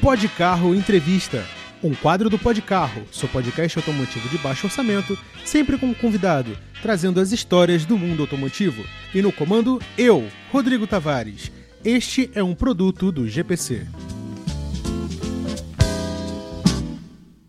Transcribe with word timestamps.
Pod 0.00 0.28
Carro 0.30 0.74
Entrevista. 0.74 1.44
Um 1.82 1.94
quadro 1.94 2.30
do 2.30 2.38
Pod 2.38 2.62
Carro, 2.62 3.02
seu 3.12 3.28
podcast 3.28 3.78
automotivo 3.78 4.28
de 4.30 4.38
baixo 4.38 4.66
orçamento, 4.66 5.18
sempre 5.44 5.76
com 5.76 5.86
um 5.86 5.94
convidado, 5.94 6.56
trazendo 6.80 7.20
as 7.20 7.32
histórias 7.32 7.84
do 7.84 7.98
mundo 7.98 8.22
automotivo. 8.22 8.82
E 9.14 9.20
no 9.20 9.32
comando, 9.32 9.80
eu, 9.98 10.26
Rodrigo 10.50 10.86
Tavares. 10.86 11.52
Este 11.84 12.30
é 12.34 12.42
um 12.42 12.54
produto 12.54 13.12
do 13.12 13.28
GPC. 13.28 13.86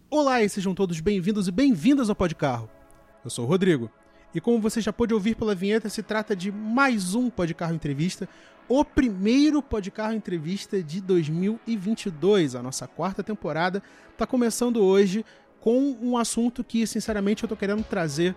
Olá 0.10 0.42
e 0.42 0.50
sejam 0.50 0.74
todos 0.74 1.00
bem-vindos 1.00 1.48
e 1.48 1.52
bem-vindas 1.52 2.10
ao 2.10 2.16
Pod 2.16 2.36
Carro. 2.36 2.70
Eu 3.24 3.30
sou 3.30 3.46
o 3.46 3.48
Rodrigo. 3.48 3.90
E 4.34 4.42
como 4.42 4.60
você 4.60 4.82
já 4.82 4.92
pôde 4.92 5.14
ouvir 5.14 5.36
pela 5.36 5.54
vinheta, 5.54 5.90
se 5.90 6.02
trata 6.02 6.36
de 6.36 6.52
mais 6.52 7.14
um 7.14 7.30
Pod 7.30 7.54
Carro 7.54 7.76
Entrevista, 7.76 8.28
o 8.68 8.84
primeiro 8.84 9.62
Pod 9.62 9.92
Carro 9.92 10.14
Entrevista 10.14 10.82
de 10.82 11.00
2022. 11.02 12.56
A 12.56 12.64
nossa 12.64 12.88
quarta 12.88 13.22
temporada 13.22 13.84
está 14.12 14.26
começando 14.26 14.78
hoje 14.78 15.24
com 15.60 15.96
um 16.02 16.18
assunto 16.18 16.64
que, 16.64 16.88
sinceramente, 16.88 17.44
eu 17.44 17.46
estou 17.46 17.58
querendo 17.58 17.84
trazer 17.84 18.36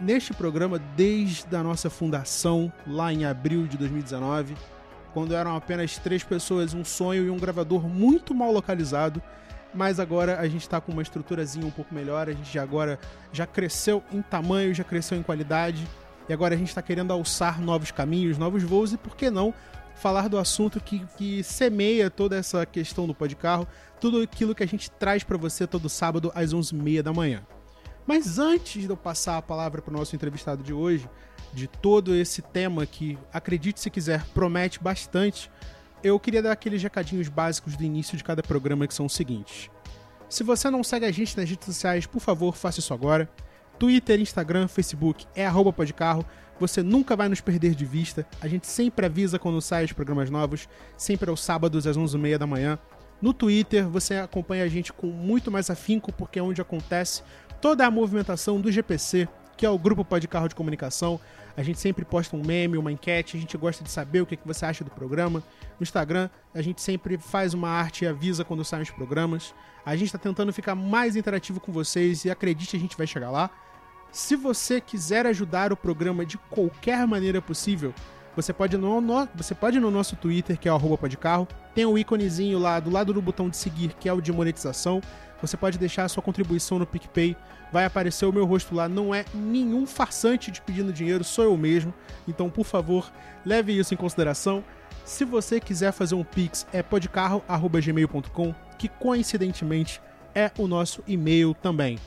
neste 0.00 0.34
programa 0.34 0.78
desde 0.78 1.54
a 1.54 1.62
nossa 1.62 1.88
fundação, 1.88 2.72
lá 2.86 3.12
em 3.12 3.24
abril 3.24 3.68
de 3.68 3.78
2019, 3.78 4.56
quando 5.14 5.32
eram 5.32 5.54
apenas 5.54 5.96
três 5.96 6.24
pessoas, 6.24 6.74
um 6.74 6.84
sonho 6.84 7.24
e 7.24 7.30
um 7.30 7.38
gravador 7.38 7.88
muito 7.88 8.34
mal 8.34 8.52
localizado 8.52 9.22
mas 9.76 10.00
agora 10.00 10.40
a 10.40 10.48
gente 10.48 10.62
está 10.62 10.80
com 10.80 10.92
uma 10.92 11.02
estruturazinha 11.02 11.66
um 11.66 11.70
pouco 11.70 11.94
melhor, 11.94 12.28
a 12.28 12.32
gente 12.32 12.52
já 12.52 12.62
agora 12.62 12.98
já 13.32 13.46
cresceu 13.46 14.02
em 14.10 14.22
tamanho, 14.22 14.74
já 14.74 14.82
cresceu 14.82 15.18
em 15.18 15.22
qualidade, 15.22 15.86
e 16.28 16.32
agora 16.32 16.54
a 16.54 16.58
gente 16.58 16.68
está 16.68 16.82
querendo 16.82 17.12
alçar 17.12 17.60
novos 17.60 17.90
caminhos, 17.90 18.38
novos 18.38 18.62
voos, 18.62 18.92
e 18.92 18.96
por 18.96 19.16
que 19.16 19.30
não 19.30 19.54
falar 19.94 20.28
do 20.28 20.38
assunto 20.38 20.80
que, 20.80 21.04
que 21.16 21.42
semeia 21.42 22.10
toda 22.10 22.36
essa 22.36 22.64
questão 22.66 23.06
do 23.06 23.14
pó 23.14 23.26
de 23.26 23.36
carro, 23.36 23.66
tudo 24.00 24.20
aquilo 24.20 24.54
que 24.54 24.62
a 24.62 24.68
gente 24.68 24.90
traz 24.90 25.24
para 25.24 25.36
você 25.36 25.66
todo 25.66 25.88
sábado 25.88 26.30
às 26.34 26.52
11h30 26.52 27.02
da 27.02 27.12
manhã. 27.12 27.42
Mas 28.06 28.38
antes 28.38 28.82
de 28.82 28.88
eu 28.88 28.96
passar 28.96 29.36
a 29.36 29.42
palavra 29.42 29.82
para 29.82 29.92
o 29.92 29.96
nosso 29.96 30.14
entrevistado 30.14 30.62
de 30.62 30.72
hoje, 30.72 31.08
de 31.52 31.66
todo 31.66 32.14
esse 32.14 32.42
tema 32.42 32.86
que, 32.86 33.18
acredite 33.32 33.80
se 33.80 33.90
quiser, 33.90 34.24
promete 34.34 34.78
bastante, 34.80 35.50
eu 36.02 36.18
queria 36.20 36.42
dar 36.42 36.52
aqueles 36.52 36.82
recadinhos 36.82 37.28
básicos 37.28 37.76
do 37.76 37.84
início 37.84 38.16
de 38.16 38.24
cada 38.24 38.42
programa 38.42 38.86
que 38.86 38.94
são 38.94 39.06
os 39.06 39.14
seguintes. 39.14 39.70
Se 40.28 40.42
você 40.42 40.68
não 40.70 40.82
segue 40.82 41.06
a 41.06 41.12
gente 41.12 41.36
nas 41.36 41.48
redes 41.48 41.66
sociais, 41.66 42.06
por 42.06 42.20
favor, 42.20 42.56
faça 42.56 42.80
isso 42.80 42.92
agora. 42.92 43.28
Twitter, 43.78 44.20
Instagram, 44.20 44.66
Facebook 44.68 45.26
é 45.34 45.46
arroba 45.46 45.72
podcarro. 45.72 46.24
Você 46.58 46.82
nunca 46.82 47.14
vai 47.14 47.28
nos 47.28 47.40
perder 47.40 47.74
de 47.74 47.84
vista. 47.84 48.26
A 48.40 48.48
gente 48.48 48.66
sempre 48.66 49.06
avisa 49.06 49.38
quando 49.38 49.60
saem 49.60 49.84
os 49.84 49.92
programas 49.92 50.30
novos, 50.30 50.68
sempre 50.96 51.28
aos 51.30 51.42
sábados 51.42 51.86
às 51.86 51.96
11h30 51.96 52.38
da 52.38 52.46
manhã. 52.46 52.78
No 53.20 53.32
Twitter, 53.32 53.88
você 53.88 54.16
acompanha 54.16 54.64
a 54.64 54.68
gente 54.68 54.92
com 54.92 55.06
muito 55.06 55.50
mais 55.50 55.70
afinco, 55.70 56.12
porque 56.12 56.38
é 56.38 56.42
onde 56.42 56.60
acontece 56.60 57.22
toda 57.60 57.86
a 57.86 57.90
movimentação 57.90 58.60
do 58.60 58.70
GPC, 58.72 59.28
que 59.56 59.64
é 59.64 59.70
o 59.70 59.78
Grupo 59.78 60.04
Pode 60.04 60.28
Carro 60.28 60.48
de 60.48 60.54
Comunicação. 60.54 61.20
A 61.56 61.62
gente 61.62 61.80
sempre 61.80 62.04
posta 62.04 62.36
um 62.36 62.42
meme, 62.44 62.76
uma 62.76 62.92
enquete, 62.92 63.36
a 63.36 63.40
gente 63.40 63.56
gosta 63.56 63.82
de 63.82 63.90
saber 63.90 64.20
o 64.20 64.26
que, 64.26 64.36
que 64.36 64.46
você 64.46 64.66
acha 64.66 64.84
do 64.84 64.90
programa. 64.90 65.42
No 65.80 65.82
Instagram, 65.82 66.28
a 66.54 66.60
gente 66.60 66.82
sempre 66.82 67.16
faz 67.16 67.54
uma 67.54 67.68
arte 67.68 68.04
e 68.04 68.08
avisa 68.08 68.44
quando 68.44 68.64
saem 68.64 68.82
os 68.82 68.90
programas. 68.90 69.54
A 69.84 69.96
gente 69.96 70.06
está 70.06 70.18
tentando 70.18 70.52
ficar 70.52 70.74
mais 70.74 71.16
interativo 71.16 71.58
com 71.58 71.72
vocês 71.72 72.24
e 72.24 72.30
acredite, 72.30 72.76
a 72.76 72.80
gente 72.80 72.96
vai 72.96 73.06
chegar 73.06 73.30
lá. 73.30 73.50
Se 74.12 74.36
você 74.36 74.80
quiser 74.80 75.26
ajudar 75.26 75.72
o 75.72 75.76
programa 75.76 76.26
de 76.26 76.36
qualquer 76.36 77.06
maneira 77.06 77.40
possível, 77.40 77.94
você 78.34 78.52
pode, 78.52 78.76
no, 78.76 79.00
no, 79.00 79.26
você 79.34 79.54
pode 79.54 79.80
no 79.80 79.90
nosso 79.90 80.14
Twitter, 80.14 80.58
que 80.58 80.68
é 80.68 80.72
o 80.72 80.98
podcarro, 80.98 81.48
tem 81.74 81.86
o 81.86 81.92
um 81.92 81.98
íconezinho 81.98 82.58
lá 82.58 82.78
do 82.78 82.90
lado 82.90 83.14
do 83.14 83.22
botão 83.22 83.48
de 83.48 83.56
seguir, 83.56 83.94
que 83.94 84.10
é 84.10 84.12
o 84.12 84.20
de 84.20 84.30
monetização. 84.30 85.00
Você 85.40 85.56
pode 85.56 85.78
deixar 85.78 86.04
a 86.04 86.08
sua 86.08 86.22
contribuição 86.22 86.78
no 86.78 86.86
PicPay 86.86 87.34
vai 87.72 87.84
aparecer 87.84 88.26
o 88.26 88.32
meu 88.32 88.44
rosto 88.44 88.74
lá. 88.74 88.88
Não 88.88 89.14
é 89.14 89.24
nenhum 89.34 89.86
farsante 89.86 90.50
de 90.50 90.60
pedindo 90.60 90.92
dinheiro, 90.92 91.24
sou 91.24 91.44
eu 91.44 91.56
mesmo. 91.56 91.92
Então, 92.26 92.50
por 92.50 92.64
favor, 92.64 93.10
leve 93.44 93.76
isso 93.78 93.94
em 93.94 93.96
consideração. 93.96 94.64
Se 95.04 95.24
você 95.24 95.60
quiser 95.60 95.92
fazer 95.92 96.14
um 96.14 96.24
pix, 96.24 96.66
é 96.72 96.82
podcarro.gmail.com, 96.82 98.54
que 98.78 98.88
coincidentemente 98.88 100.00
é 100.34 100.50
o 100.58 100.66
nosso 100.66 101.02
e-mail 101.06 101.54
também. 101.54 101.98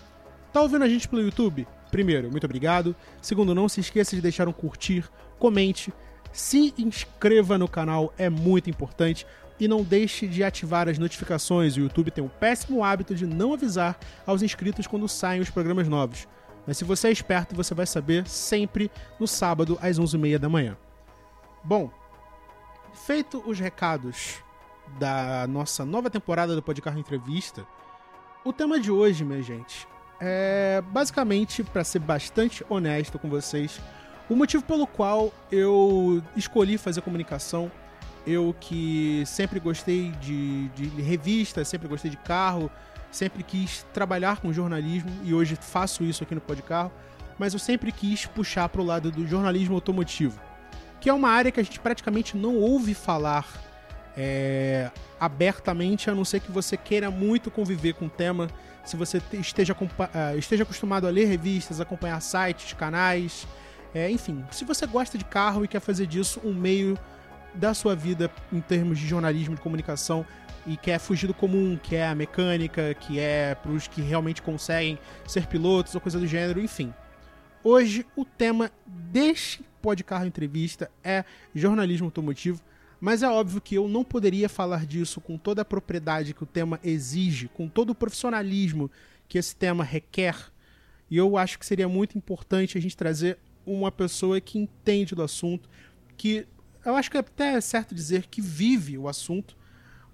Tá 0.51 0.61
ouvindo 0.61 0.83
a 0.83 0.89
gente 0.89 1.07
pelo 1.07 1.21
YouTube? 1.21 1.67
Primeiro, 1.91 2.29
muito 2.29 2.43
obrigado. 2.45 2.95
Segundo, 3.21 3.55
não 3.55 3.69
se 3.69 3.79
esqueça 3.79 4.15
de 4.15 4.21
deixar 4.21 4.47
um 4.47 4.51
curtir, 4.51 5.09
comente, 5.39 5.93
se 6.31 6.73
inscreva 6.77 7.57
no 7.57 7.67
canal, 7.67 8.13
é 8.17 8.29
muito 8.29 8.69
importante 8.69 9.25
e 9.59 9.67
não 9.67 9.83
deixe 9.83 10.27
de 10.27 10.43
ativar 10.43 10.87
as 10.87 10.97
notificações. 10.97 11.75
O 11.75 11.81
YouTube 11.81 12.11
tem 12.11 12.23
o 12.23 12.29
péssimo 12.29 12.83
hábito 12.83 13.13
de 13.13 13.25
não 13.25 13.53
avisar 13.53 13.97
aos 14.25 14.41
inscritos 14.41 14.87
quando 14.87 15.07
saem 15.07 15.41
os 15.41 15.49
programas 15.49 15.87
novos. 15.87 16.27
Mas 16.65 16.77
se 16.77 16.83
você 16.83 17.07
é 17.07 17.11
esperto, 17.11 17.55
você 17.55 17.73
vai 17.73 17.85
saber 17.85 18.27
sempre 18.27 18.91
no 19.19 19.27
sábado 19.27 19.77
às 19.81 19.99
11h30 19.99 20.37
da 20.37 20.49
manhã. 20.49 20.77
Bom, 21.63 21.91
feito 22.93 23.43
os 23.45 23.59
recados 23.59 24.43
da 24.99 25.45
nossa 25.47 25.85
nova 25.85 26.09
temporada 26.09 26.55
do 26.55 26.61
Podcarro 26.61 26.99
Entrevista, 26.99 27.65
o 28.45 28.53
tema 28.53 28.79
de 28.79 28.91
hoje, 28.91 29.25
minha 29.25 29.41
gente, 29.41 29.87
é 30.19 30.81
basicamente, 30.87 31.63
para 31.63 31.83
ser 31.83 31.99
bastante 31.99 32.65
honesto 32.69 33.19
com 33.19 33.29
vocês, 33.29 33.79
o 34.29 34.35
motivo 34.35 34.63
pelo 34.63 34.85
qual 34.87 35.33
eu 35.51 36.21
escolhi 36.35 36.77
fazer 36.77 37.01
comunicação 37.01 37.71
eu 38.29 38.55
que 38.59 39.23
sempre 39.25 39.59
gostei 39.59 40.11
de, 40.21 40.67
de 40.69 41.01
revista, 41.01 41.65
sempre 41.65 41.87
gostei 41.87 42.11
de 42.11 42.17
carro, 42.17 42.69
sempre 43.11 43.43
quis 43.43 43.85
trabalhar 43.93 44.39
com 44.39 44.53
jornalismo 44.53 45.09
e 45.23 45.33
hoje 45.33 45.57
faço 45.59 46.03
isso 46.03 46.23
aqui 46.23 46.35
no 46.35 46.41
Podcarro, 46.41 46.91
mas 47.37 47.53
eu 47.53 47.59
sempre 47.59 47.91
quis 47.91 48.25
puxar 48.25 48.69
para 48.69 48.81
o 48.81 48.85
lado 48.85 49.09
do 49.09 49.25
jornalismo 49.27 49.75
automotivo, 49.75 50.39
que 51.01 51.09
é 51.09 51.13
uma 51.13 51.29
área 51.29 51.51
que 51.51 51.59
a 51.59 51.63
gente 51.63 51.79
praticamente 51.79 52.37
não 52.37 52.55
ouve 52.55 52.93
falar 52.93 53.47
é, 54.15 54.91
abertamente, 55.19 56.09
a 56.09 56.15
não 56.15 56.25
ser 56.25 56.39
que 56.41 56.51
você 56.51 56.77
queira 56.77 57.09
muito 57.09 57.49
conviver 57.49 57.93
com 57.93 58.05
o 58.05 58.09
tema, 58.09 58.47
se 58.85 58.95
você 58.95 59.21
esteja, 59.33 59.75
ah, 60.13 60.35
esteja 60.35 60.63
acostumado 60.63 61.07
a 61.07 61.09
ler 61.09 61.25
revistas, 61.25 61.79
acompanhar 61.79 62.21
sites, 62.21 62.73
canais, 62.73 63.47
é, 63.93 64.09
enfim, 64.11 64.45
se 64.51 64.65
você 64.65 64.85
gosta 64.85 65.17
de 65.17 65.25
carro 65.25 65.63
e 65.63 65.67
quer 65.67 65.79
fazer 65.79 66.05
disso 66.05 66.39
um 66.43 66.53
meio 66.53 66.97
da 67.53 67.73
sua 67.73 67.95
vida 67.95 68.31
em 68.51 68.61
termos 68.61 68.99
de 68.99 69.07
jornalismo 69.07 69.55
de 69.55 69.61
comunicação 69.61 70.25
e 70.67 70.77
quer 70.77 70.99
fugir 70.99 71.27
do 71.27 71.33
comum, 71.33 71.77
que 71.81 71.95
é 71.95 72.07
a 72.07 72.15
mecânica, 72.15 72.93
que 72.93 73.19
é 73.19 73.55
para 73.55 73.71
os 73.71 73.87
que 73.87 74.01
realmente 74.01 74.41
conseguem 74.41 74.99
ser 75.27 75.47
pilotos 75.47 75.95
ou 75.95 76.01
coisa 76.01 76.19
do 76.19 76.27
gênero, 76.27 76.61
enfim. 76.61 76.93
Hoje 77.63 78.05
o 78.15 78.23
tema 78.23 78.71
deste 78.85 79.63
podcast 79.81 80.27
entrevista 80.27 80.91
é 81.03 81.23
jornalismo 81.55 82.07
automotivo, 82.07 82.61
mas 82.99 83.23
é 83.23 83.29
óbvio 83.29 83.61
que 83.61 83.75
eu 83.75 83.87
não 83.87 84.03
poderia 84.03 84.49
falar 84.49 84.85
disso 84.85 85.21
com 85.21 85.37
toda 85.37 85.61
a 85.61 85.65
propriedade 85.65 86.33
que 86.33 86.43
o 86.43 86.45
tema 86.47 86.79
exige, 86.83 87.47
com 87.47 87.67
todo 87.67 87.91
o 87.91 87.95
profissionalismo 87.95 88.91
que 89.27 89.37
esse 89.37 89.55
tema 89.55 89.83
requer. 89.83 90.35
E 91.09 91.17
eu 91.17 91.37
acho 91.37 91.57
que 91.57 91.65
seria 91.65 91.87
muito 91.87 92.17
importante 92.17 92.77
a 92.77 92.81
gente 92.81 92.95
trazer 92.95 93.37
uma 93.65 93.91
pessoa 93.91 94.39
que 94.41 94.59
entende 94.59 95.15
do 95.15 95.23
assunto, 95.23 95.69
que 96.17 96.45
eu 96.89 96.95
acho 96.95 97.09
que 97.09 97.17
é 97.17 97.21
até 97.21 97.59
certo 97.61 97.95
dizer 97.95 98.27
que 98.27 98.41
vive 98.41 98.97
o 98.97 99.07
assunto. 99.07 99.55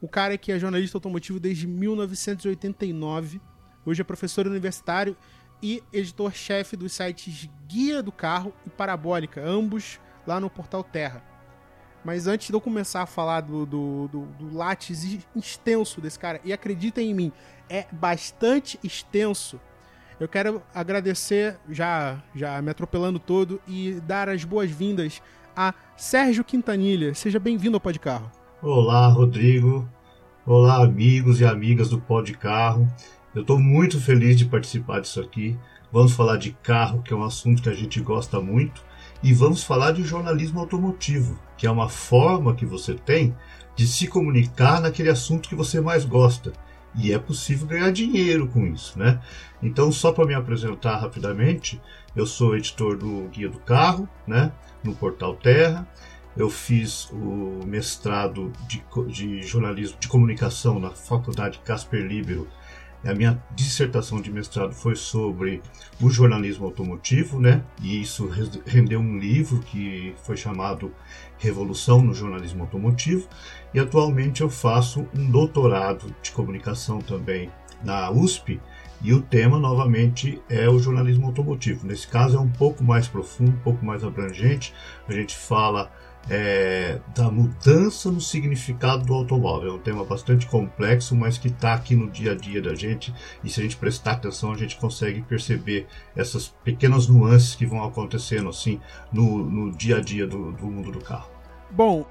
O 0.02 0.08
cara 0.08 0.38
que 0.38 0.52
é 0.52 0.60
jornalista 0.60 0.98
automotivo 0.98 1.40
desde 1.40 1.68
1989, 1.68 3.42
hoje 3.86 4.02
é 4.02 4.04
professor 4.04 4.46
universitário 4.46 5.16
e 5.62 5.82
editor-chefe 5.92 6.76
dos 6.76 6.94
sites 6.94 7.50
Guia 7.68 8.04
do 8.04 8.12
Carro 8.12 8.54
e 8.66 8.70
Parabólica, 8.70 9.42
ambos 9.42 10.00
lá 10.28 10.40
no 10.40 10.50
Portal 10.50 10.84
Terra. 10.84 11.24
Mas 12.04 12.28
antes 12.28 12.50
de 12.50 12.54
eu 12.54 12.62
começar 12.62 13.02
a 13.02 13.08
falar 13.08 13.42
do, 13.42 13.66
do, 13.66 14.08
do, 14.10 14.26
do 14.26 14.56
látis 14.56 15.18
extenso 15.36 16.00
desse 16.00 16.20
cara, 16.20 16.40
e 16.44 16.54
acreditem 16.54 17.10
em 17.10 17.14
mim, 17.14 17.32
é 17.68 17.88
bastante 17.92 18.80
extenso, 18.84 19.60
eu 20.20 20.28
quero 20.28 20.62
agradecer, 20.74 21.58
já, 21.70 22.22
já 22.34 22.62
me 22.62 22.70
atropelando 22.70 23.20
todo, 23.20 23.62
e 23.68 24.00
dar 24.02 24.30
as 24.30 24.44
boas-vindas 24.44 25.22
a 25.56 25.74
Sérgio 25.96 26.44
Quintanilha. 26.44 27.14
Seja 27.14 27.40
bem-vindo 27.40 27.78
ao 27.78 27.82
Pod 27.82 27.98
Carro. 28.00 28.30
Olá, 28.62 29.08
Rodrigo. 29.08 29.88
Olá, 30.46 30.84
amigos 30.84 31.40
e 31.40 31.46
amigas 31.46 31.90
do 31.90 32.00
Pod 32.00 32.32
Carro. 32.34 32.88
Eu 33.34 33.42
estou 33.42 33.60
muito 33.60 34.00
feliz 34.00 34.38
de 34.38 34.46
participar 34.46 35.00
disso 35.00 35.22
aqui. 35.22 35.58
Vamos 35.92 36.14
falar 36.14 36.38
de 36.38 36.52
carro, 36.62 37.02
que 37.02 37.14
é 37.14 37.16
um 37.16 37.24
assunto 37.24 37.62
que 37.62 37.70
a 37.70 37.74
gente 37.74 38.02
gosta 38.02 38.42
muito, 38.42 38.84
e 39.24 39.34
vamos 39.34 39.64
falar 39.64 39.92
de 39.92 40.04
jornalismo 40.04 40.60
automotivo, 40.60 41.40
que 41.58 41.66
é 41.66 41.72
uma 41.72 41.88
forma 41.88 42.54
que 42.54 42.66
você 42.66 42.94
tem 42.94 43.36
de 43.76 43.88
se 43.88 44.08
comunicar 44.08 44.82
naquele 44.82 45.10
assunto 45.10 45.48
que 45.48 45.56
você 45.56 45.80
mais 45.80 46.04
gosta. 46.04 46.52
E 46.98 47.12
é 47.12 47.20
possível 47.20 47.68
ganhar 47.68 47.92
dinheiro 47.92 48.48
com 48.48 48.66
isso, 48.66 48.98
né? 48.98 49.22
Então, 49.62 49.92
só 49.92 50.12
para 50.12 50.26
me 50.26 50.34
apresentar 50.34 50.98
rapidamente, 50.98 51.82
eu 52.16 52.26
sou 52.26 52.56
editor 52.56 52.98
do 52.98 53.28
Guia 53.30 53.50
do 53.50 53.60
Carro, 53.60 54.08
né? 54.26 54.52
no 54.86 54.96
Portal 54.96 55.36
Terra. 55.36 55.88
eu 56.38 56.50
fiz 56.50 57.10
o 57.12 57.66
mestrado 57.66 58.52
de, 58.68 58.84
de 59.08 59.42
jornalismo 59.44 59.98
de 59.98 60.08
comunicação 60.10 60.80
na 60.80 60.92
Faculdade 60.92 61.60
Casper 61.64 62.06
Libero. 62.06 62.48
A 63.06 63.14
minha 63.14 63.42
dissertação 63.56 64.20
de 64.20 64.32
mestrado 64.32 64.74
foi 64.74 64.96
sobre 64.96 65.62
o 66.02 66.10
jornalismo 66.10 66.66
automotivo, 66.66 67.40
né? 67.40 67.64
E 67.82 68.02
isso 68.02 68.28
rendeu 68.66 69.00
um 69.00 69.20
livro 69.20 69.60
que 69.60 70.16
foi 70.24 70.36
chamado 70.36 70.92
Revolução 71.38 72.02
no 72.02 72.16
Jornalismo 72.16 72.64
Automotivo. 72.64 73.28
E 73.74 73.80
atualmente 73.80 74.42
eu 74.42 74.50
faço 74.50 75.08
um 75.16 75.30
doutorado 75.30 76.14
de 76.24 76.32
comunicação 76.32 77.00
também 77.00 77.52
na 77.84 78.10
USP, 78.10 78.60
e 79.02 79.14
o 79.14 79.22
tema, 79.22 79.60
novamente, 79.60 80.42
é 80.50 80.68
o 80.68 80.80
jornalismo 80.80 81.28
automotivo. 81.28 81.86
Nesse 81.86 82.08
caso, 82.08 82.38
é 82.38 82.40
um 82.40 82.50
pouco 82.50 82.84
mais 82.84 83.08
profundo, 83.08 83.52
um 83.52 83.60
pouco 83.60 83.86
mais 83.86 84.04
abrangente. 84.04 84.74
A 85.08 85.14
gente 85.14 85.36
fala 85.36 85.92
é, 86.30 87.00
da 87.16 87.30
mudança 87.30 88.12
no 88.12 88.20
significado 88.20 89.06
do 89.06 89.14
automóvel. 89.14 89.72
É 89.72 89.74
um 89.74 89.80
tema 89.80 90.04
bastante 90.04 90.48
complexo, 90.48 91.16
mas 91.16 91.38
que 91.38 91.48
está 91.48 91.74
aqui 91.74 91.96
no 91.96 92.10
dia 92.10 92.32
a 92.32 92.36
dia 92.36 92.62
da 92.62 92.74
gente. 92.74 93.14
E 93.44 93.50
se 93.50 93.60
a 93.60 93.64
gente 93.64 93.78
prestar 93.78 94.14
atenção, 94.14 94.52
a 94.52 94.58
gente 94.58 94.78
consegue 94.78 95.22
perceber 95.22 95.88
essas 96.16 96.48
pequenas 96.64 97.08
nuances 97.08 97.56
que 97.56 97.66
vão 97.66 97.84
acontecendo 97.84 98.50
assim 98.50 98.80
no, 99.12 99.38
no 99.38 99.72
dia 99.72 99.98
a 99.98 100.02
dia 100.02 100.28
do, 100.28 100.52
do 100.52 100.66
mundo 100.66 100.92
do 100.92 101.00
carro. 101.00 101.30
Bom, 101.72 102.06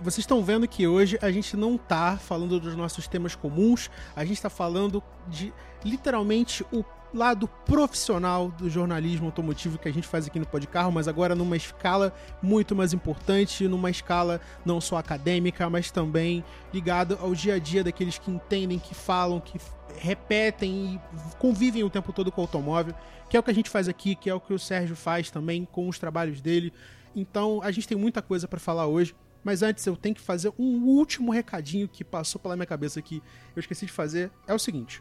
vocês 0.00 0.18
estão 0.18 0.42
vendo 0.44 0.66
que 0.68 0.86
hoje 0.86 1.18
a 1.20 1.30
gente 1.30 1.56
não 1.56 1.76
tá 1.76 2.16
falando 2.16 2.60
dos 2.60 2.76
nossos 2.76 3.08
temas 3.08 3.34
comuns, 3.34 3.90
a 4.14 4.24
gente 4.24 4.36
está 4.36 4.48
falando 4.48 5.02
de 5.26 5.52
literalmente 5.84 6.64
o 6.72 6.84
lado 7.12 7.48
profissional 7.64 8.50
do 8.50 8.68
jornalismo 8.68 9.26
automotivo 9.26 9.78
que 9.78 9.88
a 9.88 9.92
gente 9.92 10.06
faz 10.06 10.26
aqui 10.26 10.38
no 10.38 10.46
Podcarro, 10.46 10.92
mas 10.92 11.08
agora 11.08 11.34
numa 11.34 11.56
escala 11.56 12.12
muito 12.42 12.74
mais 12.76 12.92
importante, 12.92 13.66
numa 13.66 13.90
escala 13.90 14.40
não 14.64 14.80
só 14.80 14.96
acadêmica, 14.96 15.68
mas 15.70 15.90
também 15.90 16.44
ligada 16.72 17.18
ao 17.20 17.34
dia 17.34 17.54
a 17.54 17.58
dia 17.58 17.82
daqueles 17.82 18.18
que 18.18 18.30
entendem, 18.30 18.78
que 18.78 18.94
falam, 18.94 19.40
que 19.40 19.58
repetem 19.96 20.94
e 20.94 21.00
convivem 21.38 21.82
o 21.82 21.90
tempo 21.90 22.12
todo 22.12 22.30
com 22.30 22.40
o 22.40 22.44
automóvel, 22.44 22.94
que 23.28 23.36
é 23.36 23.40
o 23.40 23.42
que 23.42 23.50
a 23.50 23.54
gente 23.54 23.70
faz 23.70 23.88
aqui, 23.88 24.14
que 24.14 24.28
é 24.28 24.34
o 24.34 24.40
que 24.40 24.52
o 24.52 24.58
Sérgio 24.58 24.96
faz 24.96 25.30
também 25.30 25.64
com 25.64 25.88
os 25.88 25.98
trabalhos 25.98 26.40
dele. 26.40 26.72
Então 27.14 27.60
a 27.62 27.70
gente 27.70 27.88
tem 27.88 27.96
muita 27.96 28.22
coisa 28.22 28.46
para 28.46 28.60
falar 28.60 28.86
hoje. 28.86 29.14
Mas 29.44 29.62
antes 29.62 29.86
eu 29.86 29.96
tenho 29.96 30.14
que 30.14 30.20
fazer 30.20 30.52
um 30.58 30.84
último 30.84 31.30
recadinho 31.30 31.88
que 31.88 32.04
passou 32.04 32.40
pela 32.40 32.56
minha 32.56 32.66
cabeça 32.66 32.98
aqui. 32.98 33.22
Eu 33.54 33.60
esqueci 33.60 33.86
de 33.86 33.92
fazer. 33.92 34.30
É 34.46 34.52
o 34.52 34.58
seguinte: 34.58 35.00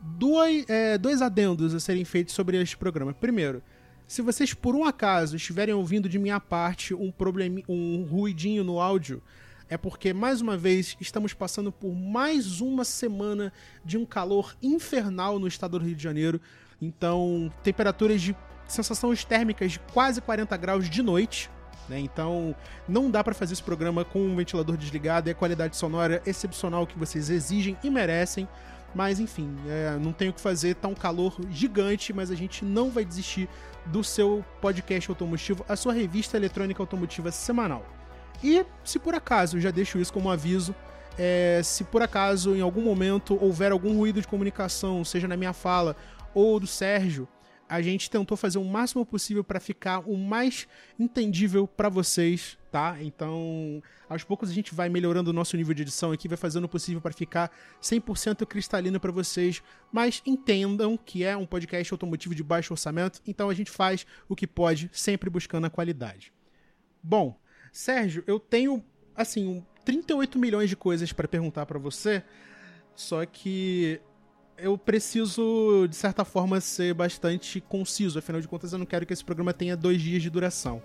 dois, 0.00 0.64
é, 0.68 0.96
dois 0.98 1.22
adendos 1.22 1.74
a 1.74 1.80
serem 1.80 2.04
feitos 2.04 2.34
sobre 2.34 2.60
este 2.60 2.76
programa. 2.76 3.12
Primeiro, 3.12 3.62
se 4.06 4.22
vocês 4.22 4.52
por 4.52 4.74
um 4.74 4.84
acaso 4.84 5.36
estiverem 5.36 5.74
ouvindo 5.74 6.08
de 6.08 6.18
minha 6.18 6.40
parte 6.40 6.94
um 6.94 7.10
problema, 7.10 7.60
um 7.68 8.04
ruidinho 8.04 8.64
no 8.64 8.80
áudio, 8.80 9.22
é 9.68 9.76
porque 9.76 10.12
mais 10.12 10.40
uma 10.40 10.56
vez 10.56 10.96
estamos 11.00 11.32
passando 11.32 11.70
por 11.70 11.94
mais 11.94 12.60
uma 12.60 12.84
semana 12.84 13.52
de 13.84 13.96
um 13.96 14.04
calor 14.04 14.56
infernal 14.60 15.38
no 15.38 15.46
estado 15.46 15.78
do 15.78 15.84
Rio 15.84 15.94
de 15.94 16.02
Janeiro. 16.02 16.40
Então, 16.82 17.52
temperaturas 17.62 18.20
de 18.20 18.34
sensações 18.66 19.24
térmicas 19.24 19.72
de 19.72 19.78
quase 19.92 20.20
40 20.20 20.56
graus 20.56 20.90
de 20.90 21.02
noite. 21.02 21.48
Né? 21.88 22.00
Então, 22.00 22.54
não 22.88 23.10
dá 23.10 23.22
para 23.22 23.34
fazer 23.34 23.52
esse 23.52 23.62
programa 23.62 24.04
com 24.04 24.20
um 24.20 24.34
ventilador 24.34 24.76
desligado 24.76 25.28
e 25.28 25.32
a 25.32 25.34
qualidade 25.36 25.76
sonora 25.76 26.20
excepcional 26.26 26.84
que 26.84 26.98
vocês 26.98 27.30
exigem 27.30 27.76
e 27.84 27.90
merecem. 27.90 28.48
Mas 28.94 29.20
enfim, 29.20 29.56
é, 29.68 29.96
não 30.00 30.12
tenho 30.12 30.30
o 30.30 30.34
que 30.34 30.40
fazer, 30.40 30.74
tá 30.74 30.88
um 30.88 30.94
calor 30.94 31.36
gigante, 31.50 32.12
mas 32.12 32.30
a 32.30 32.34
gente 32.34 32.64
não 32.64 32.90
vai 32.90 33.04
desistir 33.04 33.48
do 33.86 34.02
seu 34.02 34.44
podcast 34.60 35.08
automotivo, 35.10 35.64
a 35.68 35.76
sua 35.76 35.92
revista 35.92 36.36
eletrônica 36.36 36.82
automotiva 36.82 37.30
semanal. 37.30 37.84
E 38.42 38.64
se 38.84 38.98
por 38.98 39.14
acaso, 39.14 39.56
eu 39.56 39.60
já 39.60 39.70
deixo 39.70 39.98
isso 39.98 40.12
como 40.12 40.30
aviso, 40.30 40.74
é, 41.18 41.60
se 41.62 41.84
por 41.84 42.02
acaso 42.02 42.54
em 42.54 42.60
algum 42.60 42.82
momento 42.82 43.38
houver 43.42 43.72
algum 43.72 43.96
ruído 43.96 44.20
de 44.20 44.26
comunicação, 44.26 45.04
seja 45.04 45.28
na 45.28 45.36
minha 45.36 45.52
fala 45.52 45.96
ou 46.34 46.58
do 46.58 46.66
Sérgio, 46.66 47.28
a 47.70 47.80
gente 47.80 48.10
tentou 48.10 48.36
fazer 48.36 48.58
o 48.58 48.64
máximo 48.64 49.06
possível 49.06 49.44
para 49.44 49.60
ficar 49.60 50.00
o 50.00 50.16
mais 50.16 50.66
entendível 50.98 51.68
para 51.68 51.88
vocês, 51.88 52.58
tá? 52.68 52.96
Então, 53.00 53.80
aos 54.08 54.24
poucos 54.24 54.50
a 54.50 54.52
gente 54.52 54.74
vai 54.74 54.88
melhorando 54.88 55.30
o 55.30 55.32
nosso 55.32 55.56
nível 55.56 55.72
de 55.72 55.82
edição 55.82 56.10
aqui, 56.10 56.26
vai 56.26 56.36
fazendo 56.36 56.64
o 56.64 56.68
possível 56.68 57.00
para 57.00 57.12
ficar 57.12 57.48
100% 57.80 58.44
cristalino 58.44 58.98
para 58.98 59.12
vocês, 59.12 59.62
mas 59.92 60.20
entendam 60.26 60.96
que 60.96 61.22
é 61.22 61.36
um 61.36 61.46
podcast 61.46 61.94
automotivo 61.94 62.34
de 62.34 62.42
baixo 62.42 62.74
orçamento, 62.74 63.22
então 63.24 63.48
a 63.48 63.54
gente 63.54 63.70
faz 63.70 64.04
o 64.28 64.34
que 64.34 64.48
pode, 64.48 64.90
sempre 64.92 65.30
buscando 65.30 65.68
a 65.68 65.70
qualidade. 65.70 66.32
Bom, 67.00 67.38
Sérgio, 67.72 68.24
eu 68.26 68.40
tenho 68.40 68.84
assim, 69.14 69.64
38 69.84 70.40
milhões 70.40 70.68
de 70.68 70.74
coisas 70.74 71.12
para 71.12 71.28
perguntar 71.28 71.66
para 71.66 71.78
você, 71.78 72.24
só 72.96 73.24
que 73.24 74.00
eu 74.62 74.76
preciso, 74.78 75.86
de 75.88 75.96
certa 75.96 76.24
forma, 76.24 76.60
ser 76.60 76.94
bastante 76.94 77.60
conciso. 77.60 78.18
Afinal 78.18 78.40
de 78.40 78.48
contas, 78.48 78.72
eu 78.72 78.78
não 78.78 78.86
quero 78.86 79.06
que 79.06 79.12
esse 79.12 79.24
programa 79.24 79.52
tenha 79.52 79.76
dois 79.76 80.00
dias 80.00 80.22
de 80.22 80.30
duração. 80.30 80.82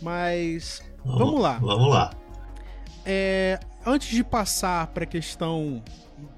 Mas. 0.00 0.82
Vamos, 1.04 1.18
vamos 1.18 1.40
lá. 1.40 1.58
Vamos 1.58 1.88
lá. 1.88 2.10
É, 3.04 3.60
antes 3.86 4.08
de 4.08 4.24
passar 4.24 4.88
para 4.88 5.04
a 5.04 5.06
questão 5.06 5.82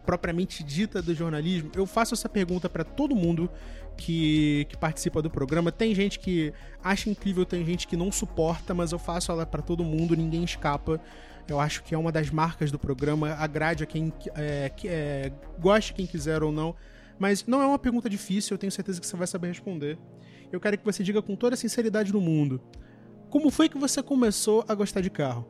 propriamente 0.04 0.62
dita 0.62 1.00
do 1.00 1.14
jornalismo, 1.14 1.70
eu 1.74 1.86
faço 1.86 2.14
essa 2.14 2.28
pergunta 2.28 2.68
para 2.68 2.84
todo 2.84 3.14
mundo 3.14 3.50
que, 3.96 4.66
que, 4.68 4.76
participa 4.76 5.20
do 5.20 5.30
programa. 5.30 5.72
Tem 5.72 5.94
gente 5.94 6.18
que 6.18 6.52
acha 6.82 7.10
incrível, 7.10 7.44
tem 7.44 7.64
gente 7.64 7.86
que 7.86 7.96
não 7.96 8.12
suporta, 8.12 8.72
mas 8.74 8.92
eu 8.92 8.98
faço 8.98 9.32
ela 9.32 9.44
para 9.44 9.60
todo 9.60 9.84
mundo, 9.84 10.16
ninguém 10.16 10.44
escapa. 10.44 11.00
Eu 11.48 11.58
acho 11.58 11.82
que 11.82 11.94
é 11.94 11.98
uma 11.98 12.12
das 12.12 12.30
marcas 12.30 12.70
do 12.70 12.78
programa. 12.78 13.30
Agrade 13.30 13.82
a 13.82 13.86
quem 13.86 14.12
é, 14.34 14.70
é, 14.84 15.32
goste, 15.58 15.94
quem 15.94 16.06
quiser 16.06 16.42
ou 16.42 16.52
não. 16.52 16.74
Mas 17.18 17.46
não 17.46 17.60
é 17.62 17.66
uma 17.66 17.78
pergunta 17.78 18.08
difícil, 18.08 18.54
eu 18.54 18.58
tenho 18.58 18.70
certeza 18.70 19.00
que 19.00 19.06
você 19.06 19.16
vai 19.16 19.26
saber 19.26 19.48
responder. 19.48 19.98
Eu 20.52 20.60
quero 20.60 20.78
que 20.78 20.84
você 20.84 21.02
diga 21.02 21.20
com 21.20 21.34
toda 21.34 21.54
a 21.54 21.56
sinceridade 21.56 22.12
do 22.12 22.20
mundo. 22.20 22.60
Como 23.28 23.50
foi 23.50 23.68
que 23.68 23.78
você 23.78 24.02
começou 24.02 24.64
a 24.68 24.74
gostar 24.74 25.00
de 25.00 25.10
carro? 25.10 25.46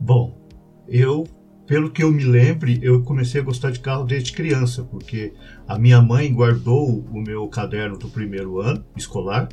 Bom, 0.00 0.36
eu, 0.88 1.24
pelo 1.66 1.90
que 1.90 2.02
eu 2.02 2.10
me 2.10 2.24
lembre, 2.24 2.78
eu 2.82 3.02
comecei 3.02 3.40
a 3.40 3.44
gostar 3.44 3.70
de 3.70 3.80
carro 3.80 4.04
desde 4.04 4.32
criança, 4.32 4.82
porque 4.82 5.34
a 5.68 5.78
minha 5.78 6.00
mãe 6.00 6.32
guardou 6.32 7.00
o 7.00 7.20
meu 7.20 7.46
caderno 7.48 7.98
do 7.98 8.08
primeiro 8.08 8.60
ano 8.60 8.84
escolar, 8.96 9.48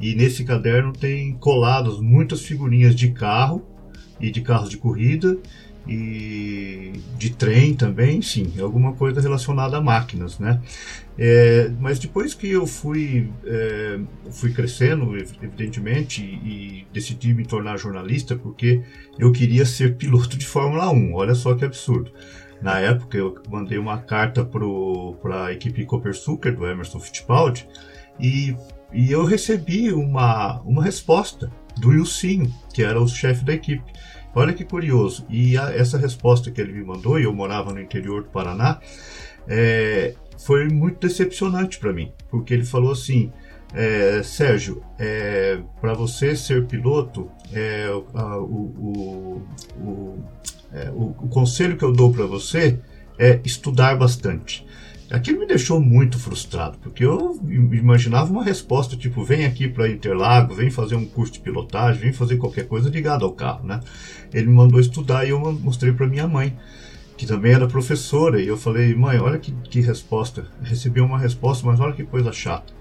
e 0.00 0.14
nesse 0.14 0.44
caderno 0.44 0.92
tem 0.92 1.34
coladas 1.38 2.00
muitas 2.00 2.42
figurinhas 2.42 2.94
de 2.94 3.12
carro 3.12 3.73
e 4.20 4.30
de 4.30 4.40
carros 4.40 4.70
de 4.70 4.76
corrida 4.76 5.36
e 5.86 6.92
de 7.18 7.30
trem 7.30 7.74
também, 7.74 8.22
sim, 8.22 8.52
alguma 8.58 8.94
coisa 8.94 9.20
relacionada 9.20 9.76
a 9.76 9.80
máquinas, 9.80 10.38
né? 10.38 10.60
É, 11.18 11.70
mas 11.78 11.98
depois 11.98 12.32
que 12.32 12.50
eu 12.50 12.66
fui, 12.66 13.30
é, 13.44 14.00
fui 14.30 14.52
crescendo, 14.52 15.16
evidentemente, 15.16 16.22
e, 16.22 16.86
decidi 16.92 17.34
me 17.34 17.44
tornar 17.44 17.76
jornalista 17.76 18.34
porque 18.34 18.82
eu 19.18 19.30
queria 19.30 19.66
ser 19.66 19.96
piloto 19.96 20.38
de 20.38 20.46
Fórmula 20.46 20.90
1, 20.90 21.14
olha 21.14 21.34
só 21.34 21.54
que 21.54 21.64
absurdo. 21.64 22.10
Na 22.62 22.78
época 22.78 23.18
eu 23.18 23.34
mandei 23.50 23.76
uma 23.76 23.98
carta 23.98 24.44
para 24.44 25.44
a 25.44 25.52
equipe 25.52 25.84
Copersucar 25.84 26.54
do 26.54 26.66
Emerson 26.66 26.98
Fittipaldi 26.98 27.68
e, 28.18 28.56
e 28.92 29.12
eu 29.12 29.24
recebi 29.24 29.92
uma, 29.92 30.60
uma 30.62 30.82
resposta 30.82 31.52
do 31.76 31.92
Ilcinho, 31.92 32.52
que 32.72 32.82
era 32.82 33.00
o 33.00 33.08
chefe 33.08 33.44
da 33.44 33.52
equipe. 33.52 33.84
Olha 34.34 34.52
que 34.52 34.64
curioso. 34.64 35.24
E 35.28 35.56
a, 35.56 35.70
essa 35.70 35.96
resposta 35.96 36.50
que 36.50 36.60
ele 36.60 36.72
me 36.72 36.84
mandou, 36.84 37.18
e 37.18 37.24
eu 37.24 37.32
morava 37.32 37.72
no 37.72 37.80
interior 37.80 38.22
do 38.22 38.30
Paraná, 38.30 38.80
é, 39.46 40.14
foi 40.38 40.68
muito 40.68 41.06
decepcionante 41.06 41.78
para 41.78 41.92
mim, 41.92 42.12
porque 42.30 42.52
ele 42.52 42.64
falou 42.64 42.92
assim: 42.92 43.30
é, 43.74 44.22
Sérgio, 44.22 44.82
é, 44.98 45.58
para 45.80 45.94
você 45.94 46.36
ser 46.36 46.66
piloto, 46.66 47.30
é, 47.52 47.86
a, 48.14 48.38
o, 48.38 49.42
o, 49.78 50.22
é, 50.72 50.90
o, 50.90 51.14
o, 51.18 51.28
conselho 51.28 51.76
que 51.76 51.84
eu 51.84 51.92
dou 51.92 52.12
para 52.12 52.26
você 52.26 52.78
é 53.18 53.40
estudar 53.44 53.96
bastante. 53.96 54.66
Aquilo 55.14 55.38
me 55.38 55.46
deixou 55.46 55.80
muito 55.80 56.18
frustrado, 56.18 56.76
porque 56.78 57.04
eu 57.04 57.40
imaginava 57.48 58.32
uma 58.32 58.42
resposta 58.42 58.96
tipo: 58.96 59.22
vem 59.22 59.46
aqui 59.46 59.68
para 59.68 59.88
Interlagos, 59.88 60.56
vem 60.56 60.72
fazer 60.72 60.96
um 60.96 61.06
curso 61.06 61.34
de 61.34 61.38
pilotagem, 61.38 62.02
vem 62.02 62.12
fazer 62.12 62.36
qualquer 62.36 62.66
coisa 62.66 62.90
ligada 62.90 63.24
ao 63.24 63.30
carro, 63.30 63.64
né? 63.64 63.78
Ele 64.32 64.48
me 64.48 64.54
mandou 64.54 64.80
estudar 64.80 65.24
e 65.24 65.30
eu 65.30 65.38
mostrei 65.38 65.92
para 65.92 66.08
minha 66.08 66.26
mãe, 66.26 66.56
que 67.16 67.26
também 67.26 67.52
era 67.52 67.68
professora, 67.68 68.42
e 68.42 68.48
eu 68.48 68.56
falei: 68.56 68.92
mãe, 68.92 69.16
olha 69.18 69.38
que, 69.38 69.52
que 69.70 69.80
resposta. 69.80 70.48
Recebi 70.60 71.00
uma 71.00 71.16
resposta, 71.16 71.64
mas 71.64 71.78
olha 71.78 71.92
que 71.92 72.02
coisa 72.02 72.32
chata. 72.32 72.72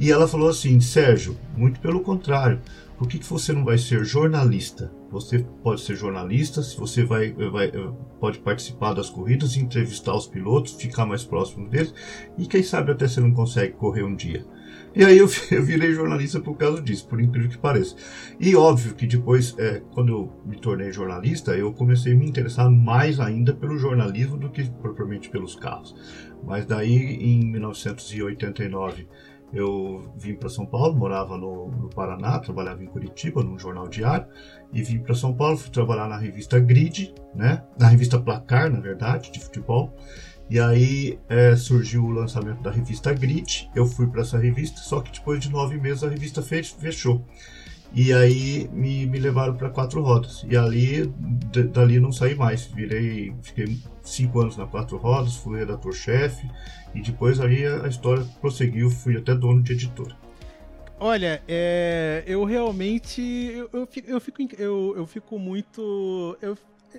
E 0.00 0.10
ela 0.10 0.26
falou 0.26 0.48
assim: 0.48 0.80
Sérgio, 0.80 1.36
muito 1.56 1.78
pelo 1.78 2.00
contrário, 2.00 2.58
por 2.98 3.06
que, 3.06 3.16
que 3.16 3.26
você 3.26 3.52
não 3.52 3.64
vai 3.64 3.78
ser 3.78 4.04
jornalista? 4.04 4.90
Você 5.10 5.38
pode 5.62 5.80
ser 5.80 5.94
jornalista, 5.94 6.60
você 6.62 7.04
vai, 7.04 7.32
vai, 7.32 7.72
pode 8.18 8.38
participar 8.40 8.92
das 8.92 9.08
corridas, 9.08 9.56
entrevistar 9.56 10.14
os 10.14 10.26
pilotos, 10.26 10.74
ficar 10.74 11.06
mais 11.06 11.24
próximo 11.24 11.68
deles 11.68 11.94
e 12.36 12.46
quem 12.46 12.62
sabe 12.62 12.92
até 12.92 13.06
você 13.06 13.20
não 13.20 13.32
consegue 13.32 13.74
correr 13.74 14.02
um 14.02 14.14
dia. 14.14 14.44
E 14.96 15.04
aí 15.04 15.18
eu, 15.18 15.28
eu 15.52 15.62
virei 15.62 15.92
jornalista 15.92 16.40
por 16.40 16.56
causa 16.56 16.80
disso, 16.80 17.06
por 17.06 17.20
incrível 17.20 17.50
que 17.50 17.58
pareça. 17.58 17.94
E 18.40 18.56
óbvio 18.56 18.94
que 18.94 19.06
depois, 19.06 19.54
é, 19.58 19.82
quando 19.92 20.10
eu 20.10 20.42
me 20.46 20.58
tornei 20.58 20.90
jornalista, 20.90 21.54
eu 21.54 21.72
comecei 21.72 22.14
a 22.14 22.16
me 22.16 22.26
interessar 22.26 22.70
mais 22.70 23.20
ainda 23.20 23.54
pelo 23.54 23.76
jornalismo 23.78 24.38
do 24.38 24.48
que 24.48 24.64
propriamente 24.64 25.28
pelos 25.28 25.54
carros. 25.54 25.94
Mas 26.42 26.64
daí, 26.64 26.96
em 26.96 27.44
1989, 27.52 29.06
eu 29.52 30.12
vim 30.16 30.34
para 30.34 30.48
São 30.48 30.66
Paulo, 30.66 30.94
morava 30.94 31.36
no, 31.36 31.68
no, 31.68 31.88
Paraná, 31.88 32.38
trabalhava 32.38 32.82
em 32.82 32.86
Curitiba, 32.86 33.42
num 33.42 33.58
jornal 33.58 33.88
diário, 33.88 34.26
e 34.72 34.82
vim 34.82 34.98
para 34.98 35.14
São 35.14 35.32
Paulo, 35.32 35.56
fui 35.56 35.70
trabalhar 35.70 36.08
na 36.08 36.16
revista 36.16 36.58
Grid, 36.58 37.14
né? 37.34 37.62
na 37.78 37.88
revista 37.88 38.18
Placar, 38.18 38.70
na 38.70 38.80
verdade, 38.80 39.30
de 39.30 39.40
futebol. 39.40 39.94
E 40.48 40.60
aí 40.60 41.18
é, 41.28 41.56
surgiu 41.56 42.04
o 42.04 42.10
lançamento 42.10 42.62
da 42.62 42.70
revista 42.70 43.12
Grid. 43.12 43.68
Eu 43.74 43.86
fui 43.86 44.06
para 44.06 44.22
essa 44.22 44.38
revista, 44.38 44.80
só 44.80 45.00
que 45.00 45.12
depois 45.12 45.40
de 45.40 45.50
nove 45.50 45.76
meses 45.78 46.04
a 46.04 46.08
revista 46.08 46.40
fechou. 46.42 47.24
E 47.96 48.12
aí 48.12 48.68
me, 48.74 49.06
me 49.06 49.18
levaram 49.18 49.56
para 49.56 49.70
quatro 49.70 50.02
rodas. 50.02 50.44
E 50.46 50.54
ali, 50.54 51.06
dali 51.72 51.98
não 51.98 52.12
saí 52.12 52.34
mais. 52.34 52.66
Virei, 52.66 53.34
fiquei 53.40 53.78
cinco 54.02 54.38
anos 54.42 54.54
na 54.54 54.66
quatro 54.66 54.98
rodas, 54.98 55.36
fui 55.36 55.60
redator-chefe. 55.60 56.46
E 56.94 57.00
depois 57.00 57.40
ali 57.40 57.64
a, 57.64 57.84
a 57.84 57.88
história 57.88 58.22
prosseguiu, 58.38 58.90
fui 58.90 59.16
até 59.16 59.34
dono 59.34 59.62
de 59.62 59.72
editora. 59.72 60.14
Olha, 61.00 61.42
é, 61.48 62.22
eu 62.26 62.44
realmente 62.44 63.22
eu, 63.22 63.70
eu, 63.72 63.86
fico, 63.86 64.10
eu, 64.10 64.20
fico, 64.20 64.42
eu, 64.58 64.94
eu 64.94 65.06
fico 65.06 65.38
muito 65.38 66.36
eu, 66.42 66.56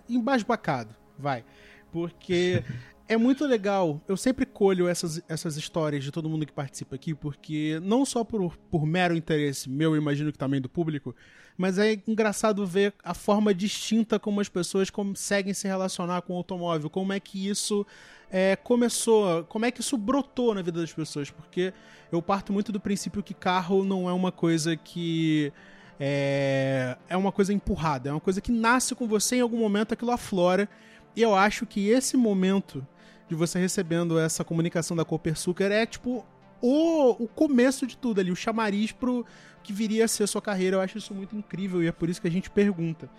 embasbacado, 0.10 0.90
vai. 1.16 1.44
Porque 1.92 2.64
é 3.08 3.18
muito 3.18 3.46
legal. 3.46 4.02
Eu 4.08 4.18
sempre 4.18 4.46
colho 4.46 4.88
essas, 4.88 5.22
essas 5.28 5.56
histórias 5.56 6.04
de 6.04 6.12
todo 6.12 6.30
mundo 6.30 6.46
que 6.46 6.52
participa 6.52 6.96
aqui, 6.96 7.14
porque 7.14 7.80
não 7.82 8.06
só 8.06 8.24
por, 8.24 8.58
por 8.70 8.86
mero 8.86 9.16
interesse 9.16 9.70
meu, 9.70 9.96
imagino 9.96 10.32
que 10.32 10.38
também 10.38 10.60
do 10.60 10.68
público, 10.68 11.16
mas 11.58 11.78
é 11.78 12.00
engraçado 12.08 12.66
ver 12.66 12.94
a 13.04 13.14
forma 13.14 13.54
distinta 13.54 14.20
como 14.20 14.42
as 14.42 14.50
pessoas 14.50 14.90
conseguem 14.90 15.54
se 15.54 15.68
relacionar 15.68 16.22
com 16.22 16.34
o 16.34 16.38
automóvel, 16.38 16.90
como 16.90 17.14
é 17.14 17.20
que 17.20 17.48
isso 17.48 17.86
é, 18.30 18.56
começou, 18.56 19.44
como 19.46 19.66
é 19.66 19.72
que 19.72 19.82
isso 19.82 19.98
brotou 19.98 20.54
na 20.54 20.62
vida 20.62 20.82
das 20.82 20.94
pessoas, 20.94 21.32
porque 21.32 21.74
eu 22.12 22.22
parto 22.22 22.52
muito 22.52 22.72
do 22.72 22.80
princípio 22.80 23.24
que 23.24 23.34
carro 23.34 23.84
não 23.84 24.10
é 24.10 24.14
uma 24.14 24.32
coisa 24.32 24.76
que 24.76 25.52
é, 26.00 26.96
é 27.10 27.18
uma 27.18 27.32
coisa 27.32 27.54
empurrada, 27.54 28.10
é 28.10 28.12
uma 28.12 28.22
coisa 28.22 28.42
que 28.42 28.52
nasce 28.52 28.94
com 28.94 29.08
você 29.08 29.38
em 29.38 29.42
algum 29.42 29.58
momento, 29.58 29.94
aquilo 29.94 30.12
aflora. 30.12 30.70
E 31.16 31.22
eu 31.22 31.34
acho 31.34 31.66
que 31.66 31.90
esse 31.90 32.16
momento 32.16 32.86
de 33.28 33.36
você 33.36 33.60
recebendo 33.60 34.18
essa 34.20 34.44
comunicação 34.44 34.96
da 34.96 35.04
Copersucar 35.04 35.72
é 35.72 35.86
tipo 35.86 36.26
o, 36.62 37.24
o 37.24 37.28
começo 37.28 37.86
de 37.86 37.98
tudo 37.98 38.20
ali, 38.20 38.32
o 38.32 38.36
chamariz 38.36 38.92
pro 38.92 39.26
que 39.64 39.74
viria 39.74 40.06
a 40.06 40.08
ser 40.08 40.24
a 40.24 40.28
sua 40.28 40.42
carreira. 40.42 40.78
Eu 40.78 40.82
acho 40.82 40.98
isso 40.98 41.14
muito 41.14 41.36
incrível 41.36 41.84
e 41.84 41.88
é 41.88 41.92
por 41.92 42.10
isso 42.10 42.22
que 42.22 42.28
a 42.28 42.32
gente 42.32 42.50
pergunta. 42.50 43.10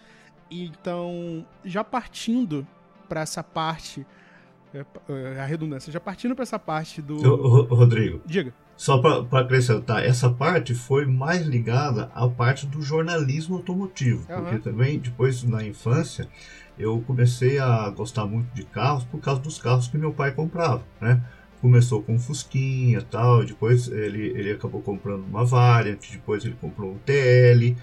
Então, 0.51 1.47
já 1.65 1.85
partindo 1.85 2.67
para 3.09 3.21
essa 3.21 3.43
parte, 3.43 4.07
é, 4.73 4.85
é, 5.09 5.41
a 5.41 5.45
redundância, 5.45 5.93
já 5.93 6.01
partindo 6.01 6.35
para 6.35 6.43
essa 6.43 6.59
parte 6.59 7.03
do. 7.03 7.17
Rodrigo. 7.75 8.21
Diga. 8.25 8.55
Só 8.79 8.99
para 8.99 9.41
acrescentar, 9.41 10.05
essa 10.05 10.31
parte 10.31 10.73
foi 10.73 11.05
mais 11.05 11.45
ligada 11.45 12.13
à 12.15 12.29
parte 12.29 12.65
do 12.65 12.81
jornalismo 12.81 13.57
automotivo, 13.57 14.25
uhum. 14.31 14.41
porque 14.41 14.59
também 14.61 15.01
depois 15.01 15.43
na 15.43 15.65
infância 15.65 16.29
eu 16.79 17.03
comecei 17.05 17.59
a 17.59 17.91
gostar 17.91 18.25
muito 18.25 18.55
de 18.55 18.63
carros 18.63 19.03
por 19.03 19.21
causa 19.21 19.41
dos 19.41 19.59
carros 19.59 19.89
que 19.89 19.99
meu 19.99 20.13
pai 20.13 20.31
comprava, 20.31 20.85
né? 21.01 21.21
Começou 21.61 22.05
com 22.05 22.15
um 22.15 22.21
Fusquinha 22.21 23.03
tal, 23.03 23.45
depois 23.45 23.89
ele, 23.89 24.29
ele 24.29 24.53
acabou 24.53 24.81
comprando 24.81 25.25
uma 25.25 25.45
Variant, 25.45 25.99
depois 26.13 26.45
ele 26.45 26.55
comprou 26.61 26.93
um 26.93 26.99
TL, 26.99 27.77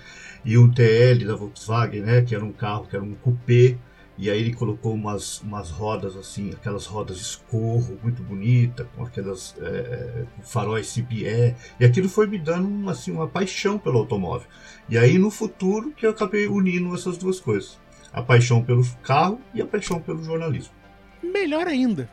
e 0.45 0.57
um 0.57 0.71
TL 0.71 1.25
da 1.25 1.35
Volkswagen, 1.35 2.03
né? 2.03 2.21
Que 2.21 2.33
era 2.33 2.45
um 2.45 2.53
carro, 2.53 2.87
que 2.87 2.95
era 2.95 3.03
um 3.03 3.15
coupé, 3.15 3.75
e 4.17 4.29
aí 4.29 4.39
ele 4.39 4.53
colocou 4.53 4.93
umas, 4.93 5.41
umas 5.41 5.69
rodas 5.69 6.15
assim, 6.15 6.51
aquelas 6.51 6.85
rodas 6.85 7.17
escorro, 7.17 7.99
muito 8.01 8.23
bonita, 8.23 8.87
com 8.95 9.03
aquelas 9.03 9.55
é, 9.59 10.25
faróis 10.41 10.93
CBE. 10.93 11.55
E 11.79 11.85
aquilo 11.85 12.07
foi 12.07 12.25
me 12.27 12.39
dando 12.39 12.89
assim, 12.89 13.11
uma 13.11 13.27
paixão 13.27 13.77
pelo 13.77 13.99
automóvel. 13.99 14.47
E 14.87 14.97
aí 14.97 15.17
no 15.17 15.29
futuro 15.29 15.91
que 15.91 16.05
eu 16.05 16.11
acabei 16.11 16.47
unindo 16.47 16.93
essas 16.95 17.17
duas 17.17 17.39
coisas 17.39 17.77
a 18.15 18.21
paixão 18.21 18.63
pelo 18.63 18.81
carro 19.03 19.41
e 19.53 19.61
a 19.61 19.65
paixão 19.65 19.99
pelo 19.99 20.23
jornalismo. 20.23 20.73
Melhor 21.21 21.67
ainda, 21.67 22.09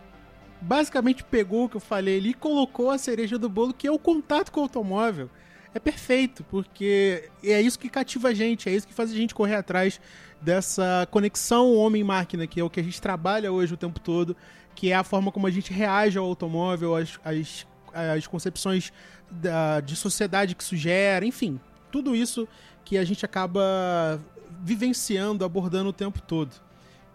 basicamente 0.61 1.23
pegou 1.23 1.67
o 1.67 1.69
que 1.69 1.77
eu 1.77 1.81
falei 1.81 2.19
ali 2.19 2.31
e 2.31 2.35
colocou 2.35 2.91
a 2.91 2.99
cereja 2.99 3.39
do 3.39 3.49
bolo, 3.49 3.73
que 3.73 3.87
é 3.87 3.93
o 3.93 3.99
contato 4.01 4.51
com 4.51 4.59
o 4.59 4.63
automóvel. 4.65 5.31
É 5.73 5.79
perfeito, 5.79 6.45
porque 6.51 7.31
é 7.43 7.61
isso 7.61 7.79
que 7.79 7.89
cativa 7.89 8.29
a 8.29 8.35
gente, 8.35 8.69
é 8.69 8.73
isso 8.73 8.87
que 8.87 8.93
faz 8.93 9.13
a 9.13 9.15
gente 9.15 9.33
correr 9.33 9.55
atrás 9.55 10.01
dessa 10.43 11.07
conexão 11.11 11.75
homem-máquina, 11.77 12.47
que 12.47 12.61
é 12.61 12.65
o 12.65 12.71
que 12.71 12.81
a 12.81 12.83
gente 12.83 13.01
trabalha 13.01 13.53
hoje 13.53 13.75
o 13.75 13.77
tempo 13.77 14.01
todo, 14.01 14.37
que 14.75 14.91
é 14.91 14.95
a 14.95 15.05
forma 15.05 15.31
como 15.31 15.47
a 15.47 15.51
gente 15.51 15.73
reage 15.73 16.19
ao 16.19 16.25
automóvel, 16.25 16.97
as, 16.97 17.19
as, 17.25 17.67
as 17.93 18.27
concepções 18.27 18.93
da, 19.31 19.81
de 19.81 19.95
sociedade 19.97 20.55
que 20.55 20.63
isso 20.63 20.77
gera, 20.77 21.25
enfim, 21.25 21.61
tudo 21.91 22.17
isso 22.17 22.49
que 22.85 22.99
a 22.99 23.05
gente 23.05 23.25
acaba 23.25 24.21
vivenciando, 24.63 25.45
abordando 25.45 25.91
o 25.91 25.93
tempo 25.93 26.21
todo. 26.21 26.53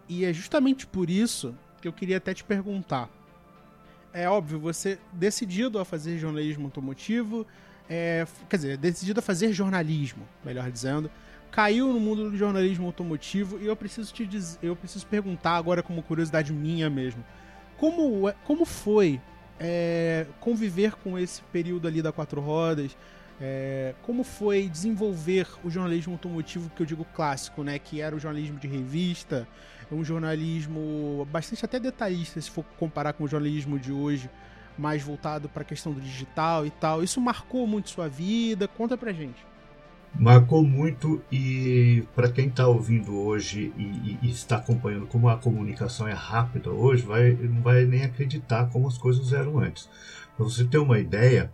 E 0.08 0.24
é 0.24 0.32
justamente 0.32 0.86
por 0.86 1.10
isso 1.10 1.54
que 1.80 1.86
eu 1.86 1.92
queria 1.92 2.16
até 2.16 2.32
te 2.32 2.42
perguntar. 2.42 3.10
É 4.12 4.28
óbvio, 4.28 4.58
você 4.58 4.98
decidido 5.12 5.78
a 5.78 5.84
fazer 5.84 6.18
jornalismo 6.18 6.64
automotivo, 6.64 7.46
é, 7.88 8.26
quer 8.48 8.56
dizer, 8.56 8.76
decidido 8.78 9.20
a 9.20 9.22
fazer 9.22 9.52
jornalismo, 9.52 10.26
melhor 10.44 10.70
dizendo, 10.70 11.10
caiu 11.50 11.92
no 11.92 12.00
mundo 12.00 12.30
do 12.30 12.36
jornalismo 12.36 12.86
automotivo 12.86 13.58
e 13.60 13.66
eu 13.66 13.76
preciso 13.76 14.12
te 14.12 14.26
dizer, 14.26 14.58
eu 14.62 14.76
preciso 14.76 15.06
perguntar 15.06 15.56
agora 15.56 15.82
como 15.82 16.02
curiosidade 16.02 16.52
minha 16.52 16.88
mesmo, 16.90 17.24
como, 17.76 18.28
é, 18.28 18.34
como 18.44 18.64
foi 18.64 19.20
é, 19.58 20.26
conviver 20.40 20.94
com 20.96 21.18
esse 21.18 21.42
período 21.52 21.88
ali 21.88 22.02
da 22.02 22.12
quatro 22.12 22.40
rodas? 22.40 22.96
É, 23.40 23.94
como 24.02 24.24
foi 24.24 24.68
desenvolver 24.68 25.46
o 25.62 25.70
jornalismo 25.70 26.14
automotivo 26.14 26.68
que 26.70 26.82
eu 26.82 26.86
digo 26.86 27.04
clássico, 27.14 27.62
né? 27.62 27.78
Que 27.78 28.00
era 28.00 28.14
o 28.14 28.18
jornalismo 28.18 28.58
de 28.58 28.66
revista, 28.66 29.46
um 29.92 30.04
jornalismo 30.04 31.26
bastante 31.30 31.64
até 31.64 31.78
detalhista, 31.78 32.40
se 32.40 32.50
for 32.50 32.64
comparar 32.78 33.12
com 33.12 33.24
o 33.24 33.28
jornalismo 33.28 33.78
de 33.78 33.92
hoje, 33.92 34.28
mais 34.76 35.02
voltado 35.02 35.48
para 35.48 35.62
a 35.62 35.64
questão 35.64 35.92
do 35.92 36.00
digital 36.00 36.66
e 36.66 36.70
tal. 36.70 37.02
Isso 37.02 37.20
marcou 37.20 37.66
muito 37.66 37.90
sua 37.90 38.08
vida? 38.08 38.66
Conta 38.66 38.96
pra 38.96 39.12
gente. 39.12 39.47
Marcou 40.18 40.64
muito 40.64 41.22
e 41.30 42.02
para 42.12 42.28
quem 42.28 42.48
está 42.48 42.66
ouvindo 42.66 43.16
hoje 43.16 43.72
e, 43.78 44.18
e, 44.20 44.30
está 44.30 44.56
acompanhando 44.56 45.06
como 45.06 45.28
a 45.28 45.36
comunicação 45.36 46.08
é 46.08 46.12
rápida 46.12 46.70
hoje, 46.70 47.04
vai, 47.04 47.30
não 47.34 47.62
vai 47.62 47.84
nem 47.84 48.02
acreditar 48.02 48.68
como 48.68 48.88
as 48.88 48.98
coisas 48.98 49.32
eram 49.32 49.60
antes. 49.60 49.88
Para 50.36 50.44
você 50.44 50.64
ter 50.64 50.78
uma 50.78 50.98
ideia, 50.98 51.52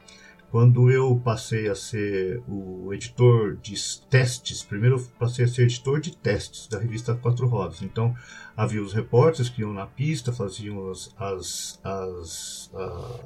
quando 0.50 0.90
eu 0.90 1.20
passei 1.22 1.68
a 1.68 1.74
ser 1.74 2.42
o 2.48 2.94
editor 2.94 3.56
de 3.56 3.74
testes, 4.08 4.62
primeiro 4.62 4.96
eu 4.96 5.06
passei 5.18 5.44
a 5.44 5.48
ser 5.48 5.64
editor 5.64 6.00
de 6.00 6.16
testes 6.16 6.66
da 6.66 6.78
revista 6.78 7.14
Quatro 7.14 7.46
Rodas. 7.46 7.82
Então 7.82 8.14
havia 8.56 8.82
os 8.82 8.92
repórteres 8.92 9.48
que 9.48 9.62
iam 9.62 9.72
na 9.72 9.86
pista, 9.86 10.32
faziam 10.32 10.90
as, 10.90 11.10
as, 11.18 11.80
as, 11.82 12.70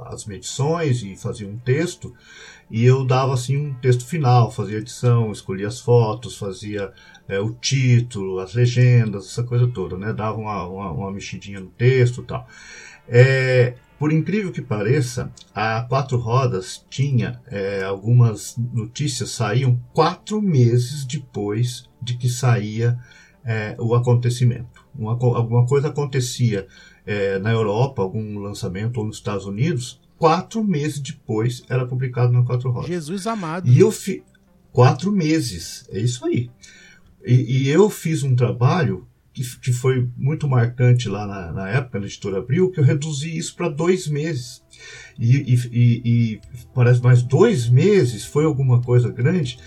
as 0.06 0.25
medições 0.26 1.02
e 1.02 1.16
faziam 1.16 1.50
um 1.50 1.58
texto. 1.58 2.14
E 2.70 2.85
eu 2.85 3.04
dava 3.04 3.35
assim 3.35 3.56
um 3.56 3.75
texto 3.75 4.04
final, 4.04 4.50
fazia 4.50 4.78
edição, 4.78 5.32
escolhia 5.32 5.68
as 5.68 5.80
fotos, 5.80 6.37
fazia 6.37 6.92
é, 7.26 7.40
o 7.40 7.52
título, 7.52 8.38
as 8.40 8.54
legendas, 8.54 9.26
essa 9.26 9.42
coisa 9.42 9.66
toda, 9.68 9.97
né? 9.97 10.12
Dava 10.12 10.38
uma, 10.38 10.66
uma, 10.66 10.92
uma 10.92 11.12
mexidinha 11.12 11.61
no 11.61 11.68
texto 11.68 12.23
e 12.23 12.25
tal. 12.25 12.47
É, 13.08 13.75
por 13.99 14.12
incrível 14.12 14.52
que 14.52 14.62
pareça, 14.62 15.32
a 15.54 15.82
Quatro 15.82 16.18
Rodas 16.18 16.85
tinha 16.88 17.40
é, 17.47 17.82
algumas 17.82 18.56
notícias 18.56 19.30
saíam 19.30 19.80
quatro 19.92 20.40
meses 20.40 21.04
depois 21.04 21.88
de 22.00 22.16
que 22.16 22.28
saía 22.28 22.99
é, 23.44 23.75
o 23.78 23.94
acontecimento. 23.94 24.77
Uma, 24.99 25.12
alguma 25.12 25.64
coisa 25.64 25.88
acontecia 25.88 26.67
é, 27.07 27.38
na 27.38 27.52
Europa, 27.52 28.02
algum 28.02 28.38
lançamento 28.40 28.99
ou 28.99 29.07
nos 29.07 29.17
Estados 29.17 29.47
Unidos, 29.47 30.00
quatro 30.19 30.64
meses 30.64 30.99
depois 30.99 31.62
era 31.69 31.87
publicado 31.87 32.33
na 32.33 32.43
Quatro 32.43 32.71
Rodas. 32.71 32.88
Jesus 32.88 33.26
amado. 33.26 33.69
E 33.69 33.78
eu 33.78 33.93
fi... 33.93 34.25
quatro 34.73 35.12
meses, 35.12 35.88
é 35.90 36.00
isso 36.00 36.25
aí. 36.26 36.50
E, 37.25 37.62
e 37.62 37.69
eu 37.69 37.88
fiz 37.88 38.23
um 38.23 38.35
trabalho 38.35 39.07
que, 39.33 39.61
que 39.61 39.73
foi 39.73 40.09
muito 40.17 40.49
marcante 40.49 41.09
lá 41.09 41.26
na, 41.26 41.52
na, 41.52 41.69
época, 41.69 42.00
na 42.00 42.07
editora 42.07 42.38
Abril, 42.38 42.71
que 42.71 42.81
eu 42.81 42.85
reduzi 42.85 43.37
isso 43.37 43.55
para 43.55 43.69
dois 43.69 44.09
meses. 44.09 44.62
E, 45.19 45.55
e, 45.55 46.02
e, 46.05 46.40
parece 46.75 47.02
mais 47.02 47.23
dois 47.23 47.69
meses 47.69 48.25
foi 48.25 48.45
alguma 48.45 48.83
coisa 48.83 49.11
grande. 49.11 49.59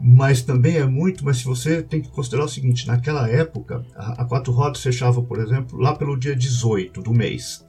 Mas 0.00 0.42
também 0.42 0.76
é 0.76 0.86
muito, 0.86 1.24
mas 1.24 1.38
se 1.38 1.44
você 1.44 1.82
tem 1.82 2.00
que 2.00 2.08
considerar 2.08 2.44
o 2.44 2.48
seguinte, 2.48 2.86
naquela 2.86 3.28
época, 3.28 3.84
a, 3.94 4.22
a 4.22 4.24
Quatro 4.24 4.52
Rodas 4.52 4.82
fechava, 4.82 5.22
por 5.22 5.38
exemplo, 5.38 5.78
lá 5.78 5.94
pelo 5.94 6.18
dia 6.18 6.34
18 6.34 7.02
do 7.02 7.12
mês. 7.12 7.64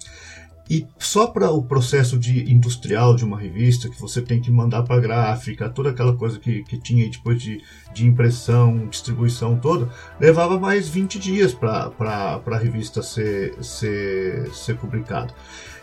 E 0.70 0.88
só 0.98 1.28
para 1.28 1.52
o 1.52 1.62
processo 1.62 2.18
de 2.18 2.50
industrial 2.50 3.14
de 3.14 3.26
uma 3.26 3.38
revista, 3.38 3.90
que 3.90 4.00
você 4.00 4.22
tem 4.22 4.40
que 4.40 4.50
mandar 4.50 4.84
para 4.84 4.96
a 4.96 5.00
gráfica, 5.02 5.70
toda 5.70 5.90
aquela 5.90 6.16
coisa 6.16 6.40
que, 6.40 6.64
que 6.64 6.78
tinha 6.78 7.10
depois 7.10 7.42
de, 7.42 7.62
de 7.94 8.08
impressão, 8.08 8.88
distribuição 8.88 9.58
toda, 9.58 9.90
levava 10.18 10.58
mais 10.58 10.88
20 10.88 11.20
dias 11.20 11.54
para 11.54 11.92
a 12.00 12.58
revista 12.58 13.04
ser, 13.04 13.62
ser, 13.62 14.50
ser 14.54 14.78
publicada. 14.78 15.34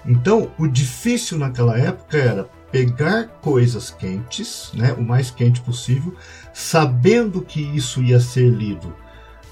Então, 0.06 0.50
o 0.58 0.66
difícil 0.66 1.36
naquela 1.36 1.78
época 1.78 2.16
era 2.16 2.48
pegar 2.70 3.28
coisas 3.40 3.90
quentes, 3.90 4.70
né, 4.74 4.92
o 4.92 5.02
mais 5.02 5.30
quente 5.30 5.60
possível, 5.60 6.14
sabendo 6.52 7.40
que 7.40 7.60
isso 7.60 8.02
ia 8.02 8.20
ser 8.20 8.50
lido 8.50 8.94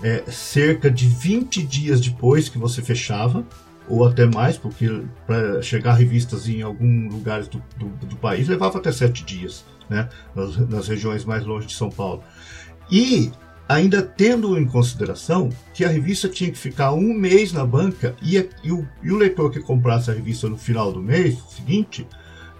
é, 0.02 0.22
cerca 0.30 0.90
de 0.90 1.08
20 1.08 1.62
dias 1.62 2.00
depois 2.00 2.48
que 2.48 2.58
você 2.58 2.82
fechava, 2.82 3.44
ou 3.88 4.06
até 4.06 4.26
mais, 4.26 4.56
porque 4.56 5.02
para 5.26 5.62
chegar 5.62 5.94
revistas 5.94 6.48
em 6.48 6.60
alguns 6.60 7.12
lugares 7.12 7.46
do, 7.48 7.62
do, 7.76 7.86
do, 8.06 8.16
país 8.16 8.48
levava 8.48 8.78
até 8.78 8.90
sete 8.90 9.24
dias, 9.24 9.64
né, 9.88 10.08
nas, 10.34 10.56
nas 10.68 10.88
regiões 10.88 11.24
mais 11.24 11.44
longe 11.44 11.68
de 11.68 11.74
São 11.74 11.88
Paulo. 11.88 12.22
E 12.90 13.30
ainda 13.68 14.02
tendo 14.02 14.58
em 14.58 14.66
consideração 14.66 15.50
que 15.72 15.84
a 15.84 15.88
revista 15.88 16.28
tinha 16.28 16.50
que 16.50 16.58
ficar 16.58 16.92
um 16.92 17.14
mês 17.14 17.52
na 17.52 17.64
banca 17.64 18.14
e, 18.20 18.36
e, 18.62 18.72
o, 18.72 18.86
e 19.02 19.10
o 19.10 19.16
leitor 19.16 19.50
que 19.50 19.60
comprasse 19.60 20.10
a 20.10 20.14
revista 20.14 20.48
no 20.48 20.58
final 20.58 20.92
do 20.92 21.00
mês 21.00 21.38
seguinte 21.50 22.06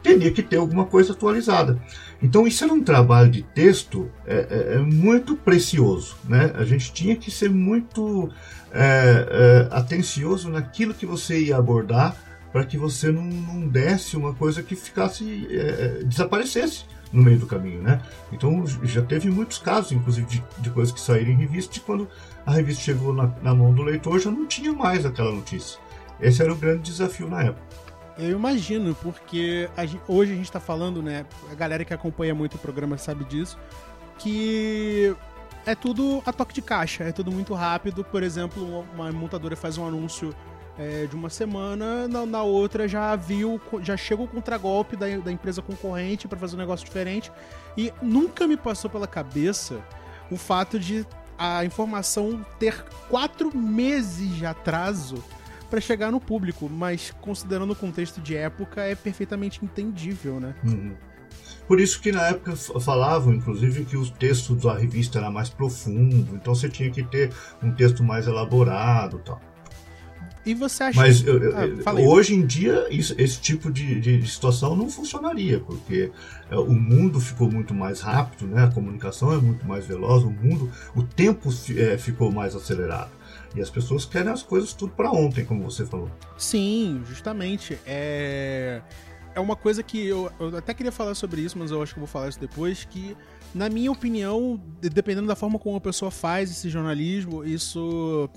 teria 0.07 0.31
que 0.31 0.43
ter 0.43 0.57
alguma 0.57 0.85
coisa 0.85 1.13
atualizada. 1.13 1.81
Então 2.23 2.47
isso 2.47 2.63
era 2.65 2.73
um 2.73 2.83
trabalho 2.83 3.31
de 3.31 3.43
texto 3.43 4.09
é, 4.27 4.35
é, 4.35 4.75
é 4.75 4.79
muito 4.79 5.37
precioso, 5.37 6.17
né? 6.25 6.53
A 6.55 6.65
gente 6.65 6.93
tinha 6.93 7.17
que 7.17 7.31
ser 7.31 7.51
muito 7.51 8.31
é, 8.73 9.69
é, 9.71 9.77
atencioso 9.77 10.49
naquilo 10.49 10.95
que 10.95 11.05
você 11.05 11.39
ia 11.39 11.57
abordar 11.57 12.17
para 12.53 12.65
que 12.65 12.79
você 12.79 13.11
não, 13.11 13.25
não, 13.25 13.69
desse 13.69 14.17
uma 14.17 14.33
coisa 14.33 14.63
que 14.63 14.75
ficasse 14.75 15.47
é, 15.51 16.05
desaparecesse 16.05 16.85
no 17.13 17.23
meio 17.23 17.39
do 17.39 17.47
caminho, 17.47 17.83
né? 17.83 18.01
Então 18.33 18.65
já 18.85 19.03
teve 19.03 19.31
muitos 19.31 19.59
casos, 19.59 19.93
inclusive 19.93 20.27
de, 20.27 20.43
de 20.59 20.71
coisas 20.71 20.93
que 20.93 21.01
saíram 21.01 21.33
em 21.33 21.37
revista, 21.37 21.77
e 21.77 21.81
quando 21.81 22.09
a 22.47 22.53
revista 22.53 22.83
chegou 22.83 23.13
na, 23.13 23.31
na 23.43 23.55
mão 23.55 23.75
do 23.75 23.83
leitor 23.83 24.19
já 24.19 24.31
não 24.31 24.47
tinha 24.47 24.73
mais 24.73 25.05
aquela 25.05 25.33
notícia. 25.33 25.79
Esse 26.19 26.43
era 26.43 26.53
o 26.53 26.57
grande 26.57 26.91
desafio 26.91 27.29
na 27.29 27.43
época. 27.43 27.86
Eu 28.19 28.31
imagino, 28.31 28.95
porque 28.95 29.69
a 29.77 29.85
gente, 29.85 30.03
hoje 30.09 30.33
a 30.33 30.37
gente 30.37 30.47
está 30.47 30.61
falando, 30.61 31.03
né? 31.03 31.27
A 31.51 31.55
galera 31.55 31.85
que 31.85 31.93
acompanha 31.93 32.35
muito 32.35 32.55
o 32.55 32.59
programa 32.59 32.97
sabe 32.97 33.25
disso, 33.25 33.59
que 34.19 35.15
é 35.67 35.75
tudo 35.75 36.23
a 36.25 36.33
toque 36.33 36.55
de 36.55 36.63
caixa, 36.63 37.05
é 37.05 37.13
tudo 37.13 37.31
muito 37.31 37.53
rápido. 37.53 38.03
Por 38.03 38.23
exemplo, 38.23 38.87
uma 38.95 39.13
montadora 39.13 39.55
faz 39.55 39.77
um 39.77 39.87
anúncio 39.87 40.35
é, 40.79 41.07
de 41.07 41.15
uma 41.15 41.29
semana, 41.29 42.09
na, 42.09 42.25
na, 42.25 42.43
outra 42.43 42.87
já 42.87 43.15
viu, 43.17 43.61
já 43.83 43.97
chega 43.97 44.23
o 44.23 44.29
contragolpe 44.29 44.97
da, 44.97 45.07
da 45.19 45.33
empresa 45.33 45.61
concorrente 45.61 46.29
para 46.29 46.39
fazer 46.39 46.57
um 46.57 46.59
negócio 46.59 46.87
diferente. 46.87 47.31
E 47.77 47.93
nunca 48.01 48.47
me 48.47 48.57
passou 48.57 48.91
pela 48.91 49.07
cabeça 49.07 49.79
o 50.31 50.37
fato 50.37 50.79
de 50.79 51.07
a 51.39 51.65
informação 51.67 52.45
ter 52.59 52.83
quatro 53.11 53.55
meses 53.55 54.35
de 54.37 54.47
atraso 54.47 55.23
para 55.69 55.81
chegar 55.81 56.11
no 56.11 56.21
público, 56.21 56.69
mas 56.69 57.13
considerando 57.21 57.73
o 57.73 57.77
contexto 57.77 58.21
de 58.21 58.37
época, 58.37 58.83
é 58.83 58.95
perfeitamente 58.95 59.65
entendível, 59.65 60.41
né? 60.41 60.55
Uhum. 60.65 60.95
Por 61.67 61.81
isso 61.81 62.01
que 62.01 62.13
na 62.13 62.29
época 62.29 62.55
falavam, 62.57 63.35
inclusive, 63.35 63.85
que 63.85 63.97
o 63.97 64.09
texto 64.09 64.55
da 64.55 64.77
revista 64.77 65.19
era 65.19 65.31
mais 65.31 65.49
profundo, 65.49 66.37
então 66.37 66.55
você 66.55 66.69
tinha 66.69 66.91
que 66.91 67.03
ter 67.03 67.33
um 67.63 67.73
texto 67.73 68.05
mais 68.05 68.27
elaborado 68.29 69.19
tal. 69.25 69.41
E 70.47 70.55
você 70.55 70.85
acha 70.85 71.01
Mas 71.01 71.23
que... 71.23 71.29
ah, 71.29 71.93
hoje 71.93 72.33
em 72.33 72.47
dia 72.47 72.87
isso, 72.89 73.17
esse 73.19 73.41
tipo 73.41 73.69
de, 73.69 74.01
de, 74.01 74.29
situação 74.29 74.77
não 74.77 74.89
funcionaria, 74.89 75.59
porque 75.59 76.13
é, 76.49 76.57
o 76.57 76.73
mundo 76.73 77.21
ficou 77.21 77.51
muito 77.51 77.75
mais 77.75 78.01
rápido, 78.01 78.47
né? 78.47 78.63
a 78.63 78.71
comunicação 78.71 79.33
é 79.33 79.39
muito 79.39 79.67
mais 79.67 79.85
veloz, 79.85 80.23
o 80.23 80.31
mundo, 80.31 80.71
o 80.95 81.03
tempo 81.03 81.51
é, 81.77 81.99
ficou 81.99 82.31
mais 82.31 82.55
acelerado. 82.55 83.11
E 83.55 83.61
as 83.61 83.71
pessoas 83.71 84.05
querem 84.05 84.31
as 84.31 84.43
coisas 84.43 84.73
tudo 84.73 84.93
para 84.93 85.11
ontem, 85.11 85.45
como 85.45 85.63
você 85.63 85.87
falou. 85.87 86.11
Sim, 86.37 87.03
justamente. 87.07 87.79
É 87.87 88.83
é 89.37 89.41
uma 89.41 89.55
coisa 89.55 89.83
que 89.83 90.05
eu, 90.07 90.33
eu, 90.41 90.57
até 90.57 90.73
queria 90.73 90.91
falar 90.91 91.15
sobre 91.15 91.43
isso, 91.43 91.59
mas 91.59 91.71
eu 91.71 91.83
acho 91.83 91.93
que 91.93 91.99
eu 91.99 92.01
vou 92.01 92.09
falar 92.09 92.31
isso 92.31 92.41
depois, 92.41 92.87
que, 92.87 93.15
na 93.55 93.69
minha 93.69 93.93
opinião, 93.93 94.59
dependendo 94.81 95.27
da 95.27 95.37
forma 95.37 95.59
como 95.59 95.77
a 95.77 95.81
pessoa 95.81 96.11
faz 96.11 96.51
esse 96.51 96.71
jornalismo, 96.71 97.45
isso. 97.45 98.31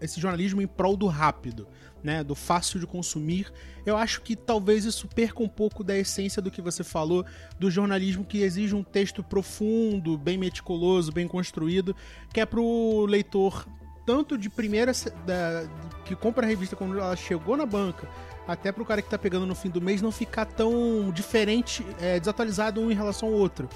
esse 0.00 0.18
jornalismo 0.18 0.62
em 0.62 0.66
prol 0.66 0.96
do 0.96 1.08
rápido, 1.08 1.68
né? 2.02 2.24
Do 2.24 2.34
fácil 2.34 2.80
de 2.80 2.86
consumir, 2.86 3.52
eu 3.84 3.98
acho 3.98 4.22
que 4.22 4.34
talvez 4.34 4.86
isso 4.86 5.06
perca 5.06 5.42
um 5.42 5.48
pouco 5.48 5.84
da 5.84 5.94
essência 5.94 6.40
do 6.40 6.50
que 6.50 6.62
você 6.62 6.82
falou, 6.82 7.22
do 7.60 7.70
jornalismo 7.70 8.24
que 8.24 8.38
exige 8.38 8.74
um 8.74 8.82
texto 8.82 9.22
profundo, 9.22 10.16
bem 10.16 10.38
meticuloso, 10.38 11.12
bem 11.12 11.28
construído, 11.28 11.94
que 12.32 12.40
é 12.40 12.46
pro 12.46 13.04
leitor 13.04 13.66
tanto 14.06 14.38
de 14.38 14.48
primeira 14.48 14.92
da, 15.26 15.66
que 16.04 16.14
compra 16.14 16.46
a 16.46 16.48
revista 16.48 16.76
quando 16.76 16.96
ela 16.96 17.16
chegou 17.16 17.56
na 17.56 17.66
banca, 17.66 18.08
até 18.46 18.70
para 18.70 18.82
o 18.82 18.86
cara 18.86 19.02
que 19.02 19.08
está 19.08 19.18
pegando 19.18 19.44
no 19.44 19.54
fim 19.54 19.68
do 19.68 19.82
mês 19.82 20.00
não 20.00 20.12
ficar 20.12 20.46
tão 20.46 21.10
diferente, 21.12 21.84
é, 22.00 22.18
desatualizado 22.20 22.80
um 22.80 22.90
em 22.90 22.94
relação 22.94 23.28
ao 23.28 23.34
outro, 23.34 23.68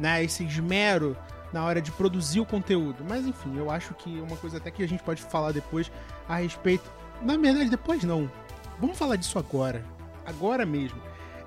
né? 0.00 0.24
Esse 0.24 0.42
esmero 0.44 1.14
na 1.52 1.64
hora 1.64 1.80
de 1.80 1.92
produzir 1.92 2.40
o 2.40 2.46
conteúdo. 2.46 3.04
Mas 3.06 3.26
enfim, 3.26 3.56
eu 3.56 3.70
acho 3.70 3.94
que 3.94 4.18
é 4.18 4.22
uma 4.22 4.36
coisa 4.36 4.56
até 4.56 4.70
que 4.70 4.82
a 4.82 4.88
gente 4.88 5.02
pode 5.02 5.22
falar 5.22 5.52
depois 5.52 5.92
a 6.26 6.36
respeito. 6.36 6.90
Na 7.22 7.36
verdade, 7.36 7.68
depois 7.68 8.02
não. 8.02 8.30
Vamos 8.80 8.98
falar 8.98 9.16
disso 9.16 9.38
agora. 9.38 9.84
Agora 10.24 10.64
mesmo. 10.64 11.00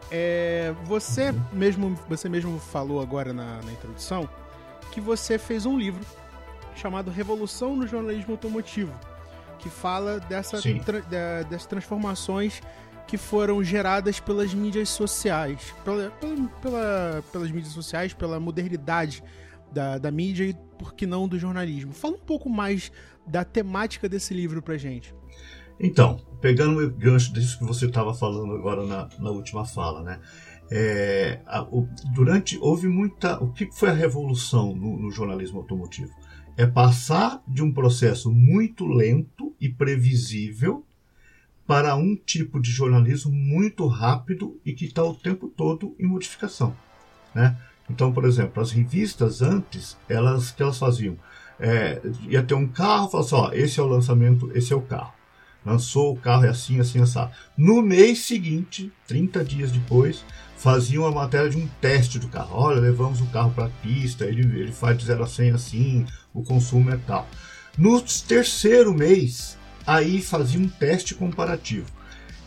É, 0.09 0.73
você 0.85 1.31
uhum. 1.31 1.41
mesmo 1.51 1.99
você 2.07 2.29
mesmo 2.29 2.57
falou 2.59 3.01
agora 3.01 3.33
na, 3.33 3.61
na 3.61 3.71
introdução 3.73 4.29
que 4.91 5.01
você 5.01 5.37
fez 5.37 5.65
um 5.65 5.77
livro 5.77 5.99
chamado 6.77 7.11
Revolução 7.11 7.75
no 7.75 7.87
Jornalismo 7.87 8.33
Automotivo, 8.33 8.93
que 9.59 9.69
fala 9.69 10.19
dessa 10.19 10.59
tra 10.85 10.99
dessas 11.43 11.65
transformações 11.65 12.61
que 13.07 13.17
foram 13.17 13.63
geradas 13.63 14.19
pelas 14.19 14.53
mídias 14.53 14.89
sociais, 14.89 15.73
pela, 15.83 16.11
pela, 16.11 16.47
pela, 16.61 17.23
pelas 17.31 17.49
mídias 17.49 17.73
sociais, 17.73 18.13
pela 18.13 18.39
modernidade 18.39 19.23
da, 19.71 19.97
da 19.97 20.11
mídia 20.11 20.43
e, 20.43 20.53
por 20.77 20.93
que 20.93 21.07
não, 21.07 21.27
do 21.27 21.39
jornalismo. 21.39 21.93
Fala 21.93 22.15
um 22.15 22.19
pouco 22.19 22.49
mais 22.49 22.91
da 23.25 23.45
temática 23.45 24.09
desse 24.09 24.33
livro 24.33 24.61
pra 24.61 24.77
gente. 24.77 25.15
Então, 25.79 26.19
pegando 26.41 26.83
o 26.83 26.89
gancho 26.89 27.31
disso 27.33 27.57
que 27.59 27.65
você 27.65 27.85
estava 27.85 28.13
falando 28.13 28.53
agora 28.53 28.85
na, 28.85 29.07
na 29.19 29.29
última 29.29 29.65
fala, 29.65 30.03
né? 30.03 30.19
É, 30.69 31.39
a, 31.45 31.61
o, 31.63 31.87
durante 32.13 32.57
houve 32.59 32.87
muita. 32.87 33.41
O 33.41 33.53
que 33.53 33.71
foi 33.71 33.89
a 33.89 33.93
revolução 33.93 34.75
no, 34.75 34.97
no 34.97 35.11
jornalismo 35.11 35.59
automotivo? 35.59 36.11
É 36.57 36.65
passar 36.65 37.41
de 37.47 37.61
um 37.61 37.71
processo 37.71 38.31
muito 38.31 38.85
lento 38.85 39.55
e 39.61 39.69
previsível 39.69 40.83
para 41.67 41.95
um 41.95 42.15
tipo 42.15 42.59
de 42.59 42.71
jornalismo 42.71 43.31
muito 43.31 43.85
rápido 43.85 44.59
e 44.65 44.73
que 44.73 44.85
está 44.85 45.03
o 45.03 45.13
tempo 45.13 45.47
todo 45.47 45.95
em 45.99 46.07
modificação. 46.07 46.75
Né? 47.35 47.55
Então, 47.87 48.11
por 48.11 48.25
exemplo, 48.25 48.61
as 48.61 48.71
revistas 48.71 49.41
antes, 49.41 49.97
elas 50.09 50.49
que 50.49 50.63
elas 50.63 50.79
faziam, 50.79 51.15
é, 51.59 52.01
ia 52.27 52.41
ter 52.41 52.55
um 52.55 52.67
carro, 52.67 53.09
falava 53.09 53.49
assim, 53.49 53.61
esse 53.61 53.79
é 53.79 53.83
o 53.83 53.87
lançamento, 53.87 54.51
esse 54.55 54.73
é 54.73 54.75
o 54.75 54.81
carro. 54.81 55.13
Lançou 55.67 56.13
o 56.13 56.17
carro, 56.17 56.45
é 56.45 56.49
assim, 56.49 56.79
assim, 56.79 57.01
assim. 57.01 57.27
No 57.57 57.81
mês 57.81 58.19
seguinte, 58.19 58.89
30 59.05 59.43
dias 59.43 59.69
depois, 59.69 60.23
faziam 60.55 61.05
a 61.05 61.11
matéria 61.11 61.49
de 61.49 61.57
um 61.57 61.67
teste 61.81 62.17
do 62.17 62.29
carro. 62.29 62.51
Olha, 62.53 62.79
levamos 62.79 63.19
o 63.19 63.25
carro 63.25 63.51
para 63.51 63.65
a 63.65 63.69
pista, 63.81 64.23
ele, 64.23 64.43
ele 64.61 64.71
faz 64.71 64.97
de 64.97 65.03
0 65.03 65.23
a 65.25 65.27
100 65.27 65.51
assim, 65.51 66.05
o 66.33 66.41
consumo 66.41 66.89
é 66.89 66.97
tal. 67.05 67.27
No 67.77 68.01
terceiro 68.01 68.93
mês, 68.93 69.57
aí 69.85 70.21
fazia 70.21 70.57
um 70.57 70.69
teste 70.69 71.13
comparativo. 71.13 71.91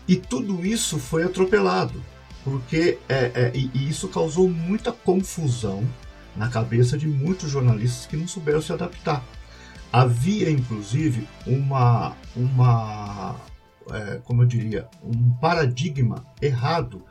E 0.09 0.17
tudo 0.17 0.65
isso 0.65 0.99
foi 0.99 1.23
atropelado, 1.23 2.03
porque 2.43 2.97
é, 3.07 3.31
é, 3.35 3.53
e 3.55 3.87
isso 3.87 4.09
causou 4.09 4.49
muita 4.49 4.93
confusão 4.93 5.87
na 6.35 6.49
cabeça 6.49 6.97
de 6.97 7.07
muitos 7.07 7.51
jornalistas 7.51 8.07
que 8.07 8.17
não 8.17 8.27
souberam 8.27 8.63
se 8.63 8.73
adaptar. 8.73 9.23
Havia, 9.93 10.51
inclusive, 10.51 11.27
uma, 11.47 12.17
uma 12.37 13.37
é, 13.91 14.21
como 14.25 14.43
eu 14.43 14.47
diria, 14.47 14.89
um 15.03 15.33
paradigma 15.35 16.25
errado 16.41 17.03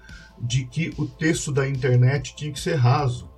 de 0.42 0.66
que 0.66 0.94
o 0.98 1.06
texto 1.06 1.52
da 1.52 1.68
internet 1.68 2.36
tinha 2.36 2.52
que 2.52 2.60
ser 2.60 2.76
raso. 2.76 3.30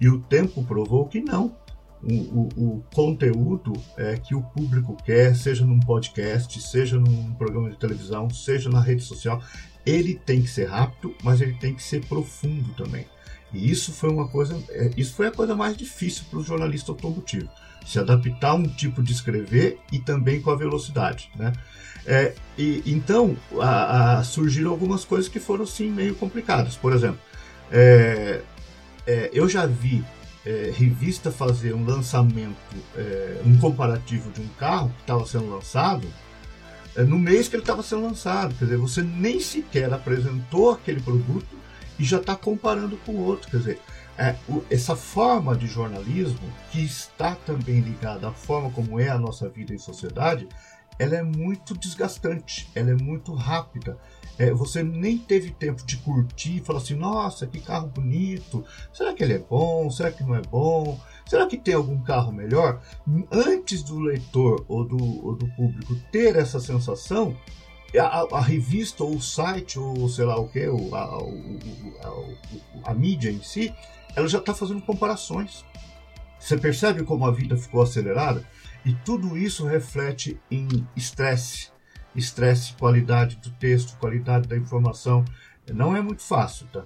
E 0.00 0.08
o 0.08 0.20
tempo 0.20 0.64
provou 0.64 1.06
que 1.06 1.20
não 1.20 1.54
o, 2.02 2.14
o, 2.14 2.48
o, 2.56 2.84
conteúdo 2.94 3.72
é, 3.96 4.16
que 4.16 4.34
o 4.34 4.42
público 4.42 4.96
quer, 5.04 5.36
seja 5.36 5.64
num 5.64 5.80
podcast, 5.80 6.60
seja 6.60 6.98
num 6.98 7.34
programa 7.34 7.70
de 7.70 7.76
televisão, 7.76 8.30
seja 8.30 8.70
na 8.70 8.80
rede 8.80 9.02
social, 9.02 9.42
ele 9.84 10.14
tem 10.14 10.42
que 10.42 10.48
ser 10.48 10.66
rápido, 10.66 11.14
mas 11.22 11.40
ele 11.40 11.54
tem 11.54 11.74
que 11.74 11.82
ser 11.82 12.04
profundo 12.06 12.72
também. 12.74 13.06
E 13.52 13.70
isso 13.70 13.92
foi 13.92 14.10
uma 14.10 14.28
coisa, 14.28 14.62
é, 14.70 14.90
isso 14.96 15.14
foi 15.14 15.26
a 15.26 15.32
coisa 15.32 15.54
mais 15.54 15.76
difícil 15.76 16.24
para 16.30 16.38
o 16.38 16.44
jornalista 16.44 16.92
automotivo, 16.92 17.48
se 17.90 17.98
adaptar 17.98 18.50
a 18.50 18.54
um 18.54 18.68
tipo 18.68 19.02
de 19.02 19.12
escrever 19.12 19.78
e 19.92 19.98
também 19.98 20.40
com 20.40 20.50
a 20.50 20.56
velocidade, 20.56 21.30
né? 21.36 21.52
É, 22.06 22.34
e, 22.56 22.82
então 22.86 23.36
a, 23.60 24.18
a, 24.18 24.24
surgiram 24.24 24.70
algumas 24.70 25.04
coisas 25.04 25.28
que 25.28 25.38
foram 25.38 25.66
sim 25.66 25.90
meio 25.90 26.14
complicadas. 26.14 26.76
Por 26.76 26.92
exemplo, 26.92 27.20
é, 27.70 28.42
é, 29.06 29.30
eu 29.32 29.48
já 29.48 29.66
vi 29.66 30.04
é, 30.44 30.72
revista 30.74 31.30
fazer 31.30 31.74
um 31.74 31.84
lançamento, 31.84 32.56
é, 32.96 33.42
um 33.44 33.58
comparativo 33.58 34.30
de 34.30 34.40
um 34.40 34.48
carro 34.58 34.88
que 34.90 35.00
estava 35.02 35.26
sendo 35.26 35.50
lançado 35.50 36.06
é, 36.96 37.02
no 37.02 37.18
mês 37.18 37.48
que 37.48 37.56
ele 37.56 37.62
estava 37.62 37.82
sendo 37.82 38.02
lançado. 38.02 38.54
Quer 38.54 38.64
dizer, 38.64 38.76
você 38.76 39.02
nem 39.02 39.40
sequer 39.40 39.92
apresentou 39.92 40.70
aquele 40.70 41.00
produto 41.00 41.58
e 41.98 42.04
já 42.04 42.16
está 42.16 42.34
comparando 42.34 42.96
com 43.04 43.12
o 43.12 43.24
outro. 43.24 43.50
Quer 43.50 43.58
dizer, 43.58 43.80
é, 44.20 44.36
o, 44.46 44.62
essa 44.70 44.94
forma 44.94 45.56
de 45.56 45.66
jornalismo, 45.66 46.52
que 46.70 46.84
está 46.84 47.34
também 47.34 47.80
ligada 47.80 48.28
à 48.28 48.32
forma 48.32 48.70
como 48.70 49.00
é 49.00 49.08
a 49.08 49.18
nossa 49.18 49.48
vida 49.48 49.72
em 49.72 49.78
sociedade, 49.78 50.46
ela 50.98 51.16
é 51.16 51.22
muito 51.22 51.74
desgastante, 51.74 52.68
ela 52.74 52.90
é 52.90 52.94
muito 52.94 53.32
rápida. 53.32 53.96
É, 54.38 54.52
você 54.52 54.82
nem 54.82 55.16
teve 55.16 55.50
tempo 55.50 55.84
de 55.86 55.96
curtir 55.96 56.60
falar 56.60 56.80
assim: 56.80 56.94
nossa, 56.94 57.46
que 57.46 57.60
carro 57.60 57.88
bonito, 57.88 58.62
será 58.92 59.14
que 59.14 59.24
ele 59.24 59.32
é 59.32 59.38
bom, 59.38 59.90
será 59.90 60.10
que 60.10 60.22
não 60.22 60.34
é 60.34 60.42
bom? 60.42 61.00
Será 61.26 61.46
que 61.46 61.56
tem 61.56 61.72
algum 61.72 62.02
carro 62.02 62.30
melhor? 62.30 62.82
Antes 63.32 63.82
do 63.82 63.98
leitor 63.98 64.66
ou 64.68 64.84
do, 64.84 65.26
ou 65.26 65.34
do 65.34 65.48
público 65.54 65.96
ter 66.12 66.36
essa 66.36 66.60
sensação, 66.60 67.34
a, 67.98 68.36
a, 68.36 68.40
revista 68.40 69.02
ou 69.02 69.16
o 69.16 69.22
site 69.22 69.78
ou 69.78 70.08
sei 70.08 70.26
lá 70.26 70.38
o 70.38 70.48
que, 70.48 70.64
a, 70.64 70.98
a, 72.86 72.90
a, 72.90 72.94
mídia 72.94 73.30
em 73.30 73.42
si, 73.42 73.74
ela 74.14 74.28
já 74.28 74.38
está 74.38 74.54
fazendo 74.54 74.80
comparações. 74.82 75.64
Você 76.38 76.56
percebe 76.56 77.02
como 77.02 77.26
a 77.26 77.30
vida 77.30 77.56
ficou 77.56 77.82
acelerada? 77.82 78.44
E 78.84 78.94
tudo 78.94 79.36
isso 79.36 79.66
reflete 79.66 80.40
em 80.50 80.86
estresse. 80.96 81.70
Estresse, 82.14 82.72
qualidade 82.74 83.36
do 83.36 83.50
texto, 83.50 83.96
qualidade 83.98 84.48
da 84.48 84.56
informação. 84.56 85.24
Não 85.72 85.94
é 85.94 86.00
muito 86.00 86.22
fácil, 86.22 86.66
tá? 86.72 86.84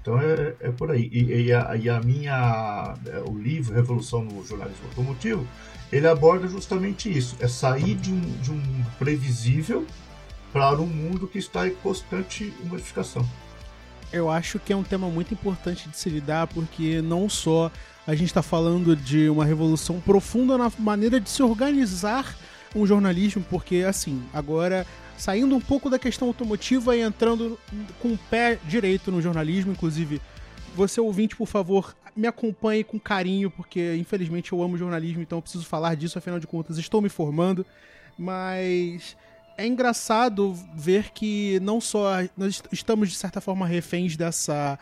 Então 0.00 0.18
é, 0.18 0.54
é 0.60 0.70
por 0.70 0.90
aí. 0.90 1.10
E, 1.12 1.46
e, 1.46 1.52
a, 1.52 1.76
e, 1.76 1.88
a, 1.88 2.00
minha. 2.00 2.94
É, 3.06 3.18
o 3.28 3.36
livro 3.36 3.74
Revolução 3.74 4.24
no 4.24 4.44
Jornalismo 4.44 4.86
Automotivo, 4.88 5.46
ele 5.92 6.06
aborda 6.06 6.48
justamente 6.48 7.10
isso: 7.10 7.36
é 7.40 7.48
sair 7.48 7.94
de 7.96 8.10
um, 8.10 8.20
de 8.40 8.52
um 8.52 8.84
previsível 8.98 9.86
para 10.52 10.80
um 10.80 10.86
mundo 10.86 11.26
que 11.26 11.38
está 11.38 11.66
em 11.66 11.74
constante 11.74 12.52
modificação. 12.64 13.26
Eu 14.12 14.30
acho 14.30 14.58
que 14.58 14.72
é 14.72 14.76
um 14.76 14.82
tema 14.82 15.08
muito 15.08 15.32
importante 15.32 15.88
de 15.88 15.96
se 15.96 16.10
lidar, 16.10 16.46
porque 16.48 17.00
não 17.00 17.28
só 17.28 17.70
a 18.06 18.14
gente 18.14 18.28
está 18.28 18.42
falando 18.42 18.94
de 18.94 19.28
uma 19.30 19.44
revolução 19.44 20.00
profunda 20.00 20.58
na 20.58 20.70
maneira 20.78 21.20
de 21.20 21.30
se 21.30 21.42
organizar 21.42 22.36
um 22.74 22.86
jornalismo, 22.86 23.44
porque 23.48 23.84
assim, 23.86 24.22
agora 24.32 24.86
saindo 25.16 25.54
um 25.54 25.60
pouco 25.60 25.88
da 25.88 25.98
questão 25.98 26.28
automotiva 26.28 26.96
e 26.96 27.00
entrando 27.00 27.58
com 28.00 28.08
o 28.08 28.18
pé 28.18 28.58
direito 28.66 29.10
no 29.10 29.22
jornalismo, 29.22 29.72
inclusive 29.72 30.20
você 30.74 31.00
ouvinte, 31.00 31.36
por 31.36 31.46
favor, 31.46 31.94
me 32.16 32.26
acompanhe 32.26 32.82
com 32.82 32.98
carinho, 32.98 33.50
porque 33.50 33.94
infelizmente 33.96 34.52
eu 34.52 34.62
amo 34.62 34.76
jornalismo, 34.76 35.22
então 35.22 35.38
eu 35.38 35.42
preciso 35.42 35.64
falar 35.64 35.94
disso, 35.94 36.18
afinal 36.18 36.40
de 36.40 36.46
contas 36.46 36.76
estou 36.78 37.00
me 37.00 37.08
formando, 37.08 37.64
mas 38.18 39.16
é 39.56 39.66
engraçado 39.66 40.54
ver 40.74 41.10
que 41.10 41.58
não 41.60 41.80
só 41.80 42.08
nós 42.36 42.62
estamos 42.72 43.10
de 43.10 43.16
certa 43.16 43.40
forma 43.40 43.66
reféns 43.66 44.16
dessa 44.16 44.78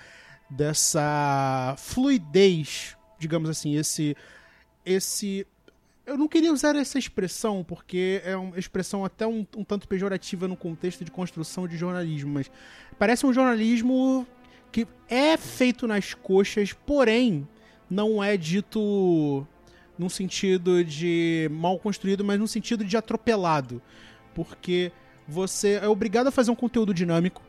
dessa 0.49 1.75
fluidez, 1.79 2.97
digamos 3.19 3.49
assim, 3.49 3.77
esse 3.77 4.17
esse 4.85 5.47
eu 6.07 6.19
não 6.19 6.27
queria 6.27 6.53
usar 6.53 6.75
essa 6.75 6.99
expressão 6.99 7.63
porque 7.63 8.21
é 8.25 8.37
uma 8.37 8.59
expressão 8.59 9.05
até 9.05 9.27
um, 9.27 9.47
um 9.57 9.63
tanto 9.63 9.87
pejorativa 9.87 10.49
no 10.49 10.57
contexto 10.57 11.05
de 11.05 11.11
construção 11.11 11.69
de 11.69 11.77
jornalismo, 11.77 12.33
mas 12.33 12.51
parece 12.99 13.25
um 13.25 13.33
jornalismo 13.33 14.27
que 14.73 14.87
é 15.09 15.37
feito 15.37 15.87
nas 15.87 16.15
coxas, 16.15 16.73
porém 16.73 17.47
não 17.89 18.23
é 18.23 18.37
dito 18.37 19.47
num 19.99 20.09
sentido 20.09 20.83
de 20.83 21.49
mal 21.53 21.79
construído, 21.79 22.25
mas 22.25 22.39
no 22.41 22.49
sentido 22.49 22.85
de 22.85 22.97
atropelado 22.97 23.83
porque 24.35 24.93
você 25.27 25.81
é 25.83 25.89
obrigado 25.89 26.27
a 26.27 26.31
fazer 26.31 26.51
um 26.51 26.57
conteúdo 26.57 26.93
dinâmico. 26.93 27.43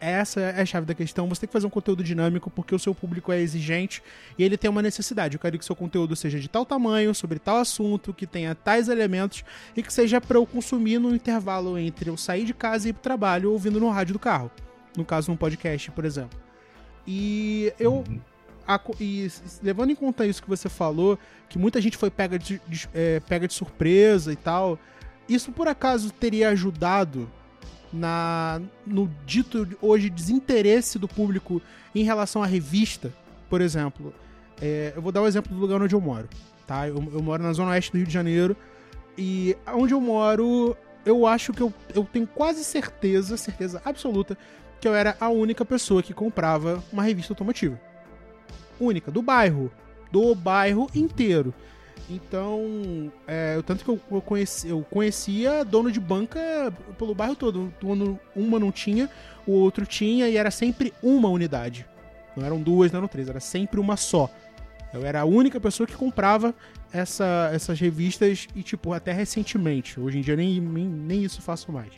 Essa 0.00 0.40
é 0.40 0.62
a 0.62 0.66
chave 0.66 0.86
da 0.86 0.94
questão. 0.94 1.28
Você 1.28 1.40
tem 1.40 1.48
que 1.48 1.52
fazer 1.52 1.66
um 1.66 1.70
conteúdo 1.70 2.04
dinâmico 2.04 2.48
porque 2.50 2.74
o 2.74 2.78
seu 2.78 2.94
público 2.94 3.32
é 3.32 3.40
exigente 3.40 4.02
e 4.38 4.44
ele 4.44 4.56
tem 4.56 4.70
uma 4.70 4.80
necessidade. 4.80 5.34
Eu 5.34 5.40
quero 5.40 5.58
que 5.58 5.64
seu 5.64 5.74
conteúdo 5.74 6.14
seja 6.14 6.38
de 6.38 6.48
tal 6.48 6.64
tamanho, 6.64 7.14
sobre 7.14 7.38
tal 7.38 7.56
assunto, 7.56 8.14
que 8.14 8.26
tenha 8.26 8.54
tais 8.54 8.88
elementos 8.88 9.44
e 9.76 9.82
que 9.82 9.92
seja 9.92 10.20
para 10.20 10.38
eu 10.38 10.46
consumir 10.46 10.98
no 11.00 11.14
intervalo 11.14 11.76
entre 11.76 12.10
eu 12.10 12.16
sair 12.16 12.44
de 12.44 12.54
casa 12.54 12.86
e 12.86 12.90
ir 12.90 12.92
pro 12.92 13.02
trabalho 13.02 13.52
ouvindo 13.52 13.80
no 13.80 13.90
rádio 13.90 14.12
do 14.12 14.18
carro. 14.18 14.50
No 14.96 15.04
caso, 15.04 15.30
num 15.30 15.36
podcast, 15.36 15.90
por 15.90 16.04
exemplo. 16.04 16.38
E 17.06 17.72
eu. 17.78 18.04
Uhum. 18.08 18.20
A, 18.66 18.78
e 19.00 19.26
levando 19.62 19.90
em 19.90 19.94
conta 19.94 20.26
isso 20.26 20.42
que 20.42 20.48
você 20.48 20.68
falou, 20.68 21.18
que 21.48 21.58
muita 21.58 21.80
gente 21.80 21.96
foi 21.96 22.10
pega 22.10 22.38
de, 22.38 22.60
de 22.68 22.86
é, 22.92 23.18
pega 23.20 23.48
de 23.48 23.54
surpresa 23.54 24.30
e 24.30 24.36
tal. 24.36 24.78
Isso 25.28 25.52
por 25.52 25.68
acaso 25.68 26.10
teria 26.10 26.48
ajudado 26.48 27.28
na 27.92 28.60
no 28.86 29.10
dito 29.26 29.66
hoje 29.80 30.10
desinteresse 30.10 30.98
do 30.98 31.08
público 31.08 31.60
em 31.94 32.02
relação 32.02 32.42
à 32.42 32.46
revista, 32.46 33.12
por 33.48 33.60
exemplo? 33.60 34.12
É, 34.60 34.92
eu 34.96 35.02
vou 35.02 35.12
dar 35.12 35.20
o 35.20 35.24
um 35.24 35.26
exemplo 35.26 35.54
do 35.54 35.60
lugar 35.60 35.80
onde 35.80 35.94
eu 35.94 36.00
moro, 36.00 36.28
tá? 36.66 36.88
Eu, 36.88 36.96
eu, 37.12 37.22
moro 37.22 37.42
na 37.42 37.52
zona 37.52 37.70
oeste 37.70 37.92
do 37.92 37.98
Rio 37.98 38.06
de 38.06 38.12
Janeiro 38.12 38.56
e 39.16 39.56
onde 39.74 39.94
eu 39.94 40.00
moro, 40.00 40.76
eu 41.04 41.26
acho 41.26 41.52
que 41.52 41.62
eu, 41.62 41.72
eu 41.94 42.04
tenho 42.04 42.26
quase 42.26 42.64
certeza, 42.64 43.36
certeza 43.36 43.80
absoluta, 43.84 44.36
que 44.80 44.86
eu 44.86 44.94
era 44.94 45.16
a 45.20 45.28
única 45.28 45.64
pessoa 45.64 46.02
que 46.02 46.14
comprava 46.14 46.82
uma 46.92 47.02
revista 47.02 47.32
automotiva. 47.32 47.80
Única, 48.80 49.10
do 49.10 49.22
bairro. 49.22 49.70
Do 50.10 50.34
bairro 50.34 50.88
inteiro. 50.94 51.52
Então, 52.10 53.12
é, 53.26 53.60
tanto 53.62 53.84
que 53.84 53.90
eu, 53.90 54.00
eu, 54.10 54.22
conheci, 54.22 54.68
eu 54.68 54.82
conhecia 54.82 55.64
dono 55.64 55.92
de 55.92 56.00
banca 56.00 56.72
pelo 56.98 57.14
bairro 57.14 57.36
todo. 57.36 57.72
Uma 58.34 58.58
não 58.58 58.72
tinha, 58.72 59.10
o 59.46 59.52
outro 59.52 59.84
tinha 59.84 60.28
e 60.28 60.36
era 60.36 60.50
sempre 60.50 60.92
uma 61.02 61.28
unidade. 61.28 61.86
Não 62.34 62.44
eram 62.44 62.60
duas, 62.60 62.90
não 62.90 62.98
eram 62.98 63.08
três, 63.08 63.28
era 63.28 63.40
sempre 63.40 63.78
uma 63.78 63.96
só. 63.96 64.30
Eu 64.92 65.04
era 65.04 65.20
a 65.20 65.24
única 65.24 65.60
pessoa 65.60 65.86
que 65.86 65.94
comprava 65.94 66.54
essa, 66.90 67.50
essas 67.52 67.78
revistas 67.78 68.48
e, 68.54 68.62
tipo, 68.62 68.92
até 68.94 69.12
recentemente. 69.12 70.00
Hoje 70.00 70.18
em 70.18 70.20
dia 70.22 70.36
nem, 70.36 70.60
nem, 70.60 70.86
nem 70.86 71.22
isso 71.24 71.42
faço 71.42 71.70
mais. 71.70 71.92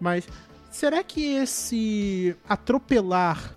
Mas 0.00 0.26
será 0.70 1.02
que 1.04 1.34
esse 1.34 2.34
atropelar 2.48 3.54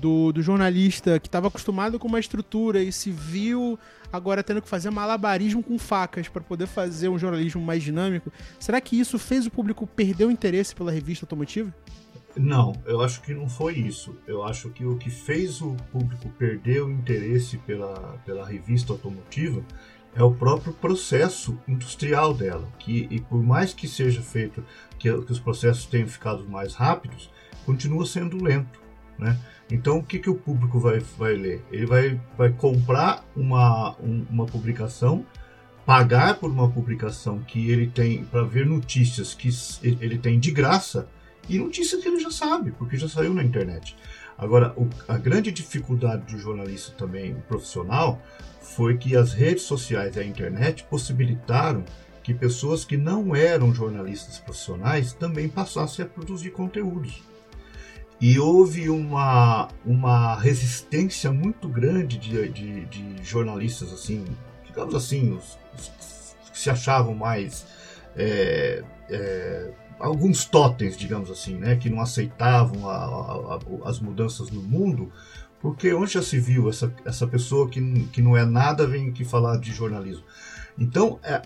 do, 0.00 0.32
do 0.32 0.42
jornalista 0.42 1.18
que 1.18 1.28
estava 1.28 1.48
acostumado 1.48 1.98
com 1.98 2.08
uma 2.08 2.20
estrutura 2.20 2.82
e 2.82 2.92
se 2.92 3.10
viu 3.10 3.78
agora 4.12 4.42
tendo 4.42 4.62
que 4.62 4.68
fazer 4.68 4.90
malabarismo 4.90 5.62
com 5.62 5.78
facas 5.78 6.28
para 6.28 6.42
poder 6.42 6.66
fazer 6.66 7.08
um 7.08 7.18
jornalismo 7.18 7.60
mais 7.60 7.82
dinâmico. 7.82 8.32
Será 8.58 8.80
que 8.80 8.98
isso 8.98 9.18
fez 9.18 9.46
o 9.46 9.50
público 9.50 9.86
perder 9.86 10.26
o 10.26 10.30
interesse 10.30 10.74
pela 10.74 10.92
revista 10.92 11.24
automotiva? 11.24 11.74
Não, 12.36 12.74
eu 12.84 13.00
acho 13.00 13.22
que 13.22 13.32
não 13.32 13.48
foi 13.48 13.74
isso. 13.78 14.14
Eu 14.26 14.42
acho 14.44 14.68
que 14.70 14.84
o 14.84 14.96
que 14.96 15.08
fez 15.08 15.62
o 15.62 15.74
público 15.90 16.28
perder 16.38 16.82
o 16.82 16.90
interesse 16.90 17.56
pela, 17.58 18.18
pela 18.24 18.46
revista 18.46 18.92
automotiva 18.92 19.64
é 20.14 20.22
o 20.22 20.32
próprio 20.32 20.72
processo 20.72 21.58
industrial 21.68 22.32
dela, 22.32 22.66
que 22.78 23.06
e 23.10 23.20
por 23.20 23.42
mais 23.42 23.74
que 23.74 23.86
seja 23.86 24.22
feito 24.22 24.64
que, 24.98 25.12
que 25.22 25.32
os 25.32 25.38
processos 25.38 25.86
tenham 25.86 26.08
ficado 26.08 26.48
mais 26.48 26.74
rápidos, 26.74 27.30
continua 27.66 28.06
sendo 28.06 28.42
lento, 28.42 28.80
né? 29.18 29.38
Então, 29.70 29.98
o 29.98 30.02
que, 30.02 30.18
que 30.18 30.30
o 30.30 30.34
público 30.34 30.78
vai, 30.78 31.00
vai 31.18 31.34
ler? 31.34 31.64
Ele 31.72 31.86
vai, 31.86 32.20
vai 32.36 32.50
comprar 32.50 33.24
uma, 33.34 33.96
um, 34.00 34.24
uma 34.30 34.46
publicação, 34.46 35.26
pagar 35.84 36.38
por 36.38 36.50
uma 36.50 36.70
publicação 36.70 37.40
que 37.40 37.70
ele 37.70 37.88
tem 37.88 38.24
para 38.24 38.42
ver 38.42 38.66
notícias 38.66 39.34
que 39.34 39.48
ele 39.82 40.18
tem 40.18 40.38
de 40.38 40.50
graça 40.50 41.08
e 41.48 41.58
notícias 41.58 42.00
que 42.02 42.08
ele 42.08 42.20
já 42.20 42.30
sabe, 42.30 42.72
porque 42.72 42.96
já 42.96 43.08
saiu 43.08 43.34
na 43.34 43.42
internet. 43.42 43.96
Agora, 44.38 44.72
o, 44.76 44.88
a 45.08 45.16
grande 45.16 45.50
dificuldade 45.50 46.32
do 46.32 46.38
jornalista 46.38 46.92
também 46.92 47.34
profissional 47.48 48.20
foi 48.60 48.96
que 48.96 49.16
as 49.16 49.32
redes 49.32 49.62
sociais 49.62 50.16
e 50.16 50.20
a 50.20 50.24
internet 50.24 50.84
possibilitaram 50.84 51.84
que 52.22 52.34
pessoas 52.34 52.84
que 52.84 52.96
não 52.96 53.34
eram 53.34 53.72
jornalistas 53.72 54.38
profissionais 54.38 55.12
também 55.12 55.48
passassem 55.48 56.04
a 56.04 56.08
produzir 56.08 56.50
conteúdos. 56.50 57.22
E 58.20 58.38
houve 58.38 58.88
uma, 58.88 59.68
uma 59.84 60.36
resistência 60.36 61.30
muito 61.30 61.68
grande 61.68 62.16
de, 62.16 62.48
de, 62.48 62.86
de 62.86 63.24
jornalistas, 63.24 63.92
assim, 63.92 64.24
digamos 64.64 64.94
assim, 64.94 65.32
os, 65.32 65.58
os, 65.74 66.36
que 66.50 66.58
se 66.58 66.70
achavam 66.70 67.14
mais 67.14 67.66
é, 68.16 68.82
é, 69.10 69.70
alguns 69.98 70.46
totens, 70.46 70.96
digamos 70.96 71.30
assim, 71.30 71.56
né, 71.56 71.76
que 71.76 71.90
não 71.90 72.00
aceitavam 72.00 72.88
a, 72.88 72.96
a, 72.96 73.54
a, 73.84 73.88
as 73.88 74.00
mudanças 74.00 74.50
no 74.50 74.62
mundo, 74.62 75.12
porque 75.60 75.92
onde 75.92 76.12
já 76.12 76.22
se 76.22 76.38
viu 76.38 76.68
essa, 76.68 76.92
essa 77.04 77.26
pessoa 77.26 77.68
que, 77.68 77.80
que 78.12 78.22
não 78.22 78.36
é 78.36 78.44
nada 78.44 78.86
vem 78.86 79.10
aqui 79.10 79.24
falar 79.24 79.58
de 79.58 79.72
jornalismo. 79.72 80.24
Então, 80.78 81.18
é, 81.22 81.42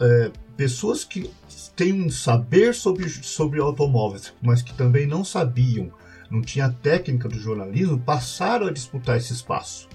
é, 0.00 0.32
pessoas 0.56 1.04
que 1.04 1.30
têm 1.76 1.92
um 1.92 2.10
saber 2.10 2.74
sobre, 2.74 3.08
sobre 3.08 3.60
automóveis, 3.60 4.32
mas 4.42 4.62
que 4.62 4.74
também 4.74 5.06
não 5.06 5.24
sabiam, 5.24 5.92
não 6.30 6.40
tinha 6.40 6.70
técnica 6.70 7.28
do 7.28 7.38
jornalismo, 7.38 7.98
passaram 7.98 8.68
a 8.68 8.72
disputar 8.72 9.16
esse 9.16 9.32
espaço. 9.32 9.88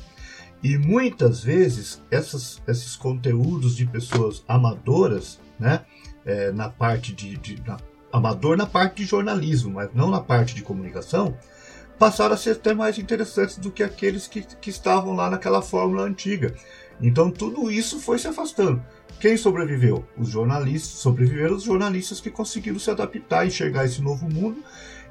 E 0.63 0.77
muitas 0.77 1.43
vezes 1.43 2.01
essas, 2.09 2.61
esses 2.67 2.95
conteúdos 2.95 3.75
de 3.75 3.85
pessoas 3.85 4.43
amadoras, 4.47 5.39
né, 5.59 5.85
é, 6.25 6.51
na 6.51 6.69
parte 6.69 7.13
de, 7.13 7.37
de 7.37 7.61
na, 7.65 7.77
amador 8.11 8.57
na 8.57 8.65
parte 8.65 8.97
de 8.97 9.05
jornalismo, 9.05 9.71
mas 9.71 9.89
não 9.93 10.09
na 10.09 10.19
parte 10.19 10.55
de 10.55 10.63
comunicação, 10.63 11.37
passaram 11.99 12.33
a 12.33 12.37
ser 12.37 12.51
até 12.51 12.73
mais 12.73 12.97
interessantes 12.97 13.57
do 13.57 13.71
que 13.71 13.83
aqueles 13.83 14.27
que, 14.27 14.41
que 14.41 14.69
estavam 14.69 15.13
lá 15.13 15.29
naquela 15.29 15.61
fórmula 15.61 16.03
antiga. 16.03 16.53
Então 17.01 17.29
tudo 17.29 17.69
isso 17.69 17.99
foi 17.99 18.17
se 18.17 18.27
afastando. 18.27 18.83
Quem 19.19 19.37
sobreviveu? 19.37 20.05
Os 20.17 20.29
jornalistas. 20.29 20.99
Sobreviveram 20.99 21.55
os 21.55 21.63
jornalistas 21.63 22.19
que 22.19 22.29
conseguiram 22.29 22.79
se 22.79 22.89
adaptar, 22.89 23.45
enxergar 23.45 23.85
esse 23.85 24.01
novo 24.01 24.29
mundo. 24.29 24.63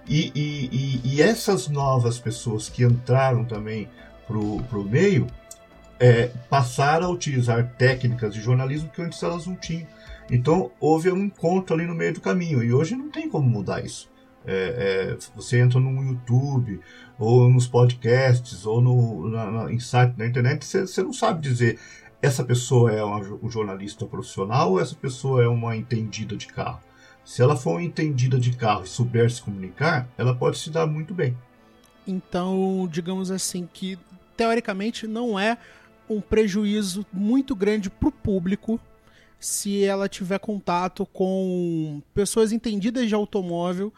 E, 0.07 0.33
e, 0.35 0.69
e, 0.73 1.15
e 1.15 1.23
essas 1.23 1.69
novas 1.69 2.19
pessoas 2.19 2.69
que 2.69 2.85
entraram 2.85 3.45
também 3.45 3.89
para 4.27 4.39
o 4.39 4.85
meio 4.85 5.27
é, 5.99 6.31
passaram 6.49 7.07
a 7.07 7.11
utilizar 7.11 7.75
técnicas 7.79 8.35
de 8.35 8.41
jornalismo 8.41 8.91
que 8.91 9.03
antes 9.03 9.23
elas 9.23 9.47
não 9.47 9.57
tinham. 9.57 9.87
Então 10.31 10.71
houve 10.81 11.11
um 11.11 11.25
encontro 11.25 11.75
ali 11.75 11.87
no 11.87 11.95
meio 11.95 12.15
do 12.15 12.21
caminho. 12.21 12.63
E 12.63 12.73
hoje 12.73 12.97
não 12.97 13.11
tem 13.11 13.29
como 13.29 13.49
mudar 13.49 13.85
isso. 13.85 14.11
É, 14.47 15.15
é, 15.17 15.17
você 15.35 15.59
entra 15.59 15.81
no 15.81 16.03
YouTube, 16.03 16.81
ou 17.19 17.49
nos 17.49 17.67
podcasts, 17.67 18.67
ou 18.67 18.81
no 18.81 19.31
na, 19.31 19.51
na, 19.51 19.73
em 19.73 19.81
site 19.81 20.15
na 20.19 20.27
internet, 20.27 20.67
você, 20.67 21.03
não 21.03 21.15
sabe 21.15 21.41
dizer 21.41 21.79
essa 22.21 22.45
pessoa 22.45 22.93
é 22.93 23.03
uma, 23.03 23.19
um 23.43 23.51
jornalista 23.51 24.07
profissional 24.07 24.73
ou 24.73 24.81
essa 24.81 24.95
pessoa 24.95 25.43
é 25.43 25.49
uma 25.49 25.77
entendida 25.77 26.37
de 26.37 26.47
carro. 26.47 26.81
Se 27.25 27.43
ela 27.43 27.57
for 27.57 27.81
entendida 27.81 28.39
de 28.39 28.55
carro 28.57 28.85
e 28.85 28.89
souber 28.89 29.31
se 29.31 29.41
comunicar, 29.41 30.09
ela 30.19 30.35
pode 30.35 30.59
se 30.59 30.71
dar 30.71 30.87
muito 30.87 31.15
bem. 31.15 31.37
Então, 32.07 32.87
digamos 32.91 33.31
assim, 33.31 33.69
que 33.73 33.99
teoricamente 34.37 35.07
não 35.07 35.39
é 35.39 35.57
um 36.09 36.21
prejuízo 36.21 37.07
muito 37.13 37.57
grande 37.57 37.89
para 37.89 38.09
o 38.09 38.13
público 38.13 38.79
se 39.41 39.85
ela 39.85 40.09
tiver 40.09 40.39
contato 40.39 41.07
com 41.07 42.03
pessoas 42.15 42.53
entendidas 42.53 43.09
de 43.09 43.15
automóvel 43.15 43.93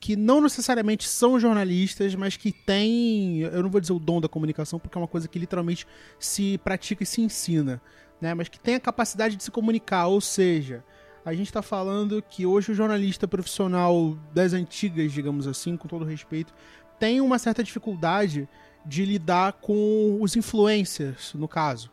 que 0.00 0.16
não 0.16 0.40
necessariamente 0.40 1.06
são 1.06 1.38
jornalistas, 1.38 2.14
mas 2.14 2.34
que 2.34 2.50
têm, 2.50 3.40
eu 3.40 3.62
não 3.62 3.70
vou 3.70 3.80
dizer 3.80 3.92
o 3.92 3.98
dom 3.98 4.18
da 4.18 4.28
comunicação, 4.28 4.78
porque 4.78 4.96
é 4.96 5.00
uma 5.00 5.06
coisa 5.06 5.28
que 5.28 5.38
literalmente 5.38 5.86
se 6.18 6.56
pratica 6.64 7.02
e 7.02 7.06
se 7.06 7.20
ensina, 7.20 7.82
né? 8.18 8.32
Mas 8.32 8.48
que 8.48 8.58
tem 8.58 8.76
a 8.76 8.80
capacidade 8.80 9.36
de 9.36 9.44
se 9.44 9.50
comunicar, 9.50 10.06
ou 10.06 10.20
seja, 10.20 10.82
a 11.24 11.32
gente 11.32 11.46
está 11.46 11.62
falando 11.62 12.22
que 12.22 12.46
hoje 12.46 12.72
o 12.72 12.74
jornalista 12.74 13.28
profissional 13.28 14.16
das 14.32 14.52
antigas, 14.52 15.12
digamos 15.12 15.46
assim, 15.46 15.76
com 15.76 15.86
todo 15.86 16.04
respeito, 16.04 16.52
tem 16.98 17.20
uma 17.20 17.38
certa 17.38 17.62
dificuldade 17.62 18.48
de 18.84 19.04
lidar 19.04 19.54
com 19.54 20.18
os 20.20 20.36
influencers, 20.36 21.34
no 21.34 21.46
caso. 21.46 21.90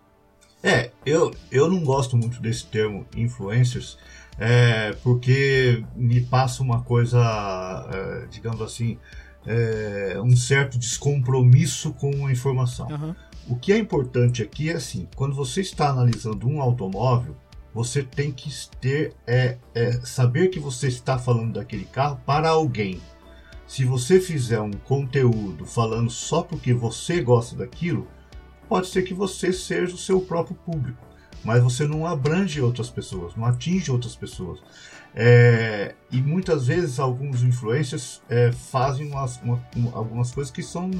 É, 0.63 0.91
eu, 1.05 1.31
eu 1.51 1.69
não 1.69 1.83
gosto 1.83 2.17
muito 2.17 2.41
desse 2.41 2.65
termo 2.65 3.05
influencers, 3.15 3.97
é, 4.39 4.93
porque 5.03 5.83
me 5.95 6.21
passa 6.21 6.63
uma 6.63 6.81
coisa, 6.81 7.19
é, 7.93 8.27
digamos 8.27 8.61
assim, 8.61 8.97
é, 9.45 10.19
um 10.21 10.35
certo 10.35 10.77
descompromisso 10.77 11.93
com 11.93 12.25
a 12.25 12.31
informação. 12.31 12.87
Uhum. 12.87 13.15
O 13.49 13.55
que 13.55 13.71
é 13.71 13.77
importante 13.77 14.41
aqui 14.41 14.69
é 14.69 14.73
assim, 14.73 15.07
quando 15.15 15.35
você 15.35 15.61
está 15.61 15.89
analisando 15.89 16.47
um 16.47 16.61
automóvel, 16.61 17.35
você 17.73 18.03
tem 18.03 18.31
que 18.31 18.49
ter 18.79 19.13
é, 19.25 19.57
é, 19.75 19.91
saber 20.03 20.49
que 20.49 20.59
você 20.59 20.87
está 20.87 21.17
falando 21.17 21.53
daquele 21.53 21.85
carro 21.85 22.19
para 22.25 22.49
alguém. 22.49 23.01
Se 23.67 23.83
você 23.83 24.19
fizer 24.19 24.61
um 24.61 24.71
conteúdo 24.71 25.65
falando 25.65 26.09
só 26.09 26.41
porque 26.41 26.73
você 26.73 27.21
gosta 27.21 27.55
daquilo, 27.55 28.07
pode 28.67 28.87
ser 28.87 29.03
que 29.03 29.13
você 29.13 29.51
seja 29.51 29.93
o 29.93 29.97
seu 29.97 30.21
próprio 30.21 30.55
público 30.55 31.07
mas 31.47 31.63
você 31.63 31.87
não 31.87 32.05
abrange 32.05 32.61
outras 32.61 32.89
pessoas, 32.89 33.33
não 33.35 33.45
atinge 33.45 33.89
outras 33.91 34.15
pessoas. 34.15 34.59
É, 35.15 35.95
e 36.11 36.21
muitas 36.21 36.67
vezes 36.67 36.99
alguns 36.99 37.41
influencers 37.41 38.21
é, 38.29 38.51
fazem 38.51 39.07
umas, 39.07 39.41
uma, 39.41 39.59
algumas 39.93 40.31
coisas 40.31 40.51
que 40.51 40.61
são 40.61 40.91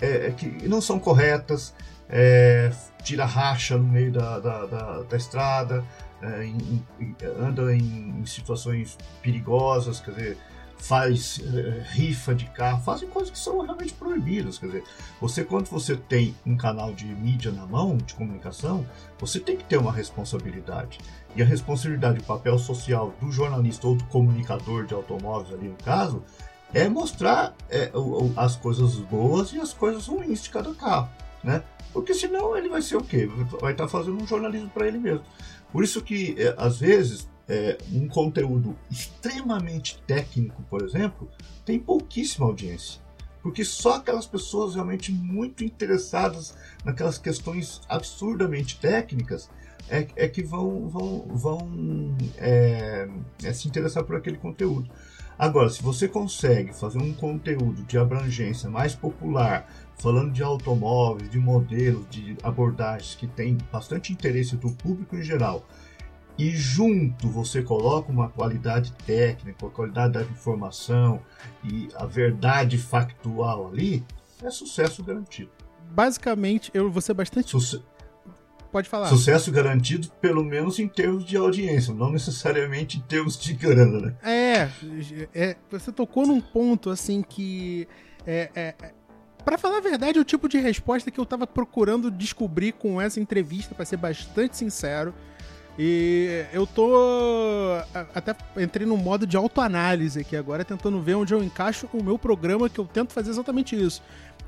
é, 0.00 0.32
que 0.32 0.68
não 0.68 0.80
são 0.80 0.98
corretas, 0.98 1.72
é, 2.08 2.70
tira 3.02 3.24
racha 3.24 3.76
no 3.76 3.84
meio 3.84 4.12
da, 4.12 4.38
da, 4.38 4.66
da, 4.66 5.02
da 5.02 5.16
estrada, 5.16 5.84
é, 6.22 6.44
em, 6.44 6.84
em, 7.00 7.16
anda 7.38 7.74
em, 7.74 8.20
em 8.20 8.26
situações 8.26 8.96
perigosas, 9.22 10.00
quer 10.00 10.10
dizer, 10.12 10.38
faz 10.84 11.38
uh, 11.38 11.82
rifa 11.92 12.34
de 12.34 12.44
carro, 12.46 12.82
fazem 12.82 13.08
coisas 13.08 13.30
que 13.30 13.38
são 13.38 13.60
realmente 13.60 13.94
proibidas. 13.94 14.58
Quer 14.58 14.66
dizer, 14.66 14.84
você 15.18 15.42
quando 15.42 15.66
você 15.68 15.96
tem 15.96 16.34
um 16.44 16.56
canal 16.56 16.92
de 16.92 17.06
mídia 17.06 17.50
na 17.50 17.66
mão, 17.66 17.96
de 17.96 18.14
comunicação, 18.14 18.86
você 19.18 19.40
tem 19.40 19.56
que 19.56 19.64
ter 19.64 19.78
uma 19.78 19.90
responsabilidade. 19.90 20.98
E 21.34 21.42
a 21.42 21.44
responsabilidade, 21.46 22.20
o 22.20 22.24
papel 22.24 22.58
social 22.58 23.14
do 23.20 23.32
jornalista 23.32 23.86
ou 23.86 23.96
do 23.96 24.04
comunicador 24.04 24.84
de 24.84 24.92
automóveis 24.92 25.54
ali 25.54 25.68
no 25.68 25.76
caso, 25.76 26.22
é 26.72 26.88
mostrar 26.88 27.54
é, 27.70 27.90
as 28.36 28.56
coisas 28.56 28.96
boas 28.96 29.52
e 29.52 29.60
as 29.60 29.72
coisas 29.72 30.06
ruins 30.06 30.42
de 30.42 30.50
cada 30.50 30.74
carro, 30.74 31.08
né? 31.42 31.62
Porque 31.94 32.12
senão 32.12 32.56
ele 32.56 32.68
vai 32.68 32.82
ser 32.82 32.96
o 32.96 33.04
quê? 33.04 33.30
Vai 33.60 33.70
estar 33.70 33.86
fazendo 33.86 34.20
um 34.20 34.26
jornalismo 34.26 34.68
para 34.68 34.88
ele 34.88 34.98
mesmo. 34.98 35.24
Por 35.72 35.84
isso 35.84 36.02
que, 36.02 36.34
é, 36.36 36.52
às 36.58 36.80
vezes, 36.80 37.28
é, 37.48 37.78
um 37.92 38.08
conteúdo 38.08 38.76
extremamente 38.90 40.02
técnico, 40.04 40.60
por 40.68 40.82
exemplo, 40.82 41.30
tem 41.64 41.78
pouquíssima 41.78 42.46
audiência. 42.46 43.00
Porque 43.40 43.64
só 43.64 43.96
aquelas 43.96 44.26
pessoas 44.26 44.74
realmente 44.74 45.12
muito 45.12 45.62
interessadas 45.62 46.56
naquelas 46.84 47.16
questões 47.16 47.80
absurdamente 47.88 48.80
técnicas 48.80 49.48
é, 49.88 50.06
é 50.16 50.28
que 50.28 50.42
vão, 50.42 50.88
vão, 50.88 51.28
vão 51.28 52.16
é, 52.38 53.08
é, 53.44 53.52
se 53.52 53.68
interessar 53.68 54.02
por 54.02 54.16
aquele 54.16 54.38
conteúdo. 54.38 54.90
Agora, 55.38 55.68
se 55.68 55.82
você 55.82 56.08
consegue 56.08 56.72
fazer 56.72 56.98
um 56.98 57.12
conteúdo 57.12 57.82
de 57.84 57.98
abrangência 57.98 58.70
mais 58.70 58.94
popular, 58.94 59.68
falando 59.96 60.32
de 60.32 60.42
automóveis, 60.42 61.30
de 61.30 61.38
modelos, 61.38 62.06
de 62.10 62.36
abordagens 62.42 63.14
que 63.14 63.26
tem 63.26 63.56
bastante 63.72 64.12
interesse 64.12 64.56
do 64.56 64.70
público 64.70 65.16
em 65.16 65.22
geral, 65.22 65.66
e 66.36 66.50
junto 66.50 67.28
você 67.28 67.62
coloca 67.62 68.10
uma 68.10 68.28
qualidade 68.28 68.92
técnica, 69.06 69.66
a 69.66 69.70
qualidade 69.70 70.14
da 70.14 70.22
informação 70.22 71.20
e 71.62 71.88
a 71.94 72.06
verdade 72.06 72.76
factual 72.76 73.68
ali, 73.68 74.04
é 74.42 74.50
sucesso 74.50 75.02
garantido. 75.02 75.50
Basicamente, 75.90 76.70
eu 76.74 76.90
vou 76.90 77.00
ser 77.00 77.14
bastante. 77.14 77.50
Suce... 77.50 77.82
Pode 78.72 78.88
falar. 78.88 79.06
Sucesso 79.06 79.52
garantido, 79.52 80.08
pelo 80.20 80.42
menos 80.42 80.80
em 80.80 80.88
termos 80.88 81.24
de 81.24 81.36
audiência, 81.36 81.94
não 81.94 82.10
necessariamente 82.10 82.98
em 82.98 83.02
termos 83.02 83.38
de 83.38 83.52
grana, 83.54 84.00
né? 84.00 84.16
É, 84.24 84.68
é 85.32 85.56
você 85.70 85.92
tocou 85.92 86.26
num 86.26 86.40
ponto 86.40 86.90
assim 86.90 87.22
que. 87.22 87.86
É, 88.26 88.50
é, 88.52 88.74
é 88.82 88.92
para 89.44 89.58
falar 89.58 89.78
a 89.78 89.80
verdade, 89.80 90.18
é 90.18 90.20
o 90.20 90.24
tipo 90.24 90.48
de 90.48 90.58
resposta 90.58 91.10
que 91.10 91.20
eu 91.20 91.26
tava 91.26 91.46
procurando 91.46 92.10
descobrir 92.10 92.72
com 92.72 93.00
essa 93.00 93.20
entrevista, 93.20 93.74
para 93.74 93.84
ser 93.84 93.96
bastante 93.96 94.56
sincero. 94.56 95.14
E 95.78 96.44
eu 96.52 96.66
tô. 96.66 96.88
Até 98.14 98.34
entrei 98.56 98.86
no 98.86 98.96
modo 98.96 99.26
de 99.26 99.36
autoanálise 99.36 100.20
aqui 100.20 100.36
agora, 100.36 100.64
tentando 100.64 101.00
ver 101.00 101.16
onde 101.16 101.34
eu 101.34 101.42
encaixo 101.42 101.88
o 101.92 102.02
meu 102.02 102.16
programa, 102.16 102.68
que 102.68 102.78
eu 102.78 102.86
tento 102.86 103.12
fazer 103.12 103.30
exatamente 103.30 103.74
isso. 103.74 104.00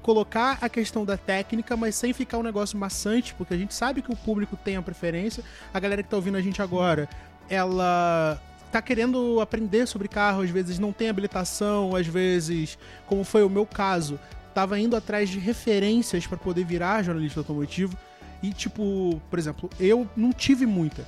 Colocar 0.03 0.59
a 0.61 0.69
questão 0.69 1.05
da 1.05 1.17
técnica, 1.17 1.77
mas 1.77 1.97
sem 1.97 2.13
ficar 2.13 2.39
um 2.39 2.43
negócio 2.45 2.79
maçante, 2.79 3.35
porque 3.35 3.55
a 3.55 3.57
gente 3.57 3.75
sabe 3.75 4.03
que 4.03 4.13
o 4.13 4.17
público 4.17 4.57
tem 4.57 4.77
a 4.77 4.83
preferência. 4.83 5.43
A 5.75 5.81
galera 5.81 6.01
que 6.01 6.09
tá 6.09 6.17
ouvindo 6.17 6.37
a 6.37 6.41
gente 6.41 6.63
agora, 6.63 7.09
ela 7.51 8.41
tá 8.71 8.81
querendo 8.81 9.41
aprender 9.41 9.87
sobre 9.87 10.07
carro, 10.07 10.43
às 10.43 10.51
vezes 10.51 10.79
não 10.79 10.93
tem 10.93 11.09
habilitação, 11.09 11.97
às 11.97 12.07
vezes, 12.07 12.79
como 13.07 13.25
foi 13.25 13.43
o 13.43 13.51
meu 13.51 13.67
caso, 13.67 14.19
tava 14.57 14.81
indo 14.81 14.97
atrás 14.97 15.29
de 15.29 15.39
referências 15.39 16.27
para 16.27 16.39
poder 16.39 16.65
virar 16.65 17.03
jornalista 17.03 17.41
automotivo. 17.41 17.95
E, 18.43 18.55
tipo, 18.55 19.21
por 19.29 19.39
exemplo, 19.39 19.69
eu 19.79 20.09
não 20.17 20.33
tive 20.33 20.65
muita 20.65 21.07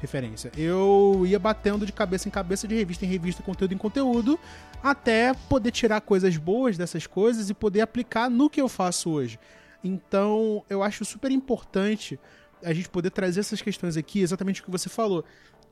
referência. 0.00 0.50
Eu 0.56 1.22
ia 1.24 1.38
batendo 1.38 1.86
de 1.86 1.92
cabeça 1.92 2.26
em 2.26 2.30
cabeça, 2.32 2.66
de 2.66 2.74
revista 2.74 3.04
em 3.04 3.08
revista, 3.08 3.40
conteúdo 3.40 3.72
em 3.72 3.78
conteúdo, 3.78 4.36
até 4.82 5.32
poder 5.48 5.70
tirar 5.70 6.00
coisas 6.00 6.36
boas 6.36 6.76
dessas 6.76 7.06
coisas 7.06 7.48
e 7.48 7.54
poder 7.54 7.82
aplicar 7.82 8.28
no 8.28 8.50
que 8.50 8.60
eu 8.60 8.68
faço 8.68 9.10
hoje. 9.10 9.38
Então, 9.84 10.64
eu 10.68 10.82
acho 10.82 11.04
super 11.04 11.30
importante 11.30 12.18
a 12.64 12.72
gente 12.72 12.88
poder 12.88 13.10
trazer 13.10 13.38
essas 13.38 13.62
questões 13.62 13.96
aqui, 13.96 14.22
exatamente 14.22 14.60
o 14.60 14.64
que 14.64 14.72
você 14.72 14.88
falou. 14.88 15.24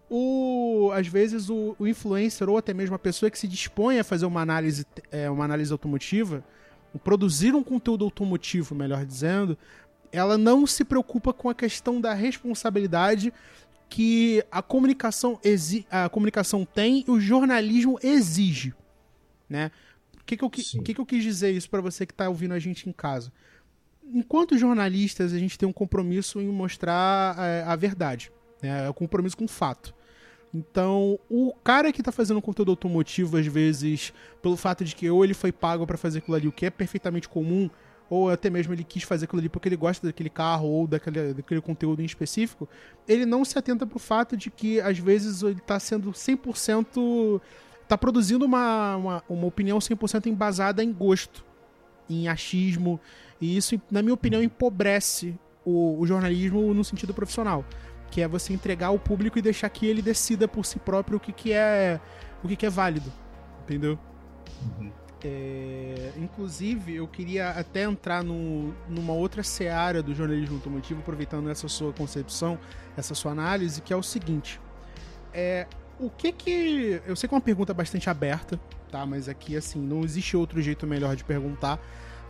o, 0.08 0.92
às 0.94 1.08
vezes 1.08 1.50
o, 1.50 1.74
o, 1.76 1.88
influencer 1.88 2.48
ou 2.48 2.56
até 2.56 2.72
mesmo 2.72 2.94
a 2.94 3.00
pessoa 3.00 3.28
que 3.28 3.36
se 3.36 3.48
dispõe 3.48 3.98
a 3.98 4.04
fazer 4.04 4.26
uma 4.26 4.40
análise, 4.40 4.86
é, 5.10 5.28
uma 5.28 5.44
análise 5.44 5.72
automotiva, 5.72 6.44
produzir 6.98 7.54
um 7.54 7.62
conteúdo 7.62 8.04
automotivo, 8.04 8.74
melhor 8.74 9.04
dizendo, 9.04 9.56
ela 10.12 10.38
não 10.38 10.66
se 10.66 10.84
preocupa 10.84 11.32
com 11.32 11.48
a 11.48 11.54
questão 11.54 12.00
da 12.00 12.14
responsabilidade 12.14 13.32
que 13.88 14.44
a 14.50 14.62
comunicação, 14.62 15.38
a 15.90 16.08
comunicação 16.08 16.64
tem 16.64 17.04
e 17.06 17.10
o 17.10 17.20
jornalismo 17.20 17.98
exige, 18.02 18.74
né? 19.48 19.70
O 20.20 20.24
que, 20.26 20.36
que, 20.36 20.42
eu, 20.42 20.50
que, 20.50 20.94
que 20.94 21.00
eu 21.00 21.06
quis 21.06 21.22
dizer 21.22 21.52
isso 21.52 21.70
para 21.70 21.80
você 21.80 22.04
que 22.04 22.12
está 22.12 22.28
ouvindo 22.28 22.52
a 22.52 22.58
gente 22.58 22.88
em 22.88 22.92
casa? 22.92 23.32
Enquanto 24.04 24.58
jornalistas, 24.58 25.32
a 25.32 25.38
gente 25.38 25.56
tem 25.56 25.68
um 25.68 25.72
compromisso 25.72 26.40
em 26.40 26.48
mostrar 26.48 27.36
é, 27.38 27.62
a 27.62 27.76
verdade, 27.76 28.32
né? 28.60 28.86
é 28.86 28.90
um 28.90 28.92
compromisso 28.92 29.36
com 29.36 29.44
o 29.44 29.48
fato. 29.48 29.94
Então, 30.54 31.18
o 31.28 31.52
cara 31.62 31.92
que 31.92 32.00
está 32.00 32.10
fazendo 32.10 32.40
conteúdo 32.40 32.70
automotivo, 32.70 33.36
às 33.36 33.46
vezes, 33.46 34.12
pelo 34.40 34.56
fato 34.56 34.84
de 34.84 34.94
que 34.94 35.08
ou 35.10 35.24
ele 35.24 35.34
foi 35.34 35.52
pago 35.52 35.86
para 35.86 35.98
fazer 35.98 36.18
aquilo 36.18 36.36
ali, 36.36 36.48
o 36.48 36.52
que 36.52 36.66
é 36.66 36.70
perfeitamente 36.70 37.28
comum, 37.28 37.68
ou 38.08 38.30
até 38.30 38.48
mesmo 38.48 38.72
ele 38.72 38.84
quis 38.84 39.02
fazer 39.02 39.24
aquilo 39.24 39.40
ali 39.40 39.48
porque 39.48 39.68
ele 39.68 39.76
gosta 39.76 40.06
daquele 40.06 40.30
carro 40.30 40.68
ou 40.68 40.86
daquele, 40.86 41.34
daquele 41.34 41.60
conteúdo 41.60 42.00
em 42.00 42.04
específico, 42.04 42.68
ele 43.06 43.26
não 43.26 43.44
se 43.44 43.58
atenta 43.58 43.86
pro 43.86 43.98
fato 43.98 44.36
de 44.36 44.50
que 44.50 44.80
às 44.80 44.98
vezes 44.98 45.42
ele 45.42 45.60
tá 45.60 45.78
sendo 45.78 46.12
100%. 46.12 47.40
tá 47.88 47.98
produzindo 47.98 48.44
uma, 48.44 48.96
uma, 48.96 49.24
uma 49.28 49.46
opinião 49.46 49.78
100% 49.78 50.26
embasada 50.26 50.82
em 50.82 50.92
gosto, 50.92 51.44
em 52.08 52.28
achismo, 52.28 53.00
e 53.40 53.56
isso, 53.56 53.80
na 53.90 54.02
minha 54.02 54.14
opinião, 54.14 54.42
empobrece 54.42 55.38
o, 55.64 55.98
o 56.00 56.06
jornalismo 56.06 56.72
no 56.72 56.84
sentido 56.84 57.12
profissional. 57.12 57.64
Que 58.16 58.22
é 58.22 58.26
você 58.26 58.54
entregar 58.54 58.86
ao 58.86 58.98
público 58.98 59.38
e 59.38 59.42
deixar 59.42 59.68
que 59.68 59.86
ele 59.86 60.00
decida 60.00 60.48
por 60.48 60.64
si 60.64 60.78
próprio 60.78 61.18
o 61.18 61.20
que, 61.20 61.34
que 61.34 61.52
é 61.52 62.00
o 62.42 62.48
que, 62.48 62.56
que 62.56 62.64
é 62.64 62.70
válido. 62.70 63.12
Entendeu? 63.62 63.98
Uhum. 64.62 64.90
É, 65.22 66.12
inclusive, 66.16 66.94
eu 66.94 67.06
queria 67.06 67.50
até 67.50 67.82
entrar 67.82 68.24
no, 68.24 68.74
numa 68.88 69.12
outra 69.12 69.42
seara 69.42 70.02
do 70.02 70.14
jornalismo 70.14 70.56
automotivo, 70.56 71.00
aproveitando 71.00 71.50
essa 71.50 71.68
sua 71.68 71.92
concepção, 71.92 72.58
essa 72.96 73.14
sua 73.14 73.32
análise, 73.32 73.82
que 73.82 73.92
é 73.92 73.96
o 73.96 74.02
seguinte. 74.02 74.58
É, 75.34 75.66
o 76.00 76.08
que 76.08 76.32
que... 76.32 77.02
Eu 77.06 77.14
sei 77.16 77.28
que 77.28 77.34
é 77.34 77.36
uma 77.36 77.42
pergunta 77.42 77.74
bastante 77.74 78.08
aberta, 78.08 78.58
tá? 78.90 79.04
Mas 79.04 79.28
aqui, 79.28 79.58
assim, 79.58 79.78
não 79.78 80.02
existe 80.04 80.34
outro 80.38 80.62
jeito 80.62 80.86
melhor 80.86 81.14
de 81.14 81.22
perguntar. 81.22 81.78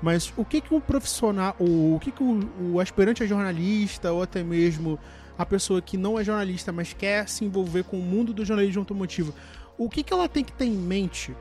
Mas 0.02 0.32
o 0.36 0.44
que 0.44 0.60
que 0.60 0.74
um 0.74 0.80
profissional, 0.80 1.54
o, 1.60 1.94
o 1.94 2.00
que 2.00 2.10
que 2.10 2.24
o, 2.24 2.72
o 2.72 2.80
aspirante 2.80 3.22
a 3.22 3.26
jornalista, 3.26 4.10
ou 4.10 4.20
até 4.20 4.42
mesmo 4.42 4.98
a 5.38 5.44
pessoa 5.44 5.82
que 5.82 5.96
não 5.96 6.18
é 6.18 6.24
jornalista, 6.24 6.72
mas 6.72 6.92
quer 6.92 7.28
se 7.28 7.44
envolver 7.44 7.84
com 7.84 7.98
o 7.98 8.02
mundo 8.02 8.32
do 8.32 8.44
jornalismo 8.44 8.80
automotivo, 8.80 9.34
o 9.78 9.88
que 9.88 10.02
que 10.02 10.12
ela 10.12 10.28
tem 10.28 10.44
que 10.44 10.52
ter 10.52 10.64
em 10.64 10.76
mente 10.76 11.34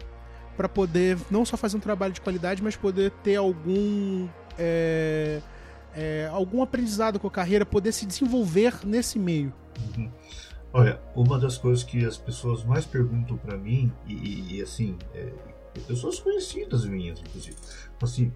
para 0.57 0.69
poder 0.69 1.17
não 1.29 1.45
só 1.45 1.57
fazer 1.57 1.77
um 1.77 1.79
trabalho 1.79 2.13
de 2.13 2.21
qualidade, 2.21 2.63
mas 2.63 2.75
poder 2.75 3.11
ter 3.23 3.35
algum 3.35 4.27
é, 4.57 5.41
é, 5.93 6.29
algum 6.31 6.61
aprendizado 6.61 7.19
com 7.19 7.27
a 7.27 7.31
carreira, 7.31 7.65
poder 7.65 7.91
se 7.91 8.05
desenvolver 8.05 8.85
nesse 8.85 9.17
meio. 9.17 9.53
Uhum. 9.97 10.11
Olha, 10.73 10.99
uma 11.15 11.39
das 11.39 11.57
coisas 11.57 11.83
que 11.83 12.05
as 12.05 12.17
pessoas 12.17 12.63
mais 12.65 12.85
perguntam 12.85 13.37
para 13.37 13.57
mim 13.57 13.91
e, 14.05 14.57
e 14.57 14.61
assim, 14.61 14.97
é, 15.13 15.31
pessoas 15.87 16.19
conhecidas 16.19 16.85
minhas, 16.85 17.19
inclusive, 17.19 17.55
assim, 18.01 18.31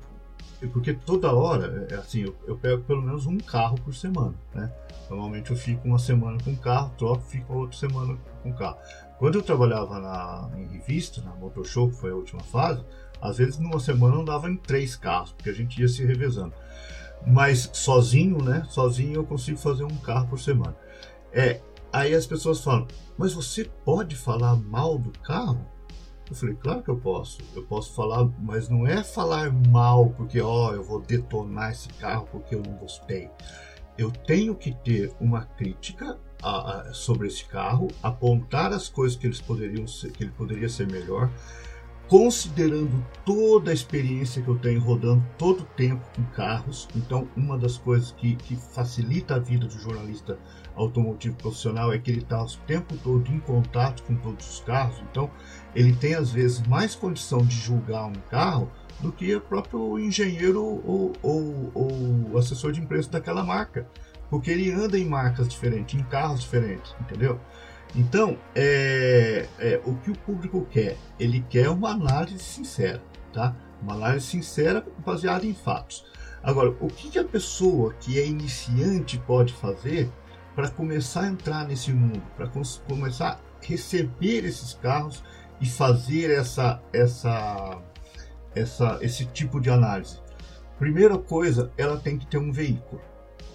porque 0.68 0.94
toda 0.94 1.34
hora, 1.34 1.88
é, 1.90 1.96
assim, 1.96 2.22
eu, 2.22 2.36
eu, 2.46 2.58
pego 2.58 2.84
pelo 2.84 3.02
menos 3.02 3.26
um 3.26 3.38
carro 3.38 3.80
por 3.80 3.94
semana, 3.96 4.34
né? 4.54 4.72
Normalmente 5.10 5.52
eu 5.52 5.58
fico 5.58 5.88
uma 5.88 5.98
semana 5.98 6.38
com 6.44 6.52
o 6.52 6.58
carro, 6.58 6.92
troco, 6.98 7.24
fico 7.24 7.54
outra 7.54 7.78
semana 7.78 8.18
com 8.44 8.50
o 8.50 8.54
carro. 8.54 8.78
Quando 9.18 9.36
eu 9.36 9.42
trabalhava 9.42 10.00
na, 10.00 10.50
em 10.58 10.68
revista, 10.68 11.22
na 11.22 11.34
Motor 11.36 11.66
Show, 11.66 11.90
que 11.90 11.96
foi 11.96 12.12
a 12.12 12.16
última 12.16 12.42
fase, 12.44 12.84
às 13.22 13.38
vezes 13.38 13.58
numa 13.58 13.80
semana 13.80 14.16
eu 14.16 14.22
andava 14.22 14.50
em 14.50 14.56
três 14.56 14.96
carros, 14.96 15.32
porque 15.32 15.50
a 15.50 15.54
gente 15.54 15.80
ia 15.82 15.88
se 15.88 16.06
revezando. 16.06 16.54
Mas 17.26 17.70
sozinho, 17.74 18.42
né? 18.44 18.66
Sozinho 18.70 19.16
eu 19.16 19.26
consigo 19.26 19.58
fazer 19.58 19.84
um 19.84 19.98
carro 19.98 20.28
por 20.28 20.40
semana. 20.40 20.76
É, 21.32 21.62
aí 21.92 22.14
as 22.14 22.26
pessoas 22.26 22.62
falam, 22.62 22.88
mas 23.18 23.34
você 23.34 23.66
pode 23.86 24.16
falar 24.16 24.56
mal 24.56 24.98
do 24.98 25.12
carro? 25.20 25.66
Eu 26.30 26.36
falei, 26.36 26.56
claro 26.56 26.84
que 26.84 26.90
eu 26.90 26.98
posso. 26.98 27.40
Eu 27.56 27.64
posso 27.64 27.94
falar, 27.94 28.30
mas 28.40 28.70
não 28.70 28.86
é 28.86 29.04
falar 29.04 29.52
mal 29.70 30.10
porque, 30.12 30.40
ó, 30.40 30.74
eu 30.74 30.84
vou 30.84 31.02
detonar 31.02 31.72
esse 31.72 31.90
carro 31.94 32.28
porque 32.32 32.54
eu 32.54 32.62
não 32.62 32.74
gostei. 32.74 33.30
Eu 33.98 34.12
tenho 34.12 34.56
que 34.56 34.72
ter 34.72 35.12
uma 35.20 35.44
crítica 35.44 36.18
a, 36.42 36.90
a, 36.90 36.94
sobre 36.94 37.28
esse 37.28 37.44
carro, 37.46 37.90
apontar 38.02 38.72
as 38.72 38.88
coisas 38.88 39.18
que 39.18 39.28
eles 39.28 39.42
poderiam 39.42 39.88
ser, 39.88 40.12
que 40.12 40.24
ele 40.24 40.32
poderia 40.32 40.70
ser 40.70 40.88
melhor, 40.88 41.30
considerando 42.08 43.06
toda 43.26 43.72
a 43.72 43.74
experiência 43.74 44.42
que 44.42 44.48
eu 44.48 44.58
tenho 44.58 44.80
rodando 44.82 45.26
todo 45.38 45.62
o 45.62 45.66
tempo 45.66 46.04
com 46.16 46.24
carros. 46.36 46.88
Então, 46.96 47.28
uma 47.36 47.58
das 47.58 47.78
coisas 47.78 48.12
que, 48.12 48.36
que 48.36 48.56
facilita 48.56 49.36
a 49.36 49.40
vida 49.40 49.68
do 49.68 49.80
jornalista 49.80 50.38
automotivo 50.82 51.36
profissional 51.36 51.94
é 51.94 52.00
que 52.00 52.10
ele 52.10 52.22
está 52.22 52.42
o 52.42 52.48
tempo 52.66 52.96
todo 52.98 53.30
em 53.32 53.40
contato 53.40 54.04
com 54.04 54.16
todos 54.16 54.50
os 54.50 54.60
carros. 54.62 55.02
Então, 55.12 55.30
ele 55.76 55.94
tem 55.96 56.16
às 56.16 56.32
vezes 56.32 56.62
mais 56.68 56.96
condição 56.96 57.40
de 57.40 57.56
julgar 57.56 58.06
um 58.06 58.14
carro 58.30 58.72
do 59.00 59.12
que 59.12 59.36
o 59.36 59.42
próprio 59.42 60.00
engenheiro 60.00 60.64
ou, 60.64 61.14
ou, 61.22 61.72
ou 61.74 62.38
assessor 62.38 62.72
de 62.72 62.82
imprensa 62.82 63.10
daquela 63.10 63.44
marca 63.44 63.88
porque 64.30 64.52
ele 64.52 64.72
anda 64.72 64.98
em 64.98 65.06
marcas 65.06 65.48
diferentes, 65.48 66.00
em 66.00 66.04
carros 66.04 66.42
diferentes, 66.42 66.96
entendeu? 67.02 67.40
Então, 67.96 68.38
é, 68.54 69.48
é, 69.58 69.82
o 69.84 69.96
que 69.96 70.12
o 70.12 70.18
público 70.20 70.66
quer? 70.70 70.96
Ele 71.20 71.44
quer 71.50 71.70
uma 71.70 71.90
análise 71.90 72.44
sincera, 72.44 73.02
tá? 73.34 73.56
Uma 73.82 73.96
análise 73.96 74.28
sincera 74.28 74.86
baseada 75.04 75.46
em 75.46 75.54
fatos. 75.54 76.06
Agora, 76.44 76.70
o 76.80 76.88
que, 76.88 77.10
que 77.10 77.20
a 77.20 77.24
pessoa 77.24 77.94
que 78.00 78.20
é 78.20 78.26
iniciante 78.26 79.18
pode 79.18 79.54
fazer 79.54 80.10
para 80.60 80.70
começar 80.72 81.22
a 81.22 81.28
entrar 81.28 81.66
nesse 81.66 81.90
mundo, 81.94 82.22
para 82.36 82.52
começar 82.86 83.30
a 83.30 83.66
receber 83.66 84.44
esses 84.44 84.74
carros 84.74 85.24
e 85.62 85.66
fazer 85.66 86.30
essa, 86.32 86.82
essa, 86.92 87.82
essa, 88.54 89.00
esse 89.02 89.26
tipo 89.28 89.62
de 89.62 89.70
análise? 89.70 90.20
Primeira 90.78 91.18
coisa, 91.18 91.72
ela 91.78 91.98
tem 91.98 92.18
que 92.18 92.28
ter 92.28 92.40
um 92.40 92.52
veículo, 92.52 93.02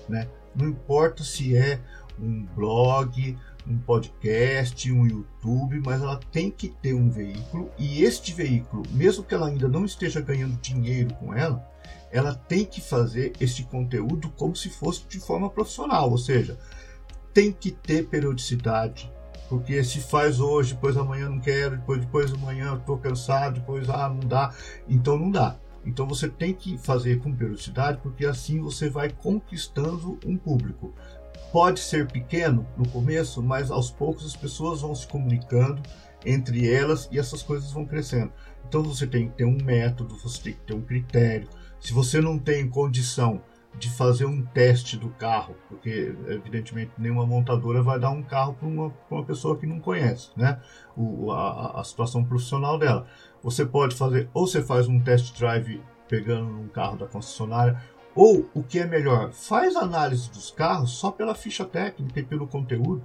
né? 0.08 0.26
Não 0.54 0.66
importa 0.66 1.22
se 1.22 1.54
é 1.54 1.78
um 2.18 2.46
blog, 2.56 3.36
um 3.66 3.76
podcast, 3.76 4.90
um 4.90 5.06
YouTube, 5.06 5.82
mas 5.84 6.00
ela 6.00 6.18
tem 6.32 6.50
que 6.50 6.70
ter 6.70 6.94
um 6.94 7.10
veículo 7.10 7.70
e 7.78 8.02
este 8.02 8.32
veículo, 8.32 8.82
mesmo 8.92 9.22
que 9.22 9.34
ela 9.34 9.48
ainda 9.48 9.68
não 9.68 9.84
esteja 9.84 10.22
ganhando 10.22 10.58
dinheiro 10.62 11.12
com 11.16 11.34
ela, 11.34 11.70
ela 12.10 12.34
tem 12.34 12.64
que 12.64 12.80
fazer 12.80 13.34
este 13.38 13.62
conteúdo 13.64 14.30
como 14.38 14.56
se 14.56 14.70
fosse 14.70 15.04
de 15.06 15.20
forma 15.20 15.50
profissional, 15.50 16.10
ou 16.10 16.16
seja, 16.16 16.58
tem 17.34 17.52
que 17.52 17.72
ter 17.72 18.06
periodicidade, 18.06 19.12
porque 19.48 19.82
se 19.82 20.00
faz 20.00 20.38
hoje, 20.38 20.74
depois 20.74 20.96
amanhã 20.96 21.28
não 21.28 21.40
quero, 21.40 21.76
depois 21.76 22.00
depois 22.00 22.32
amanhã 22.32 22.76
estou 22.76 22.96
cansado, 22.96 23.60
depois 23.60 23.90
ah 23.90 24.08
não 24.08 24.20
dá, 24.20 24.54
então 24.88 25.18
não 25.18 25.30
dá. 25.30 25.56
Então 25.84 26.06
você 26.06 26.28
tem 26.28 26.54
que 26.54 26.78
fazer 26.78 27.20
com 27.20 27.34
periodicidade, 27.34 27.98
porque 28.02 28.24
assim 28.24 28.60
você 28.60 28.88
vai 28.88 29.10
conquistando 29.10 30.18
um 30.24 30.36
público. 30.36 30.94
Pode 31.52 31.80
ser 31.80 32.06
pequeno 32.06 32.66
no 32.76 32.88
começo, 32.88 33.42
mas 33.42 33.70
aos 33.70 33.90
poucos 33.90 34.24
as 34.24 34.36
pessoas 34.36 34.80
vão 34.80 34.94
se 34.94 35.06
comunicando 35.06 35.82
entre 36.24 36.72
elas 36.72 37.08
e 37.12 37.18
essas 37.18 37.42
coisas 37.42 37.70
vão 37.70 37.84
crescendo. 37.84 38.32
Então 38.66 38.82
você 38.82 39.06
tem 39.06 39.28
que 39.28 39.36
ter 39.36 39.44
um 39.44 39.58
método, 39.62 40.16
você 40.16 40.40
tem 40.40 40.52
que 40.54 40.60
ter 40.60 40.74
um 40.74 40.80
critério. 40.80 41.48
Se 41.80 41.92
você 41.92 42.20
não 42.20 42.38
tem 42.38 42.68
condição 42.68 43.42
de 43.78 43.90
fazer 43.90 44.24
um 44.24 44.42
teste 44.42 44.96
do 44.96 45.08
carro, 45.10 45.56
porque 45.68 46.14
evidentemente 46.28 46.92
nenhuma 46.96 47.26
montadora 47.26 47.82
vai 47.82 47.98
dar 47.98 48.10
um 48.10 48.22
carro 48.22 48.54
para 48.54 48.68
uma, 48.68 48.92
uma, 49.10 49.24
pessoa 49.24 49.58
que 49.58 49.66
não 49.66 49.80
conhece, 49.80 50.30
né? 50.36 50.60
O, 50.96 51.32
a, 51.32 51.80
a 51.80 51.84
situação 51.84 52.24
profissional 52.24 52.78
dela. 52.78 53.06
Você 53.42 53.66
pode 53.66 53.96
fazer, 53.96 54.28
ou 54.32 54.46
você 54.46 54.62
faz 54.62 54.86
um 54.88 55.00
test 55.00 55.36
drive 55.36 55.82
pegando 56.08 56.60
um 56.60 56.68
carro 56.68 56.96
da 56.96 57.06
concessionária, 57.06 57.80
ou 58.14 58.48
o 58.54 58.62
que 58.62 58.78
é 58.78 58.86
melhor, 58.86 59.32
faz 59.32 59.74
análise 59.74 60.30
dos 60.30 60.50
carros 60.50 60.92
só 60.92 61.10
pela 61.10 61.34
ficha 61.34 61.64
técnica 61.64 62.20
e 62.20 62.24
pelo 62.24 62.46
conteúdo. 62.46 63.04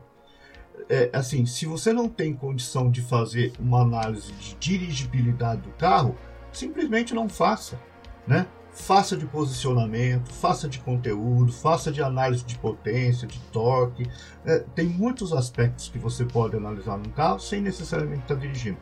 É, 0.88 1.10
assim, 1.12 1.46
se 1.46 1.66
você 1.66 1.92
não 1.92 2.08
tem 2.08 2.34
condição 2.34 2.90
de 2.90 3.02
fazer 3.02 3.52
uma 3.60 3.82
análise 3.82 4.32
de 4.34 4.56
dirigibilidade 4.56 5.62
do 5.62 5.72
carro, 5.72 6.16
simplesmente 6.52 7.14
não 7.14 7.28
faça, 7.28 7.80
né? 8.28 8.48
Faça 8.82 9.16
de 9.16 9.26
posicionamento, 9.26 10.34
faça 10.34 10.68
de 10.68 10.80
conteúdo, 10.80 11.52
faça 11.52 11.92
de 11.92 12.02
análise 12.02 12.44
de 12.44 12.58
potência, 12.58 13.28
de 13.28 13.38
torque. 13.52 14.10
É, 14.46 14.60
tem 14.74 14.88
muitos 14.88 15.32
aspectos 15.34 15.90
que 15.90 16.00
você 16.00 16.26
pode 16.26 16.56
analisar 16.56 16.98
num 16.98 17.12
carro 17.12 17.40
sem 17.40 17.62
necessariamente 17.62 18.22
estar 18.22 18.36
dirigindo. 18.36 18.78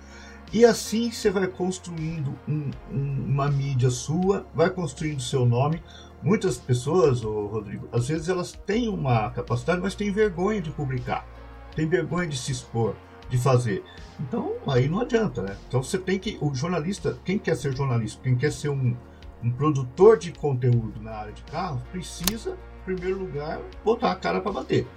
E 0.53 0.63
assim 0.63 1.11
você 1.11 1.29
vai 1.29 1.47
construindo 1.47 2.33
um, 2.47 2.71
um, 2.89 3.25
uma 3.25 3.49
mídia 3.49 3.89
sua, 3.89 4.45
vai 4.55 4.69
construindo 4.69 5.21
seu 5.21 5.45
nome. 5.45 5.83
Muitas 6.23 6.57
pessoas, 6.57 7.25
oh, 7.25 7.47
Rodrigo, 7.47 7.89
às 7.91 8.07
vezes 8.07 8.29
elas 8.29 8.53
têm 8.65 8.87
uma 8.87 9.29
capacidade, 9.31 9.81
mas 9.81 9.93
têm 9.93 10.11
vergonha 10.11 10.61
de 10.61 10.71
publicar. 10.71 11.27
tem 11.75 11.87
vergonha 11.87 12.27
de 12.27 12.37
se 12.37 12.51
expor, 12.51 12.95
de 13.29 13.37
fazer. 13.37 13.83
Então, 14.19 14.53
aí 14.67 14.87
não 14.87 15.01
adianta, 15.01 15.41
né? 15.41 15.57
Então 15.67 15.83
você 15.83 15.97
tem 15.97 16.17
que. 16.17 16.37
O 16.39 16.53
jornalista, 16.55 17.17
quem 17.25 17.37
quer 17.37 17.57
ser 17.57 17.75
jornalista, 17.75 18.21
quem 18.23 18.35
quer 18.35 18.51
ser 18.51 18.69
um, 18.69 18.95
um 19.43 19.51
produtor 19.51 20.17
de 20.17 20.31
conteúdo 20.31 21.01
na 21.01 21.11
área 21.11 21.33
de 21.33 21.43
carros, 21.43 21.81
precisa, 21.91 22.57
em 22.81 22.95
primeiro 22.95 23.19
lugar, 23.19 23.59
botar 23.83 24.11
a 24.11 24.15
cara 24.15 24.41
para 24.41 24.51
bater. 24.51 24.88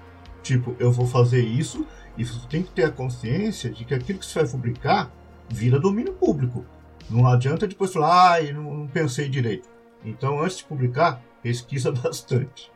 Tipo, 0.43 0.75
eu 0.79 0.91
vou 0.91 1.07
fazer 1.07 1.45
isso 1.45 1.87
e 2.17 2.25
você 2.25 2.47
tem 2.49 2.63
que 2.63 2.71
ter 2.71 2.85
a 2.85 2.91
consciência 2.91 3.71
de 3.71 3.85
que 3.85 3.95
aquilo 3.95 4.19
que 4.19 4.27
você 4.27 4.41
vai 4.41 4.51
publicar 4.51 5.11
vira 5.49 5.79
domínio 5.79 6.15
público. 6.15 6.65
Não 7.09 7.27
adianta 7.27 7.67
depois 7.67 7.93
falar, 7.93 8.33
ah, 8.33 8.43
eu 8.43 8.55
não 8.55 8.87
pensei 8.87 9.29
direito. 9.29 9.69
Então, 10.05 10.41
antes 10.41 10.59
de 10.59 10.65
publicar, 10.65 11.21
pesquisa 11.43 11.91
bastante. 11.93 12.71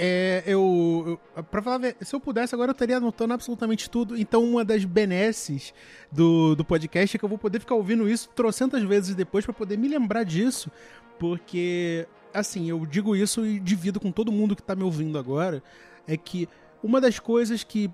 É, 0.00 0.44
eu, 0.46 1.18
eu 1.36 1.62
falar, 1.62 1.80
se 2.00 2.14
eu 2.14 2.20
pudesse 2.20 2.54
agora 2.54 2.70
eu 2.70 2.72
estaria 2.72 2.96
anotando 2.96 3.34
absolutamente 3.34 3.90
tudo. 3.90 4.16
Então, 4.16 4.44
uma 4.44 4.64
das 4.64 4.84
benesses 4.84 5.74
do, 6.12 6.54
do 6.54 6.64
podcast 6.64 7.16
é 7.16 7.18
que 7.18 7.24
eu 7.24 7.28
vou 7.28 7.36
poder 7.36 7.58
ficar 7.58 7.74
ouvindo 7.74 8.08
isso 8.08 8.28
trocentas 8.28 8.80
vezes 8.84 9.16
depois 9.16 9.44
para 9.44 9.52
poder 9.52 9.76
me 9.76 9.88
lembrar 9.88 10.22
disso, 10.22 10.70
porque 11.18 12.06
assim, 12.32 12.70
eu 12.70 12.86
digo 12.86 13.16
isso 13.16 13.44
e 13.44 13.58
divido 13.58 13.98
com 13.98 14.12
todo 14.12 14.30
mundo 14.30 14.54
que 14.54 14.62
tá 14.62 14.76
me 14.76 14.84
ouvindo 14.84 15.18
agora, 15.18 15.62
é 16.06 16.16
que 16.16 16.48
uma 16.80 17.00
das 17.00 17.18
coisas 17.18 17.64
que 17.64 17.90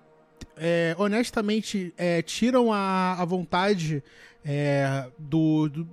é, 0.58 0.94
honestamente 0.98 1.94
é, 1.96 2.20
tiram 2.20 2.70
a, 2.70 3.12
a 3.14 3.24
vontade 3.24 4.02
é, 4.44 5.08
do, 5.18 5.68
do, 5.68 5.88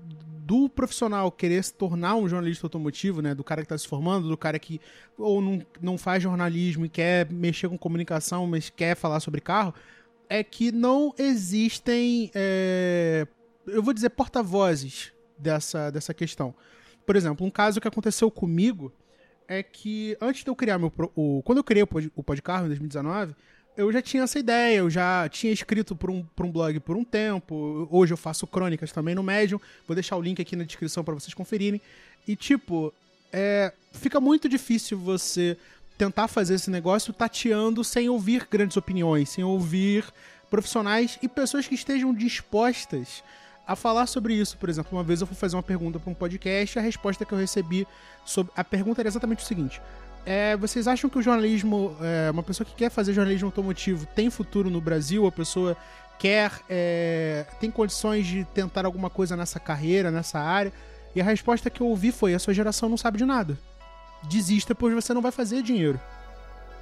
do, 0.45 0.67
profissional 0.69 1.31
querer 1.31 1.63
se 1.63 1.73
tornar 1.73 2.15
um 2.15 2.27
jornalista 2.27 2.65
automotivo, 2.65 3.21
né? 3.21 3.35
Do 3.35 3.43
cara 3.43 3.61
que 3.61 3.65
está 3.65 3.77
se 3.77 3.87
formando, 3.87 4.27
do 4.27 4.37
cara 4.37 4.57
que 4.57 4.81
ou 5.17 5.41
não, 5.41 5.61
não 5.81 5.97
faz 5.97 6.23
jornalismo 6.23 6.85
e 6.85 6.89
quer 6.89 7.31
mexer 7.31 7.69
com 7.69 7.77
comunicação, 7.77 8.47
mas 8.47 8.69
quer 8.69 8.95
falar 8.95 9.19
sobre 9.19 9.41
carro, 9.41 9.73
é 10.29 10.43
que 10.43 10.71
não 10.71 11.13
existem, 11.17 12.31
é, 12.33 13.27
eu 13.67 13.83
vou 13.83 13.93
dizer, 13.93 14.09
porta-vozes 14.09 15.11
dessa, 15.37 15.89
dessa 15.91 16.13
questão. 16.13 16.55
Por 17.05 17.15
exemplo, 17.15 17.45
um 17.45 17.51
caso 17.51 17.81
que 17.81 17.87
aconteceu 17.87 18.31
comigo 18.31 18.93
é 19.47 19.61
que 19.61 20.17
antes 20.21 20.43
de 20.43 20.49
eu 20.49 20.55
criar 20.55 20.79
meu. 20.79 20.91
O, 21.15 21.41
quando 21.43 21.57
eu 21.57 21.63
criei 21.63 21.83
o, 21.83 21.87
pod, 21.87 22.11
o 22.15 22.23
em 22.23 22.67
2019 22.67 23.35
eu 23.75 23.91
já 23.91 24.01
tinha 24.01 24.23
essa 24.23 24.37
ideia, 24.37 24.77
eu 24.77 24.89
já 24.89 25.27
tinha 25.29 25.51
escrito 25.51 25.95
por 25.95 26.09
um, 26.09 26.25
um 26.39 26.51
blog 26.51 26.79
por 26.81 26.95
um 26.95 27.03
tempo. 27.03 27.87
Hoje 27.89 28.13
eu 28.13 28.17
faço 28.17 28.45
crônicas 28.45 28.91
também 28.91 29.15
no 29.15 29.23
Medium. 29.23 29.59
Vou 29.87 29.95
deixar 29.95 30.15
o 30.17 30.21
link 30.21 30.41
aqui 30.41 30.55
na 30.55 30.63
descrição 30.63 31.03
para 31.03 31.13
vocês 31.13 31.33
conferirem. 31.33 31.81
E, 32.27 32.35
tipo, 32.35 32.93
é, 33.31 33.73
fica 33.93 34.19
muito 34.19 34.49
difícil 34.49 34.97
você 34.97 35.57
tentar 35.97 36.27
fazer 36.27 36.55
esse 36.55 36.69
negócio 36.69 37.13
tateando 37.13 37.83
sem 37.83 38.09
ouvir 38.09 38.47
grandes 38.49 38.75
opiniões, 38.75 39.29
sem 39.29 39.43
ouvir 39.43 40.05
profissionais 40.49 41.17
e 41.21 41.27
pessoas 41.27 41.67
que 41.67 41.75
estejam 41.75 42.13
dispostas 42.13 43.23
a 43.65 43.75
falar 43.75 44.05
sobre 44.05 44.33
isso. 44.33 44.57
Por 44.57 44.69
exemplo, 44.69 44.97
uma 44.97 45.03
vez 45.03 45.21
eu 45.21 45.27
fui 45.27 45.35
fazer 45.35 45.55
uma 45.55 45.63
pergunta 45.63 45.99
para 45.99 46.11
um 46.11 46.13
podcast 46.13 46.77
e 46.77 46.79
a 46.79 46.81
resposta 46.81 47.23
que 47.23 47.33
eu 47.33 47.37
recebi 47.37 47.87
sobre. 48.25 48.51
A 48.55 48.63
pergunta 48.63 49.01
era 49.01 49.07
exatamente 49.07 49.43
o 49.43 49.47
seguinte: 49.47 49.81
é, 50.25 50.55
vocês 50.55 50.87
acham 50.87 51.09
que 51.09 51.17
o 51.17 51.21
jornalismo, 51.21 51.95
é, 52.01 52.29
uma 52.31 52.43
pessoa 52.43 52.65
que 52.65 52.75
quer 52.75 52.89
fazer 52.89 53.13
jornalismo 53.13 53.47
automotivo 53.47 54.05
tem 54.07 54.29
futuro 54.29 54.69
no 54.69 54.79
Brasil? 54.79 55.25
A 55.25 55.31
pessoa 55.31 55.75
quer, 56.19 56.51
é, 56.69 57.45
tem 57.59 57.71
condições 57.71 58.27
de 58.27 58.45
tentar 58.45 58.85
alguma 58.85 59.09
coisa 59.09 59.35
nessa 59.35 59.59
carreira, 59.59 60.11
nessa 60.11 60.39
área? 60.39 60.71
E 61.15 61.21
a 61.21 61.23
resposta 61.23 61.69
que 61.69 61.81
eu 61.81 61.87
ouvi 61.87 62.11
foi: 62.11 62.33
a 62.33 62.39
sua 62.39 62.53
geração 62.53 62.87
não 62.87 62.97
sabe 62.97 63.17
de 63.17 63.25
nada. 63.25 63.57
Desista, 64.23 64.75
pois 64.75 64.93
você 64.93 65.13
não 65.13 65.21
vai 65.21 65.31
fazer 65.31 65.63
dinheiro. 65.63 65.99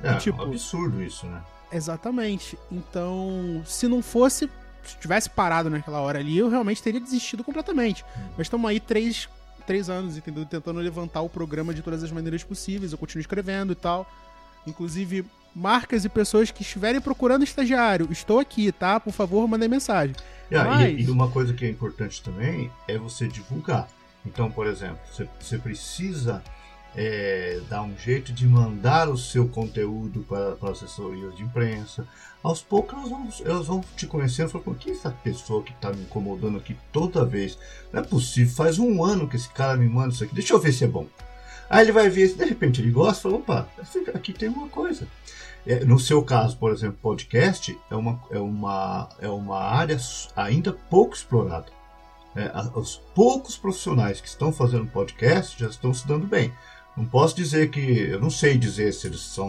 É, 0.04 0.12
e, 0.12 0.18
tipo, 0.18 0.42
é 0.42 0.46
um 0.46 0.50
absurdo 0.50 1.02
isso, 1.02 1.26
né? 1.26 1.42
Exatamente. 1.72 2.58
Então, 2.72 3.62
se 3.66 3.88
não 3.88 4.02
fosse, 4.02 4.50
se 4.84 4.98
tivesse 4.98 5.30
parado 5.30 5.70
naquela 5.70 6.02
hora 6.02 6.20
ali, 6.20 6.38
eu 6.38 6.50
realmente 6.50 6.82
teria 6.82 7.00
desistido 7.00 7.44
completamente. 7.44 8.04
Hum. 8.18 8.30
Mas 8.38 8.48
estamos 8.48 8.70
aí 8.70 8.80
três, 8.80 9.30
três 9.70 9.88
anos, 9.88 10.17
entendeu? 10.17 10.43
Tentando 10.47 10.80
levantar 10.80 11.22
o 11.22 11.30
programa 11.30 11.76
de 11.76 11.84
todas 11.84 12.03
as 12.03 12.11
maneiras 12.11 12.43
possíveis. 12.43 12.91
Eu 12.91 12.97
continuo 12.97 13.22
escrevendo 13.22 13.74
e 13.74 13.76
tal. 13.76 14.11
Inclusive, 14.65 15.24
marcas 15.55 16.03
e 16.03 16.09
pessoas 16.09 16.49
que 16.49 16.63
estiverem 16.63 16.99
procurando 16.99 17.43
estagiário, 17.43 18.07
estou 18.11 18.39
aqui, 18.39 18.72
tá? 18.72 18.99
Por 18.99 19.13
favor, 19.13 19.47
mandem 19.47 19.70
mensagem. 19.70 20.15
Yeah, 20.51 20.72
Mas... 20.72 20.99
e, 20.99 21.03
e, 21.03 21.09
uma 21.11 21.30
coisa 21.30 21.53
que 21.53 21.63
é 21.65 21.70
importante 21.70 22.20
também 22.24 22.72
é 22.88 22.97
você 22.97 23.28
divulgar. 23.28 23.88
Então, 24.26 24.49
por 24.49 24.65
exemplo, 24.65 24.97
você, 25.13 25.30
você 25.39 25.59
precisa 25.59 26.41
é, 26.95 27.61
dar 27.70 27.84
um 27.84 27.95
jeito 27.95 28.34
de 28.34 28.47
mandar 28.47 29.07
o 29.07 29.17
seu 29.20 29.47
conteúdo 29.47 30.26
para, 30.28 30.55
para 30.55 30.72
assessorias 30.72 31.38
de 31.38 31.43
imprensa. 31.43 32.07
Aos 32.42 32.62
poucos 32.62 32.98
elas 32.98 33.10
vão, 33.10 33.30
elas 33.46 33.68
vão 33.68 33.84
te 33.98 34.08
conhecendo 34.08 34.50
e 34.50 34.52
falar, 34.52 34.78
que 34.78 34.92
essa 34.92 35.12
pessoa 35.12 35.62
que 35.62 35.74
está 35.74 35.92
me 35.92 36.02
incomodando 36.02 36.58
aqui 36.58 36.76
toda 36.92 37.26
vez? 37.26 37.58
Não 37.92 38.02
é 38.02 38.04
possível, 38.04 38.56
faz 38.56 38.80
um 38.80 39.04
ano 39.04 39.28
que 39.28 39.36
esse 39.36 39.50
cara 39.50 39.78
me 39.78 39.88
manda 39.88 40.14
isso 40.14 40.24
aqui, 40.24 40.34
deixa 40.34 40.54
eu 40.54 40.60
ver 40.60 40.72
se 40.72 40.86
é 40.86 40.88
bom. 40.88 41.06
Aí 41.70 41.86
ele 41.86 41.92
vai 41.92 42.10
ver, 42.10 42.34
de 42.34 42.46
repente 42.46 42.82
ele 42.82 42.92
gosta 42.92 43.20
e 43.20 43.24
fala, 43.24 43.36
opa, 43.36 43.70
aqui 44.14 44.34
tem 44.34 44.50
uma 44.50 44.70
coisa. 44.70 45.08
É, 45.68 45.84
no 45.84 46.00
seu 46.00 46.24
caso, 46.24 46.58
por 46.58 46.72
exemplo, 46.72 46.98
podcast 47.02 47.78
é 47.92 47.96
uma, 47.96 48.20
é 48.32 48.40
uma, 48.40 49.10
é 49.20 49.28
uma 49.28 49.60
área 49.60 49.98
ainda 50.36 50.72
pouco 50.72 51.16
explorada. 51.16 51.68
É, 52.36 52.52
os 52.74 52.98
poucos 53.14 53.58
profissionais 53.58 54.22
que 54.22 54.28
estão 54.28 54.54
fazendo 54.54 54.88
podcast 54.88 55.60
já 55.60 55.68
estão 55.68 55.94
se 55.94 56.08
dando 56.08 56.26
bem. 56.26 56.54
Não 56.96 57.06
posso 57.06 57.36
dizer 57.36 57.70
que. 57.70 57.80
Eu 57.80 58.20
não 58.20 58.30
sei 58.30 58.58
dizer 58.58 58.94
se 58.94 59.08
eles 59.08 59.22
são. 59.22 59.48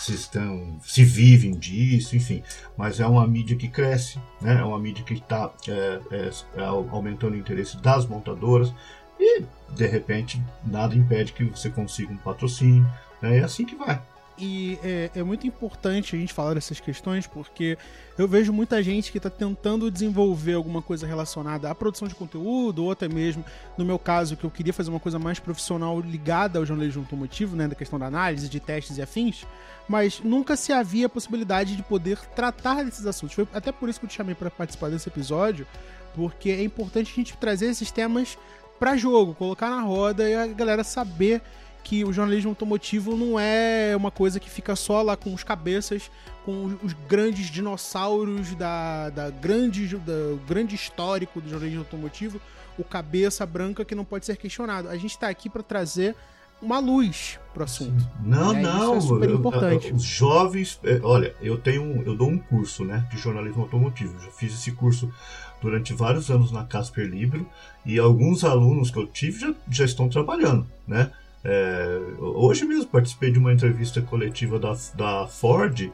Se, 0.00 0.14
estão, 0.14 0.78
se 0.82 1.04
vivem 1.04 1.52
disso, 1.52 2.16
enfim. 2.16 2.42
Mas 2.74 3.00
é 3.00 3.06
uma 3.06 3.26
mídia 3.26 3.54
que 3.54 3.68
cresce, 3.68 4.18
né? 4.40 4.58
é 4.58 4.64
uma 4.64 4.78
mídia 4.78 5.04
que 5.04 5.12
está 5.12 5.50
é, 5.68 6.00
é, 6.10 6.30
é, 6.56 6.64
aumentando 6.64 7.34
o 7.34 7.36
interesse 7.36 7.76
das 7.76 8.06
montadoras. 8.06 8.72
E, 9.18 9.44
de 9.68 9.86
repente, 9.86 10.42
nada 10.64 10.94
impede 10.94 11.34
que 11.34 11.44
você 11.44 11.68
consiga 11.68 12.10
um 12.12 12.16
patrocínio. 12.16 12.90
Né? 13.20 13.38
É 13.38 13.44
assim 13.44 13.66
que 13.66 13.76
vai. 13.76 14.00
E 14.40 14.78
é, 14.82 15.10
é, 15.16 15.22
muito 15.22 15.46
importante 15.46 16.16
a 16.16 16.18
gente 16.18 16.32
falar 16.32 16.54
dessas 16.54 16.80
questões 16.80 17.26
porque 17.26 17.76
eu 18.16 18.26
vejo 18.26 18.54
muita 18.54 18.82
gente 18.82 19.12
que 19.12 19.18
está 19.18 19.28
tentando 19.28 19.90
desenvolver 19.90 20.54
alguma 20.54 20.80
coisa 20.80 21.06
relacionada 21.06 21.70
à 21.70 21.74
produção 21.74 22.08
de 22.08 22.14
conteúdo, 22.14 22.84
ou 22.84 22.90
até 22.90 23.06
mesmo, 23.06 23.44
no 23.76 23.84
meu 23.84 23.98
caso, 23.98 24.38
que 24.38 24.44
eu 24.44 24.50
queria 24.50 24.72
fazer 24.72 24.88
uma 24.88 24.98
coisa 24.98 25.18
mais 25.18 25.38
profissional 25.38 26.00
ligada 26.00 26.58
ao 26.58 26.64
jornalismo 26.64 27.02
automotivo, 27.02 27.54
né, 27.54 27.68
da 27.68 27.74
questão 27.74 27.98
da 27.98 28.06
análise, 28.06 28.48
de 28.48 28.58
testes 28.58 28.96
e 28.96 29.02
afins, 29.02 29.46
mas 29.86 30.20
nunca 30.24 30.56
se 30.56 30.72
havia 30.72 31.04
a 31.04 31.08
possibilidade 31.10 31.76
de 31.76 31.82
poder 31.82 32.18
tratar 32.34 32.82
desses 32.82 33.04
assuntos. 33.04 33.34
Foi 33.34 33.46
até 33.52 33.70
por 33.70 33.90
isso 33.90 34.00
que 34.00 34.06
eu 34.06 34.10
te 34.10 34.16
chamei 34.16 34.34
para 34.34 34.50
participar 34.50 34.88
desse 34.88 35.08
episódio, 35.08 35.66
porque 36.14 36.48
é 36.48 36.64
importante 36.64 37.12
a 37.12 37.14
gente 37.14 37.36
trazer 37.36 37.66
esses 37.66 37.90
temas 37.90 38.38
para 38.78 38.96
jogo, 38.96 39.34
colocar 39.34 39.68
na 39.68 39.82
roda 39.82 40.26
e 40.26 40.34
a 40.34 40.46
galera 40.46 40.82
saber 40.82 41.42
que 41.82 42.04
o 42.04 42.12
jornalismo 42.12 42.50
automotivo 42.50 43.16
não 43.16 43.38
é 43.38 43.94
uma 43.96 44.10
coisa 44.10 44.38
que 44.38 44.50
fica 44.50 44.76
só 44.76 45.02
lá 45.02 45.16
com 45.16 45.32
os 45.34 45.42
cabeças, 45.42 46.10
com 46.44 46.76
os 46.82 46.92
grandes 47.08 47.46
dinossauros 47.50 48.54
da, 48.54 49.10
da 49.10 49.30
grande, 49.30 49.96
da 49.96 50.36
grande 50.46 50.74
histórico 50.74 51.40
do 51.40 51.48
jornalismo 51.48 51.80
automotivo, 51.80 52.40
o 52.78 52.84
cabeça 52.84 53.44
branca 53.44 53.84
que 53.84 53.94
não 53.94 54.04
pode 54.04 54.26
ser 54.26 54.36
questionado. 54.36 54.88
A 54.88 54.96
gente 54.96 55.10
está 55.10 55.28
aqui 55.28 55.48
para 55.48 55.62
trazer 55.62 56.14
uma 56.62 56.78
luz 56.78 57.38
pro 57.54 57.64
assunto. 57.64 58.06
Não, 58.22 58.52
não, 58.52 58.96
é 58.96 59.00
super 59.00 59.30
importante. 59.30 59.92
Os 59.92 60.02
jovens, 60.02 60.78
é, 60.84 61.00
olha, 61.02 61.34
eu 61.40 61.58
tenho, 61.58 62.02
eu 62.02 62.14
dou 62.14 62.28
um 62.28 62.38
curso, 62.38 62.84
né, 62.84 63.06
de 63.10 63.18
jornalismo 63.18 63.62
automotivo. 63.62 64.18
já 64.22 64.30
fiz 64.30 64.52
esse 64.52 64.72
curso 64.72 65.12
durante 65.60 65.92
vários 65.92 66.30
anos 66.30 66.52
na 66.52 66.64
Casper 66.64 67.06
Libro 67.06 67.46
e 67.84 67.98
alguns 67.98 68.44
alunos 68.44 68.90
que 68.90 68.98
eu 68.98 69.06
tive 69.06 69.40
já, 69.40 69.54
já 69.70 69.84
estão 69.84 70.08
trabalhando, 70.08 70.66
né? 70.86 71.12
É, 71.44 72.00
hoje 72.18 72.64
mesmo 72.64 72.86
participei 72.86 73.30
de 73.30 73.38
uma 73.38 73.52
entrevista 73.52 74.02
coletiva 74.02 74.58
da, 74.58 74.76
da 74.94 75.26
Ford 75.26 75.90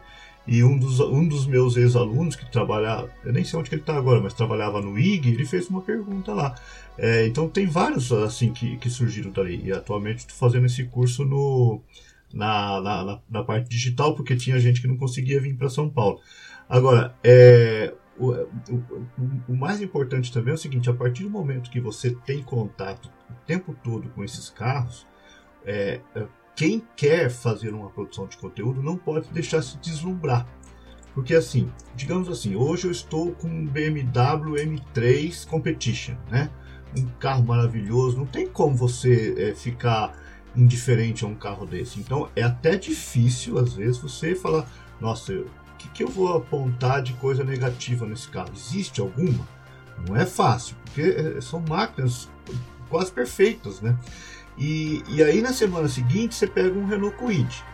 e 0.46 0.62
um 0.62 0.78
dos, 0.78 1.00
um 1.00 1.26
dos 1.26 1.46
meus 1.46 1.76
ex-alunos 1.76 2.36
que 2.36 2.50
trabalhava, 2.50 3.10
eu 3.24 3.32
nem 3.32 3.42
sei 3.42 3.58
onde 3.58 3.68
que 3.68 3.74
ele 3.74 3.82
está 3.82 3.96
agora, 3.96 4.20
mas 4.20 4.32
trabalhava 4.32 4.80
no 4.80 4.96
IG, 4.96 5.30
ele 5.30 5.44
fez 5.44 5.68
uma 5.68 5.80
pergunta 5.80 6.32
lá. 6.32 6.54
É, 6.96 7.26
então 7.26 7.48
tem 7.48 7.66
vários 7.66 8.12
assim 8.12 8.52
que, 8.52 8.76
que 8.76 8.88
surgiram 8.88 9.32
dali. 9.32 9.60
E 9.64 9.72
atualmente 9.72 10.18
estou 10.18 10.36
fazendo 10.36 10.66
esse 10.66 10.84
curso 10.84 11.24
no, 11.24 11.80
na, 12.32 12.80
na, 12.80 13.20
na, 13.28 13.42
parte 13.42 13.68
digital, 13.68 14.14
porque 14.14 14.36
tinha 14.36 14.60
gente 14.60 14.80
que 14.80 14.86
não 14.86 14.96
conseguia 14.96 15.40
vir 15.40 15.56
para 15.56 15.68
São 15.68 15.90
Paulo. 15.90 16.20
Agora, 16.68 17.14
é, 17.24 17.92
o, 18.16 18.30
o, 18.30 19.42
o, 19.48 19.56
mais 19.56 19.82
importante 19.82 20.32
também 20.32 20.52
é 20.52 20.54
o 20.54 20.58
seguinte: 20.58 20.88
a 20.88 20.94
partir 20.94 21.24
do 21.24 21.30
momento 21.30 21.70
que 21.70 21.80
você 21.80 22.10
tem 22.24 22.40
contato 22.42 23.10
o 23.28 23.34
tempo 23.46 23.76
todo 23.82 24.08
com 24.10 24.22
esses 24.22 24.48
carros, 24.48 25.06
é, 25.66 26.00
é, 26.14 26.26
quem 26.54 26.82
quer 26.96 27.28
fazer 27.28 27.74
uma 27.74 27.90
produção 27.90 28.26
de 28.26 28.38
conteúdo 28.38 28.82
não 28.82 28.96
pode 28.96 29.28
deixar 29.30 29.60
se 29.62 29.76
deslumbrar. 29.78 30.46
Porque 31.12 31.34
assim, 31.34 31.70
digamos 31.94 32.28
assim, 32.28 32.54
hoje 32.54 32.86
eu 32.86 32.90
estou 32.90 33.32
com 33.32 33.48
um 33.48 33.66
BMW 33.66 34.54
M3 34.54 35.46
Competition, 35.46 36.14
né? 36.30 36.50
Um 36.96 37.06
carro 37.18 37.44
maravilhoso, 37.44 38.16
não 38.16 38.26
tem 38.26 38.46
como 38.46 38.76
você 38.76 39.34
é, 39.36 39.54
ficar 39.54 40.14
indiferente 40.54 41.24
a 41.24 41.28
um 41.28 41.34
carro 41.34 41.66
desse. 41.66 41.98
Então 42.00 42.30
é 42.36 42.42
até 42.42 42.76
difícil 42.76 43.58
às 43.58 43.74
vezes 43.74 43.98
você 43.98 44.34
falar, 44.34 44.66
nossa, 45.00 45.32
eu, 45.32 45.50
que, 45.78 45.88
que 45.88 46.04
eu 46.04 46.08
vou 46.08 46.36
apontar 46.36 47.02
de 47.02 47.12
coisa 47.14 47.44
negativa 47.44 48.06
nesse 48.06 48.28
carro? 48.28 48.50
Existe 48.54 49.00
alguma? 49.00 49.46
Não 50.06 50.16
é 50.16 50.26
fácil, 50.26 50.76
porque 50.84 51.02
é, 51.02 51.40
são 51.40 51.62
máquinas 51.68 52.28
quase 52.88 53.10
perfeitas, 53.10 53.80
né? 53.80 53.98
E, 54.56 55.02
e 55.08 55.22
aí 55.22 55.42
na 55.42 55.52
semana 55.52 55.88
seguinte 55.88 56.34
você 56.34 56.46
pega 56.46 56.78
um 56.78 56.86
Renault 56.86 57.16
Kwid. 57.16 57.64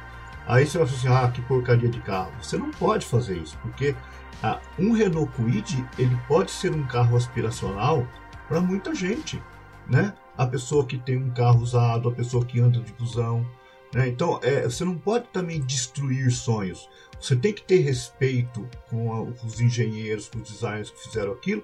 Aí 0.46 0.66
você 0.66 0.78
vai 0.78 0.86
assim, 0.86 1.08
ah, 1.08 1.30
que 1.30 1.40
porcaria 1.42 1.88
de 1.88 2.00
carro. 2.00 2.32
Você 2.40 2.56
não 2.56 2.70
pode 2.70 3.06
fazer 3.06 3.36
isso, 3.38 3.56
porque 3.62 3.94
ah, 4.42 4.60
um 4.78 4.92
Renault 4.92 5.32
Kwid 5.36 5.86
ele 5.98 6.18
pode 6.26 6.50
ser 6.50 6.72
um 6.72 6.84
carro 6.86 7.16
aspiracional 7.16 8.06
para 8.48 8.60
muita 8.60 8.94
gente, 8.94 9.40
né? 9.88 10.12
A 10.36 10.46
pessoa 10.46 10.84
que 10.84 10.98
tem 10.98 11.16
um 11.16 11.30
carro 11.30 11.60
usado, 11.60 12.08
a 12.08 12.12
pessoa 12.12 12.44
que 12.44 12.58
anda 12.58 12.80
de 12.80 12.92
busão, 12.94 13.46
né? 13.94 14.08
Então, 14.08 14.40
é, 14.42 14.62
você 14.62 14.84
não 14.84 14.96
pode 14.96 15.28
também 15.28 15.60
destruir 15.60 16.30
sonhos. 16.30 16.88
Você 17.20 17.36
tem 17.36 17.52
que 17.52 17.62
ter 17.62 17.78
respeito 17.78 18.68
com, 18.88 19.12
a, 19.12 19.32
com, 19.32 19.46
os 19.46 19.60
engenheiros, 19.60 20.28
com 20.28 20.38
os 20.38 20.50
designers 20.50 20.90
que 20.90 21.04
fizeram 21.04 21.32
aquilo 21.32 21.62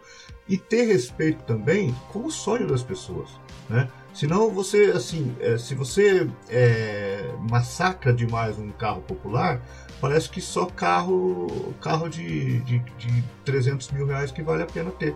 e 0.49 0.57
ter 0.57 0.85
respeito 0.85 1.43
também 1.45 1.95
com 2.13 2.27
o 2.27 2.31
sonho 2.31 2.67
das 2.67 2.83
pessoas, 2.83 3.29
né? 3.69 3.91
Senão 4.19 4.51
você, 4.51 4.93
assim, 4.97 5.33
é, 5.39 5.57
se 5.57 5.77
você 5.77 6.29
é, 6.49 7.33
massacra 7.49 8.13
demais 8.13 8.59
um 8.59 8.69
carro 8.73 9.01
popular, 9.03 9.63
parece 10.01 10.29
que 10.29 10.41
só 10.41 10.67
carro, 10.67 11.73
carro 11.81 12.09
de, 12.09 12.59
de, 12.63 12.81
de 12.81 13.25
300 13.45 13.93
mil 13.93 14.09
reais 14.09 14.33
que 14.33 14.43
vale 14.43 14.65
a 14.65 14.67
pena 14.67 14.91
ter. 14.91 15.15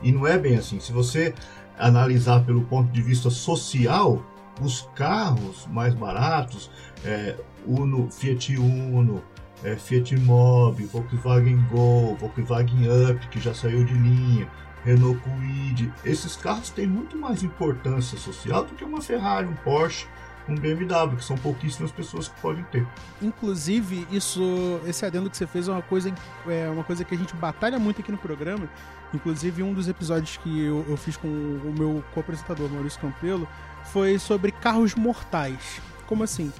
E 0.00 0.12
não 0.12 0.24
é 0.24 0.38
bem 0.38 0.54
assim. 0.54 0.78
Se 0.78 0.92
você 0.92 1.34
analisar 1.76 2.46
pelo 2.46 2.62
ponto 2.62 2.88
de 2.92 3.02
vista 3.02 3.30
social, 3.30 4.24
os 4.60 4.88
carros 4.94 5.66
mais 5.66 5.92
baratos, 5.92 6.70
é, 7.04 7.34
Uno, 7.66 8.08
Fiat 8.12 8.56
Uno, 8.56 9.24
é, 9.64 9.74
Fiat 9.74 10.16
Mobi, 10.20 10.84
Volkswagen 10.84 11.66
Gol, 11.68 12.14
Volkswagen 12.14 13.10
Up, 13.10 13.26
que 13.26 13.40
já 13.40 13.52
saiu 13.52 13.84
de 13.84 13.94
linha, 13.94 14.48
Renault 14.86 15.20
Kwid, 15.20 15.92
esses 16.04 16.36
carros 16.36 16.70
têm 16.70 16.86
muito 16.86 17.18
mais 17.18 17.42
importância 17.42 18.16
social 18.16 18.64
do 18.64 18.74
que 18.76 18.84
uma 18.84 19.02
Ferrari, 19.02 19.48
um 19.48 19.54
Porsche, 19.56 20.06
um 20.48 20.54
BMW, 20.54 21.16
que 21.16 21.24
são 21.24 21.36
pouquíssimas 21.36 21.90
pessoas 21.90 22.28
que 22.28 22.40
podem 22.40 22.62
ter. 22.70 22.86
Inclusive, 23.20 24.06
isso, 24.12 24.80
esse 24.86 25.04
adendo 25.04 25.28
que 25.28 25.36
você 25.36 25.44
fez 25.44 25.66
é 25.66 25.72
uma 25.72 25.82
coisa, 25.82 26.14
é 26.46 26.70
uma 26.70 26.84
coisa 26.84 27.04
que 27.04 27.16
a 27.16 27.18
gente 27.18 27.34
batalha 27.34 27.80
muito 27.80 28.00
aqui 28.00 28.12
no 28.12 28.18
programa. 28.18 28.70
Inclusive, 29.12 29.60
um 29.64 29.74
dos 29.74 29.88
episódios 29.88 30.36
que 30.36 30.60
eu, 30.60 30.86
eu 30.88 30.96
fiz 30.96 31.16
com 31.16 31.26
o 31.26 31.74
meu 31.76 32.04
co-apresentador, 32.14 32.70
Maurício 32.70 33.00
Campelo, 33.00 33.48
foi 33.86 34.20
sobre 34.20 34.52
carros 34.52 34.94
mortais. 34.94 35.80
Como 36.06 36.22
assim? 36.22 36.52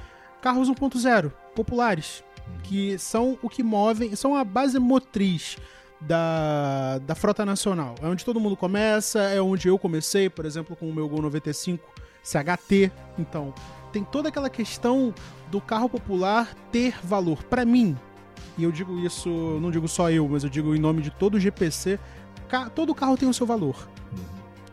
Carros 0.43 0.69
1.0, 0.69 1.31
populares, 1.55 2.25
que 2.65 2.99
são 2.99 3.39
o 3.41 3.49
que 3.49 3.63
movem, 3.63 4.17
são 4.17 4.35
a 4.35 4.43
base 4.43 4.81
motriz 4.81 5.57
da, 6.01 6.99
da 6.99 7.15
frota 7.15 7.45
nacional. 7.45 7.95
É 8.03 8.07
onde 8.07 8.25
todo 8.25 8.41
mundo 8.41 8.57
começa, 8.57 9.21
é 9.21 9.41
onde 9.41 9.69
eu 9.69 9.79
comecei, 9.79 10.29
por 10.29 10.45
exemplo, 10.45 10.77
com 10.77 10.89
o 10.89 10.95
meu 10.95 11.09
Gol 11.09 11.23
95 11.23 11.89
CHT. 12.23 12.93
Então, 13.19 13.55
tem 13.93 14.05
toda 14.05 14.29
aquela 14.29 14.51
questão 14.51 15.15
do 15.51 15.61
carro 15.61 15.89
popular 15.89 16.55
ter 16.71 16.99
valor. 17.03 17.43
Para 17.45 17.65
mim, 17.65 17.97
e 18.59 18.65
eu 18.65 18.73
digo 18.73 18.99
isso, 18.99 19.29
não 19.29 19.71
digo 19.71 19.89
só 19.89 20.11
eu, 20.11 20.29
mas 20.29 20.45
eu 20.45 20.51
digo 20.51 20.75
em 20.75 20.79
nome 20.79 21.03
de 21.03 21.11
todo 21.11 21.37
o 21.37 21.41
GPC, 21.41 21.99
todo 22.75 22.95
carro 22.95 23.17
tem 23.17 23.29
o 23.29 23.35
seu 23.35 23.47
valor 23.47 23.77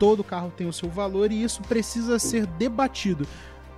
todo 0.04 0.22
carro 0.22 0.52
tem 0.54 0.68
o 0.68 0.74
seu 0.74 0.90
valor 0.90 1.32
e 1.32 1.42
isso 1.42 1.62
precisa 1.62 2.20
ser 2.20 2.46
debatido. 2.46 3.26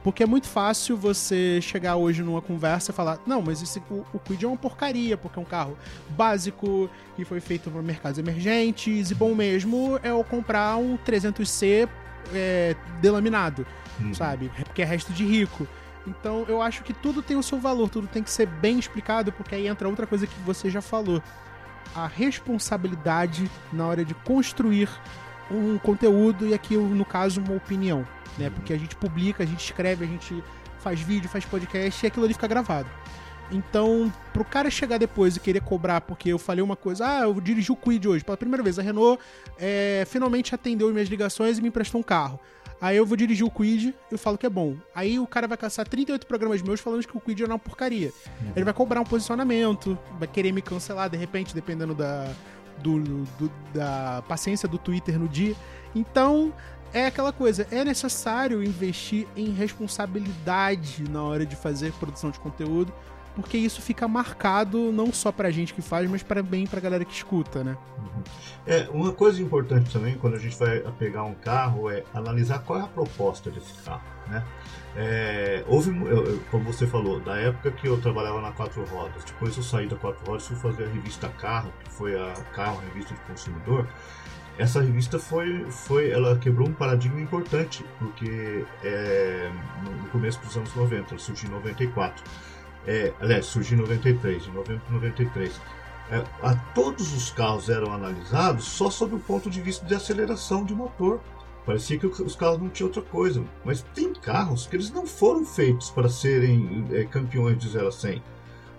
Porque 0.06 0.22
é 0.22 0.28
muito 0.28 0.48
fácil 0.48 0.96
você 0.96 1.60
chegar 1.64 1.96
hoje 1.96 2.22
numa 2.22 2.40
conversa 2.40 2.92
e 2.92 2.94
falar: 2.94 3.18
não, 3.26 3.42
mas 3.42 3.64
esse, 3.64 3.82
o, 3.90 4.06
o 4.14 4.20
Quid 4.20 4.46
é 4.46 4.48
uma 4.48 4.56
porcaria, 4.56 5.18
porque 5.18 5.40
é 5.40 5.42
um 5.42 5.46
carro 5.46 5.76
básico 6.10 6.88
e 7.18 7.26
foi 7.26 7.40
feito 7.40 7.72
para 7.72 7.82
mercados 7.82 8.20
emergentes, 8.20 9.10
e 9.10 9.16
bom 9.16 9.34
mesmo 9.34 10.00
é 10.04 10.12
eu 10.12 10.24
comprar 10.24 10.78
um 10.78 10.96
300C 10.96 11.90
é, 12.36 12.76
delaminado, 13.02 13.66
uhum. 14.00 14.14
sabe? 14.14 14.52
Porque 14.66 14.84
é 14.84 14.86
resto 14.86 15.12
de 15.12 15.26
rico. 15.26 15.68
Então 16.06 16.46
eu 16.48 16.62
acho 16.62 16.84
que 16.84 16.94
tudo 16.94 17.24
tem 17.24 17.36
o 17.36 17.42
seu 17.42 17.60
valor, 17.60 17.90
tudo 17.90 18.06
tem 18.06 18.22
que 18.22 18.30
ser 18.30 18.46
bem 18.46 18.78
explicado, 18.78 19.32
porque 19.32 19.56
aí 19.56 19.68
entra 19.68 19.90
outra 19.90 20.06
coisa 20.06 20.28
que 20.28 20.40
você 20.42 20.70
já 20.70 20.84
falou: 20.84 21.20
a 21.96 22.06
responsabilidade 22.06 23.50
na 23.74 23.88
hora 23.88 24.06
de 24.06 24.14
construir 24.14 24.88
um 25.50 25.80
conteúdo 25.80 26.46
e 26.46 26.54
aqui, 26.54 26.78
no 26.78 27.06
caso, 27.06 27.42
uma 27.42 27.56
opinião, 27.56 28.06
né? 28.38 28.50
Porque 28.50 28.74
a 28.74 28.78
gente 28.78 28.96
publica, 28.96 29.44
a 29.44 29.46
gente 29.46 29.64
escreve, 29.64 30.06
a 30.06 30.08
gente 30.08 30.44
faz 30.80 31.00
vídeo, 31.00 31.30
faz 31.30 31.46
podcast 31.46 32.06
e 32.06 32.08
aquilo 32.08 32.26
ali 32.26 32.34
fica 32.34 32.48
gravado. 32.48 32.90
Então, 33.52 34.12
pro 34.34 34.44
cara 34.44 34.70
chegar 34.70 34.98
depois 34.98 35.36
e 35.36 35.40
querer 35.40 35.62
cobrar 35.62 36.02
porque 36.02 36.30
eu 36.30 36.40
falei 36.40 36.64
uma 36.64 36.76
coisa, 36.76 37.08
ah, 37.08 37.22
eu 37.22 37.40
dirigi 37.40 37.72
o 37.72 37.76
Quid 37.76 38.08
hoje, 38.08 38.24
pela 38.24 38.38
primeira 38.38 38.64
vez, 38.64 38.80
a 38.80 38.82
Renault 38.82 39.22
é, 39.60 40.04
finalmente 40.08 40.56
atendeu 40.56 40.92
minhas 40.92 41.08
ligações 41.08 41.58
e 41.58 41.62
me 41.62 41.68
emprestou 41.68 42.02
um 42.02 42.04
carro. 42.04 42.40
Aí 42.82 42.98
eu 42.98 43.06
vou 43.06 43.16
dirigir 43.16 43.46
o 43.46 43.52
Quid, 43.52 43.94
eu 44.12 44.18
falo 44.18 44.38
que 44.38 44.46
é 44.46 44.50
bom. 44.50 44.76
Aí 44.94 45.18
o 45.18 45.26
cara 45.26 45.48
vai 45.48 45.58
caçar 45.58 45.88
38 45.88 46.28
programas 46.28 46.62
meus 46.62 46.80
falando 46.80 47.06
que 47.06 47.16
o 47.16 47.22
Quid 47.22 47.44
é 47.44 47.46
uma 47.46 47.60
porcaria. 47.60 48.12
Ele 48.56 48.66
vai 48.66 48.74
cobrar 48.74 49.00
um 49.00 49.06
posicionamento, 49.06 49.98
vai 50.20 50.28
querer 50.28 50.52
me 50.52 50.62
cancelar 50.62 51.10
de 51.10 51.18
repente, 51.18 51.56
dependendo 51.56 51.96
da, 51.96 52.32
do, 52.80 53.00
do, 53.00 53.52
da 53.74 54.24
paciência 54.28 54.68
do 54.68 54.78
Twitter 54.78 55.18
no 55.18 55.28
dia. 55.28 55.56
Então, 55.96 56.54
é 56.96 57.08
aquela 57.08 57.34
coisa, 57.34 57.68
é 57.72 57.84
necessário 57.84 58.64
investir 58.64 59.28
em 59.36 59.52
responsabilidade 59.52 61.04
na 61.10 61.22
hora 61.22 61.46
de 61.46 61.54
fazer 61.54 61.92
produção 61.94 62.32
de 62.32 62.40
conteúdo, 62.40 62.94
porque 63.36 63.58
isso 63.58 63.82
fica 63.82 64.08
marcado 64.08 64.94
não 64.94 65.12
só 65.12 65.30
pra 65.30 65.52
gente 65.52 65.74
que 65.74 65.82
faz, 65.82 66.10
mas 66.10 66.24
para 66.24 66.42
bem 66.42 66.66
pra 66.66 66.80
galera 66.80 67.04
que 67.04 67.14
escuta, 67.14 67.66
né? 67.66 67.76
Uhum. 67.98 68.24
É, 68.66 68.88
uma 68.94 69.12
coisa 69.12 69.42
importante 69.42 69.92
também 69.92 70.18
quando 70.18 70.36
a 70.36 70.40
gente 70.40 70.58
vai 70.58 70.80
pegar 70.98 71.24
um 71.24 71.34
carro 71.34 71.90
é 71.92 72.02
analisar 72.14 72.60
qual 72.60 72.80
é 72.80 72.84
a 72.84 72.88
proposta 72.88 73.52
desse 73.52 73.74
carro, 73.84 74.02
né? 74.30 74.42
É, 74.96 75.66
houve, 75.68 75.92
como 76.50 76.64
você 76.64 76.88
falou, 76.88 77.20
da 77.20 77.36
época 77.36 77.72
que 77.72 77.88
eu 77.88 78.00
trabalhava 78.00 78.40
na 78.40 78.54
Quatro 78.54 78.86
Rodas, 78.86 79.26
depois 79.26 79.58
eu 79.58 79.64
saí 79.64 79.86
da 79.86 79.98
Quatro 79.98 80.26
Rodas 80.26 80.46
e 80.46 80.56
fui 80.56 80.72
fazer 80.72 80.86
a 80.86 80.88
revista 80.88 81.28
Carro, 81.28 81.74
que 81.84 81.92
foi 81.92 82.18
a 82.18 82.32
Carro, 82.54 82.80
a 82.80 82.94
revista 82.94 83.14
de 83.14 83.20
consumidor. 83.20 83.86
Essa 84.58 84.82
revista 84.82 85.20
foi, 85.20 85.66
foi, 85.70 86.12
ela 86.12 86.38
quebrou 86.38 86.68
um 86.68 86.74
paradigma 86.74 87.20
importante, 87.20 87.84
porque 88.00 88.66
é, 88.84 89.52
no 89.84 90.10
começo 90.10 90.40
dos 90.40 90.56
anos 90.56 90.74
90, 90.74 91.10
ela 91.12 91.20
surgiu 91.20 91.50
em 91.50 91.54
94. 91.54 92.24
É, 92.88 93.12
aliás, 93.20 93.46
surgiu 93.48 93.78
em 93.78 93.82
93, 93.82 94.48
em 94.48 94.52
novembro 94.52 94.86
de 94.86 94.94
93. 94.94 95.62
É, 96.12 96.24
a, 96.42 96.56
todos 96.74 97.14
os 97.14 97.32
carros 97.32 97.70
eram 97.70 97.92
analisados 97.92 98.66
só 98.66 98.90
sob 98.90 99.16
o 99.16 99.20
ponto 99.20 99.50
de 99.50 99.60
vista 99.60 99.86
de 99.86 99.96
aceleração 99.96 100.64
de 100.64 100.74
motor 100.74 101.20
Parecia 101.66 101.98
que 101.98 102.06
os 102.06 102.36
carros 102.36 102.60
não 102.60 102.70
tinham 102.70 102.88
outra 102.88 103.02
coisa. 103.02 103.44
Mas 103.64 103.82
tem 103.94 104.14
carros 104.14 104.68
que 104.68 104.76
eles 104.76 104.92
não 104.92 105.08
foram 105.08 105.46
feitos 105.46 105.90
para 105.90 106.08
serem 106.08 106.86
é, 106.92 107.04
campeões 107.06 107.58
de 107.58 107.70
0 107.70 107.88
a 107.88 107.92
100. 107.92 108.24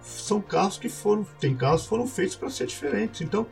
São 0.01 0.41
carros 0.41 0.79
que 0.79 0.89
foram. 0.89 1.27
Tem 1.41 1.55
carros 1.55 1.83
que 1.83 1.89
foram 1.89 2.07
feitos 2.07 2.37
para 2.37 2.49
ser 2.49 2.67
diferentes. 2.67 3.23
Então, 3.23 3.47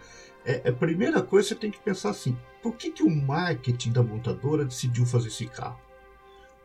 é, 0.45 0.68
a 0.68 0.72
primeira 0.72 1.22
coisa 1.22 1.49
você 1.49 1.55
tem 1.55 1.70
que 1.70 1.80
pensar 1.80 2.11
assim: 2.11 2.36
por 2.62 2.76
que, 2.76 2.90
que 2.90 3.03
o 3.03 3.11
marketing 3.11 3.92
da 3.92 4.03
montadora 4.03 4.64
decidiu 4.64 5.07
fazer 5.07 5.28
esse 5.28 5.47
carro? 5.47 5.80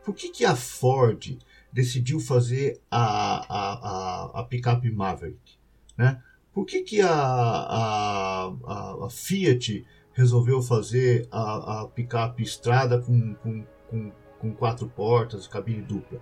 Por 0.03 0.13
que, 0.13 0.30
que 0.30 0.45
a 0.45 0.55
Ford 0.55 1.38
decidiu 1.71 2.19
fazer 2.19 2.82
a, 2.89 3.45
a, 3.47 3.73
a, 3.73 4.39
a 4.39 4.43
picape 4.43 4.91
Maverick? 4.91 5.57
Né? 5.97 6.21
Por 6.53 6.65
que, 6.65 6.82
que 6.82 7.01
a, 7.01 7.11
a, 7.11 8.53
a, 8.65 9.05
a 9.05 9.09
Fiat 9.09 9.86
resolveu 10.19 10.61
fazer 10.61 11.27
a, 11.32 11.82
a 11.82 11.88
picape 11.88 12.43
estrada 12.43 12.99
com, 12.99 13.34
com, 13.36 13.65
com, 13.89 14.11
com, 14.38 14.53
quatro 14.53 14.88
portas, 14.89 15.47
cabine 15.47 15.82
dupla. 15.82 16.19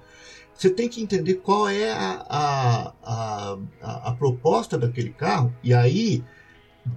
Você 0.54 0.70
tem 0.70 0.88
que 0.88 1.02
entender 1.02 1.36
qual 1.36 1.68
é 1.68 1.92
a, 1.92 2.26
a, 2.30 2.94
a, 3.04 4.10
a, 4.10 4.12
proposta 4.14 4.78
daquele 4.78 5.10
carro 5.10 5.52
e 5.64 5.74
aí, 5.74 6.24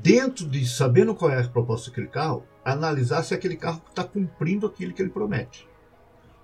dentro 0.02 0.46
de 0.46 0.66
sabendo 0.66 1.14
qual 1.14 1.30
é 1.30 1.40
a 1.40 1.48
proposta 1.48 1.90
daquele 1.90 2.08
carro, 2.08 2.44
analisar 2.64 3.22
se 3.22 3.34
aquele 3.34 3.56
carro 3.56 3.82
está 3.88 4.04
cumprindo 4.04 4.66
aquilo 4.66 4.92
que 4.92 5.02
ele 5.02 5.10
promete. 5.10 5.68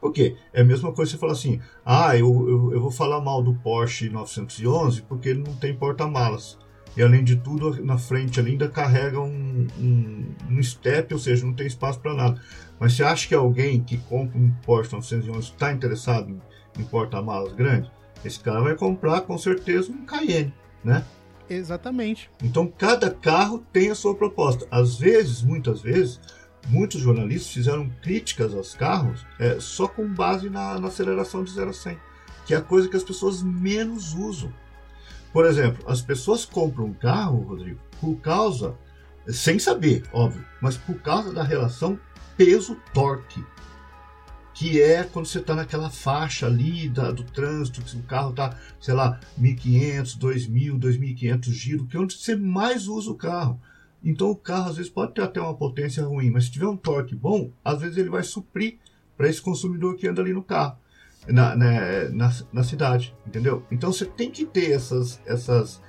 Por 0.00 0.12
quê? 0.12 0.36
É 0.52 0.60
a 0.60 0.64
mesma 0.64 0.92
coisa 0.92 1.12
você 1.12 1.18
falar 1.18 1.32
assim: 1.32 1.60
ah, 1.84 2.16
eu, 2.16 2.26
eu, 2.48 2.72
eu 2.74 2.80
vou 2.80 2.90
falar 2.90 3.20
mal 3.20 3.42
do 3.42 3.54
Porsche 3.54 4.08
911 4.10 5.02
porque 5.02 5.30
ele 5.30 5.42
não 5.42 5.54
tem 5.56 5.74
porta-malas 5.74 6.58
e 6.96 7.02
além 7.02 7.22
de 7.22 7.36
tudo, 7.36 7.84
na 7.84 7.98
frente 7.98 8.40
ali 8.40 8.52
ainda 8.52 8.68
carrega 8.70 9.20
um, 9.20 9.66
um, 9.78 10.34
um 10.50 10.62
step, 10.62 11.12
ou 11.12 11.20
seja, 11.20 11.44
não 11.44 11.52
tem 11.52 11.66
espaço 11.66 12.00
para 12.00 12.14
nada. 12.14 12.40
Mas 12.80 12.94
você 12.94 13.04
acha 13.04 13.28
que 13.28 13.34
alguém 13.34 13.82
que 13.82 13.98
compra 13.98 14.38
um 14.38 14.50
Porsche 14.64 14.94
911 14.94 15.50
está 15.50 15.72
interessado 15.72 16.30
em, 16.30 16.40
em 16.80 16.84
porta-malas 16.84 17.52
grande? 17.52 17.90
Esse 18.24 18.40
cara 18.40 18.62
vai 18.62 18.74
comprar 18.74 19.20
com 19.20 19.36
certeza 19.36 19.92
um 19.92 20.06
Cayenne, 20.06 20.54
né? 20.82 21.04
Exatamente. 21.48 22.30
Então 22.42 22.66
cada 22.66 23.10
carro 23.10 23.64
tem 23.72 23.90
a 23.90 23.94
sua 23.94 24.14
proposta. 24.14 24.66
Às 24.70 24.98
vezes, 24.98 25.42
muitas 25.42 25.80
vezes, 25.80 26.20
muitos 26.68 27.00
jornalistas 27.00 27.52
fizeram 27.52 27.90
críticas 28.02 28.54
aos 28.54 28.74
carros 28.74 29.24
é, 29.38 29.58
só 29.60 29.86
com 29.86 30.06
base 30.06 30.50
na, 30.50 30.78
na 30.78 30.88
aceleração 30.88 31.44
de 31.44 31.52
0 31.52 31.70
a 31.70 31.72
100, 31.72 31.98
que 32.46 32.54
é 32.54 32.56
a 32.56 32.62
coisa 32.62 32.88
que 32.88 32.96
as 32.96 33.04
pessoas 33.04 33.42
menos 33.42 34.14
usam. 34.14 34.52
por 35.32 35.44
exemplo, 35.44 35.84
as 35.86 36.00
pessoas 36.00 36.44
compram 36.44 36.86
um 36.86 36.94
carro, 36.94 37.40
Rodrigo, 37.40 37.78
por 38.00 38.16
causa, 38.16 38.74
sem 39.28 39.58
saber, 39.58 40.02
óbvio, 40.12 40.44
mas 40.60 40.76
por 40.76 41.00
causa 41.00 41.32
da 41.32 41.42
relação 41.42 41.98
peso-torque 42.36 43.44
que 44.56 44.80
é 44.80 45.04
quando 45.04 45.26
você 45.26 45.38
está 45.38 45.54
naquela 45.54 45.90
faixa 45.90 46.46
ali 46.46 46.88
da, 46.88 47.10
do 47.10 47.22
trânsito, 47.22 47.82
que 47.82 47.94
o 47.94 48.02
carro 48.04 48.30
está, 48.30 48.56
sei 48.80 48.94
lá, 48.94 49.20
1.500, 49.38 50.18
2.000, 50.18 50.78
2.500 50.78 51.50
giros, 51.52 51.86
que 51.86 51.96
é 51.96 52.00
onde 52.00 52.14
você 52.14 52.34
mais 52.34 52.88
usa 52.88 53.10
o 53.10 53.14
carro. 53.14 53.60
Então 54.02 54.30
o 54.30 54.36
carro 54.36 54.70
às 54.70 54.76
vezes 54.76 54.90
pode 54.90 55.12
ter 55.12 55.20
até 55.20 55.38
uma 55.42 55.54
potência 55.54 56.02
ruim, 56.02 56.30
mas 56.30 56.44
se 56.44 56.52
tiver 56.52 56.66
um 56.66 56.76
torque 56.76 57.14
bom, 57.14 57.50
às 57.62 57.82
vezes 57.82 57.98
ele 57.98 58.08
vai 58.08 58.22
suprir 58.22 58.78
para 59.14 59.28
esse 59.28 59.42
consumidor 59.42 59.94
que 59.96 60.08
anda 60.08 60.22
ali 60.22 60.32
no 60.32 60.42
carro, 60.42 60.78
na, 61.26 61.54
na, 61.54 61.56
né, 61.56 62.08
na, 62.08 62.32
na, 62.50 62.64
cidade, 62.64 63.14
entendeu? 63.26 63.62
Então 63.70 63.92
você 63.92 64.06
tem 64.06 64.30
que 64.30 64.46
ter 64.46 64.70
essas, 64.70 65.20
essas, 65.26 65.82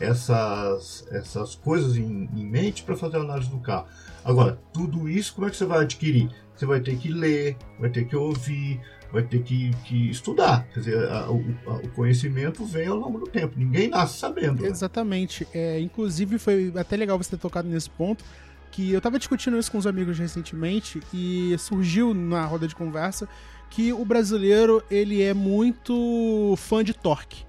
essas, 0.00 1.06
essas 1.10 1.56
coisas 1.56 1.94
em, 1.96 2.30
em 2.34 2.46
mente 2.46 2.84
para 2.84 2.96
fazer 2.96 3.18
a 3.18 3.20
análise 3.20 3.50
do 3.50 3.58
carro. 3.58 3.86
Agora, 4.24 4.58
tudo 4.72 5.10
isso 5.10 5.34
como 5.34 5.46
é 5.46 5.50
que 5.50 5.58
você 5.58 5.66
vai 5.66 5.80
adquirir? 5.82 6.30
Você 6.54 6.66
vai 6.66 6.80
ter 6.80 6.96
que 6.96 7.10
ler, 7.10 7.56
vai 7.78 7.90
ter 7.90 8.04
que 8.06 8.14
ouvir, 8.14 8.80
vai 9.12 9.22
ter 9.22 9.42
que, 9.42 9.70
que 9.84 10.10
estudar. 10.10 10.66
Quer 10.72 10.80
dizer, 10.80 11.08
a, 11.08 11.24
a, 11.24 11.30
o 11.30 11.88
conhecimento 11.94 12.64
vem 12.64 12.88
ao 12.88 12.96
longo 12.96 13.18
do 13.18 13.26
tempo. 13.26 13.54
Ninguém 13.56 13.88
nasce 13.88 14.18
sabendo. 14.18 14.62
Né? 14.62 14.68
Exatamente. 14.68 15.46
É, 15.54 15.78
inclusive, 15.80 16.38
foi 16.38 16.72
até 16.76 16.96
legal 16.96 17.16
você 17.16 17.30
ter 17.30 17.38
tocado 17.38 17.68
nesse 17.68 17.90
ponto. 17.90 18.24
Que 18.70 18.90
eu 18.90 18.98
estava 18.98 19.18
discutindo 19.18 19.56
isso 19.56 19.70
com 19.70 19.78
os 19.78 19.86
amigos 19.86 20.18
recentemente 20.18 21.00
e 21.12 21.54
surgiu 21.58 22.12
na 22.12 22.44
roda 22.44 22.66
de 22.66 22.74
conversa 22.74 23.28
que 23.70 23.92
o 23.92 24.04
brasileiro 24.04 24.82
ele 24.90 25.22
é 25.22 25.32
muito 25.32 26.54
fã 26.56 26.82
de 26.82 26.92
torque. 26.92 27.44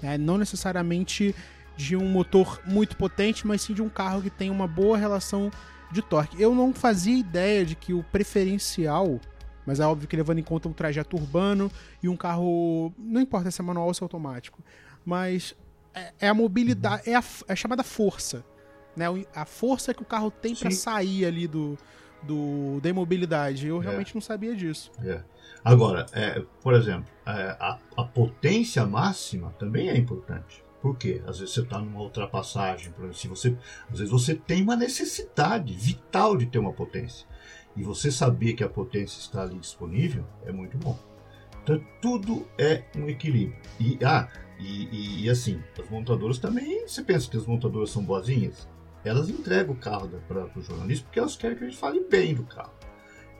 Né? 0.00 0.16
Não 0.16 0.38
necessariamente 0.38 1.34
de 1.76 1.96
um 1.96 2.08
motor 2.08 2.60
muito 2.64 2.96
potente, 2.96 3.46
mas 3.46 3.62
sim 3.62 3.74
de 3.74 3.82
um 3.82 3.88
carro 3.88 4.22
que 4.22 4.30
tem 4.30 4.48
uma 4.48 4.66
boa 4.68 4.96
relação 4.96 5.50
de 5.94 6.02
torque. 6.02 6.40
Eu 6.40 6.54
não 6.54 6.74
fazia 6.74 7.16
ideia 7.16 7.64
de 7.64 7.74
que 7.74 7.94
o 7.94 8.02
preferencial, 8.02 9.20
mas 9.64 9.80
é 9.80 9.86
óbvio 9.86 10.08
que 10.08 10.16
levando 10.16 10.38
em 10.38 10.42
conta 10.42 10.68
um 10.68 10.72
trajeto 10.72 11.16
urbano 11.16 11.70
e 12.02 12.08
um 12.08 12.16
carro, 12.16 12.92
não 12.98 13.20
importa 13.20 13.50
se 13.50 13.60
é 13.60 13.64
manual 13.64 13.86
ou 13.86 13.94
se 13.94 14.02
é 14.02 14.04
automático, 14.04 14.62
mas 15.04 15.54
é, 15.94 16.12
é 16.20 16.28
a 16.28 16.34
mobilidade, 16.34 17.08
é 17.08 17.14
a, 17.14 17.22
é 17.48 17.52
a, 17.52 17.56
chamada 17.56 17.82
força, 17.82 18.44
né? 18.96 19.06
A 19.34 19.44
força 19.44 19.94
que 19.94 20.02
o 20.02 20.04
carro 20.04 20.30
tem 20.30 20.54
para 20.54 20.70
sair 20.70 21.24
ali 21.24 21.46
do, 21.46 21.78
do 22.22 22.80
da 22.80 22.88
imobilidade. 22.88 23.68
Eu 23.68 23.80
é. 23.80 23.84
realmente 23.84 24.14
não 24.14 24.20
sabia 24.20 24.56
disso. 24.56 24.90
É. 25.02 25.22
Agora, 25.64 26.06
é, 26.12 26.42
por 26.60 26.74
exemplo, 26.74 27.06
é, 27.24 27.56
a, 27.60 27.78
a 27.96 28.04
potência 28.04 28.84
máxima 28.84 29.54
também 29.58 29.88
é 29.88 29.96
importante. 29.96 30.63
Por 30.84 30.98
quê? 30.98 31.22
Às 31.26 31.38
vezes 31.38 31.54
você 31.54 31.62
está 31.62 31.78
numa 31.78 32.02
ultrapassagem, 32.02 32.92
por 32.92 33.06
exemplo, 33.06 33.16
se 33.16 33.26
você, 33.26 33.56
às 33.90 34.00
vezes 34.00 34.12
você 34.12 34.34
tem 34.34 34.62
uma 34.62 34.76
necessidade 34.76 35.72
vital 35.72 36.36
de 36.36 36.44
ter 36.44 36.58
uma 36.58 36.74
potência. 36.74 37.26
E 37.74 37.82
você 37.82 38.10
saber 38.10 38.52
que 38.52 38.62
a 38.62 38.68
potência 38.68 39.18
está 39.18 39.44
ali 39.44 39.58
disponível 39.58 40.26
é 40.44 40.52
muito 40.52 40.76
bom. 40.76 40.98
Então 41.62 41.82
tudo 42.02 42.46
é 42.58 42.84
um 42.94 43.08
equilíbrio. 43.08 43.56
E, 43.80 43.98
ah, 44.04 44.28
e, 44.60 44.84
e, 44.92 45.24
e 45.24 45.30
assim, 45.30 45.58
as 45.82 45.88
montadoras 45.88 46.36
também, 46.36 46.86
você 46.86 47.02
pensa 47.02 47.30
que 47.30 47.38
as 47.38 47.46
montadoras 47.46 47.88
são 47.88 48.04
boazinhas? 48.04 48.68
Elas 49.02 49.30
entregam 49.30 49.74
o 49.74 49.78
carro 49.78 50.10
para 50.28 50.50
o 50.54 50.60
jornalista 50.60 51.06
porque 51.06 51.18
elas 51.18 51.34
querem 51.34 51.56
que 51.56 51.64
a 51.64 51.66
gente 51.66 51.78
fale 51.78 52.00
bem 52.00 52.34
do 52.34 52.44
carro. 52.44 52.74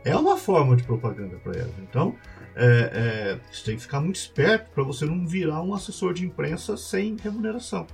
É 0.03 0.17
uma 0.17 0.39
forma 0.39 0.77
de 0.77 0.83
propaganda 0.83 1.37
para 1.37 1.59
elas. 1.59 1.79
Então, 1.79 2.17
é, 2.57 2.91
é, 2.93 3.41
você 3.51 3.65
tem 3.65 3.77
que 3.77 3.83
ficar 3.83 4.01
muito 4.01 4.17
esperto 4.17 4.71
para 4.71 4.85
você 4.85 5.05
não 5.05 5.27
virar 5.27 5.63
um 5.63 5.75
assessor 5.75 6.15
de 6.15 6.25
imprensa 6.25 6.77
sem 6.77 7.17
remuneração. 7.17 7.87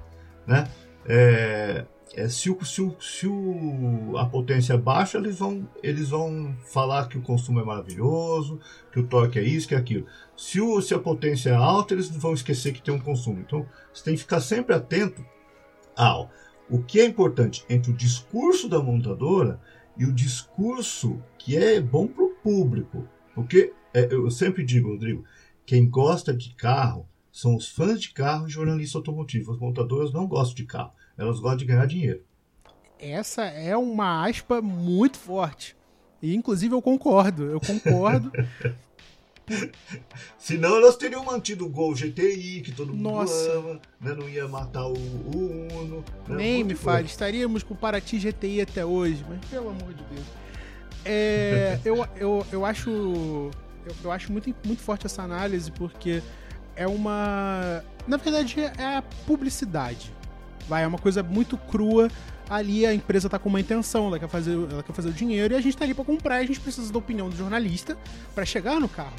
Né? 0.46 0.68
É, 1.06 1.86
é, 2.14 2.28
se, 2.28 2.50
o, 2.50 2.64
se, 2.64 2.82
o, 2.82 2.96
se 3.00 3.26
o, 3.26 4.16
a 4.16 4.26
potência 4.26 4.74
é 4.74 4.76
baixa, 4.76 5.18
eles 5.18 5.38
vão, 5.38 5.68
eles 5.82 6.10
vão 6.10 6.54
falar 6.72 7.08
que 7.08 7.16
o 7.16 7.22
consumo 7.22 7.60
é 7.60 7.64
maravilhoso, 7.64 8.60
que 8.92 8.98
o 8.98 9.06
torque 9.06 9.38
é 9.38 9.42
isso, 9.42 9.68
que 9.68 9.74
é 9.74 9.78
aquilo. 9.78 10.06
Se, 10.36 10.60
o, 10.60 10.80
se 10.82 10.92
a 10.92 10.98
potência 10.98 11.50
é 11.50 11.54
alta, 11.54 11.94
eles 11.94 12.10
vão 12.10 12.34
esquecer 12.34 12.72
que 12.72 12.82
tem 12.82 12.92
um 12.92 13.00
consumo. 13.00 13.40
Então, 13.40 13.66
você 13.92 14.04
tem 14.04 14.14
que 14.14 14.20
ficar 14.20 14.40
sempre 14.40 14.74
atento 14.74 15.24
ao 15.96 16.30
o 16.68 16.80
que 16.80 17.00
é 17.00 17.04
importante 17.04 17.64
entre 17.68 17.90
o 17.90 17.96
discurso 17.96 18.68
da 18.68 18.80
montadora 18.80 19.60
e 19.96 20.04
o 20.04 20.12
discurso 20.12 21.20
que 21.36 21.56
é 21.56 21.80
bom 21.80 22.06
para 22.06 22.24
o 22.24 22.34
público. 22.36 23.08
Porque 23.34 23.72
é, 23.92 24.12
eu 24.12 24.30
sempre 24.30 24.64
digo, 24.64 24.90
Rodrigo, 24.90 25.24
quem 25.66 25.88
gosta 25.88 26.32
de 26.34 26.54
carro 26.54 27.08
são 27.32 27.56
os 27.56 27.68
fãs 27.68 28.00
de 28.00 28.10
carro 28.10 28.46
e 28.46 28.50
jornalistas 28.50 28.96
automotivos. 28.96 29.54
As 29.54 29.60
montadoras 29.60 30.12
não 30.12 30.26
gostam 30.26 30.56
de 30.56 30.64
carro, 30.64 30.92
elas 31.16 31.38
gostam 31.38 31.58
de 31.58 31.64
ganhar 31.64 31.86
dinheiro. 31.86 32.22
Essa 32.98 33.44
é 33.44 33.76
uma 33.76 34.28
aspa 34.28 34.60
muito 34.60 35.18
forte. 35.18 35.76
E 36.22 36.34
inclusive 36.34 36.74
eu 36.74 36.82
concordo, 36.82 37.44
eu 37.44 37.60
concordo. 37.60 38.30
Senão 40.38 40.76
elas 40.76 40.96
teriam 40.96 41.24
mantido 41.24 41.66
o 41.66 41.68
Gol 41.68 41.94
GTI, 41.94 42.60
que 42.60 42.72
todo 42.72 42.92
mundo 42.92 43.02
Nossa. 43.02 43.52
ama, 43.52 43.80
né? 44.00 44.14
não 44.14 44.28
ia 44.28 44.46
matar 44.46 44.86
o, 44.86 44.92
o 44.94 45.68
Uno. 45.80 46.04
Né? 46.28 46.36
Nem 46.36 46.64
me 46.64 46.74
fale, 46.74 47.06
estaríamos 47.06 47.62
com 47.62 47.74
o 47.74 47.76
Paraty 47.76 48.18
GTI 48.18 48.60
até 48.60 48.84
hoje, 48.84 49.24
mas 49.28 49.44
pelo 49.46 49.70
amor 49.70 49.92
de 49.92 50.04
Deus. 50.04 50.26
É, 51.04 51.80
eu, 51.84 52.06
eu, 52.16 52.46
eu 52.52 52.64
acho 52.64 53.50
eu, 53.86 53.94
eu 54.04 54.12
acho 54.12 54.32
muito, 54.32 54.54
muito 54.64 54.82
forte 54.82 55.06
essa 55.06 55.22
análise 55.22 55.70
porque 55.72 56.22
é 56.76 56.86
uma. 56.86 57.82
Na 58.06 58.16
verdade, 58.16 58.60
é 58.60 58.96
a 58.96 59.02
publicidade. 59.26 60.12
Vai, 60.68 60.84
é 60.84 60.86
uma 60.86 60.98
coisa 60.98 61.22
muito 61.22 61.56
crua. 61.56 62.08
Ali 62.48 62.84
a 62.84 62.92
empresa 62.92 63.28
tá 63.28 63.38
com 63.38 63.48
uma 63.48 63.60
intenção, 63.60 64.08
ela 64.08 64.18
quer 64.18 64.28
fazer, 64.28 64.54
ela 64.54 64.82
quer 64.82 64.92
fazer 64.92 65.08
o 65.10 65.12
dinheiro 65.12 65.54
e 65.54 65.56
a 65.56 65.60
gente 65.60 65.76
tá 65.76 65.84
ali 65.84 65.94
para 65.94 66.04
comprar 66.04 66.40
e 66.40 66.44
a 66.44 66.46
gente 66.46 66.58
precisa 66.58 66.92
da 66.92 66.98
opinião 66.98 67.28
do 67.28 67.36
jornalista 67.36 67.96
para 68.34 68.44
chegar 68.44 68.80
no 68.80 68.88
carro. 68.88 69.14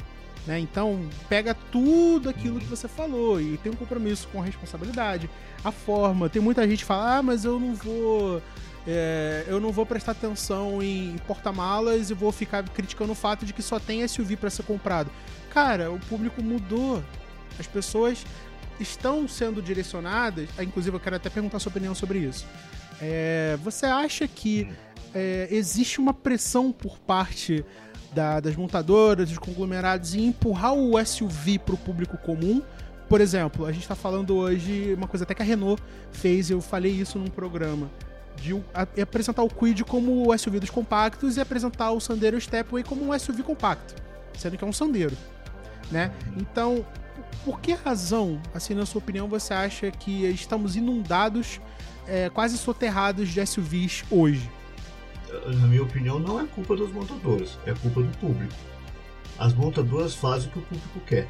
Né? 0.46 0.58
Então, 0.58 1.08
pega 1.28 1.54
tudo 1.54 2.28
aquilo 2.28 2.58
que 2.58 2.66
você 2.66 2.88
falou 2.88 3.40
e 3.40 3.56
tem 3.58 3.72
um 3.72 3.76
compromisso 3.76 4.28
com 4.28 4.42
a 4.42 4.44
responsabilidade, 4.44 5.30
a 5.64 5.70
forma. 5.70 6.28
Tem 6.28 6.42
muita 6.42 6.68
gente 6.68 6.80
que 6.80 6.84
fala, 6.84 7.18
ah, 7.18 7.22
mas 7.22 7.44
eu 7.44 7.58
não 7.58 7.74
vou 7.74 8.42
é, 8.86 9.44
eu 9.46 9.60
não 9.60 9.70
vou 9.70 9.86
prestar 9.86 10.12
atenção 10.12 10.82
em 10.82 11.16
porta-malas 11.26 12.10
e 12.10 12.14
vou 12.14 12.32
ficar 12.32 12.68
criticando 12.68 13.12
o 13.12 13.14
fato 13.14 13.46
de 13.46 13.52
que 13.52 13.62
só 13.62 13.78
tem 13.78 14.06
SUV 14.06 14.36
para 14.36 14.50
ser 14.50 14.64
comprado. 14.64 15.10
Cara, 15.50 15.90
o 15.90 15.98
público 16.00 16.42
mudou. 16.42 17.02
As 17.58 17.66
pessoas 17.66 18.24
estão 18.80 19.28
sendo 19.28 19.62
direcionadas. 19.62 20.48
Ah, 20.58 20.64
inclusive, 20.64 20.96
eu 20.96 21.00
quero 21.00 21.16
até 21.16 21.30
perguntar 21.30 21.60
sua 21.60 21.70
opinião 21.70 21.94
sobre 21.94 22.18
isso. 22.18 22.46
É, 23.00 23.56
você 23.62 23.86
acha 23.86 24.26
que 24.26 24.68
é, 25.14 25.46
existe 25.50 26.00
uma 26.00 26.12
pressão 26.14 26.72
por 26.72 26.98
parte 26.98 27.64
da, 28.12 28.40
das 28.40 28.56
montadoras, 28.56 29.28
dos 29.28 29.38
conglomerados, 29.38 30.14
em 30.14 30.26
empurrar 30.26 30.74
o 30.74 31.02
SUV 31.04 31.58
para 31.60 31.74
o 31.74 31.78
público 31.78 32.18
comum? 32.18 32.62
Por 33.08 33.20
exemplo, 33.20 33.66
a 33.66 33.72
gente 33.72 33.82
está 33.82 33.94
falando 33.94 34.34
hoje 34.34 34.94
uma 34.94 35.06
coisa 35.06 35.24
até 35.24 35.34
que 35.34 35.42
a 35.42 35.44
Renault 35.44 35.80
fez, 36.10 36.50
eu 36.50 36.60
falei 36.60 36.92
isso 36.92 37.18
num 37.18 37.28
programa 37.28 37.90
de 38.36 38.54
apresentar 39.00 39.42
o 39.42 39.48
Quid 39.48 39.84
como 39.84 40.36
SUV 40.36 40.60
dos 40.60 40.70
compactos 40.70 41.36
e 41.36 41.40
apresentar 41.40 41.92
o 41.92 42.00
Sandero 42.00 42.40
Stepway 42.40 42.82
como 42.82 43.08
um 43.08 43.18
SUV 43.18 43.42
compacto, 43.42 43.94
sendo 44.36 44.56
que 44.56 44.64
é 44.64 44.66
um 44.66 44.72
Sandero, 44.72 45.16
né? 45.90 46.12
Então, 46.36 46.84
por 47.44 47.60
que 47.60 47.72
razão, 47.72 48.40
assim, 48.54 48.74
na 48.74 48.86
sua 48.86 49.00
opinião, 49.00 49.28
você 49.28 49.52
acha 49.52 49.90
que 49.90 50.24
estamos 50.26 50.76
inundados, 50.76 51.60
é, 52.06 52.28
quase 52.30 52.56
soterrados 52.56 53.28
de 53.28 53.44
SUVs 53.44 54.04
hoje? 54.10 54.50
Na 55.46 55.66
minha 55.66 55.82
opinião, 55.82 56.18
não 56.18 56.40
é 56.40 56.46
culpa 56.46 56.76
dos 56.76 56.92
montadores, 56.92 57.58
é 57.66 57.72
culpa 57.74 58.02
do 58.02 58.18
público. 58.18 58.54
As 59.38 59.54
montadoras 59.54 60.14
fazem 60.14 60.48
o 60.48 60.52
que 60.52 60.58
o 60.58 60.62
público 60.62 61.00
quer. 61.06 61.28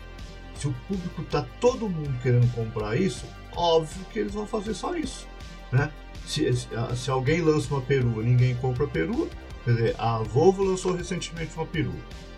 Se 0.57 0.67
o 0.69 0.75
público 0.89 1.23
tá 1.25 1.47
todo 1.61 1.89
mundo 1.89 2.13
querendo 2.23 2.53
comprar 2.55 2.97
isso, 2.97 3.25
óbvio 3.55 4.05
que 4.13 4.19
eles 4.19 4.35
vão 4.35 4.47
fazer 4.47 4.75
só 4.75 4.95
isso, 4.97 5.27
né? 5.71 5.91
Se, 6.27 6.51
se 6.97 7.11
alguém 7.11 7.41
lança 7.41 7.73
uma 7.75 7.83
perua 7.83 8.23
ninguém 8.23 8.55
compra 8.57 8.85
a 8.85 8.89
perua, 8.89 9.29
quer 9.65 9.71
dizer, 9.75 9.97
a 9.99 10.19
Volvo 10.19 10.63
lançou 10.63 10.95
recentemente 10.95 11.55
uma 11.57 11.67
perua. 11.67 11.95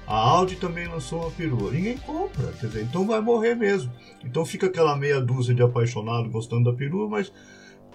A 0.06 0.16
Audi 0.16 0.56
também 0.56 0.86
lançou 0.86 1.22
uma 1.22 1.30
perua. 1.30 1.70
Ninguém 1.70 1.96
compra, 1.96 2.52
quer 2.52 2.66
dizer, 2.66 2.82
então 2.82 3.06
vai 3.06 3.20
morrer 3.20 3.54
mesmo. 3.54 3.90
Então 4.22 4.44
fica 4.44 4.66
aquela 4.66 4.96
meia 4.96 5.20
dúzia 5.20 5.54
de 5.54 5.62
apaixonado 5.62 6.28
gostando 6.28 6.70
da 6.70 6.76
perua, 6.76 7.08
mas 7.08 7.32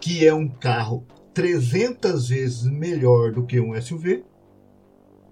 que 0.01 0.25
é 0.25 0.33
um 0.33 0.47
carro 0.47 1.05
300 1.33 2.29
vezes 2.29 2.63
melhor 2.63 3.31
do 3.31 3.45
que 3.45 3.59
um 3.59 3.79
SUV, 3.79 4.23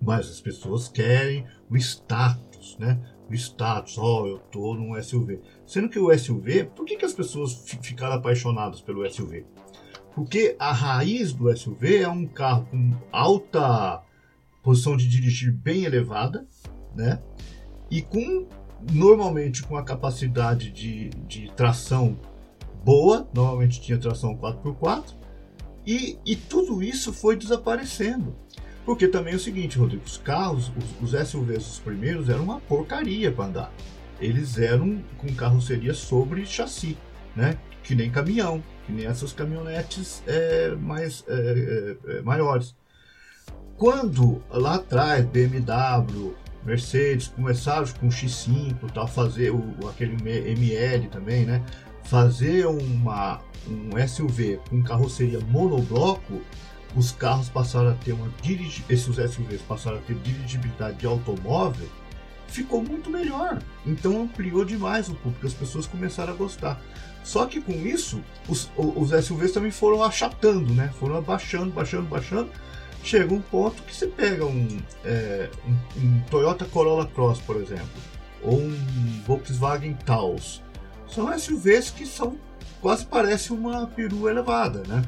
mas 0.02 0.30
as 0.30 0.40
pessoas 0.40 0.88
querem 0.88 1.46
o 1.70 1.76
status, 1.78 2.78
né? 2.78 3.00
O 3.30 3.34
status, 3.34 3.98
ó, 3.98 4.24
oh, 4.24 4.28
eu 4.28 4.38
tô 4.38 4.74
num 4.76 5.02
SUV. 5.02 5.42
Sendo 5.66 5.90
que 5.90 6.00
o 6.00 6.16
SUV, 6.18 6.66
por 6.66 6.86
que, 6.86 6.96
que 6.96 7.06
as 7.06 7.14
pessoas 7.14 7.66
ficaram 7.82 8.16
apaixonadas 8.16 8.80
pelo 8.80 9.10
SUV? 9.10 9.46
Porque 10.18 10.56
a 10.58 10.74
raiz 10.74 11.32
do 11.32 11.56
SUV 11.56 11.98
é 11.98 12.10
um 12.10 12.26
carro 12.26 12.66
com 12.72 12.92
alta 13.12 14.02
posição 14.64 14.98
de 14.98 15.08
dirigir 15.08 15.52
bem 15.52 15.84
elevada, 15.84 16.44
né? 16.96 17.22
E 17.92 18.02
com 18.02 18.48
normalmente 18.92 19.62
com 19.62 19.78
a 19.78 19.84
capacidade 19.84 20.72
de, 20.72 21.10
de 21.28 21.52
tração 21.56 22.18
boa, 22.84 23.30
normalmente 23.32 23.80
tinha 23.80 24.00
tração 24.00 24.36
4x4, 24.36 25.14
e, 25.86 26.18
e 26.26 26.36
tudo 26.36 26.82
isso 26.82 27.14
foi 27.14 27.36
desaparecendo. 27.36 28.36
Porque 28.88 29.08
também 29.08 29.34
é 29.34 29.36
o 29.36 29.40
seguinte, 29.40 29.78
Rodrigo, 29.78 30.04
os 30.04 30.18
carros, 30.18 30.72
os, 31.00 31.14
os 31.14 31.30
SUVs, 31.30 31.74
os 31.74 31.80
primeiros, 31.80 32.28
eram 32.28 32.44
uma 32.44 32.60
porcaria 32.60 33.32
para 33.32 33.46
andar. 33.46 33.74
Eles 34.20 34.58
eram 34.58 35.00
com 35.20 35.32
carroceria 35.36 35.94
sobre 35.94 36.44
chassi, 36.44 36.98
né? 37.36 37.60
Que 37.84 37.94
nem 37.94 38.10
caminhão, 38.10 38.64
que 38.88 38.94
nem 38.94 39.06
essas 39.06 39.34
caminhonetes 39.34 40.24
é, 40.26 40.74
mais 40.76 41.24
é, 41.28 41.98
é, 42.08 42.18
é 42.18 42.22
maiores. 42.22 42.74
Quando 43.76 44.42
lá 44.50 44.76
atrás 44.76 45.26
BMW, 45.26 46.34
Mercedes 46.66 47.28
começaram 47.28 47.86
com 48.00 48.08
o 48.08 48.10
X5 48.10 48.92
tal, 48.94 49.08
fazer 49.08 49.52
o, 49.52 49.88
aquele 49.88 50.16
ML 50.30 51.08
também, 51.10 51.46
né? 51.46 51.62
Fazer 52.04 52.66
uma, 52.66 53.42
um 53.68 54.08
SUV 54.08 54.60
com 54.70 54.82
carroceria 54.82 55.40
monobloco, 55.42 56.42
os 56.96 57.12
carros 57.12 57.50
passaram 57.50 57.90
a 57.90 57.94
ter 57.94 58.14
uma 58.14 58.32
esses 58.90 59.04
SUVs 59.04 59.62
passaram 59.68 59.98
a 59.98 60.02
ter 60.02 60.16
dirigibilidade 60.16 60.98
de 60.98 61.06
automóvel, 61.06 61.88
ficou 62.48 62.82
muito 62.82 63.10
melhor. 63.10 63.62
Então 63.86 64.24
ampliou 64.24 64.66
demais 64.66 65.10
o 65.10 65.16
público, 65.16 65.46
as 65.46 65.54
pessoas 65.54 65.86
começaram 65.86 66.34
a 66.34 66.36
gostar. 66.36 66.82
Só 67.28 67.46
que 67.46 67.60
com 67.60 67.74
isso, 67.74 68.24
os, 68.48 68.72
os 68.78 69.10
SUVs 69.26 69.52
também 69.52 69.70
foram 69.70 70.02
achatando, 70.02 70.74
né? 70.74 70.94
Foram 70.98 71.18
abaixando, 71.18 71.72
baixando, 71.72 72.08
baixando. 72.08 72.50
Chega 73.04 73.34
um 73.34 73.42
ponto 73.42 73.84
que 73.84 73.94
você 73.94 74.08
pega 74.08 74.46
um, 74.46 74.80
é, 75.04 75.50
um, 75.68 76.02
um 76.02 76.22
Toyota 76.32 76.64
Corolla 76.64 77.06
Cross, 77.06 77.42
por 77.42 77.58
exemplo, 77.58 77.90
ou 78.42 78.58
um 78.58 79.22
Volkswagen 79.26 79.94
Taos. 80.06 80.64
São 81.06 81.38
SUVs 81.38 81.90
que 81.90 82.06
são 82.06 82.38
quase 82.82 83.06
parece 83.06 83.52
uma 83.52 83.88
perua 83.88 84.32
elevada, 84.32 84.84
né? 84.88 85.04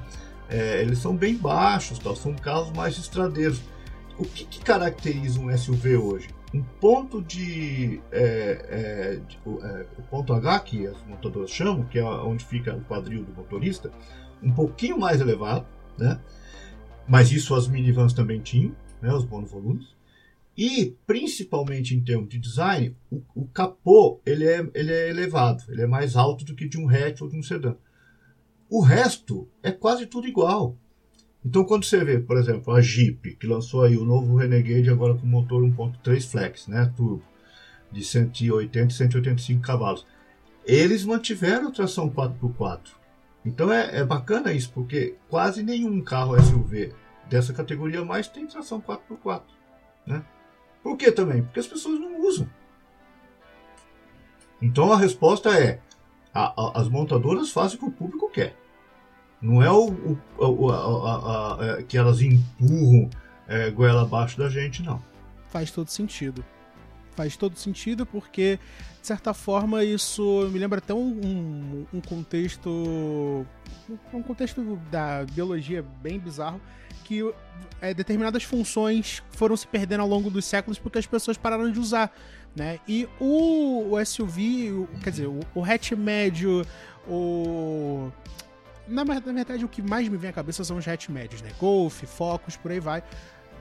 É, 0.49 0.82
eles 0.82 0.99
são 0.99 1.15
bem 1.15 1.38
baixos, 1.38 1.99
tal, 1.99 2.17
são 2.17 2.36
carros 2.36 2.74
mais 2.74 2.97
estradeiros. 2.97 3.61
O 4.17 4.26
que, 4.26 4.43
que 4.43 4.59
caracteriza 4.59 5.39
um 5.39 5.57
SUV 5.57 5.95
hoje? 5.95 6.28
Um 6.54 6.64
ponto 6.64 7.22
de, 7.22 8.02
é, 8.12 8.66
é, 8.70 9.16
de 9.28 9.38
é, 9.38 9.86
o 9.97 10.02
ponto 10.10 10.34
H 10.34 10.60
que 10.62 10.88
as 10.88 11.02
montadoras 11.06 11.52
chamam, 11.52 11.86
que 11.86 12.00
é 12.00 12.04
onde 12.04 12.43
fica 12.43 12.76
o 12.76 12.84
quadril 12.86 13.24
do 13.24 13.34
motorista, 13.34 13.91
um 14.41 14.52
pouquinho 14.52 15.00
mais 15.00 15.22
elevado, 15.22 15.68
né? 15.97 16.20
Mas 17.08 17.32
isso 17.32 17.54
as 17.54 17.68
minivans 17.68 18.14
também 18.14 18.39
tinham, 18.39 18.76
né? 19.02 19.14
Os 19.14 19.26
monovolumes. 19.26 19.95
E, 20.58 20.97
principalmente 21.08 21.95
em 21.95 22.02
termos 22.02 22.28
de 22.28 22.38
design, 22.38 22.95
o, 23.10 23.22
o, 23.34 23.47
capô 23.47 24.20
ele 24.26 24.45
é, 24.45 24.70
ele 24.74 24.91
é 24.91 25.10
elevado, 25.10 25.64
ele 25.70 25.84
é 25.84 25.88
mais 25.88 26.18
alto 26.18 26.43
do 26.43 26.54
que 26.54 26.68
de 26.68 26.78
um 26.78 26.89
hatch 26.89 27.22
ou 27.22 27.30
de 27.30 27.38
um 27.38 27.43
sedã. 27.43 27.76
O 28.70 28.82
resto 28.82 29.47
é 29.64 29.72
quase 29.72 30.06
tudo 30.06 30.28
igual. 30.28 30.78
Então, 31.46 31.64
quando 31.64 31.86
você 31.86 32.04
vê, 32.04 32.20
por 32.20 32.38
exemplo, 32.38 32.74
a 32.74 32.82
Jeep, 32.82 33.36
que 33.36 33.48
lançou 33.48 33.84
aí 33.84 33.98
o 33.98 34.04
novo 34.04 34.36
Renegade 34.36 34.90
agora 34.90 35.16
com 35.16 35.26
motor 35.26 35.64
1.3 35.64 36.30
Flex, 36.30 36.68
né, 36.68 36.92
turbo, 36.96 37.24
de 37.92 38.04
180 38.04 38.94
e 38.94 38.96
185 38.96 39.62
cavalos, 39.62 40.06
eles 40.66 41.06
mantiveram 41.06 41.72
tração 41.72 42.10
4x4. 42.10 42.92
Então 43.46 43.72
é, 43.72 44.00
é 44.00 44.06
bacana 44.06 44.52
isso, 44.52 44.72
porque 44.74 45.16
quase 45.30 45.64
nenhum 45.64 46.02
carro 46.02 46.40
SUV 46.40 46.94
dessa 47.30 47.54
categoria 47.54 48.04
mais 48.04 48.28
tem 48.28 48.46
tração 48.46 48.82
4x4. 48.82 49.44
Né? 50.06 50.24
Por 50.84 50.98
que 50.98 51.12
também? 51.12 51.42
Porque 51.42 51.60
as 51.60 51.68
pessoas 51.68 52.00
não 52.00 52.22
usam. 52.22 52.50
Então 54.62 54.92
a 54.92 54.98
resposta 54.98 55.58
é: 55.58 55.80
a, 56.34 56.54
a, 56.62 56.82
as 56.82 56.90
montadoras 56.90 57.52
fazem 57.52 57.78
o 57.78 57.80
que 57.80 57.86
o 57.86 57.92
público 57.92 58.30
quer. 58.30 58.56
Não 59.42 59.64
é 59.64 59.72
o, 59.72 60.18
o 60.38 60.72
a, 60.72 61.58
é, 61.62 61.84
que 61.84 61.98
elas 61.98 62.22
empurram 62.22 63.10
é, 63.48 63.70
goela 63.70 64.04
abaixo 64.04 64.38
da 64.38 64.50
gente, 64.50 64.84
não. 64.84 65.02
Faz 65.48 65.72
todo 65.72 65.90
sentido. 65.90 66.44
Faz 67.16 67.36
todo 67.36 67.58
sentido 67.58 68.06
porque, 68.06 68.60
de 69.02 69.08
certa 69.08 69.34
forma, 69.34 69.84
isso 69.84 70.50
me 70.52 70.60
lembra 70.60 70.80
até 70.80 70.94
um, 70.94 71.20
um, 71.26 71.86
um 71.94 72.02
contexto. 72.02 73.46
Um 74.14 74.22
contexto 74.22 74.80
da 74.92 75.26
biologia 75.26 75.84
bem 76.02 76.20
bizarro 76.20 76.62
que 77.10 77.34
é, 77.82 77.92
determinadas 77.92 78.44
funções 78.44 79.24
foram 79.32 79.58
se 79.58 79.66
perdendo 79.68 80.02
ao 80.02 80.08
longo 80.08 80.30
dos 80.30 80.46
séculos 80.46 80.78
porque 80.78 81.00
as 81.00 81.08
pessoas 81.08 81.38
pararam 81.38 81.72
de 81.72 81.80
usar. 81.80 82.16
Né? 82.56 82.80
E 82.88 83.10
o, 83.20 83.96
o 83.96 84.06
SUV, 84.06 84.72
o, 84.72 84.88
quer 85.04 85.10
dizer, 85.10 85.28
o, 85.28 85.40
o 85.56 85.64
hatch 85.64 85.94
médio, 85.94 86.64
o. 87.08 88.12
Na, 88.90 89.06
na, 89.06 89.14
verdade, 89.14 89.64
o 89.64 89.70
que 89.70 89.82
mais 89.82 90.08
me 90.10 90.18
vem 90.18 90.30
à 90.30 90.34
cabeça 90.34 90.64
são 90.64 90.78
os 90.78 90.88
hatch 90.88 91.10
médios, 91.10 91.42
né? 91.42 91.52
Golf, 91.60 92.04
Focus, 92.04 92.58
por 92.58 92.72
aí 92.72 92.80
vai. 92.80 93.04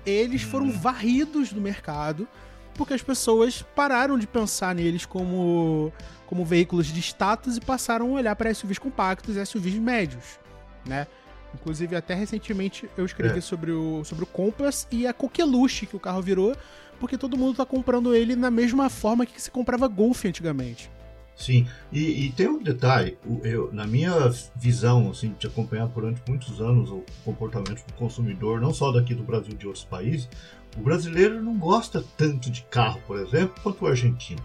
Eles 0.06 0.42
foram 0.42 0.66
uhum. 0.66 0.72
varridos 0.72 1.52
do 1.52 1.60
mercado 1.60 2.26
porque 2.74 2.94
as 2.94 3.02
pessoas 3.02 3.60
pararam 3.74 4.16
de 4.16 4.26
pensar 4.26 4.72
neles 4.74 5.04
como, 5.04 5.92
como 6.26 6.44
veículos 6.44 6.86
de 6.86 7.00
status 7.00 7.56
e 7.56 7.60
passaram 7.60 8.10
a 8.10 8.20
olhar 8.20 8.36
para 8.36 8.54
SUVs 8.54 8.78
compactos 8.78 9.36
e 9.36 9.44
SUVs 9.44 9.74
médios, 9.74 10.38
né? 10.86 11.06
Inclusive, 11.52 11.96
até 11.96 12.14
recentemente 12.14 12.88
eu 12.96 13.04
escrevi 13.04 13.38
é. 13.38 13.40
sobre, 13.40 13.72
o, 13.72 14.04
sobre 14.04 14.22
o 14.22 14.26
Compass 14.26 14.86
e 14.92 15.06
a 15.06 15.12
coqueluche 15.12 15.86
que 15.86 15.96
o 15.96 16.00
carro 16.00 16.22
virou, 16.22 16.54
porque 17.00 17.18
todo 17.18 17.36
mundo 17.36 17.56
tá 17.56 17.66
comprando 17.66 18.14
ele 18.14 18.36
na 18.36 18.50
mesma 18.50 18.88
forma 18.88 19.26
que 19.26 19.40
se 19.40 19.50
comprava 19.50 19.88
Golf 19.88 20.24
antigamente. 20.24 20.90
Sim, 21.38 21.68
e, 21.92 22.26
e 22.26 22.32
tem 22.32 22.48
um 22.48 22.60
detalhe, 22.60 23.16
eu, 23.44 23.72
na 23.72 23.86
minha 23.86 24.12
visão, 24.56 25.08
assim, 25.08 25.36
de 25.38 25.46
acompanhar 25.46 25.86
durante 25.86 26.20
muitos 26.28 26.60
anos 26.60 26.90
o 26.90 27.04
comportamento 27.24 27.86
do 27.86 27.92
consumidor, 27.94 28.60
não 28.60 28.74
só 28.74 28.90
daqui 28.90 29.14
do 29.14 29.22
Brasil 29.22 29.54
de 29.54 29.64
outros 29.64 29.84
países, 29.84 30.28
o 30.76 30.80
brasileiro 30.80 31.40
não 31.40 31.56
gosta 31.56 32.04
tanto 32.16 32.50
de 32.50 32.62
carro, 32.62 33.00
por 33.06 33.20
exemplo, 33.20 33.54
quanto 33.62 33.84
o 33.84 33.86
argentino. 33.86 34.42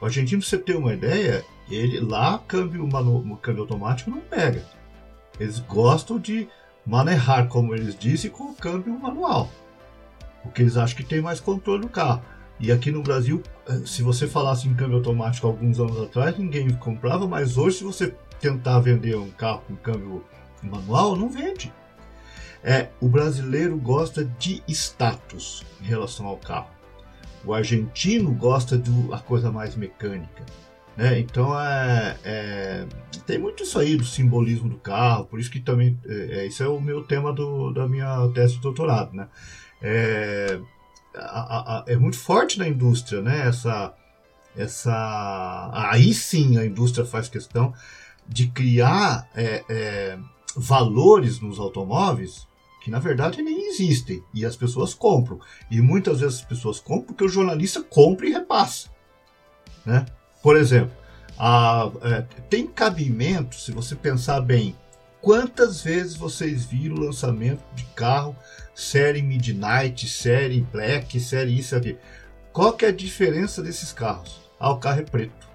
O 0.00 0.04
argentino, 0.04 0.40
pra 0.40 0.50
você 0.50 0.58
ter 0.58 0.76
uma 0.76 0.92
ideia, 0.92 1.44
ele 1.70 2.00
lá, 2.00 2.36
câmbio, 2.48 2.84
manu, 2.84 3.36
câmbio 3.36 3.62
automático 3.62 4.10
não 4.10 4.20
pega. 4.20 4.64
Eles 5.38 5.60
gostam 5.60 6.18
de 6.18 6.48
manejar, 6.84 7.46
como 7.46 7.76
eles 7.76 7.96
dizem, 7.96 8.28
com 8.28 8.50
o 8.50 8.54
câmbio 8.56 8.98
manual. 8.98 9.48
Porque 10.42 10.62
eles 10.62 10.76
acham 10.76 10.96
que 10.96 11.04
tem 11.04 11.20
mais 11.20 11.38
controle 11.38 11.82
do 11.82 11.88
carro. 11.88 12.22
E 12.58 12.72
aqui 12.72 12.90
no 12.90 13.02
Brasil, 13.02 13.42
eh, 13.68 13.82
se 13.84 14.02
você 14.02 14.26
falasse 14.26 14.66
em 14.66 14.74
câmbio 14.74 14.96
automático 14.96 15.46
alguns 15.46 15.78
anos 15.78 16.00
atrás, 16.00 16.38
ninguém 16.38 16.70
comprava, 16.70 17.26
mas 17.26 17.58
hoje, 17.58 17.78
se 17.78 17.84
você 17.84 18.14
tentar 18.40 18.80
vender 18.80 19.16
um 19.16 19.30
carro 19.30 19.62
com 19.66 19.76
câmbio 19.76 20.24
manual, 20.62 21.16
não 21.16 21.28
vende. 21.28 21.72
É, 22.62 22.88
o 23.00 23.08
brasileiro 23.08 23.76
gosta 23.76 24.24
de 24.24 24.62
status 24.68 25.64
em 25.80 25.84
relação 25.84 26.26
ao 26.26 26.36
carro. 26.36 26.70
O 27.44 27.54
argentino 27.54 28.32
gosta 28.32 28.76
da 28.76 29.18
coisa 29.18 29.52
mais 29.52 29.76
mecânica. 29.76 30.44
Né? 30.96 31.20
Então 31.20 31.58
é, 31.60 32.16
é, 32.24 32.86
tem 33.26 33.38
muito 33.38 33.62
isso 33.62 33.78
aí 33.78 33.96
do 33.96 34.04
simbolismo 34.04 34.68
do 34.68 34.78
carro, 34.78 35.26
por 35.26 35.38
isso 35.38 35.50
que 35.50 35.60
também 35.60 35.96
é, 36.06 36.40
é, 36.40 36.46
esse 36.46 36.62
é 36.62 36.66
o 36.66 36.80
meu 36.80 37.04
tema 37.04 37.32
do, 37.32 37.70
da 37.70 37.86
minha 37.86 38.28
tese 38.34 38.54
de 38.54 38.60
doutorado, 38.62 39.14
né? 39.14 39.28
É, 39.82 40.58
a, 41.16 41.78
a, 41.78 41.84
é 41.86 41.96
muito 41.96 42.18
forte 42.18 42.58
na 42.58 42.68
indústria, 42.68 43.20
né? 43.20 43.46
Essa, 43.46 43.94
essa, 44.56 45.70
aí 45.72 46.12
sim 46.12 46.58
a 46.58 46.64
indústria 46.64 47.04
faz 47.04 47.28
questão 47.28 47.72
de 48.28 48.48
criar 48.48 49.28
é, 49.34 49.64
é, 49.68 50.18
valores 50.56 51.40
nos 51.40 51.58
automóveis 51.58 52.46
que 52.82 52.90
na 52.90 52.98
verdade 52.98 53.42
nem 53.42 53.68
existem 53.68 54.22
e 54.32 54.46
as 54.46 54.56
pessoas 54.56 54.94
compram 54.94 55.40
e 55.70 55.80
muitas 55.80 56.20
vezes 56.20 56.38
as 56.38 56.44
pessoas 56.44 56.78
compram 56.78 57.06
porque 57.06 57.24
o 57.24 57.28
jornalista 57.28 57.82
compra 57.82 58.26
e 58.26 58.32
repassa, 58.32 58.88
né? 59.84 60.06
Por 60.42 60.56
exemplo, 60.56 60.94
a, 61.38 61.90
é, 62.02 62.22
tem 62.48 62.66
cabimento, 62.66 63.56
se 63.56 63.72
você 63.72 63.94
pensar 63.94 64.40
bem, 64.40 64.76
quantas 65.26 65.82
vezes 65.82 66.14
vocês 66.14 66.64
viram 66.64 66.94
lançamento 66.94 67.64
de 67.74 67.82
carro 67.96 68.36
série 68.72 69.20
Midnight, 69.20 70.08
série 70.08 70.60
Black, 70.60 71.18
série 71.18 71.58
isso 71.58 71.74
aqui? 71.74 71.98
Qual 72.52 72.72
que 72.74 72.84
é 72.84 72.90
a 72.90 72.92
diferença 72.92 73.60
desses 73.60 73.92
carros? 73.92 74.40
Ah, 74.60 74.70
o 74.70 74.78
carro 74.78 75.00
é 75.00 75.02
preto. 75.02 75.48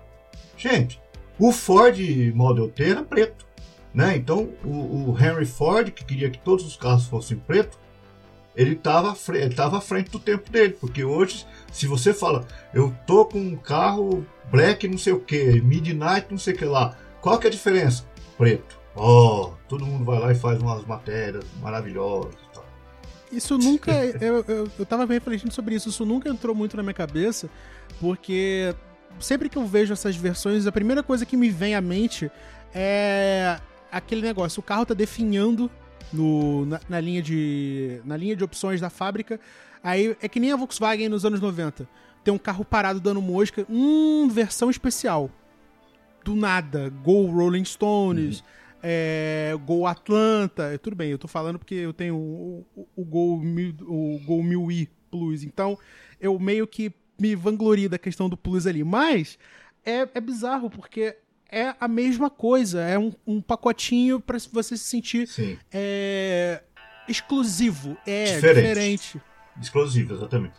Gente, 0.57 1.01
o 1.39 1.53
Ford 1.53 1.97
Model 2.35 2.67
T 2.67 2.83
era 2.83 3.01
preto. 3.01 3.45
Né? 3.93 4.17
Então, 4.17 4.49
o, 4.61 5.11
o 5.11 5.17
Henry 5.17 5.45
Ford, 5.45 5.89
que 5.89 6.03
queria 6.03 6.29
que 6.29 6.39
todos 6.39 6.65
os 6.65 6.75
carros 6.75 7.05
fossem 7.05 7.37
preto, 7.37 7.79
ele 8.53 8.73
estava 8.73 9.77
à 9.77 9.81
frente 9.81 10.11
do 10.11 10.19
tempo 10.19 10.51
dele, 10.51 10.75
porque 10.81 11.05
hoje, 11.05 11.47
se 11.71 11.87
você 11.87 12.13
fala, 12.13 12.45
eu 12.73 12.93
tô 13.07 13.25
com 13.25 13.39
um 13.39 13.55
carro 13.55 14.27
black 14.51 14.85
não 14.85 14.97
sei 14.97 15.13
o 15.13 15.21
que, 15.21 15.61
midnight 15.61 16.27
não 16.29 16.37
sei 16.37 16.55
o 16.55 16.57
que 16.57 16.65
lá, 16.65 16.97
qual 17.21 17.39
que 17.39 17.47
é 17.47 17.49
a 17.49 17.53
diferença? 17.53 18.03
Preto. 18.37 18.80
Oh, 18.95 19.51
todo 19.67 19.85
mundo 19.85 20.03
vai 20.03 20.19
lá 20.19 20.31
e 20.31 20.35
faz 20.35 20.59
umas 20.61 20.85
matérias 20.85 21.45
maravilhosas. 21.61 22.35
Tal. 22.53 22.65
Isso 23.31 23.57
nunca, 23.57 23.91
eu, 24.19 24.43
eu, 24.47 24.71
eu 24.79 24.85
tava 24.85 25.05
refletindo 25.05 25.53
sobre 25.53 25.75
isso, 25.75 25.89
isso 25.89 26.05
nunca 26.05 26.29
entrou 26.29 26.53
muito 26.53 26.75
na 26.75 26.83
minha 26.83 26.93
cabeça, 26.93 27.49
porque 27.99 28.75
sempre 29.19 29.49
que 29.49 29.57
eu 29.57 29.65
vejo 29.65 29.93
essas 29.93 30.15
versões, 30.15 30.67
a 30.67 30.71
primeira 30.71 31.01
coisa 31.01 31.25
que 31.25 31.37
me 31.37 31.49
vem 31.49 31.75
à 31.75 31.81
mente 31.81 32.29
é 32.73 33.59
aquele 33.91 34.21
negócio, 34.21 34.59
o 34.59 34.63
carro 34.63 34.85
tá 34.85 34.93
definhando 34.93 35.69
no, 36.11 36.65
na, 36.65 36.81
na, 36.87 36.99
linha 36.99 37.21
de, 37.21 38.01
na 38.03 38.17
linha 38.17 38.35
de 38.35 38.43
opções 38.43 38.81
da 38.81 38.89
fábrica. 38.89 39.39
Aí 39.83 40.15
é 40.21 40.27
que 40.27 40.39
nem 40.39 40.51
a 40.51 40.55
Volkswagen 40.55 41.09
nos 41.09 41.25
anos 41.25 41.39
90. 41.39 41.87
Tem 42.23 42.33
um 42.33 42.37
carro 42.37 42.63
parado 42.63 42.99
dando 42.99 43.21
mosca. 43.21 43.65
Hum, 43.69 44.29
versão 44.29 44.69
especial. 44.69 45.29
Do 46.23 46.35
nada. 46.35 46.91
Go 47.03 47.25
Rolling 47.25 47.65
Stones. 47.65 48.39
Uhum. 48.39 48.45
É, 48.81 49.53
Gol 49.65 49.87
Atlanta. 49.87 50.77
Tudo 50.79 50.95
bem, 50.95 51.11
eu 51.11 51.17
tô 51.17 51.27
falando 51.27 51.59
porque 51.59 51.75
eu 51.75 51.93
tenho 51.93 52.15
o, 52.15 52.65
o, 52.75 52.87
o 52.95 53.05
Gol, 53.05 53.41
o 53.87 54.19
Gol 54.25 54.43
1000i 54.43 54.87
Plus. 55.09 55.43
Então, 55.43 55.77
eu 56.19 56.39
meio 56.39 56.65
que 56.65 56.93
me 57.19 57.35
vanglorio 57.35 57.89
da 57.89 57.99
questão 57.99 58.29
do 58.29 58.37
Plus 58.37 58.65
ali. 58.65 58.83
Mas 58.83 59.37
é, 59.85 60.07
é 60.13 60.21
bizarro, 60.21 60.69
porque 60.69 61.15
é 61.51 61.75
a 61.79 61.87
mesma 61.87 62.29
coisa. 62.29 62.81
É 62.81 62.97
um, 62.97 63.11
um 63.27 63.41
pacotinho 63.41 64.19
para 64.19 64.37
você 64.51 64.77
se 64.77 64.85
sentir 64.85 65.29
é, 65.71 66.63
exclusivo. 67.07 67.97
É 68.07 68.23
diferente. 68.35 68.55
diferente. 68.55 69.21
Exclusivo, 69.61 70.13
exatamente. 70.13 70.55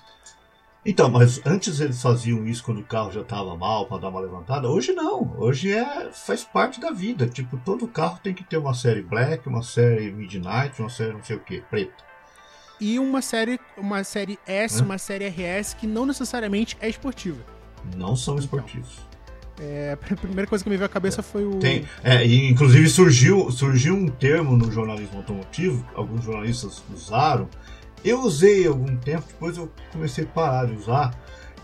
Então, 0.84 1.08
mas 1.08 1.40
antes 1.46 1.78
eles 1.78 2.02
faziam 2.02 2.44
isso 2.44 2.64
quando 2.64 2.80
o 2.80 2.84
carro 2.84 3.12
já 3.12 3.20
estava 3.20 3.56
mal 3.56 3.86
para 3.86 3.98
dar 3.98 4.08
uma 4.08 4.20
levantada. 4.20 4.68
Hoje 4.68 4.92
não. 4.92 5.32
Hoje 5.38 5.70
é 5.70 6.10
faz 6.12 6.42
parte 6.42 6.80
da 6.80 6.90
vida. 6.90 7.28
Tipo, 7.28 7.56
todo 7.58 7.86
carro 7.86 8.18
tem 8.20 8.34
que 8.34 8.42
ter 8.42 8.56
uma 8.56 8.74
série 8.74 9.00
black, 9.00 9.48
uma 9.48 9.62
série 9.62 10.10
midnight, 10.10 10.80
uma 10.80 10.90
série 10.90 11.12
não 11.12 11.22
sei 11.22 11.36
o 11.36 11.40
que, 11.40 11.60
preta. 11.60 12.02
E 12.80 12.98
uma 12.98 13.22
série, 13.22 13.60
uma 13.76 14.02
série 14.02 14.36
S, 14.44 14.80
é? 14.80 14.84
uma 14.84 14.98
série 14.98 15.28
RS 15.28 15.74
que 15.74 15.86
não 15.86 16.04
necessariamente 16.04 16.76
é 16.80 16.88
esportiva. 16.88 17.38
Não 17.96 18.16
são 18.16 18.36
esportivos. 18.36 18.98
É, 19.60 19.92
a 19.92 20.16
primeira 20.16 20.48
coisa 20.48 20.64
que 20.64 20.70
me 20.70 20.76
veio 20.76 20.86
à 20.86 20.88
cabeça 20.88 21.20
é. 21.20 21.22
foi 21.22 21.44
o. 21.44 21.60
Tem, 21.60 21.86
é, 22.02 22.26
e 22.26 22.50
inclusive 22.50 22.88
surgiu, 22.88 23.52
surgiu 23.52 23.94
um 23.94 24.08
termo 24.08 24.56
no 24.56 24.72
jornalismo 24.72 25.18
automotivo, 25.18 25.86
alguns 25.94 26.24
jornalistas 26.24 26.82
usaram. 26.92 27.48
Eu 28.04 28.22
usei 28.22 28.66
algum 28.66 28.96
tempo, 28.96 29.24
depois 29.28 29.56
eu 29.56 29.70
comecei 29.92 30.24
a 30.24 30.26
parar 30.26 30.66
de 30.66 30.74
usar, 30.74 31.14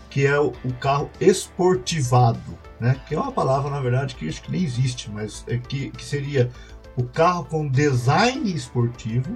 que 0.09 0.25
é 0.25 0.39
o, 0.39 0.53
o 0.63 0.73
carro 0.79 1.09
esportivado, 1.19 2.57
né? 2.79 2.99
Que 3.07 3.15
é 3.15 3.19
uma 3.19 3.31
palavra, 3.31 3.69
na 3.69 3.79
verdade, 3.79 4.15
que 4.15 4.27
acho 4.27 4.41
que 4.41 4.51
nem 4.51 4.63
existe, 4.63 5.09
mas 5.11 5.43
é 5.47 5.57
que, 5.57 5.91
que 5.91 6.03
seria 6.03 6.49
o 6.95 7.03
carro 7.03 7.45
com 7.45 7.67
design 7.67 8.53
esportivo, 8.53 9.35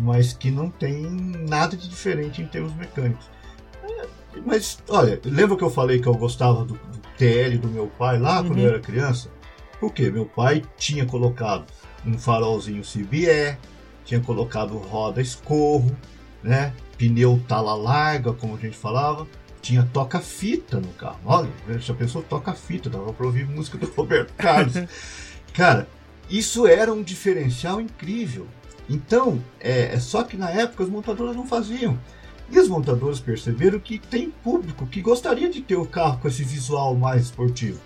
mas 0.00 0.32
que 0.32 0.50
não 0.50 0.70
tem 0.70 1.02
nada 1.48 1.76
de 1.76 1.88
diferente 1.88 2.42
em 2.42 2.46
termos 2.46 2.74
mecânicos. 2.74 3.28
É, 3.82 4.06
mas, 4.44 4.78
olha, 4.88 5.20
lembra 5.24 5.56
que 5.56 5.64
eu 5.64 5.70
falei 5.70 6.00
que 6.00 6.06
eu 6.06 6.14
gostava 6.14 6.64
do, 6.64 6.74
do 6.74 6.98
TL 7.16 7.58
do 7.58 7.68
meu 7.68 7.86
pai 7.86 8.18
lá 8.18 8.42
quando 8.42 8.58
uhum. 8.58 8.64
eu 8.64 8.68
era 8.70 8.80
criança? 8.80 9.30
Por 9.80 9.92
quê? 9.92 10.10
Meu 10.10 10.26
pai 10.26 10.62
tinha 10.76 11.06
colocado 11.06 11.64
um 12.04 12.18
farolzinho 12.18 12.82
CBE, 12.82 13.56
tinha 14.08 14.20
colocado 14.22 14.78
roda 14.78 15.20
escorro, 15.20 15.94
né? 16.42 16.72
Pneu 16.96 17.38
tala 17.46 17.74
larga, 17.74 18.32
como 18.32 18.56
a 18.56 18.58
gente 18.58 18.76
falava. 18.76 19.26
Tinha 19.60 19.86
toca-fita 19.92 20.80
no 20.80 20.88
carro. 20.94 21.18
Olha, 21.26 21.50
já 21.78 21.92
pensou 21.92 22.22
toca-fita, 22.22 22.88
dava 22.88 23.12
pra 23.12 23.26
ouvir 23.26 23.46
música 23.46 23.76
do 23.76 23.86
Roberto 23.92 24.32
Carlos. 24.38 24.72
Cara, 25.52 25.86
isso 26.30 26.66
era 26.66 26.90
um 26.90 27.02
diferencial 27.02 27.82
incrível. 27.82 28.46
Então, 28.88 29.44
é, 29.60 29.94
é 29.94 30.00
só 30.00 30.22
que 30.22 30.38
na 30.38 30.48
época 30.50 30.84
as 30.84 30.88
montadoras 30.88 31.36
não 31.36 31.46
faziam. 31.46 31.98
E 32.50 32.58
as 32.58 32.66
montadoras 32.66 33.20
perceberam 33.20 33.78
que 33.78 33.98
tem 33.98 34.30
público 34.30 34.86
que 34.86 35.02
gostaria 35.02 35.50
de 35.50 35.60
ter 35.60 35.76
o 35.76 35.84
carro 35.84 36.18
com 36.18 36.28
esse 36.28 36.42
visual 36.42 36.94
mais 36.94 37.24
esportivo. 37.24 37.78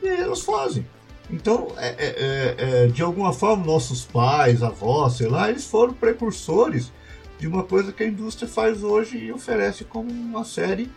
E 0.00 0.08
aí 0.08 0.20
elas 0.20 0.42
fazem. 0.42 0.86
Então, 1.30 1.68
é, 1.76 1.88
é, 1.88 1.94
é, 2.06 2.84
é, 2.84 2.86
de 2.86 3.02
alguma 3.02 3.32
forma, 3.32 3.64
nossos 3.64 4.04
pais, 4.04 4.62
avós, 4.62 5.14
sei 5.14 5.28
lá, 5.28 5.48
eles 5.48 5.66
foram 5.66 5.94
precursores 5.94 6.92
de 7.38 7.46
uma 7.46 7.64
coisa 7.64 7.92
que 7.92 8.02
a 8.02 8.06
indústria 8.06 8.48
faz 8.48 8.82
hoje 8.82 9.18
e 9.18 9.32
oferece 9.32 9.84
como 9.84 10.10
uma 10.10 10.44
série, 10.44 10.90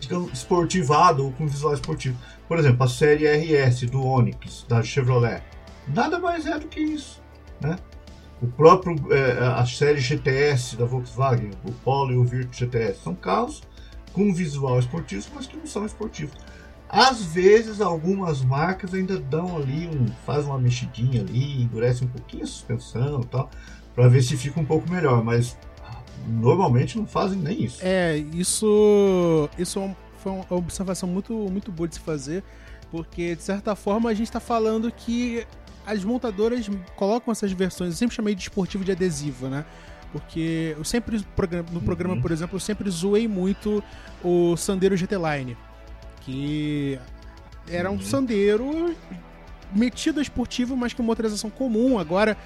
digamos, 0.00 0.32
esportivada 0.32 1.22
ou 1.22 1.32
com 1.32 1.46
visual 1.46 1.74
esportivo. 1.74 2.18
Por 2.48 2.58
exemplo, 2.58 2.84
a 2.84 2.88
série 2.88 3.26
RS 3.26 3.82
do 3.82 4.04
Onix, 4.04 4.66
da 4.68 4.82
Chevrolet, 4.82 5.42
nada 5.88 6.18
mais 6.18 6.44
é 6.46 6.58
do 6.58 6.66
que 6.66 6.80
isso, 6.80 7.22
né? 7.60 7.76
O 8.42 8.46
próprio, 8.48 8.96
é, 9.12 9.38
a 9.38 9.64
série 9.64 10.00
GTS 10.00 10.76
da 10.76 10.84
Volkswagen, 10.84 11.50
o 11.64 11.70
Polo 11.70 12.12
e 12.12 12.16
o 12.16 12.24
Virtus 12.24 12.58
GTS, 12.58 13.00
são 13.04 13.14
carros 13.14 13.62
com 14.12 14.34
visual 14.34 14.80
esportivo, 14.80 15.28
mas 15.34 15.46
que 15.46 15.56
não 15.56 15.66
são 15.66 15.86
esportivos. 15.86 16.36
Às 16.92 17.22
vezes, 17.22 17.80
algumas 17.80 18.44
marcas 18.44 18.92
ainda 18.92 19.18
dão 19.18 19.56
ali, 19.56 19.88
um, 19.88 20.06
faz 20.26 20.44
uma 20.44 20.58
mexidinha 20.58 21.22
ali, 21.22 21.62
endurece 21.62 22.04
um 22.04 22.08
pouquinho 22.08 22.44
a 22.44 22.46
suspensão 22.46 23.22
e 23.22 23.26
tal, 23.26 23.50
para 23.94 24.08
ver 24.08 24.22
se 24.22 24.36
fica 24.36 24.60
um 24.60 24.64
pouco 24.64 24.90
melhor, 24.90 25.24
mas 25.24 25.56
normalmente 26.28 26.98
não 26.98 27.06
fazem 27.06 27.38
nem 27.38 27.64
isso. 27.64 27.78
É, 27.80 28.18
isso, 28.18 29.48
isso 29.58 29.78
é 29.80 29.96
foi 30.18 30.32
uma 30.32 30.46
observação 30.50 31.08
muito, 31.08 31.34
muito 31.50 31.72
boa 31.72 31.88
de 31.88 31.94
se 31.94 32.00
fazer, 32.00 32.44
porque 32.90 33.34
de 33.34 33.42
certa 33.42 33.74
forma 33.74 34.08
a 34.08 34.14
gente 34.14 34.28
está 34.28 34.38
falando 34.38 34.92
que 34.92 35.46
as 35.84 36.04
montadoras 36.04 36.70
colocam 36.94 37.32
essas 37.32 37.50
versões, 37.52 37.90
eu 37.90 37.96
sempre 37.96 38.14
chamei 38.14 38.34
de 38.34 38.42
esportivo 38.42 38.84
de 38.84 38.92
adesivo, 38.92 39.48
né? 39.48 39.64
Porque 40.12 40.74
eu 40.76 40.84
sempre, 40.84 41.24
no 41.72 41.80
programa, 41.80 42.14
uhum. 42.14 42.20
por 42.20 42.30
exemplo, 42.30 42.56
eu 42.56 42.60
sempre 42.60 42.88
zoei 42.90 43.26
muito 43.26 43.82
o 44.22 44.56
Sandero 44.58 44.94
GT 44.94 45.16
Line. 45.16 45.56
Que 46.24 46.98
era 47.68 47.90
um. 47.90 48.00
Sandero 48.00 48.94
metido 49.74 50.18
a 50.18 50.22
esportivo, 50.22 50.76
mas 50.76 50.92
com 50.92 51.02
motorização 51.02 51.48
comum. 51.50 51.98
Agora, 51.98 52.36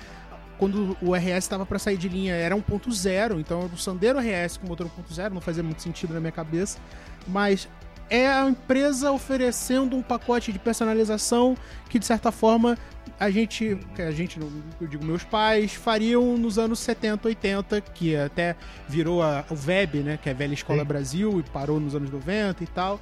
quando 0.59 0.97
o 1.03 1.15
RS 1.15 1.39
estava 1.39 1.67
para 1.67 1.79
sair 1.79 1.97
de 1.97 2.09
linha, 2.09 2.35
era 2.35 2.55
1.0, 2.57 3.41
então 3.41 3.71
o 3.73 3.77
Sandero 3.77 4.19
RS 4.19 4.57
com 4.57 4.67
motor 4.67 4.87
1.0 4.87 5.31
não 5.31 5.41
fazia 5.41 5.63
muito 5.63 5.83
sentido 5.83 6.15
na 6.15 6.21
minha 6.21 6.33
cabeça. 6.33 6.79
Mas 7.27 7.69
é 8.09 8.29
a 8.29 8.49
empresa 8.49 9.11
oferecendo 9.11 9.97
um 9.97 10.03
pacote 10.03 10.53
de 10.53 10.59
personalização 10.59 11.57
que, 11.89 11.99
de 11.99 12.07
certa 12.07 12.31
forma, 12.31 12.79
a 13.19 13.31
gente, 13.31 13.79
a 13.99 14.11
gente, 14.11 14.39
eu 14.81 14.87
digo 14.87 15.05
meus 15.05 15.25
pais, 15.25 15.75
fariam 15.75 16.37
nos 16.37 16.59
anos 16.59 16.79
70, 16.79 17.29
80, 17.29 17.81
que 17.81 18.17
até 18.17 18.55
virou 18.89 19.23
a, 19.23 19.45
o 19.51 19.57
VEB, 19.57 20.03
né, 20.03 20.19
que 20.23 20.29
é 20.29 20.33
a 20.33 20.35
Velha 20.35 20.55
Escola 20.55 20.81
Sim. 20.81 20.87
Brasil, 20.87 21.41
e 21.41 21.43
parou 21.51 21.81
nos 21.81 21.95
anos 21.95 22.11
90 22.11 22.63
e 22.63 22.67
tal, 22.69 23.01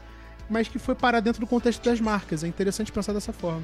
mas 0.48 0.68
que 0.68 0.78
foi 0.78 0.94
parar 0.94 1.20
dentro 1.20 1.40
do 1.40 1.46
contexto 1.46 1.82
das 1.84 2.00
marcas. 2.00 2.44
É 2.44 2.48
interessante 2.48 2.92
pensar 2.92 3.12
dessa 3.12 3.32
forma. 3.32 3.62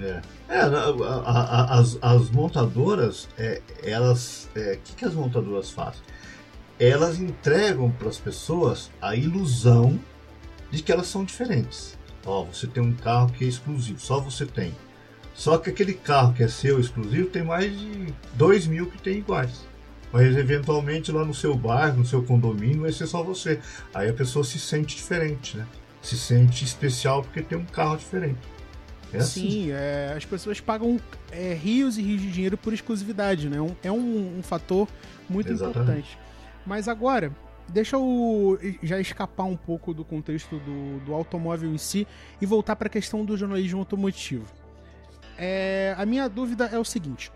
É, 0.00 0.20
é 0.48 0.60
a, 0.60 0.66
a, 0.66 1.74
a, 1.74 1.78
as, 1.78 1.98
as 2.00 2.30
montadoras, 2.30 3.28
é, 3.36 3.60
elas, 3.82 4.48
o 4.54 4.58
é, 4.58 4.78
que, 4.82 4.94
que 4.94 5.04
as 5.04 5.14
montadoras 5.14 5.70
fazem? 5.70 6.00
Elas 6.78 7.18
entregam 7.18 7.90
para 7.90 8.08
as 8.08 8.18
pessoas 8.18 8.90
a 9.02 9.16
ilusão 9.16 9.98
de 10.70 10.82
que 10.82 10.92
elas 10.92 11.08
são 11.08 11.24
diferentes. 11.24 11.98
Ó, 12.24 12.44
você 12.44 12.66
tem 12.66 12.82
um 12.82 12.92
carro 12.92 13.32
que 13.32 13.44
é 13.44 13.48
exclusivo, 13.48 13.98
só 13.98 14.20
você 14.20 14.46
tem. 14.46 14.74
Só 15.34 15.56
que 15.56 15.70
aquele 15.70 15.94
carro 15.94 16.34
que 16.34 16.42
é 16.42 16.48
seu 16.48 16.78
exclusivo 16.78 17.28
tem 17.28 17.42
mais 17.42 17.76
de 17.76 18.12
2 18.34 18.66
mil 18.66 18.86
que 18.86 19.00
tem 19.00 19.18
iguais. 19.18 19.66
Mas 20.12 20.36
eventualmente 20.36 21.12
lá 21.12 21.24
no 21.24 21.34
seu 21.34 21.54
bairro, 21.54 21.98
no 21.98 22.06
seu 22.06 22.22
condomínio, 22.22 22.82
vai 22.82 22.92
ser 22.92 23.06
só 23.06 23.22
você. 23.22 23.60
Aí 23.92 24.08
a 24.08 24.12
pessoa 24.12 24.44
se 24.44 24.58
sente 24.58 24.96
diferente, 24.96 25.56
né? 25.56 25.66
Se 26.08 26.16
sente 26.16 26.64
especial 26.64 27.22
porque 27.22 27.42
tem 27.42 27.58
um 27.58 27.66
carro 27.66 27.94
diferente. 27.98 28.38
É 29.12 29.18
assim. 29.18 29.50
Sim, 29.50 29.70
é, 29.72 30.14
as 30.16 30.24
pessoas 30.24 30.58
pagam 30.58 30.98
é, 31.30 31.52
rios 31.52 31.98
e 31.98 32.02
rios 32.02 32.22
de 32.22 32.32
dinheiro 32.32 32.56
por 32.56 32.72
exclusividade, 32.72 33.46
né? 33.46 33.60
Um, 33.60 33.76
é 33.82 33.92
um, 33.92 34.38
um 34.38 34.42
fator 34.42 34.88
muito 35.28 35.52
Exatamente. 35.52 35.80
importante. 35.80 36.18
Mas 36.64 36.88
agora, 36.88 37.30
deixa 37.68 37.96
eu 37.96 38.58
já 38.82 38.98
escapar 38.98 39.44
um 39.44 39.56
pouco 39.56 39.92
do 39.92 40.02
contexto 40.02 40.58
do, 40.60 40.98
do 41.04 41.12
automóvel 41.12 41.70
em 41.70 41.76
si 41.76 42.06
e 42.40 42.46
voltar 42.46 42.74
para 42.76 42.86
a 42.86 42.90
questão 42.90 43.22
do 43.22 43.36
jornalismo 43.36 43.80
automotivo. 43.80 44.46
É, 45.36 45.94
a 45.98 46.06
minha 46.06 46.26
dúvida 46.26 46.70
é 46.72 46.78
o 46.78 46.84
seguinte. 46.84 47.30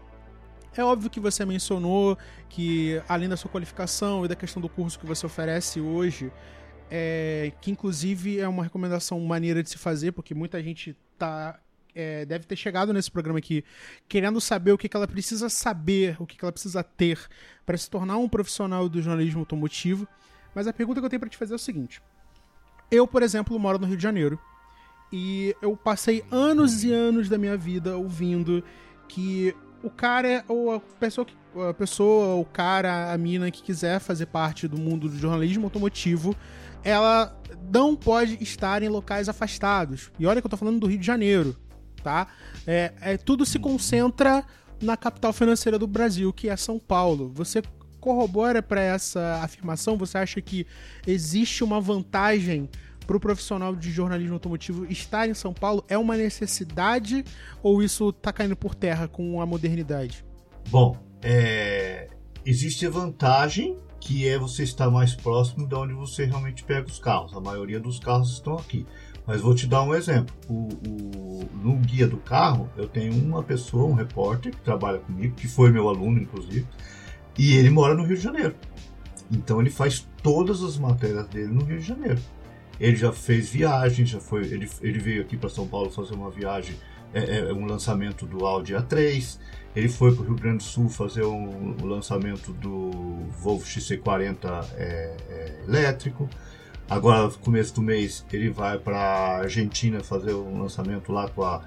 É 0.75 0.83
óbvio 0.83 1.11
que 1.11 1.21
você 1.21 1.45
mencionou 1.45 2.17
que, 2.49 3.03
além 3.07 3.29
da 3.29 3.37
sua 3.37 3.51
qualificação 3.51 4.25
e 4.25 4.29
da 4.29 4.35
questão 4.35 4.63
do 4.63 4.69
curso 4.71 4.99
que 4.99 5.05
você 5.05 5.27
oferece 5.27 5.79
hoje, 5.79 6.33
é, 6.95 7.51
que 7.63 7.71
inclusive 7.71 8.39
é 8.39 8.47
uma 8.47 8.63
recomendação 8.63 9.19
maneira 9.21 9.63
de 9.63 9.71
se 9.71 9.79
fazer, 9.79 10.13
porque 10.13 10.35
muita 10.35 10.63
gente 10.63 10.95
tá, 11.17 11.59
é, 11.95 12.27
deve 12.27 12.45
ter 12.45 12.55
chegado 12.55 12.93
nesse 12.93 13.11
programa 13.11 13.39
aqui 13.39 13.65
querendo 14.07 14.39
saber 14.43 14.73
o 14.73 14.79
que, 14.79 14.91
que 14.91 14.95
ela 14.95 15.09
precisa 15.09 15.49
saber, 15.49 16.17
o 16.21 16.27
que, 16.27 16.37
que 16.37 16.45
ela 16.45 16.53
precisa 16.53 16.85
ter 16.85 17.19
para 17.65 17.79
se 17.79 17.89
tornar 17.89 18.19
um 18.19 18.29
profissional 18.29 18.91
do 18.91 19.01
jornalismo 19.01 19.41
automotivo. 19.41 20.07
Mas 20.55 20.67
a 20.67 20.73
pergunta 20.73 21.01
que 21.01 21.07
eu 21.07 21.09
tenho 21.09 21.21
para 21.21 21.31
te 21.31 21.39
fazer 21.39 21.55
é 21.55 21.57
o 21.57 21.59
seguinte: 21.59 22.03
eu, 22.91 23.09
por 23.09 23.23
exemplo, 23.23 23.59
moro 23.59 23.79
no 23.79 23.87
Rio 23.87 23.97
de 23.97 24.03
Janeiro 24.03 24.39
e 25.11 25.57
eu 25.63 25.75
passei 25.75 26.23
anos 26.31 26.85
e 26.85 26.93
anos 26.93 27.27
da 27.27 27.39
minha 27.39 27.57
vida 27.57 27.97
ouvindo 27.97 28.63
que 29.09 29.57
o 29.83 29.89
cara 29.89 30.45
ou 30.47 30.75
a 30.75 30.81
pessoa 30.81 31.25
que 31.25 31.35
a 31.71 31.75
pessoa, 31.75 32.37
o 32.37 32.45
cara, 32.45 33.13
a 33.13 33.19
mina 33.19 33.51
que 33.51 33.63
quiser 33.63 33.99
fazer 33.99 34.27
parte 34.27 34.67
do 34.67 34.79
mundo 34.79 35.09
do 35.09 35.19
jornalismo 35.19 35.65
automotivo 35.65 36.35
ela 36.85 37.37
não 37.73 37.97
pode 37.97 38.39
estar 38.43 38.83
em 38.83 38.89
locais 38.89 39.29
afastados. 39.29 40.11
E 40.19 40.27
olha 40.27 40.41
que 40.41 40.47
eu 40.47 40.51
tô 40.51 40.57
falando 40.57 40.81
do 40.81 40.87
Rio 40.87 40.99
de 40.99 41.07
Janeiro, 41.07 41.57
tá? 42.03 42.27
É, 42.67 42.93
é 43.01 43.17
tudo 43.17 43.47
se 43.47 43.59
concentra 43.59 44.45
na 44.81 44.97
capital 44.97 45.33
financeira 45.33 45.79
do 45.79 45.87
Brasil, 45.87 46.33
que 46.33 46.49
é 46.49 46.57
São 46.57 46.79
Paulo. 46.79 47.31
Você 47.35 47.63
corrobora 48.01 48.61
para 48.61 48.83
essa 48.83 49.41
afirmação? 49.43 49.97
Você 49.97 50.19
acha 50.19 50.41
que 50.41 50.67
existe 51.07 51.63
uma 51.63 51.81
vantagem 51.81 52.69
para 53.07 53.17
o 53.17 53.21
profissional 53.21 53.75
de 53.75 53.91
jornalismo 53.91 54.35
automotivo 54.35 54.85
estar 54.87 55.29
em 55.29 55.35
São 55.35 55.55
Paulo? 55.55 55.85
É 55.89 55.97
uma 55.97 56.17
necessidade 56.17 57.25
ou 57.63 57.83
isso 57.83 58.11
está 58.11 58.33
caindo 58.33 58.57
por 58.57 58.75
terra 58.75 59.07
com 59.07 59.41
a 59.41 59.47
modernidade? 59.47 60.25
Bom, 60.69 60.97
é... 61.23 62.09
existe 62.45 62.87
vantagem 62.89 63.77
que 64.03 64.29
é 64.29 64.37
você 64.37 64.65
estar 64.65 64.91
mais 64.91 65.15
próximo 65.15 65.65
de 65.65 65.77
onde 65.77 65.93
você 65.93 66.25
realmente 66.25 66.65
pega 66.65 66.89
os 66.89 66.99
carros. 66.99 67.33
A 67.35 67.41
maioria 67.41 67.79
dos 67.79 68.01
carros 68.01 68.33
estão 68.33 68.57
aqui. 68.57 68.85
Mas 69.25 69.41
vou 69.41 69.55
te 69.55 69.65
dar 69.65 69.83
um 69.83 69.95
exemplo. 69.95 70.35
O, 70.49 70.69
o, 70.89 71.49
no 71.63 71.77
guia 71.77 72.09
do 72.09 72.17
carro, 72.17 72.69
eu 72.77 72.89
tenho 72.89 73.15
uma 73.15 73.45
pessoa, 73.45 73.85
um 73.85 73.95
repórter, 73.95 74.53
que 74.53 74.61
trabalha 74.61 74.99
comigo, 74.99 75.37
que 75.37 75.47
foi 75.47 75.71
meu 75.71 75.89
aluno, 75.89 76.21
inclusive, 76.21 76.67
e 77.39 77.55
ele 77.55 77.71
mora 77.71 77.95
no 77.95 78.03
Rio 78.03 78.17
de 78.17 78.23
Janeiro. 78.23 78.57
Então 79.31 79.61
ele 79.61 79.71
faz 79.71 80.07
todas 80.21 80.65
as 80.65 80.77
matérias 80.77 81.29
dele 81.29 81.53
no 81.53 81.65
Rio 81.65 81.79
de 81.79 81.87
Janeiro. 81.87 82.21
Ele 82.81 82.97
já 82.97 83.13
fez 83.13 83.51
viagens, 83.51 84.11
já 84.11 84.19
foi, 84.19 84.47
ele, 84.47 84.69
ele 84.81 84.99
veio 84.99 85.23
aqui 85.23 85.37
para 85.37 85.49
São 85.49 85.69
Paulo 85.69 85.91
fazer 85.91 86.15
uma 86.15 86.29
viagem, 86.29 86.75
é, 87.13 87.39
é, 87.39 87.53
um 87.53 87.67
lançamento 87.67 88.27
do 88.27 88.45
Audi 88.47 88.75
A3. 88.75 89.39
Ele 89.75 89.89
foi 89.89 90.15
para 90.15 90.23
o 90.23 90.27
Rio 90.27 90.37
Grande 90.37 90.59
do 90.59 90.65
Sul 90.65 90.89
fazer 90.89 91.25
um, 91.25 91.77
um 91.83 91.87
lançamento 91.87 92.53
do 92.53 92.91
Volvo 93.39 93.65
XC40 93.65 94.67
é, 94.77 95.17
é, 95.29 95.65
elétrico. 95.67 96.29
Agora, 96.89 97.23
no 97.23 97.31
começo 97.39 97.75
do 97.75 97.83
mês, 97.83 98.25
ele 98.33 98.51
vai 98.51 98.79
para 98.79 98.99
a 98.99 99.39
Argentina 99.39 100.01
fazer 100.01 100.35
um 100.35 100.61
lançamento 100.61 101.11
lá 101.11 101.29
com 101.29 101.43
a, 101.43 101.63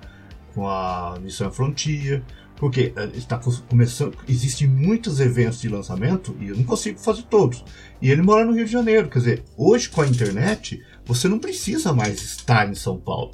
com 0.53 0.67
a 0.67 1.17
Nissan 1.21 1.49
Frontier. 1.49 2.21
Porque 2.57 2.93
eh, 2.95 3.09
está 3.15 3.39
começando, 3.67 4.17
existem 4.29 4.65
muitos 4.65 5.19
eventos 5.19 5.59
de 5.59 5.67
lançamento 5.67 6.35
e 6.39 6.47
eu 6.47 6.55
não 6.55 6.63
consigo 6.63 6.99
fazer 6.99 7.23
todos. 7.23 7.63
E 8.01 8.09
ele 8.09 8.21
mora 8.21 8.45
no 8.45 8.53
Rio 8.53 8.65
de 8.65 8.71
Janeiro, 8.71 9.09
quer 9.09 9.19
dizer, 9.19 9.43
hoje 9.57 9.89
com 9.89 10.01
a 10.01 10.07
internet 10.07 10.81
você 11.05 11.27
não 11.27 11.37
precisa 11.37 11.91
mais 11.91 12.21
estar 12.21 12.69
em 12.69 12.73
São 12.73 12.97
Paulo, 12.97 13.31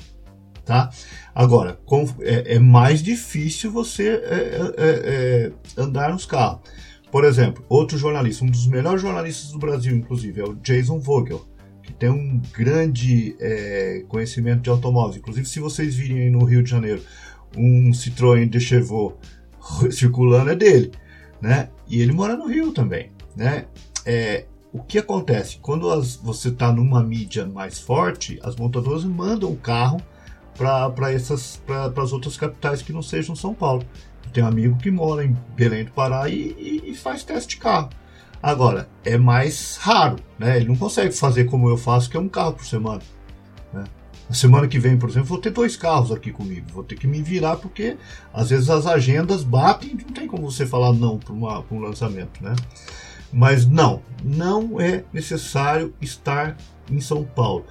tá? 0.65 0.89
Agora, 1.33 1.79
com, 1.85 2.07
é, 2.21 2.55
é, 2.55 2.59
mais 2.59 3.01
difícil 3.01 3.71
você 3.71 4.09
é, 4.09 4.15
é, 4.15 4.71
é, 4.77 5.51
andar 5.77 6.11
nos 6.11 6.25
carros. 6.25 6.61
Por 7.11 7.25
exemplo, 7.25 7.63
outro 7.67 7.97
jornalista, 7.97 8.45
um 8.45 8.49
dos 8.49 8.67
melhores 8.67 9.01
jornalistas 9.01 9.51
do 9.51 9.59
Brasil, 9.59 9.95
inclusive, 9.95 10.39
é 10.41 10.43
o 10.43 10.55
Jason 10.55 10.99
Vogel 10.99 11.45
que 11.81 11.93
tem 11.93 12.09
um 12.09 12.41
grande 12.53 13.35
é, 13.39 14.03
conhecimento 14.07 14.61
de 14.61 14.69
automóveis. 14.69 15.17
Inclusive, 15.17 15.47
se 15.47 15.59
vocês 15.59 15.95
virem 15.95 16.29
no 16.29 16.43
Rio 16.45 16.63
de 16.63 16.69
Janeiro 16.69 17.01
um 17.57 17.91
Citroën 17.91 18.47
de 18.47 18.59
Chevaux 18.59 19.15
circulando, 19.91 20.51
é 20.51 20.55
dele. 20.55 20.91
Né? 21.41 21.69
E 21.87 22.01
ele 22.01 22.13
mora 22.13 22.37
no 22.37 22.47
Rio 22.47 22.71
também. 22.71 23.11
Né? 23.35 23.65
É, 24.05 24.45
o 24.71 24.81
que 24.81 24.97
acontece? 24.97 25.57
Quando 25.61 25.89
as, 25.89 26.15
você 26.15 26.49
está 26.49 26.71
numa 26.71 27.03
mídia 27.03 27.45
mais 27.45 27.79
forte, 27.79 28.39
as 28.43 28.55
montadoras 28.55 29.03
mandam 29.03 29.51
o 29.51 29.57
carro 29.57 30.01
para 30.57 30.91
as 32.03 32.13
outras 32.13 32.37
capitais 32.37 32.81
que 32.81 32.93
não 32.93 33.01
sejam 33.01 33.35
São 33.35 33.53
Paulo. 33.53 33.83
Eu 34.25 34.31
tenho 34.31 34.45
um 34.45 34.49
amigo 34.49 34.77
que 34.77 34.91
mora 34.91 35.25
em 35.25 35.35
Belém 35.55 35.85
do 35.85 35.91
Pará 35.91 36.29
e, 36.29 36.55
e, 36.57 36.91
e 36.91 36.95
faz 36.95 37.23
teste 37.23 37.55
de 37.55 37.57
carro. 37.57 37.89
Agora, 38.41 38.89
é 39.05 39.17
mais 39.17 39.77
raro, 39.77 40.17
né? 40.39 40.57
Ele 40.57 40.67
não 40.67 40.75
consegue 40.75 41.13
fazer 41.13 41.45
como 41.45 41.69
eu 41.69 41.77
faço, 41.77 42.09
que 42.09 42.17
é 42.17 42.19
um 42.19 42.27
carro 42.27 42.53
por 42.53 42.65
semana. 42.65 43.01
Né? 43.71 43.83
Na 44.27 44.35
semana 44.35 44.67
que 44.67 44.79
vem, 44.79 44.97
por 44.97 45.09
exemplo, 45.09 45.29
vou 45.29 45.37
ter 45.37 45.51
dois 45.51 45.75
carros 45.75 46.11
aqui 46.11 46.31
comigo. 46.31 46.65
Vou 46.73 46.83
ter 46.83 46.95
que 46.95 47.05
me 47.05 47.21
virar 47.21 47.57
porque 47.57 47.97
às 48.33 48.49
vezes 48.49 48.69
as 48.69 48.87
agendas 48.87 49.43
batem 49.43 49.93
não 49.93 50.13
tem 50.13 50.25
como 50.25 50.49
você 50.49 50.65
falar 50.65 50.91
não 50.93 51.19
para 51.19 51.33
um 51.33 51.79
lançamento, 51.79 52.43
né? 52.43 52.55
Mas 53.31 53.65
não, 53.65 54.01
não 54.23 54.81
é 54.81 55.03
necessário 55.13 55.93
estar 56.01 56.57
em 56.89 56.99
São 56.99 57.23
Paulo. 57.23 57.65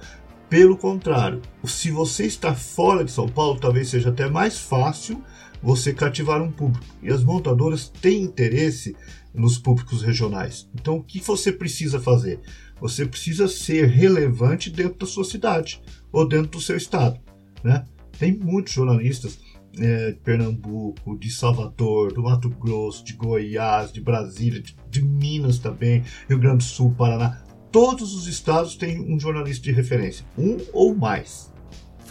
Pelo 0.51 0.75
contrário, 0.75 1.41
se 1.63 1.91
você 1.91 2.25
está 2.25 2.53
fora 2.53 3.05
de 3.05 3.11
São 3.13 3.25
Paulo, 3.25 3.57
talvez 3.57 3.87
seja 3.87 4.09
até 4.09 4.29
mais 4.29 4.59
fácil 4.59 5.23
você 5.63 5.93
cativar 5.93 6.41
um 6.41 6.51
público. 6.51 6.85
E 7.01 7.09
as 7.09 7.23
montadoras 7.23 7.87
têm 7.87 8.23
interesse 8.23 8.93
nos 9.33 9.57
públicos 9.57 10.03
regionais. 10.03 10.69
Então, 10.75 10.97
o 10.97 11.03
que 11.03 11.21
você 11.21 11.53
precisa 11.53 12.01
fazer? 12.01 12.41
Você 12.81 13.05
precisa 13.05 13.47
ser 13.47 13.87
relevante 13.87 14.69
dentro 14.69 14.99
da 14.99 15.05
sua 15.05 15.23
cidade 15.23 15.81
ou 16.11 16.27
dentro 16.27 16.51
do 16.51 16.61
seu 16.61 16.75
estado. 16.75 17.17
Né? 17.63 17.85
Tem 18.19 18.37
muitos 18.37 18.73
jornalistas 18.73 19.39
é, 19.79 20.11
de 20.11 20.19
Pernambuco, 20.19 21.17
de 21.17 21.31
Salvador, 21.31 22.11
do 22.11 22.23
Mato 22.23 22.49
Grosso, 22.49 23.05
de 23.05 23.13
Goiás, 23.13 23.89
de 23.89 24.01
Brasília, 24.01 24.61
de, 24.61 24.75
de 24.89 25.01
Minas 25.01 25.59
também, 25.59 26.03
Rio 26.27 26.39
Grande 26.39 26.57
do 26.57 26.63
Sul, 26.63 26.93
Paraná. 26.93 27.41
Todos 27.71 28.13
os 28.13 28.27
estados 28.27 28.75
têm 28.75 28.99
um 28.99 29.19
jornalista 29.19 29.63
de 29.63 29.71
referência, 29.71 30.25
um 30.37 30.57
ou 30.73 30.93
mais 30.95 31.51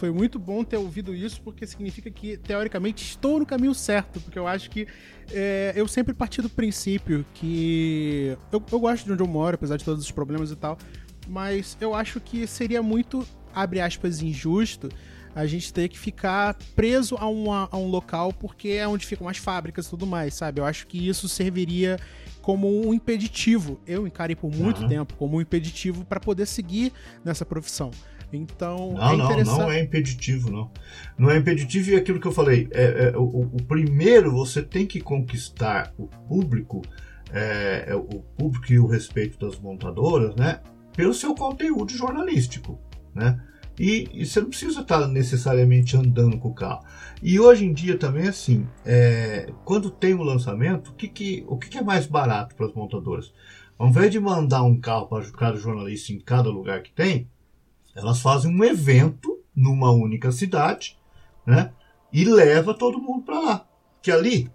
foi 0.01 0.09
muito 0.09 0.39
bom 0.39 0.63
ter 0.63 0.77
ouvido 0.77 1.13
isso, 1.13 1.39
porque 1.43 1.67
significa 1.67 2.09
que, 2.09 2.35
teoricamente, 2.35 3.03
estou 3.03 3.37
no 3.37 3.45
caminho 3.45 3.75
certo, 3.75 4.19
porque 4.19 4.39
eu 4.39 4.47
acho 4.47 4.67
que 4.67 4.87
é, 5.31 5.73
eu 5.75 5.87
sempre 5.87 6.11
parti 6.11 6.41
do 6.41 6.49
princípio 6.49 7.23
que. 7.35 8.35
Eu, 8.51 8.63
eu 8.71 8.79
gosto 8.79 9.05
de 9.05 9.11
onde 9.11 9.21
eu 9.21 9.27
moro, 9.27 9.53
apesar 9.53 9.77
de 9.77 9.85
todos 9.85 10.03
os 10.03 10.09
problemas 10.09 10.49
e 10.49 10.55
tal, 10.55 10.75
mas 11.27 11.77
eu 11.79 11.93
acho 11.93 12.19
que 12.19 12.47
seria 12.47 12.81
muito, 12.81 13.27
abre 13.53 13.79
aspas, 13.79 14.23
injusto 14.23 14.89
a 15.35 15.45
gente 15.45 15.71
ter 15.71 15.87
que 15.87 15.99
ficar 15.99 16.55
preso 16.75 17.15
a, 17.19 17.27
uma, 17.27 17.69
a 17.71 17.77
um 17.77 17.87
local 17.87 18.33
porque 18.33 18.69
é 18.69 18.87
onde 18.87 19.05
ficam 19.05 19.29
as 19.29 19.37
fábricas 19.37 19.85
e 19.85 19.89
tudo 19.91 20.07
mais, 20.07 20.33
sabe? 20.33 20.59
Eu 20.59 20.65
acho 20.65 20.87
que 20.87 21.07
isso 21.07 21.29
serviria 21.29 21.99
como 22.41 22.87
um 22.87 22.93
impeditivo. 22.93 23.79
Eu 23.85 24.07
encarei 24.07 24.35
por 24.35 24.51
muito 24.51 24.81
uhum. 24.81 24.87
tempo 24.87 25.13
como 25.15 25.37
um 25.37 25.41
impeditivo 25.41 26.03
para 26.05 26.19
poder 26.19 26.45
seguir 26.45 26.91
nessa 27.23 27.45
profissão. 27.45 27.91
Então, 28.33 28.93
não, 28.93 29.11
é 29.11 29.15
interessante... 29.15 29.57
não, 29.57 29.65
não 29.65 29.71
é 29.71 29.81
impeditivo, 29.81 30.51
não. 30.51 30.71
Não 31.17 31.29
é 31.29 31.37
impeditivo 31.37 31.91
e 31.91 31.95
aquilo 31.95 32.19
que 32.19 32.27
eu 32.27 32.31
falei, 32.31 32.67
é, 32.71 33.09
é 33.09 33.17
o, 33.17 33.23
o, 33.23 33.63
primeiro 33.67 34.31
você 34.31 34.61
tem 34.61 34.85
que 34.85 35.01
conquistar 35.01 35.93
o 35.97 36.07
público, 36.07 36.81
é, 37.31 37.85
é, 37.87 37.95
o 37.95 38.23
público 38.37 38.71
e 38.71 38.79
o 38.79 38.87
respeito 38.87 39.37
das 39.37 39.59
montadoras, 39.59 40.35
né? 40.35 40.61
Pelo 40.95 41.13
seu 41.13 41.35
conteúdo 41.35 41.91
jornalístico, 41.91 42.79
né? 43.13 43.37
E, 43.79 44.09
e, 44.13 44.25
você 44.25 44.41
não 44.41 44.49
precisa 44.49 44.81
estar 44.81 45.07
necessariamente 45.07 45.97
andando 45.97 46.37
com 46.37 46.49
o 46.49 46.53
carro. 46.53 46.83
E 47.21 47.39
hoje 47.39 47.65
em 47.65 47.73
dia 47.73 47.97
também 47.97 48.27
assim, 48.27 48.67
é, 48.85 49.51
quando 49.63 49.89
tem 49.89 50.13
um 50.13 50.23
lançamento, 50.23 50.89
o 50.89 50.93
que, 50.93 51.07
que, 51.07 51.43
o 51.47 51.57
que, 51.57 51.69
que 51.69 51.77
é 51.77 51.83
mais 51.83 52.05
barato 52.05 52.55
para 52.55 52.65
as 52.65 52.73
montadoras? 52.73 53.33
Ao 53.77 53.87
invés 53.87 54.11
de 54.11 54.19
mandar 54.19 54.63
um 54.63 54.79
carro 54.79 55.07
para 55.07 55.23
cada 55.31 55.57
jornalista 55.57 56.13
em 56.13 56.19
cada 56.19 56.49
lugar 56.49 56.83
que 56.83 56.91
tem, 56.91 57.27
elas 57.95 58.21
fazem 58.21 58.53
um 58.53 58.63
evento 58.63 59.39
numa 59.55 59.91
única 59.91 60.31
cidade, 60.31 60.97
né? 61.45 61.71
E 62.13 62.23
leva 62.23 62.73
todo 62.73 63.01
mundo 63.01 63.23
para 63.23 63.39
lá. 63.39 63.65
Que 64.01 64.11
ali, 64.11 64.51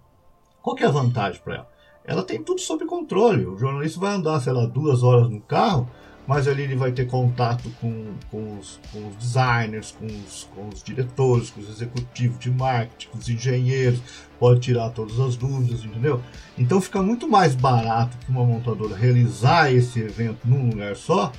qual 0.62 0.77
que 0.77 0.85
é 0.85 0.87
a 0.87 0.91
vantagem 0.91 1.41
para 1.43 1.55
ela? 1.57 1.69
Ela 2.05 2.23
tem 2.23 2.43
tudo 2.43 2.61
sob 2.61 2.85
controle. 2.87 3.47
O 3.47 3.59
jornalista 3.59 3.99
vai 3.99 4.14
andar, 4.14 4.41
sei 4.41 4.53
lá, 4.53 4.64
duas 4.64 5.03
horas 5.03 5.29
no 5.29 5.41
carro, 5.41 5.91
mas 6.27 6.49
ali 6.49 6.62
ele 6.62 6.77
vai 6.77 6.93
ter 6.93 7.07
contato 7.07 7.70
com, 7.81 8.14
com, 8.31 8.59
os, 8.59 8.81
com 8.93 9.09
os 9.09 9.16
designers, 9.16 9.93
com 9.93 10.07
os, 10.07 10.49
com 10.55 10.68
os 10.68 10.83
diretores, 10.83 11.51
com 11.51 11.61
os 11.61 11.68
executivos 11.68 12.39
de 12.39 12.51
marketing, 12.51 13.09
com 13.09 13.18
os 13.18 13.29
engenheiros, 13.29 14.01
pode 14.39 14.61
tirar 14.61 14.91
todas 14.91 15.20
as 15.20 15.37
dúvidas, 15.37 15.85
entendeu? 15.85 16.22
Então 16.59 16.81
fica 16.81 17.03
muito 17.03 17.29
mais 17.29 17.55
barato 17.55 18.16
que 18.18 18.31
uma 18.31 18.45
montadora 18.45 18.97
realizar 18.97 19.72
esse 19.72 20.01
evento 20.01 20.41
num 20.45 20.70
lugar 20.70 20.97
só 20.97 21.33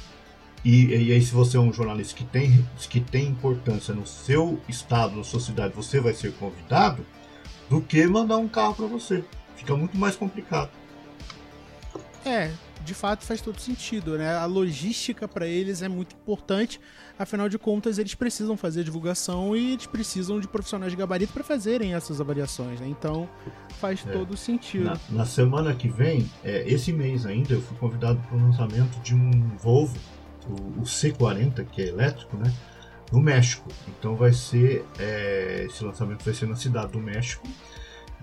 e, 0.68 0.88
e, 0.88 1.14
aí, 1.14 1.22
se 1.22 1.34
você 1.34 1.56
é 1.56 1.60
um 1.60 1.72
jornalista 1.72 2.14
que 2.16 2.26
tem, 2.26 2.68
que 2.90 3.00
tem 3.00 3.28
importância 3.28 3.94
no 3.94 4.06
seu 4.06 4.60
estado, 4.68 5.16
na 5.16 5.24
sua 5.24 5.40
cidade, 5.40 5.74
você 5.74 6.02
vai 6.02 6.14
ser 6.14 6.34
convidado, 6.34 7.06
do 7.70 7.82
que 7.82 8.06
mandar 8.06 8.38
um 8.38 8.50
carro 8.50 8.76
para 8.76 8.86
você. 8.86 9.24
Fica 9.56 9.76
muito 9.78 9.98
mais 9.98 10.18
complicado. 10.18 10.70
É, 12.26 12.52
de 12.84 12.94
fato 12.94 13.24
faz 13.24 13.42
todo 13.42 13.60
sentido, 13.60 14.18
né? 14.18 14.36
A 14.36 14.46
logística 14.46 15.28
para 15.28 15.46
eles 15.46 15.82
é 15.82 15.88
muito 15.88 16.16
importante, 16.16 16.80
afinal 17.18 17.50
de 17.50 17.58
contas 17.58 17.98
eles 17.98 18.16
precisam 18.16 18.56
fazer 18.56 18.84
divulgação 18.84 19.56
e 19.56 19.74
eles 19.74 19.86
precisam 19.86 20.40
de 20.40 20.48
profissionais 20.48 20.92
de 20.92 20.98
gabarito 20.98 21.34
para 21.34 21.44
fazerem 21.44 21.94
essas 21.94 22.22
avaliações, 22.22 22.80
né? 22.80 22.88
Então 22.88 23.30
faz 23.80 24.06
é. 24.08 24.12
todo 24.12 24.36
sentido. 24.38 24.86
Na, 24.86 25.00
na, 25.10 25.26
semana 25.26 25.74
que 25.74 25.88
vem, 25.88 26.30
é, 26.44 26.64
esse 26.68 26.92
mês 26.92 27.26
ainda, 27.26 27.54
eu 27.54 27.62
fui 27.62 27.78
convidado 27.78 28.20
para 28.28 28.38
o 28.38 28.42
lançamento 28.42 29.00
de 29.02 29.14
um 29.14 29.32
Volvo 29.58 29.98
o, 30.48 30.82
o 30.82 30.84
C40, 30.84 31.66
que 31.66 31.82
é 31.82 31.88
elétrico, 31.88 32.38
né? 32.38 32.54
No 33.12 33.22
México. 33.22 33.70
Então 33.88 34.16
vai 34.16 34.34
ser. 34.34 34.86
É, 35.00 35.66
esse 35.68 35.84
lançamento 35.84 36.24
vai 36.24 36.34
ser 36.34 36.48
na 36.48 36.56
cidade 36.56 36.92
do 36.92 37.00
México. 37.00 37.48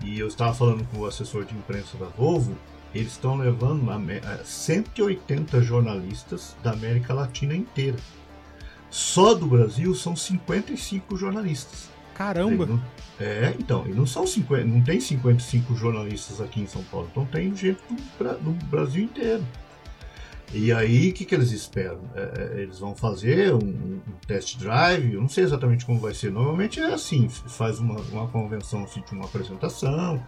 E 0.03 0.19
eu 0.19 0.27
estava 0.27 0.53
falando 0.53 0.85
com 0.89 0.99
o 0.99 1.05
assessor 1.05 1.45
de 1.45 1.55
imprensa 1.55 1.97
da 1.97 2.05
Volvo 2.05 2.55
eles 2.95 3.11
estão 3.11 3.37
levando 3.37 3.85
180 4.43 5.61
jornalistas 5.61 6.55
da 6.63 6.71
América 6.71 7.13
Latina 7.13 7.53
inteira. 7.53 7.97
Só 8.89 9.33
do 9.33 9.45
Brasil 9.45 9.93
são 9.93 10.15
55 10.15 11.17
jornalistas. 11.17 11.89
Caramba! 12.13 12.79
É, 13.19 13.53
então, 13.59 13.85
e 13.85 13.89
não 13.93 14.05
são 14.05 14.25
50, 14.25 14.63
não 14.65 14.81
tem 14.81 15.01
55 15.01 15.75
jornalistas 15.75 16.39
aqui 16.39 16.61
em 16.61 16.67
São 16.67 16.83
Paulo, 16.83 17.07
então 17.11 17.25
tem 17.25 17.53
gente 17.55 17.77
do, 18.17 18.51
do 18.51 18.65
Brasil 18.67 19.03
inteiro. 19.03 19.43
E 20.53 20.71
aí, 20.71 21.09
o 21.09 21.13
que, 21.13 21.25
que 21.25 21.35
eles 21.35 21.51
esperam? 21.51 21.99
É, 22.15 22.55
é, 22.55 22.61
eles 22.61 22.79
vão 22.79 22.95
fazer 22.95 23.53
um, 23.53 23.57
um, 23.57 23.99
test 24.25 24.57
drive, 24.57 25.13
eu 25.13 25.21
não 25.21 25.27
sei 25.27 25.43
exatamente 25.43 25.85
como 25.85 25.99
vai 25.99 26.13
ser. 26.13 26.31
Normalmente 26.31 26.79
é 26.79 26.93
assim, 26.93 27.27
faz 27.27 27.79
uma, 27.79 27.99
uma 27.99 28.27
convenção, 28.27 28.83
assim, 28.83 29.03
uma 29.11 29.25
apresentação, 29.25 30.23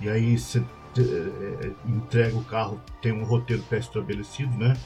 e 0.00 0.08
aí 0.08 0.38
você 0.38 0.62
entrega 1.86 2.36
o 2.36 2.44
carro, 2.44 2.80
tem 3.00 3.12
um 3.12 3.24
roteiro 3.24 3.62
pré-estabelecido, 3.64 4.56
né? 4.56 4.76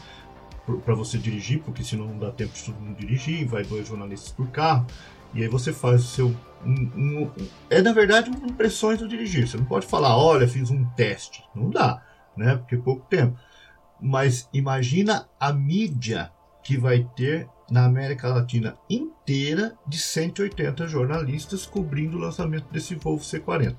Para 0.85 0.95
você 0.95 1.17
dirigir, 1.17 1.61
porque 1.63 1.85
senão 1.85 2.07
não 2.07 2.19
dá 2.19 2.31
tempo 2.31 2.53
de 2.53 2.65
todo 2.65 2.81
mundo 2.81 2.99
dirigir, 2.99 3.47
vai 3.47 3.65
dois 3.65 3.87
jornalistas 3.87 4.33
por 4.33 4.49
carro, 4.49 4.87
e 5.35 5.43
aí 5.43 5.49
você 5.49 5.73
faz 5.73 6.03
o 6.03 6.07
seu. 6.07 6.37
Um, 6.65 6.91
um, 6.97 7.31
é 7.71 7.81
na 7.83 7.93
verdade 7.93 8.31
impressões 8.31 8.99
do 8.99 9.07
dirigir. 9.07 9.47
Você 9.47 9.57
não 9.57 9.65
pode 9.65 9.87
falar, 9.87 10.17
olha, 10.17 10.49
fiz 10.49 10.71
um 10.71 10.85
teste. 10.97 11.45
Não 11.55 11.71
dá, 11.71 12.03
né? 12.37 12.57
Porque 12.57 12.75
é 12.75 12.79
pouco 12.79 13.07
tempo. 13.09 13.39
Mas 14.01 14.49
imagina 14.53 15.29
a 15.39 15.53
mídia 15.53 16.33
que 16.63 16.77
vai 16.77 17.09
ter 17.17 17.49
na 17.71 17.85
América 17.85 18.29
Latina 18.29 18.77
inteira 18.89 19.77
de 19.87 19.99
180 19.99 20.87
jornalistas 20.87 21.67
cobrindo 21.67 22.17
o 22.17 22.21
lançamento 22.21 22.67
desse 22.71 22.95
Volvo 22.95 23.23
C40. 23.23 23.77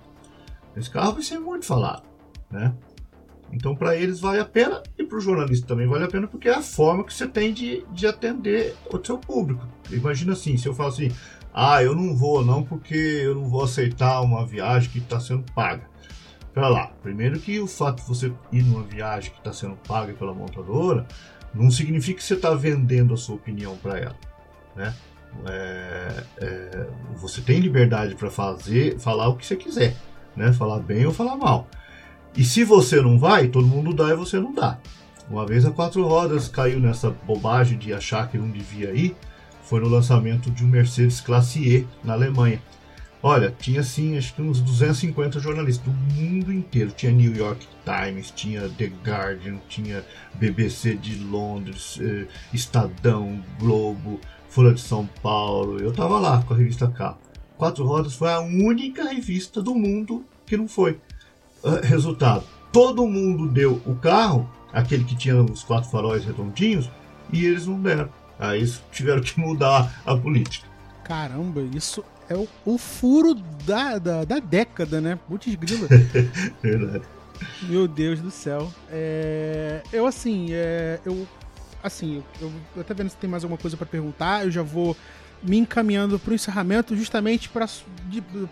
Esse 0.76 0.90
carro 0.90 1.14
vai 1.14 1.24
ser 1.24 1.40
muito 1.40 1.66
falado, 1.66 2.04
né? 2.50 2.74
Então, 3.52 3.76
para 3.76 3.96
eles 3.96 4.20
vale 4.20 4.40
a 4.40 4.46
pena 4.46 4.84
e 4.98 5.04
para 5.04 5.18
o 5.18 5.22
jornalista 5.22 5.68
também 5.68 5.88
vale 5.88 6.04
a 6.04 6.08
pena 6.08 6.28
porque 6.28 6.50
é 6.50 6.56
a 6.56 6.62
forma 6.62 7.04
que 7.04 7.14
você 7.14 7.28
tem 7.28 7.54
de, 7.54 7.86
de 7.92 8.06
atender 8.06 8.76
o 8.92 9.04
seu 9.04 9.18
público. 9.18 9.66
Imagina 9.90 10.34
assim, 10.34 10.58
se 10.58 10.68
eu 10.68 10.74
falo 10.74 10.90
assim, 10.90 11.12
ah, 11.54 11.82
eu 11.82 11.96
não 11.96 12.16
vou 12.16 12.46
não 12.46 12.64
porque 12.64 12.96
eu 12.96 13.36
não 13.36 13.46
vou 13.46 13.64
aceitar 13.64 14.22
uma 14.22 14.46
viagem 14.46 14.90
que 14.90 15.00
está 15.00 15.20
sendo 15.20 15.50
paga. 15.54 15.88
Pera 16.54 16.68
lá, 16.70 16.88
primeiro 17.02 17.40
que 17.40 17.60
o 17.60 17.68
fato 17.68 18.02
de 18.02 18.08
você 18.08 18.34
ir 18.52 18.64
numa 18.64 18.84
viagem 18.84 19.32
que 19.32 19.38
está 19.38 19.54
sendo 19.54 19.76
paga 19.88 20.14
pela 20.14 20.34
montadora 20.34 21.08
não 21.54 21.72
significa 21.72 22.18
que 22.18 22.24
você 22.24 22.34
está 22.34 22.54
vendendo 22.54 23.14
a 23.14 23.18
sua 23.18 23.36
opinião 23.36 23.78
para 23.78 23.98
ela, 24.00 24.16
né? 24.76 24.94
É, 25.46 26.24
é, 26.38 26.88
você 27.16 27.42
tem 27.42 27.60
liberdade 27.60 28.16
para 28.16 28.32
fazer, 28.32 28.98
falar 29.00 29.28
o 29.28 29.36
que 29.36 29.46
você 29.46 29.56
quiser, 29.56 29.96
né? 30.36 30.52
Falar 30.52 30.80
bem 30.80 31.06
ou 31.06 31.14
falar 31.14 31.38
mal. 31.38 31.68
E 32.38 32.44
se 32.44 32.64
você 32.64 33.02
não 33.02 33.18
vai, 33.18 33.48
todo 33.48 33.66
mundo 33.66 33.92
dá 33.92 34.10
e 34.10 34.16
você 34.16 34.40
não 34.40 34.54
dá. 34.54 34.78
Uma 35.28 35.44
vez 35.44 35.66
a 35.66 35.72
quatro 35.72 36.04
rodas 36.08 36.48
caiu 36.48 36.80
nessa 36.80 37.10
bobagem 37.10 37.80
de 37.80 37.92
achar 37.92 38.30
que 38.30 38.38
não 38.38 38.52
devia 38.52 38.92
ir, 38.94 39.16
foi 39.64 39.82
no 39.82 39.90
lançamento 39.90 40.52
de 40.52 40.64
um 40.64 40.68
Mercedes 40.68 41.20
Classe 41.20 41.60
E 41.60 41.88
na 42.04 42.14
Alemanha. 42.14 42.62
Olha, 43.24 43.52
tinha 43.60 43.80
assim, 43.82 44.16
acho 44.16 44.36
que 44.36 44.42
uns 44.44 44.62
250 44.62 45.40
jornalistas 45.40 45.84
do 45.84 45.92
mundo 45.92 46.54
inteiro. 46.54 46.92
Tinha 46.92 47.12
New 47.12 47.36
York 47.36 47.68
Times, 47.84 48.30
tinha 48.30 48.70
The 48.70 48.92
Guardian, 49.04 49.58
tinha 49.68 50.06
BBC 50.36 50.94
de 50.94 51.16
Londres, 51.16 51.98
eh, 52.00 52.28
Estadão, 52.54 53.44
Globo, 53.60 54.22
Folha 54.48 54.76
de 54.76 54.82
São 54.82 55.10
Paulo. 55.24 55.80
Eu 55.80 55.92
tava 55.92 56.20
lá 56.20 56.44
com 56.44 56.54
a 56.54 56.58
revista 56.58 56.88
Carro. 56.88 57.18
Quatro 57.58 57.84
Rodas 57.84 58.14
foi 58.14 58.32
a 58.32 58.40
única 58.40 59.06
revista 59.06 59.60
do 59.60 59.74
mundo 59.74 60.24
que 60.46 60.56
não 60.56 60.68
foi. 60.68 61.00
Uh, 61.64 61.82
resultado: 61.84 62.44
todo 62.72 63.08
mundo 63.08 63.48
deu 63.48 63.82
o 63.86 63.96
carro, 63.96 64.50
aquele 64.72 65.04
que 65.04 65.16
tinha 65.16 65.42
os 65.42 65.64
quatro 65.64 65.90
faróis 65.90 66.26
redondinhos, 66.26 66.90
e 67.32 67.46
eles 67.46 67.66
não 67.66 67.82
deram. 67.82 68.10
Aí 68.40 68.66
tiveram 68.92 69.22
que 69.22 69.38
mudar 69.40 70.02
a 70.06 70.16
política. 70.16 70.68
Caramba, 71.04 71.62
isso 71.62 72.04
é 72.30 72.36
o, 72.36 72.48
o 72.66 72.78
furo 72.78 73.34
da, 73.66 73.98
da, 73.98 74.24
da, 74.26 74.40
década, 74.40 75.00
né? 75.00 75.18
Putz 75.28 75.56
grila. 75.56 75.88
Verdade. 76.62 77.04
Meu 77.64 77.88
Deus 77.88 78.20
do 78.20 78.32
céu. 78.32 78.72
É, 78.90 79.82
eu, 79.94 80.06
assim, 80.06 80.48
é, 80.52 81.00
eu. 81.06 81.28
Assim, 81.82 82.24
eu, 82.42 82.52
eu 82.76 82.82
até 82.82 82.94
vendo 82.94 83.10
se 83.10 83.18
tem 83.18 83.30
mais 83.30 83.44
alguma 83.44 83.58
coisa 83.58 83.78
para 83.78 83.86
perguntar. 83.86 84.44
Eu 84.44 84.52
já 84.52 84.64
vou 84.64 84.98
me 85.44 85.58
encaminhando 85.58 86.18
para 86.20 86.32
o 86.32 86.36
encerramento, 86.36 86.96
justamente 86.96 87.50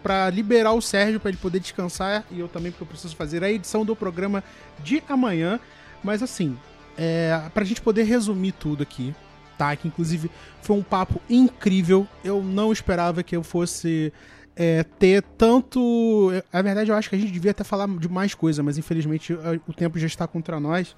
para 0.04 0.30
liberar 0.30 0.74
o 0.74 0.82
Sérgio, 0.82 1.20
para 1.20 1.30
ele 1.30 1.38
poder 1.38 1.60
descansar. 1.60 2.26
E 2.32 2.40
eu 2.40 2.48
também, 2.48 2.72
porque 2.72 2.84
eu 2.84 2.88
preciso 2.88 3.16
fazer 3.16 3.44
a 3.44 3.52
edição 3.52 3.84
do 3.84 3.96
programa 3.96 4.44
de 4.84 5.04
amanhã. 5.10 5.60
Mas, 6.04 6.22
assim, 6.22 6.58
é, 6.98 7.42
para 7.54 7.64
a 7.64 7.66
gente 7.66 7.82
poder 7.82 8.04
resumir 8.04 8.52
tudo 8.54 8.84
aqui, 8.84 9.14
tá? 9.58 9.76
Que 9.76 9.88
inclusive 9.88 10.30
foi 10.62 10.76
um 10.76 10.84
papo 10.84 11.22
incrível. 11.30 12.08
Eu 12.24 12.44
não 12.44 12.72
esperava 12.72 13.24
que 13.24 13.36
eu 13.36 13.44
fosse 13.44 14.14
é, 14.56 14.84
ter 14.84 15.24
tanto. 15.38 16.32
Na 16.54 16.62
verdade, 16.62 16.92
eu 16.92 16.96
acho 16.96 17.10
que 17.10 17.16
a 17.16 17.20
gente 17.20 17.32
devia 17.32 17.52
até 17.52 17.64
falar 17.64 17.88
de 17.88 18.08
mais 18.08 18.34
coisa, 18.34 18.62
mas 18.64 18.78
infelizmente 18.78 19.34
o 19.68 19.74
tempo 19.74 19.98
já 20.00 20.08
está 20.08 20.28
contra 20.28 20.60
nós. 20.60 20.96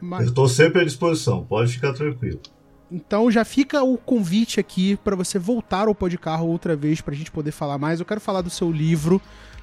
Mas... 0.00 0.22
Eu 0.22 0.28
estou 0.28 0.48
sempre 0.48 0.82
à 0.82 0.84
disposição, 0.84 1.44
pode 1.44 1.72
ficar 1.72 1.92
tranquilo. 1.92 2.40
Então 2.92 3.30
já 3.30 3.44
fica 3.44 3.82
o 3.82 3.96
convite 3.96 4.60
aqui 4.60 4.96
para 4.98 5.16
você 5.16 5.38
voltar 5.38 5.88
ao 5.88 5.94
Podcarro 5.94 6.46
outra 6.46 6.76
vez 6.76 7.00
para 7.00 7.14
a 7.14 7.16
gente 7.16 7.30
poder 7.30 7.50
falar 7.50 7.78
mais. 7.78 7.98
Eu 7.98 8.06
quero 8.06 8.20
falar 8.20 8.42
do 8.42 8.50
seu 8.50 8.70
livro 8.70 9.20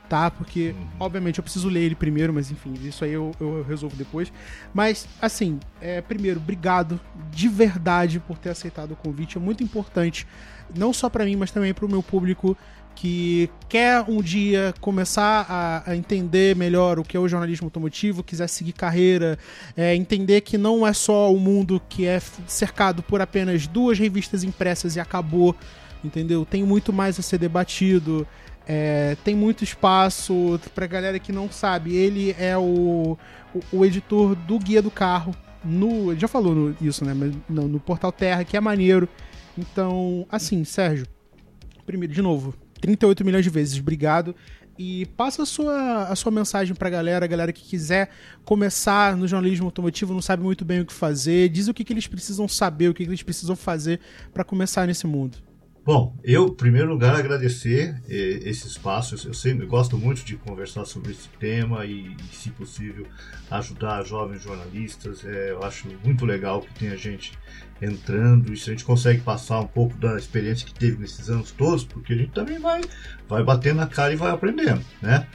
tá? 0.09 0.32
Porque, 0.32 0.75
obviamente, 0.99 1.38
eu 1.38 1.43
preciso 1.43 1.69
ler 1.69 1.84
ele 1.84 1.95
primeiro, 1.95 2.34
mas 2.34 2.49
enfim, 2.49 2.73
isso 2.84 3.05
aí 3.05 3.13
eu, 3.13 3.32
eu 3.39 3.63
resolvo 3.63 3.95
depois. 3.95 4.34
Mas, 4.73 5.07
assim, 5.21 5.59
é, 5.80 6.01
primeiro, 6.01 6.39
obrigado 6.39 6.99
de 7.30 7.47
verdade 7.47 8.19
por 8.19 8.38
ter 8.39 8.49
aceitado 8.49 8.91
o 8.91 8.95
convite. 8.95 9.38
É 9.38 9.39
muito 9.39 9.63
importante, 9.63 10.27
não 10.75 10.91
só 10.91 11.07
para 11.09 11.23
mim, 11.23 11.36
mas 11.36 11.51
também 11.51 11.73
para 11.73 11.86
o 11.86 11.89
meu 11.89 12.01
público 12.01 12.57
que 13.00 13.50
quer 13.70 14.04
um 14.10 14.22
dia 14.22 14.74
começar 14.82 15.45
a, 15.47 15.89
a, 15.89 15.95
entender 15.95 16.54
melhor 16.54 17.00
o 17.00 17.04
que 17.04 17.16
é 17.16 17.20
o 17.20 17.30
jornalismo 17.30 17.68
automotivo, 17.68 18.22
quiser 18.22 18.50
seguir 18.50 18.74
carreira, 18.74 19.39
é, 19.78 19.95
entender 19.95 20.41
que 20.41 20.58
não 20.58 20.86
é 20.86 20.91
só 20.91 21.34
o 21.34 21.39
mundo 21.39 21.82
que 21.88 22.06
é 22.06 22.20
cercado 22.45 23.02
por 23.02 23.22
apenas 23.22 23.66
duas 23.68 23.97
revistas 23.97 24.43
impressas 24.43 24.97
e 24.97 25.00
acabou, 25.00 25.56
entendeu? 26.04 26.45
Tem 26.45 26.62
muito 26.62 26.91
mais 26.91 27.18
a 27.18 27.22
ser 27.22 27.38
debatido. 27.38 28.28
É, 28.68 29.16
tem 29.24 29.34
muito 29.34 29.64
espaço 29.64 30.60
pra 30.76 30.86
galera 30.86 31.18
que 31.20 31.32
não 31.32 31.50
sabe. 31.50 31.95
Ele 31.95 32.36
é 32.38 32.58
o, 32.58 33.18
o, 33.56 33.78
o 33.78 33.86
editor 33.86 34.36
do 34.36 34.60
Guia 34.60 34.82
do 34.82 34.91
Carro. 34.91 35.34
No, 35.64 36.14
já 36.18 36.28
falou 36.28 36.54
no, 36.54 36.76
isso, 36.82 37.06
né? 37.06 37.14
Mas 37.14 37.34
no, 37.47 37.66
no, 37.66 37.80
Portal 37.80 38.12
Terra, 38.12 38.43
que 38.43 38.58
é 38.58 38.60
maneiro. 38.60 39.08
Então, 39.58 40.28
assim, 40.30 40.66
Sérgio, 40.66 41.08
primeiro, 41.86 42.14
de 42.14 42.22
novo, 42.22 42.54
38 42.82 43.25
milhões 43.25 43.43
de 43.43 43.49
vezes, 43.49 43.80
obrigado. 43.80 44.36
E 44.77 45.05
passa 45.17 45.43
a 45.43 45.45
sua, 45.45 46.03
a 46.03 46.15
sua 46.15 46.32
mensagem 46.32 46.73
pra 46.73 46.89
galera, 46.89 47.25
a 47.25 47.27
galera 47.27 47.51
que 47.51 47.61
quiser 47.61 48.09
começar 48.45 49.17
no 49.17 49.27
jornalismo 49.27 49.65
automotivo, 49.65 50.13
não 50.13 50.21
sabe 50.21 50.41
muito 50.41 50.63
bem 50.63 50.80
o 50.80 50.86
que 50.86 50.93
fazer, 50.93 51.49
diz 51.49 51.67
o 51.67 51.73
que, 51.73 51.84
que 51.84 51.91
eles 51.91 52.07
precisam 52.07 52.47
saber, 52.47 52.88
o 52.88 52.93
que, 52.93 53.03
que 53.03 53.09
eles 53.09 53.21
precisam 53.21 53.57
fazer 53.57 53.99
para 54.34 54.43
começar 54.45 54.88
nesse 54.88 55.05
mundo. 55.05 55.49
Bom, 55.89 56.15
eu, 56.23 56.45
em 56.45 56.53
primeiro 56.53 56.87
lugar, 56.87 57.16
agradecer 57.16 57.99
eh, 58.07 58.41
esse 58.43 58.67
espaço. 58.67 59.16
Eu 59.28 59.33
sempre 59.33 59.66
gosto 59.66 59.97
muito 59.97 60.24
de 60.24 60.37
conversar 60.37 60.86
sobre 60.86 61.13
esse 61.13 61.28
tema 61.39 61.83
e, 61.83 62.16
se 62.32 62.51
possível, 62.51 63.07
ajudar 63.49 64.03
jovens 64.03 64.43
jornalistas. 64.43 65.25
É, 65.25 65.49
eu 65.49 65.63
acho 65.63 65.87
muito 66.03 66.28
legal 66.28 66.61
que 66.61 66.71
tenha 66.75 66.95
gente 66.95 67.33
entrando 67.82 68.53
e 68.53 68.55
se 68.55 68.70
a 68.70 68.74
gente 68.74 68.86
consegue 68.86 69.21
passar 69.21 69.61
um 69.61 69.66
pouco 69.66 69.97
da 69.97 70.16
experiência 70.16 70.67
que 70.67 70.75
teve 70.75 70.99
nesses 70.99 71.28
anos 71.28 71.49
todos, 71.49 71.83
porque 71.83 72.13
a 72.13 72.17
gente 72.17 72.33
também 72.33 72.59
vai, 72.59 72.82
vai 73.28 73.43
batendo 73.43 73.78
na 73.78 73.87
cara 73.87 74.13
e 74.13 74.16
vai 74.16 74.29
aprendendo, 74.29 74.86
né? 75.01 75.25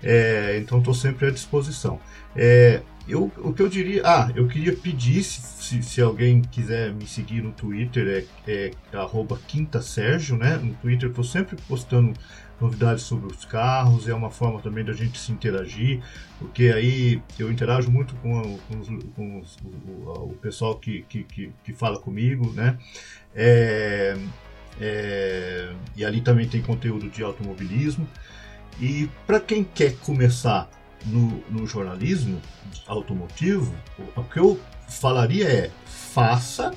É, 0.00 0.56
então, 0.58 0.78
estou 0.78 0.94
sempre 0.94 1.26
à 1.26 1.30
disposição. 1.32 1.98
É, 2.36 2.82
eu, 3.06 3.30
o 3.38 3.52
que 3.52 3.60
eu 3.60 3.68
diria. 3.68 4.02
Ah, 4.04 4.30
eu 4.34 4.48
queria 4.48 4.74
pedir, 4.74 5.22
se, 5.22 5.82
se 5.82 6.00
alguém 6.00 6.40
quiser 6.40 6.92
me 6.92 7.06
seguir 7.06 7.42
no 7.42 7.52
Twitter, 7.52 8.26
é, 8.46 8.70
é 8.70 8.70
Quinta 9.46 9.82
Sérgio, 9.82 10.36
né? 10.36 10.56
No 10.56 10.74
Twitter 10.74 11.04
eu 11.04 11.10
estou 11.10 11.24
sempre 11.24 11.56
postando 11.68 12.14
novidades 12.60 13.04
sobre 13.04 13.26
os 13.26 13.44
carros, 13.44 14.08
é 14.08 14.14
uma 14.14 14.30
forma 14.30 14.60
também 14.60 14.84
da 14.84 14.92
gente 14.92 15.18
se 15.18 15.32
interagir, 15.32 16.00
porque 16.38 16.68
aí 16.68 17.20
eu 17.38 17.50
interajo 17.50 17.90
muito 17.90 18.14
com, 18.16 18.58
com, 18.58 18.78
os, 18.78 18.88
com 19.14 19.40
os, 19.40 19.56
o, 19.64 20.30
o, 20.30 20.38
pessoal 20.40 20.76
que, 20.76 21.02
que, 21.08 21.24
que, 21.24 21.52
que, 21.62 21.72
fala 21.72 21.98
comigo, 21.98 22.52
né? 22.52 22.78
É, 23.34 24.16
é, 24.80 25.72
e 25.96 26.04
ali 26.04 26.20
também 26.20 26.48
tem 26.48 26.62
conteúdo 26.62 27.10
de 27.10 27.22
automobilismo. 27.22 28.08
E 28.80 29.08
para 29.26 29.38
quem 29.38 29.62
quer 29.62 29.96
começar 29.98 30.68
no, 31.06 31.42
no 31.50 31.66
jornalismo 31.66 32.40
automotivo, 32.86 33.74
o, 34.16 34.24
que 34.24 34.38
eu 34.38 34.60
falaria 34.88 35.48
é: 35.48 35.70
faça. 35.86 36.72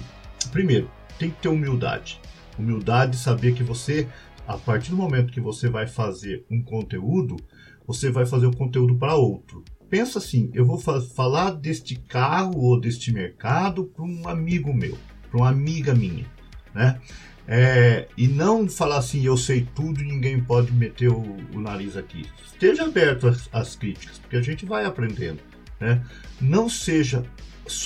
Primeiro, 0.51 0.89
tem 1.17 1.29
que 1.29 1.41
ter 1.41 1.49
humildade. 1.49 2.19
Humildade 2.57 3.11
de 3.11 3.17
saber 3.17 3.53
que 3.53 3.63
você, 3.63 4.07
a 4.47 4.57
partir 4.57 4.91
do 4.91 4.97
momento 4.97 5.31
que 5.31 5.41
você 5.41 5.69
vai 5.69 5.87
fazer 5.87 6.45
um 6.49 6.61
conteúdo, 6.61 7.37
você 7.85 8.09
vai 8.09 8.25
fazer 8.25 8.45
o 8.45 8.49
um 8.49 8.53
conteúdo 8.53 8.95
para 8.95 9.15
outro. 9.15 9.63
pensa 9.89 10.19
assim, 10.19 10.49
eu 10.53 10.65
vou 10.65 10.77
fa 10.77 10.99
falar 11.01 11.51
deste 11.51 11.95
carro 11.95 12.57
ou 12.57 12.79
deste 12.79 13.13
mercado 13.13 13.85
para 13.85 14.03
um 14.03 14.27
amigo 14.27 14.73
meu, 14.73 14.97
para 15.29 15.39
uma 15.39 15.49
amiga 15.49 15.93
minha, 15.95 16.25
né? 16.73 16.99
É, 17.47 18.07
e 18.17 18.27
não 18.27 18.67
falar 18.67 18.97
assim, 18.97 19.25
eu 19.25 19.37
sei 19.37 19.65
tudo 19.73 20.01
e 20.01 20.05
ninguém 20.05 20.39
pode 20.41 20.71
meter 20.73 21.09
o, 21.09 21.37
o 21.53 21.61
nariz 21.61 21.95
aqui. 21.95 22.25
Esteja 22.45 22.83
aberto 22.83 23.27
às, 23.27 23.49
às, 23.53 23.75
críticas, 23.75 24.19
porque 24.19 24.35
a 24.35 24.41
gente 24.41 24.65
vai 24.65 24.83
aprendendo. 24.83 25.39
Né? 25.79 26.03
Não 26.41 26.67
seja 26.67 27.23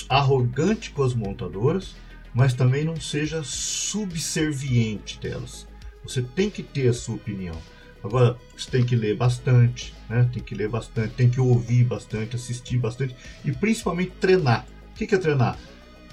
arrogante 0.08 0.90
com 0.90 1.04
as 1.04 1.14
montadoras, 1.14 1.94
mas 2.34 2.54
também 2.54 2.84
não 2.84 2.96
seja 2.96 3.42
subserviente 3.44 5.20
delas. 5.20 5.68
Você 6.02 6.22
tem 6.22 6.50
que 6.50 6.62
ter 6.62 6.88
a 6.88 6.92
sua 6.92 7.14
opinião. 7.14 7.56
Agora, 8.02 8.36
você 8.56 8.68
tem 8.68 8.84
que 8.84 8.96
ler 8.96 9.16
bastante, 9.16 9.94
né? 10.08 10.28
tem 10.32 10.42
que 10.42 10.56
ler 10.56 10.68
bastante, 10.68 11.14
tem 11.14 11.30
que 11.30 11.40
ouvir 11.40 11.84
bastante, 11.84 12.34
assistir 12.34 12.78
bastante 12.78 13.14
e 13.44 13.52
principalmente 13.52 14.10
treinar. 14.20 14.66
O 14.90 14.94
que 14.94 15.14
é 15.14 15.18
treinar? 15.18 15.56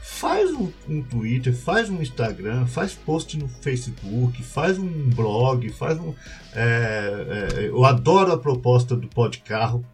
Faz 0.01 0.51
um, 0.51 0.71
um, 0.87 1.01
Twitter, 1.01 1.55
faz 1.55 1.89
um 1.89 2.01
Instagram, 2.01 2.65
faz 2.65 2.93
post 2.93 3.37
no 3.37 3.47
Facebook, 3.47 4.41
faz 4.43 4.77
um 4.77 5.09
blog, 5.09 5.69
faz 5.69 5.99
um. 5.99 6.13
É, 6.53 7.55
é, 7.57 7.67
eu 7.67 7.85
adoro 7.85 8.31
a 8.31 8.37
proposta 8.37 8.95
do 8.95 9.07
Podcarro. 9.07 9.85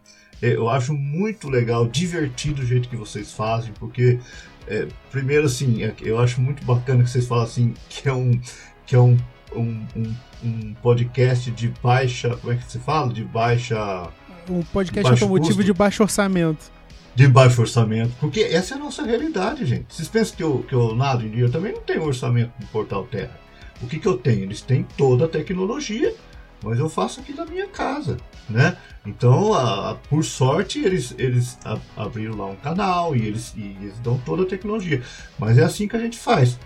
É, 0.42 0.54
eu 0.54 0.68
acho 0.68 0.92
muito 0.92 1.48
legal, 1.48 1.86
divertido 1.86 2.62
o 2.62 2.66
jeito 2.66 2.88
que 2.88 2.96
vocês 2.96 3.32
fazem, 3.32 3.72
porque 3.78 4.18
é, 4.66 4.86
primeiro 5.10 5.46
assim, 5.46 5.82
é, 5.82 5.94
eu 6.00 6.18
acho 6.18 6.40
muito 6.40 6.64
bacana 6.64 7.02
que 7.02 7.10
vocês 7.10 7.26
falam 7.26 7.44
assim 7.44 7.74
que 7.88 8.08
é 8.08 8.12
um 8.12 8.40
que 8.84 8.94
é 8.94 9.00
um, 9.00 9.16
um, 9.54 9.86
um, 9.96 10.14
um 10.44 10.74
podcast 10.74 11.50
de 11.50 11.72
baixa, 11.82 12.36
como 12.36 12.52
é 12.52 12.56
que 12.56 12.70
se 12.70 12.78
fala? 12.78 13.12
De 13.12 13.24
baixa 13.24 14.08
um 14.48 14.62
podcast 14.62 15.10
automotivo 15.10 15.56
custo. 15.56 15.64
de 15.64 15.72
baixo 15.72 16.02
orçamento 16.02 16.75
de 17.16 17.26
baixo 17.26 17.62
orçamento, 17.62 18.12
porque 18.20 18.40
essa 18.40 18.74
é 18.74 18.76
a 18.76 18.80
nossa 18.80 19.02
realidade, 19.02 19.64
gente. 19.64 19.86
Vocês 19.88 20.06
pensam 20.06 20.36
que 20.36 20.42
eu, 20.42 20.58
que 20.68 20.74
eu 20.74 20.94
nado 20.94 21.24
em 21.24 21.30
dia, 21.30 21.44
eu 21.44 21.50
também 21.50 21.72
não 21.72 21.80
tenho 21.80 22.04
orçamento 22.04 22.52
do 22.60 22.66
Portal 22.66 23.04
Terra. 23.06 23.40
O 23.80 23.86
que, 23.86 23.98
que 23.98 24.06
eu 24.06 24.18
tenho? 24.18 24.42
Eles 24.42 24.60
têm 24.60 24.86
toda 24.98 25.24
a 25.24 25.28
tecnologia, 25.28 26.14
mas 26.62 26.78
eu 26.78 26.90
faço 26.90 27.20
aqui 27.20 27.32
da 27.32 27.46
minha 27.46 27.66
casa, 27.68 28.18
né? 28.50 28.76
Então, 29.06 29.54
a, 29.54 29.92
a, 29.92 29.94
por 29.94 30.22
sorte, 30.22 30.78
eles, 30.84 31.14
eles 31.16 31.58
a, 31.64 31.78
abriram 31.96 32.36
lá 32.36 32.46
um 32.48 32.56
canal 32.56 33.16
e 33.16 33.26
eles, 33.26 33.54
e 33.56 33.62
eles 33.80 33.98
dão 34.00 34.18
toda 34.18 34.42
a 34.42 34.46
tecnologia. 34.46 35.02
Mas 35.38 35.56
é 35.56 35.64
assim 35.64 35.88
que 35.88 35.96
a 35.96 36.00
gente 36.00 36.18
faz. 36.18 36.58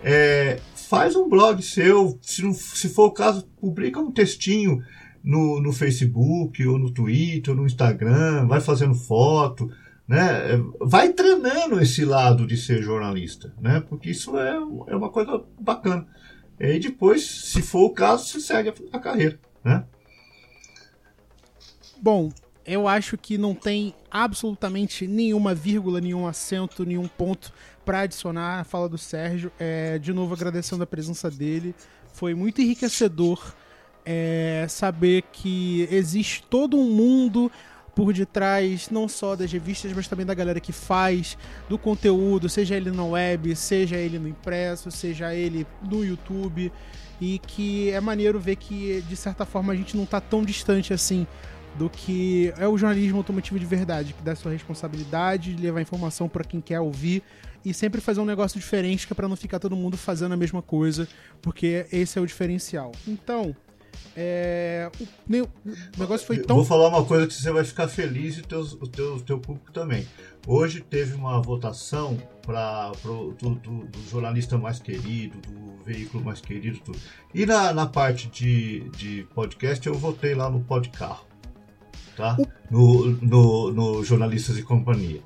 É, 0.00 0.60
faz 0.76 1.16
um 1.16 1.28
blog 1.28 1.60
seu, 1.60 2.16
se, 2.22 2.42
não, 2.42 2.54
se 2.54 2.88
for 2.88 3.06
o 3.06 3.12
caso, 3.12 3.48
publica 3.60 3.98
um 3.98 4.12
textinho 4.12 4.80
no, 5.24 5.60
no 5.60 5.72
Facebook, 5.72 6.64
ou 6.64 6.78
no 6.78 6.92
Twitter, 6.92 7.52
ou 7.52 7.60
no 7.60 7.66
Instagram, 7.66 8.46
vai 8.46 8.60
fazendo 8.60 8.94
foto, 8.94 9.68
né? 10.08 10.56
Vai 10.80 11.12
treinando 11.12 11.78
esse 11.78 12.02
lado 12.04 12.46
de 12.46 12.56
ser 12.56 12.82
jornalista, 12.82 13.52
né? 13.60 13.80
Porque 13.86 14.10
isso 14.10 14.38
é, 14.38 14.54
é 14.86 14.96
uma 14.96 15.10
coisa 15.10 15.44
bacana. 15.60 16.06
E 16.58 16.78
depois, 16.78 17.24
se 17.24 17.60
for 17.60 17.84
o 17.84 17.90
caso, 17.90 18.26
se 18.26 18.40
segue 18.40 18.72
a 18.90 18.98
carreira, 18.98 19.38
né? 19.62 19.84
Bom, 22.00 22.32
eu 22.64 22.88
acho 22.88 23.18
que 23.18 23.36
não 23.36 23.54
tem 23.54 23.94
absolutamente 24.10 25.06
nenhuma 25.06 25.54
vírgula, 25.54 26.00
nenhum 26.00 26.26
acento, 26.26 26.84
nenhum 26.84 27.06
ponto 27.06 27.52
para 27.84 28.00
adicionar 28.00 28.60
à 28.60 28.64
fala 28.64 28.88
do 28.88 28.98
Sérgio. 28.98 29.52
É, 29.58 29.98
de 29.98 30.12
novo, 30.12 30.34
agradecendo 30.34 30.82
a 30.82 30.86
presença 30.86 31.30
dele. 31.30 31.74
Foi 32.12 32.34
muito 32.34 32.60
enriquecedor 32.60 33.54
é, 34.04 34.66
saber 34.68 35.22
que 35.32 35.86
existe 35.90 36.42
todo 36.48 36.78
um 36.78 36.90
mundo 36.90 37.52
por 37.98 38.12
detrás 38.12 38.90
não 38.90 39.08
só 39.08 39.34
das 39.34 39.50
revistas, 39.50 39.92
mas 39.92 40.06
também 40.06 40.24
da 40.24 40.32
galera 40.32 40.60
que 40.60 40.70
faz 40.70 41.36
do 41.68 41.76
conteúdo, 41.76 42.48
seja 42.48 42.76
ele 42.76 42.92
na 42.92 43.04
web, 43.04 43.56
seja 43.56 43.96
ele 43.96 44.20
no 44.20 44.28
impresso, 44.28 44.88
seja 44.88 45.34
ele 45.34 45.66
no 45.82 46.04
YouTube, 46.04 46.70
e 47.20 47.40
que 47.40 47.90
é 47.90 48.00
maneiro 48.00 48.38
ver 48.38 48.54
que 48.54 49.02
de 49.08 49.16
certa 49.16 49.44
forma 49.44 49.72
a 49.72 49.76
gente 49.76 49.96
não 49.96 50.04
está 50.04 50.20
tão 50.20 50.44
distante 50.44 50.92
assim 50.92 51.26
do 51.74 51.90
que 51.90 52.54
é 52.56 52.68
o 52.68 52.78
jornalismo 52.78 53.18
automotivo 53.18 53.58
de 53.58 53.66
verdade, 53.66 54.12
que 54.12 54.22
dá 54.22 54.36
sua 54.36 54.52
responsabilidade 54.52 55.52
de 55.52 55.60
levar 55.60 55.80
informação 55.80 56.28
para 56.28 56.44
quem 56.44 56.60
quer 56.60 56.78
ouvir 56.78 57.20
e 57.64 57.74
sempre 57.74 58.00
fazer 58.00 58.20
um 58.20 58.24
negócio 58.24 58.60
diferente, 58.60 59.08
que 59.08 59.12
é 59.12 59.16
para 59.16 59.26
não 59.26 59.34
ficar 59.34 59.58
todo 59.58 59.74
mundo 59.74 59.96
fazendo 59.96 60.34
a 60.34 60.36
mesma 60.36 60.62
coisa, 60.62 61.08
porque 61.42 61.84
esse 61.90 62.16
é 62.16 62.22
o 62.22 62.26
diferencial. 62.26 62.92
Então, 63.08 63.56
é, 64.16 64.90
o, 64.98 65.04
o, 65.44 65.48
negócio 65.96 66.26
foi 66.26 66.38
tão. 66.38 66.56
Vou 66.56 66.64
falar 66.64 66.88
uma 66.88 67.04
coisa 67.04 67.26
que 67.26 67.32
você 67.32 67.52
vai 67.52 67.62
ficar 67.62 67.86
feliz 67.86 68.36
e 68.36 68.42
teus, 68.42 68.72
o 68.72 68.86
teu, 68.88 69.20
teu 69.20 69.38
público 69.38 69.70
também. 69.70 70.06
Hoje 70.44 70.80
teve 70.80 71.14
uma 71.14 71.40
votação 71.40 72.18
para 72.42 72.90
do, 73.04 73.32
do, 73.32 73.54
do, 73.54 74.10
jornalista 74.10 74.58
mais 74.58 74.80
querido, 74.80 75.38
do 75.38 75.84
veículo 75.84 76.24
mais 76.24 76.40
querido, 76.40 76.80
tudo. 76.80 76.98
E 77.32 77.46
na, 77.46 77.72
na 77.72 77.86
parte 77.86 78.28
de, 78.28 78.88
de 78.96 79.26
podcast 79.34 79.86
eu 79.86 79.94
votei 79.94 80.34
lá 80.34 80.50
no 80.50 80.60
Podcarro, 80.60 81.26
tá? 82.16 82.36
No, 82.70 83.10
no, 83.22 83.72
no 83.72 84.04
Jornalistas 84.04 84.58
e 84.58 84.62
Companhia. 84.62 85.22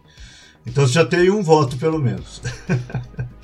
Então 0.67 0.87
você 0.87 0.93
já 0.93 1.07
tem 1.07 1.31
um 1.31 1.43
voto 1.43 1.79
pelo 1.79 1.99
menos. 1.99 2.43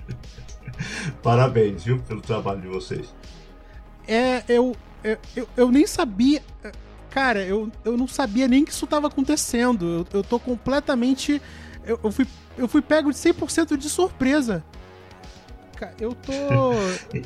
Parabéns, 1.23 1.85
viu, 1.85 1.99
pelo 2.01 2.21
trabalho 2.21 2.61
de 2.61 2.69
vocês. 2.69 3.15
É, 4.07 4.43
eu, 4.49 4.75
eu, 5.03 5.17
eu, 5.37 5.49
eu, 5.57 5.71
nem 5.71 5.87
sabia. 5.87 6.43
Cara, 7.11 7.45
eu, 7.45 7.71
eu 7.85 7.97
não 7.97 8.07
sabia 8.07 8.47
nem 8.47 8.65
que 8.65 8.73
isso 8.73 8.87
tava 8.87 9.07
acontecendo. 9.07 10.07
Eu, 10.13 10.19
eu 10.19 10.25
tô 10.25 10.39
completamente. 10.39 11.41
Eu, 11.85 11.99
eu, 12.03 12.13
fui, 12.13 12.27
eu 12.57 12.69
fui 12.69 12.83
pego 12.83 13.11
de 13.11 13.17
100% 13.17 13.77
de 13.77 13.89
surpresa. 13.89 14.65
Eu 16.01 16.13
tô. 16.15 16.33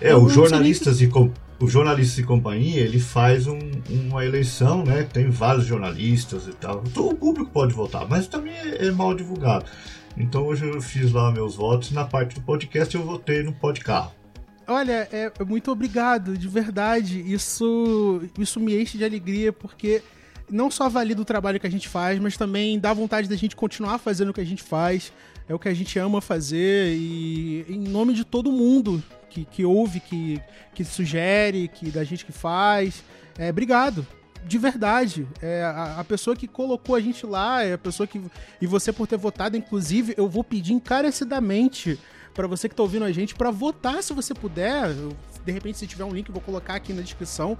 é, 0.00 0.14
os 0.14 0.32
jornalistas 0.32 0.98
que... 0.98 1.04
e 1.04 1.08
com, 1.08 1.32
o 1.60 1.68
jornalista 1.68 2.20
e 2.20 2.24
companhia 2.24 2.80
ele 2.80 2.98
faz 2.98 3.46
um, 3.46 3.58
uma 3.88 4.24
eleição, 4.24 4.82
né? 4.82 5.02
Tem 5.02 5.28
vários 5.28 5.66
jornalistas 5.66 6.46
e 6.46 6.52
tal. 6.52 6.82
Todo 6.94 7.12
o 7.12 7.16
público 7.16 7.50
pode 7.50 7.74
votar, 7.74 8.08
mas 8.08 8.26
também 8.26 8.54
é, 8.54 8.86
é 8.86 8.90
mal 8.90 9.14
divulgado. 9.14 9.66
Então 10.16 10.46
hoje 10.46 10.66
eu 10.66 10.80
fiz 10.80 11.12
lá 11.12 11.30
meus 11.30 11.56
votos 11.56 11.90
e 11.90 11.94
na 11.94 12.04
parte 12.04 12.34
do 12.34 12.40
podcast 12.40 12.94
eu 12.94 13.04
votei 13.04 13.42
no 13.42 13.52
podcarro. 13.52 14.12
Olha, 14.70 15.08
é, 15.10 15.32
é, 15.36 15.44
muito 15.44 15.72
obrigado, 15.72 16.38
de 16.38 16.46
verdade. 16.46 17.20
Isso, 17.20 18.22
isso 18.38 18.60
me 18.60 18.80
enche 18.80 18.96
de 18.96 19.04
alegria, 19.04 19.52
porque 19.52 20.00
não 20.48 20.70
só 20.70 20.88
valida 20.88 21.20
o 21.20 21.24
trabalho 21.24 21.58
que 21.58 21.66
a 21.66 21.70
gente 21.70 21.88
faz, 21.88 22.20
mas 22.20 22.36
também 22.36 22.78
dá 22.78 22.92
vontade 22.92 23.28
da 23.28 23.34
gente 23.34 23.56
continuar 23.56 23.98
fazendo 23.98 24.28
o 24.28 24.32
que 24.32 24.40
a 24.40 24.46
gente 24.46 24.62
faz. 24.62 25.12
É 25.48 25.52
o 25.52 25.58
que 25.58 25.68
a 25.68 25.74
gente 25.74 25.98
ama 25.98 26.20
fazer 26.20 26.94
e 26.94 27.66
em 27.68 27.80
nome 27.80 28.14
de 28.14 28.24
todo 28.24 28.52
mundo 28.52 29.02
que, 29.28 29.44
que 29.44 29.64
ouve, 29.64 29.98
que, 29.98 30.40
que 30.72 30.84
sugere, 30.84 31.66
que 31.66 31.90
da 31.90 32.04
gente 32.04 32.24
que 32.24 32.30
faz. 32.30 33.02
É, 33.36 33.50
obrigado. 33.50 34.06
De 34.46 34.56
verdade. 34.56 35.26
É, 35.42 35.64
a, 35.64 35.96
a, 35.98 36.04
pessoa 36.04 36.36
que 36.36 36.46
colocou 36.46 36.94
a 36.94 37.00
gente 37.00 37.26
lá, 37.26 37.64
é 37.64 37.72
a 37.72 37.78
pessoa 37.78 38.06
que. 38.06 38.22
E 38.60 38.68
você 38.68 38.92
por 38.92 39.08
ter 39.08 39.18
votado, 39.18 39.56
inclusive, 39.56 40.14
eu 40.16 40.28
vou 40.28 40.44
pedir 40.44 40.74
encarecidamente 40.74 41.98
para 42.40 42.48
você 42.48 42.70
que 42.70 42.74
tá 42.74 42.82
ouvindo 42.82 43.04
a 43.04 43.12
gente 43.12 43.34
para 43.34 43.50
votar 43.50 44.02
se 44.02 44.14
você 44.14 44.32
puder. 44.32 44.94
De 45.44 45.52
repente, 45.52 45.76
se 45.76 45.86
tiver 45.86 46.04
um 46.04 46.12
link, 46.12 46.26
eu 46.26 46.32
vou 46.32 46.42
colocar 46.42 46.74
aqui 46.74 46.90
na 46.94 47.02
descrição. 47.02 47.56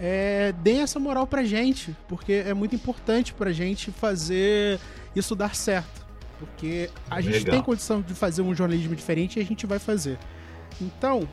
É, 0.00 0.52
deem 0.62 0.80
essa 0.80 0.98
moral 0.98 1.28
pra 1.28 1.44
gente, 1.44 1.96
porque 2.08 2.32
é 2.32 2.52
muito 2.52 2.74
importante 2.74 3.32
pra 3.32 3.52
gente 3.52 3.92
fazer 3.92 4.80
isso 5.14 5.36
dar 5.36 5.54
certo. 5.54 6.04
Porque 6.40 6.90
a 7.08 7.20
gente 7.20 7.38
Legal. 7.38 7.54
tem 7.54 7.62
condição 7.62 8.02
de 8.02 8.14
fazer 8.14 8.42
um 8.42 8.52
jornalismo 8.52 8.96
diferente 8.96 9.38
e 9.38 9.42
a 9.42 9.44
gente 9.44 9.64
vai 9.64 9.78
fazer. 9.78 10.18
Então, 10.80 11.28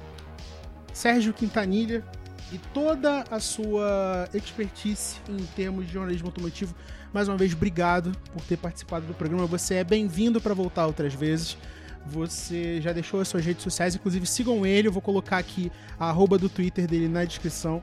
Sérgio 0.94 1.34
Quintanilha 1.34 2.06
e 2.52 2.60
toda 2.76 3.24
a 3.32 3.40
sua 3.40 4.30
expertise 4.36 5.16
em 5.28 5.44
termos 5.56 5.88
de 5.88 5.94
jornalismo 5.94 6.28
automotivo, 6.28 6.76
mais 7.12 7.28
uma 7.28 7.38
vez, 7.38 7.54
obrigado 7.54 8.12
por 8.32 8.44
ter 8.44 8.58
participado 8.58 9.08
do 9.08 9.16
programa. 9.16 9.48
Você 9.48 9.76
é 9.76 9.84
bem-vindo 9.84 10.40
para 10.40 10.54
voltar 10.54 10.86
outras 10.86 11.16
vezes. 11.16 11.58
Você 12.06 12.82
já 12.82 12.92
deixou 12.92 13.22
as 13.22 13.28
suas 13.28 13.46
redes 13.46 13.64
sociais, 13.64 13.96
inclusive 13.96 14.26
sigam 14.26 14.66
ele, 14.66 14.88
eu 14.88 14.92
vou 14.92 15.02
colocar 15.02 15.38
aqui 15.38 15.72
a 16.00 16.10
arroba 16.10 16.38
do 16.38 16.50
Twitter 16.50 16.86
dele 16.88 17.08
na 17.08 17.24
descrição. 17.24 17.82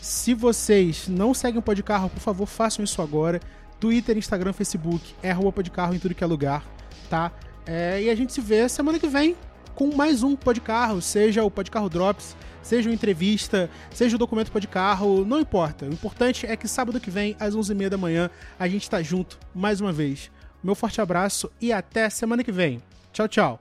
Se 0.00 0.34
vocês 0.34 1.08
não 1.08 1.32
seguem 1.32 1.58
o 1.58 1.62
Podcarro, 1.62 2.10
por 2.10 2.20
favor, 2.20 2.46
façam 2.46 2.84
isso 2.84 3.00
agora. 3.00 3.40
Twitter, 3.80 4.16
Instagram, 4.16 4.52
Facebook, 4.52 5.14
é 5.22 5.30
arroba 5.30 5.52
Podcarro 5.52 5.94
em 5.94 5.98
tudo 5.98 6.14
que 6.14 6.22
é 6.22 6.26
lugar, 6.26 6.64
tá? 7.10 7.32
É, 7.66 8.02
e 8.02 8.10
a 8.10 8.14
gente 8.14 8.32
se 8.32 8.40
vê 8.40 8.68
semana 8.68 8.98
que 8.98 9.08
vem 9.08 9.34
com 9.74 9.94
mais 9.94 10.22
um 10.22 10.36
Podcarro, 10.36 11.02
seja 11.02 11.44
o 11.44 11.50
Podcarro 11.50 11.90
Drops, 11.90 12.36
seja 12.62 12.88
uma 12.88 12.94
entrevista, 12.94 13.70
seja 13.92 14.16
o 14.16 14.18
documento 14.18 14.50
Podcarro, 14.50 15.24
não 15.24 15.40
importa. 15.40 15.86
O 15.86 15.92
importante 15.92 16.46
é 16.46 16.56
que 16.56 16.66
sábado 16.66 17.00
que 17.00 17.10
vem, 17.10 17.36
às 17.38 17.54
11h30 17.54 17.88
da 17.88 17.98
manhã, 17.98 18.30
a 18.58 18.68
gente 18.68 18.88
tá 18.88 19.02
junto 19.02 19.38
mais 19.54 19.80
uma 19.80 19.92
vez. 19.92 20.30
Meu 20.62 20.74
forte 20.74 21.00
abraço 21.00 21.50
e 21.60 21.72
até 21.72 22.08
semana 22.08 22.42
que 22.42 22.50
vem. 22.50 22.82
Tchau, 23.16 23.28
tchau. 23.28 23.60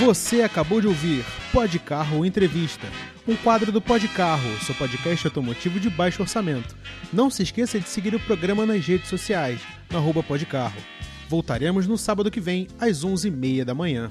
Você 0.00 0.40
acabou 0.40 0.80
de 0.80 0.86
ouvir 0.86 1.22
Pode 1.52 1.78
Carro 1.78 2.24
Entrevista, 2.24 2.86
um 3.28 3.36
quadro 3.36 3.70
do 3.70 3.78
Podcarro, 3.78 4.58
seu 4.64 4.74
podcast 4.74 5.26
automotivo 5.26 5.78
de 5.78 5.90
baixo 5.90 6.22
orçamento. 6.22 6.74
Não 7.12 7.28
se 7.28 7.42
esqueça 7.42 7.78
de 7.78 7.86
seguir 7.86 8.14
o 8.14 8.20
programa 8.20 8.64
nas 8.64 8.86
redes 8.86 9.10
sociais, 9.10 9.60
no 9.90 9.98
arroba. 9.98 10.24
Voltaremos 11.28 11.86
no 11.86 11.98
sábado 11.98 12.30
que 12.30 12.40
vem, 12.40 12.68
às 12.80 13.04
11h30 13.04 13.64
da 13.64 13.74
manhã. 13.74 14.08